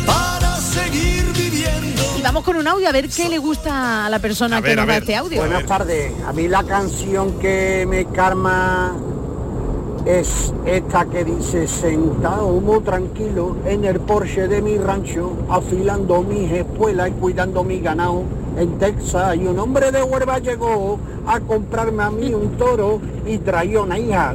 para 0.07 0.57
seguir 0.61 1.25
viviendo. 1.35 2.03
Y 2.17 2.23
vamos 2.23 2.45
con 2.45 2.57
un 2.57 2.67
audio 2.69 2.89
a 2.89 2.93
ver 2.93 3.09
qué 3.09 3.29
le 3.29 3.39
gusta 3.39 4.07
a 4.07 4.11
la 4.11 4.21
persona 4.21 4.63
que 4.63 4.77
nos 4.77 4.87
da 4.87 4.99
este 4.99 5.17
audio. 5.17 5.41
Buenas 5.41 5.67
tardes. 5.67 6.13
A 6.27 6.33
mí 6.33 6.47
la 6.47 6.63
canción 6.65 7.39
que 7.41 7.85
me 7.89 8.05
calma 8.07 8.97
es 10.07 10.55
esta 10.65 11.05
que 11.05 11.25
dice 11.25 11.67
sentado 11.67 12.61
muy 12.61 12.81
tranquilo 12.81 13.57
en 13.67 13.85
el 13.85 13.99
Porsche 13.99 14.47
de 14.47 14.63
mi 14.63 14.79
rancho, 14.79 15.33
afilando 15.49 16.23
mis 16.23 16.51
espuelas 16.53 17.09
y 17.09 17.13
cuidando 17.13 17.65
mi 17.65 17.81
ganado. 17.81 18.23
En 18.57 18.79
Texas 18.79 19.37
y 19.37 19.47
un 19.47 19.59
hombre 19.59 19.91
de 19.91 20.03
Huelva 20.03 20.39
llegó 20.39 20.99
a 21.27 21.41
comprarme 21.41 22.05
a 22.05 22.11
mí 22.11 22.33
un 22.33 22.57
toro 22.57 23.01
y 23.27 23.39
traía 23.39 23.83
una 23.83 23.99
hija 23.99 24.35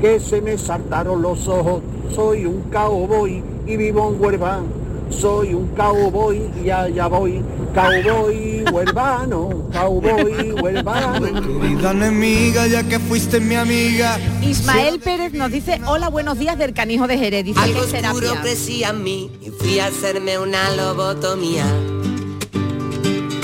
que 0.00 0.20
se 0.20 0.42
me 0.42 0.58
saltaron 0.58 1.22
los 1.22 1.48
ojos. 1.48 1.82
Soy 2.14 2.44
un 2.44 2.60
cowboy 2.70 3.42
y 3.66 3.76
vivo 3.76 4.12
en 4.12 4.22
Huelva. 4.22 4.60
Soy 5.08 5.54
un 5.54 5.68
cowboy 5.68 6.50
y 6.62 6.70
allá 6.70 7.06
voy. 7.08 7.42
Cowboy 7.78 8.64
huelvano, 8.72 9.70
cowboy 9.72 10.50
huelvano. 10.50 11.60
Querida 11.60 11.92
enemiga, 11.92 12.66
ya 12.66 12.82
que 12.82 12.98
fuiste 12.98 13.38
mi 13.38 13.54
amiga. 13.54 14.18
Ismael 14.42 14.98
Pérez 14.98 15.32
nos 15.32 15.52
dice, 15.52 15.80
hola, 15.86 16.08
buenos 16.08 16.40
días 16.40 16.58
del 16.58 16.74
canijo 16.74 17.06
de 17.06 17.18
Jerez. 17.18 17.44
Dice 17.44 17.60
Algo 17.60 17.86
que 17.86 17.98
oscuro 17.98 18.34
crecía 18.42 18.88
en 18.88 19.04
mí 19.04 19.30
y 19.40 19.50
fui 19.50 19.78
a 19.78 19.86
hacerme 19.86 20.40
una 20.40 20.70
lobotomía. 20.70 21.64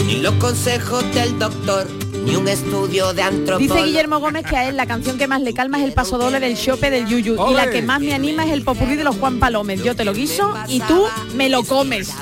Ni 0.05 0.17
los 0.17 0.35
consejos 0.35 1.05
del 1.15 1.39
doctor, 1.39 1.87
ni 2.25 2.37
un 2.37 2.49
estudio 2.49 3.13
de 3.13 3.23
antropólogo. 3.23 3.75
Dice 3.75 3.87
Guillermo 3.87 4.19
Gómez 4.19 4.45
que 4.47 4.57
a 4.57 4.69
él 4.69 4.77
la 4.77 4.87
canción 4.87 5.19
que 5.19 5.27
más 5.27 5.43
le 5.43 5.55
calma 5.55 5.79
es 5.79 5.85
el 5.85 5.93
paso 5.93 6.19
doble 6.19 6.41
del 6.41 6.57
chope 6.57 6.91
del 6.91 7.07
Yuyu 7.07 7.37
y 7.51 7.55
la 7.55 7.71
que 7.71 7.83
más 7.83 8.01
me 8.01 8.15
anima 8.15 8.45
es 8.45 8.53
el 8.53 8.63
popurrí 8.63 8.97
de 8.97 9.05
los 9.05 9.17
Juan 9.17 9.39
Palomes. 9.39 9.83
Yo 9.83 9.95
te 9.95 10.05
lo 10.05 10.15
guiso 10.15 10.55
y 10.69 10.81
tú 10.81 11.05
me 11.35 11.49
lo 11.49 11.63
comes. 11.65 12.09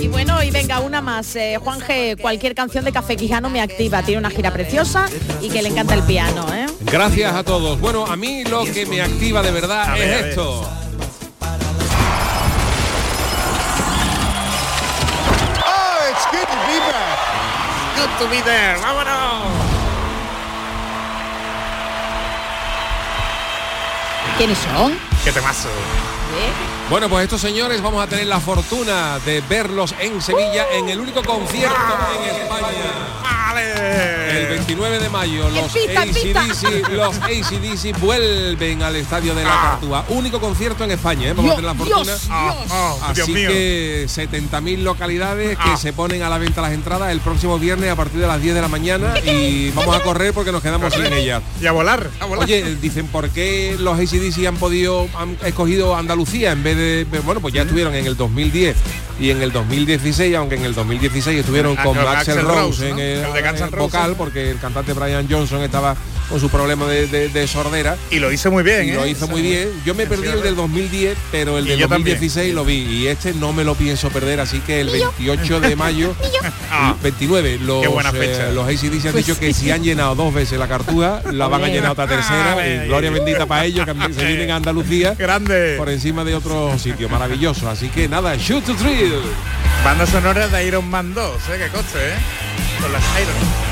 y 0.00 0.08
bueno, 0.08 0.42
y 0.42 0.50
venga, 0.50 0.80
una 0.80 1.00
más. 1.00 1.36
Eh, 1.36 1.58
Juan 1.62 1.80
G, 1.80 2.20
cualquier 2.20 2.54
canción 2.54 2.84
de 2.84 2.92
Café 2.92 3.16
Quijano 3.16 3.50
me 3.50 3.60
activa. 3.60 4.02
Tiene 4.02 4.18
una 4.18 4.30
gira 4.30 4.52
preciosa 4.52 5.06
y 5.40 5.48
que 5.48 5.62
le 5.62 5.68
encanta 5.68 5.94
el 5.94 6.02
piano, 6.02 6.46
¿eh? 6.54 6.66
Gracias 6.80 7.34
a 7.34 7.44
todos. 7.44 7.80
Bueno, 7.80 8.06
a 8.06 8.16
mí 8.16 8.44
lo 8.44 8.64
que 8.64 8.86
me 8.86 9.00
activa 9.00 9.42
de 9.42 9.50
verdad 9.50 9.94
ver, 9.94 10.02
es 10.02 10.08
ver. 10.08 10.28
esto. 10.30 10.79
Good 18.00 18.18
to 18.18 18.30
be 18.30 18.40
there. 18.40 18.78
¡Vámonos! 18.80 19.44
¿Quiénes 24.38 24.56
son? 24.56 24.98
¡Qué 25.22 25.30
temazo! 25.30 25.68
Bueno, 26.90 27.08
pues 27.08 27.22
estos 27.22 27.40
señores 27.40 27.80
vamos 27.80 28.02
a 28.02 28.08
tener 28.08 28.26
la 28.26 28.40
fortuna 28.40 29.20
de 29.20 29.40
verlos 29.42 29.94
en 30.00 30.20
Sevilla 30.20 30.66
en 30.72 30.88
el 30.88 30.98
único 30.98 31.22
concierto 31.22 31.76
en 32.18 32.42
España. 32.42 33.20
El 34.30 34.46
29 34.46 34.98
de 35.00 35.08
mayo 35.08 35.48
los. 35.50 35.74
ACDC, 35.74 36.88
los 36.90 37.16
ACDC 37.18 37.98
vuelven 38.00 38.82
al 38.82 38.96
estadio 38.96 39.34
de 39.34 39.42
la 39.44 39.50
Cartúa. 39.50 40.04
Único 40.08 40.40
concierto 40.40 40.84
en 40.84 40.92
España, 40.92 41.28
¿eh? 41.28 41.32
vamos 41.32 41.52
a 41.52 41.56
tener 41.56 41.70
la 41.70 41.74
fortuna. 41.74 42.04
Dios, 42.04 42.28
Dios. 42.28 43.02
Así 43.02 43.32
que 43.32 44.06
70.000 44.08 44.78
localidades 44.78 45.58
que 45.58 45.76
se 45.76 45.92
ponen 45.92 46.22
a 46.22 46.28
la 46.28 46.38
venta 46.38 46.60
las 46.60 46.72
entradas 46.72 47.10
el 47.10 47.20
próximo 47.20 47.58
viernes 47.58 47.90
a 47.90 47.96
partir 47.96 48.20
de 48.20 48.26
las 48.26 48.40
10 48.40 48.54
de 48.54 48.60
la 48.60 48.68
mañana 48.68 49.14
y 49.20 49.70
vamos 49.70 49.96
a 49.96 50.00
correr 50.00 50.32
porque 50.32 50.52
nos 50.52 50.62
quedamos 50.62 50.92
sin 50.94 51.06
ellas. 51.06 51.42
Y 51.60 51.66
a 51.66 51.72
volar, 51.72 52.10
a 52.20 52.26
volar. 52.26 52.44
Oye, 52.44 52.76
dicen, 52.76 53.06
¿por 53.08 53.30
qué 53.30 53.76
los 53.78 53.98
ACDC 53.98 54.46
han 54.46 54.56
podido, 54.56 55.08
han 55.18 55.36
escogido 55.44 55.96
Andalucía 55.96 56.52
en 56.52 56.62
vez 56.62 56.76
de, 56.76 56.79
bueno, 57.24 57.40
pues 57.40 57.54
ya 57.54 57.62
estuvieron 57.62 57.94
en 57.94 58.06
el 58.06 58.16
2010 58.16 58.76
y 59.20 59.30
en 59.30 59.42
el 59.42 59.52
2016, 59.52 60.34
aunque 60.36 60.56
en 60.56 60.64
el 60.64 60.74
2016 60.74 61.40
estuvieron 61.40 61.76
Ah, 61.78 61.84
con 61.84 61.98
Axel 61.98 62.42
Rose 62.42 62.88
en 62.88 62.98
el, 62.98 63.24
El 63.24 63.32
de 63.32 63.76
vocal, 63.76 64.14
porque 64.16 64.50
el 64.50 64.58
cantante 64.58 64.92
Brian 64.92 65.26
Johnson 65.30 65.62
estaba 65.62 65.96
con 66.30 66.40
su 66.40 66.48
problema 66.48 66.86
de, 66.86 67.06
de- 67.08 67.28
de 67.28 67.46
sordera. 67.46 67.96
Y 68.10 68.18
lo 68.20 68.32
hizo 68.32 68.50
muy 68.50 68.62
bien, 68.62 68.88
Y 68.88 68.92
lo 68.92 69.04
¿eh? 69.04 69.10
hizo 69.10 69.28
muy 69.28 69.42
bien. 69.42 69.68
Yo 69.84 69.94
me 69.94 70.06
perdí 70.06 70.28
el 70.28 70.42
del 70.42 70.56
2010, 70.56 71.18
pero 71.30 71.58
el 71.58 71.66
Y 71.66 71.70
del 71.70 71.78
yo 71.80 71.88
también. 71.88 72.14
2016 72.16 72.54
lo 72.54 72.64
vi. 72.64 72.76
Y 72.78 73.08
este 73.08 73.34
no 73.34 73.52
me 73.52 73.64
lo 73.64 73.74
pienso 73.74 74.08
perder, 74.10 74.40
así 74.40 74.60
que 74.60 74.80
el 74.80 74.88
28 74.90 75.60
de 75.60 75.76
mayo, 75.76 76.14
Ah, 76.72 76.94
29, 77.02 77.58
los, 77.62 77.82
qué 77.82 77.88
buena 77.88 78.12
fecha. 78.12 78.48
eh, 78.48 78.52
los 78.54 78.64
ACDC 78.66 79.06
han 79.06 79.12
Pues 79.12 79.26
dicho 79.26 79.38
que 79.38 79.52
si 79.52 79.70
han 79.72 79.82
llenado 79.82 80.14
dos 80.14 80.32
veces 80.32 80.58
la 80.58 80.68
cartuja, 80.68 81.20
la 81.32 81.48
van 81.48 81.64
a 81.64 81.68
llenar 81.68 81.90
otra 81.90 82.06
tercera. 82.06 82.56
Ay, 82.56 82.82
y 82.84 82.86
gloria 82.86 83.10
bendita 83.10 83.44
para 83.46 83.64
ellos, 83.64 83.84
que 83.84 84.14
se 84.14 84.24
vienen 84.24 84.52
a 84.52 84.56
Andalucía. 84.56 85.14
Grande. 85.18 85.74
Por 85.76 85.88
encima 85.90 86.22
de 86.24 86.36
otros 86.36 86.80
sitios 86.80 87.10
maravillosos. 87.10 87.64
Así 87.64 87.88
que 87.88 88.08
nada, 88.08 88.36
shoot 88.36 88.64
to 88.64 88.74
thrill. 88.76 89.14
Banda 89.84 90.06
sonora 90.06 90.46
de 90.46 90.64
Iron 90.66 90.88
Man 90.88 91.12
2, 91.12 91.34
¿eh? 91.34 91.58
Que 91.58 91.68
coste, 91.76 91.98
¿eh? 91.98 92.14
Con 92.80 92.92
las 92.92 93.02
Iron. 93.20 93.69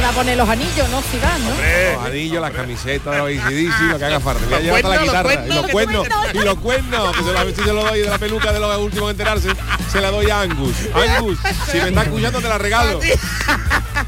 Te 0.00 0.06
va 0.06 0.12
a 0.12 0.14
poner 0.14 0.34
los 0.34 0.48
anillos, 0.48 0.88
¿no? 0.88 1.02
Si 1.02 1.18
van, 1.18 1.44
¿no? 1.44 1.50
Los 1.50 2.06
anillos, 2.06 2.40
las 2.40 2.52
camisetas 2.52 3.18
los 3.18 3.28
ACDC, 3.28 3.80
lo 3.90 3.98
que 3.98 4.04
haga 4.06 4.18
falta. 4.18 4.46
Voy 4.46 4.54
a 4.54 4.56
Los 4.56 4.64
llevar 4.64 4.84
la 4.84 5.02
guitarra. 5.02 5.34
los 5.34 5.44
y 5.44 5.52
los 5.60 5.66
cuernos. 5.70 6.08
Y 6.32 6.38
los 6.38 6.58
cuernos. 6.58 7.16
Que 7.16 7.22
se 7.22 7.54
si 7.54 7.62
se 7.68 7.72
lo 7.74 7.84
doy 7.84 8.00
de 8.00 8.08
la 8.08 8.16
peluca 8.16 8.50
de 8.50 8.60
los 8.60 8.78
últimos 8.78 9.08
a 9.08 9.10
enterarse, 9.10 9.50
se 9.92 10.00
la 10.00 10.10
doy 10.10 10.30
a 10.30 10.40
Angus. 10.40 10.74
Angus, 10.94 11.38
si 11.70 11.76
me 11.82 11.88
está 11.88 12.02
escuchando 12.04 12.40
te 12.40 12.48
la 12.48 12.56
regalo. 12.56 12.98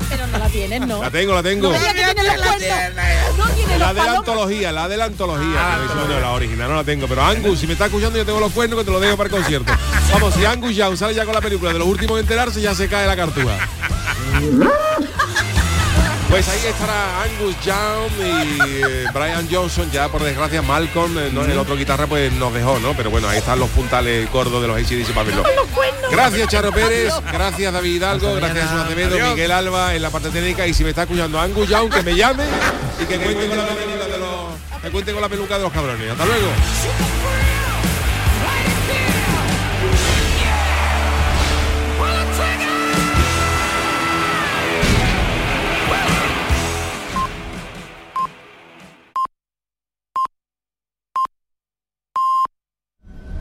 Pero 0.09 0.27
no 0.29 0.39
la 0.39 0.49
tienes, 0.49 0.81
¿no? 0.81 1.03
La 1.03 1.11
tengo, 1.11 1.35
la 1.35 1.43
tengo. 1.43 1.71
No 1.71 1.79
diga 1.79 1.93
que 1.93 2.15
tiene 2.15 2.39
los 2.39 2.47
cuernos. 2.47 3.37
No 3.37 3.45
tiene 3.51 3.79
La 3.79 3.87
los 3.93 3.95
de 3.95 4.03
la 4.11 4.17
antología, 4.17 4.73
la 4.73 4.89
de 4.89 4.97
la 4.97 5.05
antología. 5.05 5.79
No, 5.95 6.09
no, 6.09 6.21
la 6.21 6.31
original 6.31 6.71
no 6.71 6.77
la 6.77 6.85
tengo. 6.85 7.07
Pero 7.07 7.23
Angus, 7.23 7.59
si 7.59 7.67
me 7.67 7.75
está 7.75 7.85
escuchando, 7.85 8.17
yo 8.17 8.25
tengo 8.25 8.41
los 8.41 8.53
cuernos 8.53 8.79
que 8.79 8.85
te 8.87 8.91
lo 8.91 8.99
dejo 8.99 9.19
para 9.19 9.27
el 9.29 9.35
concierto. 9.37 9.71
Vamos, 10.11 10.33
si 10.33 10.47
Angus 10.47 10.75
Young 10.75 10.97
sale 10.97 11.13
ya 11.13 11.27
con 11.27 11.35
la 11.35 11.43
película 11.43 11.71
de 11.71 11.79
los 11.79 11.87
últimos 11.87 12.17
a 12.17 12.21
enterarse, 12.21 12.63
ya 12.63 12.75
se 12.75 12.89
cae 12.89 13.07
la 13.07 13.15
cartuja. 13.15 13.59
Pues 16.33 16.49
ahí 16.49 16.67
estará 16.67 17.25
Angus 17.25 17.55
Young 17.61 18.11
y 18.19 18.59
eh, 18.59 19.05
Brian 19.13 19.47
Johnson, 19.53 19.91
ya 19.91 20.09
por 20.09 20.23
desgracia 20.23 20.63
Malcolm, 20.63 21.19
eh, 21.19 21.29
no, 21.31 21.45
el 21.45 21.59
otro 21.59 21.77
guitarra 21.77 22.07
pues 22.07 22.33
nos 22.33 22.55
dejó, 22.55 22.79
¿no? 22.79 22.95
Pero 22.97 23.11
bueno, 23.11 23.29
ahí 23.29 23.37
están 23.37 23.61
los 23.61 23.69
puntales 23.69 24.33
gordos 24.33 24.63
de 24.63 24.69
los 24.69 24.79
ACDC 24.79 25.13
para 25.13 25.25
verlo. 25.25 25.43
Gracias 26.11 26.49
Charo 26.49 26.73
Pérez, 26.73 27.13
gracias 27.31 27.71
David 27.71 27.97
Hidalgo, 27.97 28.35
gracias 28.37 28.65
Jesús 28.65 28.81
Acevedo. 28.81 29.29
Miguel 29.29 29.53
Alba 29.53 29.95
en 29.95 30.01
la 30.01 30.09
parte 30.09 30.31
técnica 30.31 30.67
y 30.67 30.73
si 30.73 30.85
me 30.85 30.91
está 30.91 31.03
escuchando 31.03 31.39
Angus 31.39 31.69
Young, 31.69 31.93
que 31.93 32.03
me 32.03 32.17
llame 32.17 32.45
y 32.99 33.05
que 33.05 33.19
cuente 33.19 33.49
con 33.49 33.59
la 33.59 33.67
peluca 33.67 34.07
de 34.07 34.19
los, 34.19 34.81
que 34.81 34.91
cuente 34.91 35.13
con 35.13 35.21
la 35.21 35.29
peluca 35.29 35.57
de 35.59 35.63
los 35.65 35.73
cabrones. 35.73 36.13
Hasta 36.13 36.25
luego. 36.25 36.49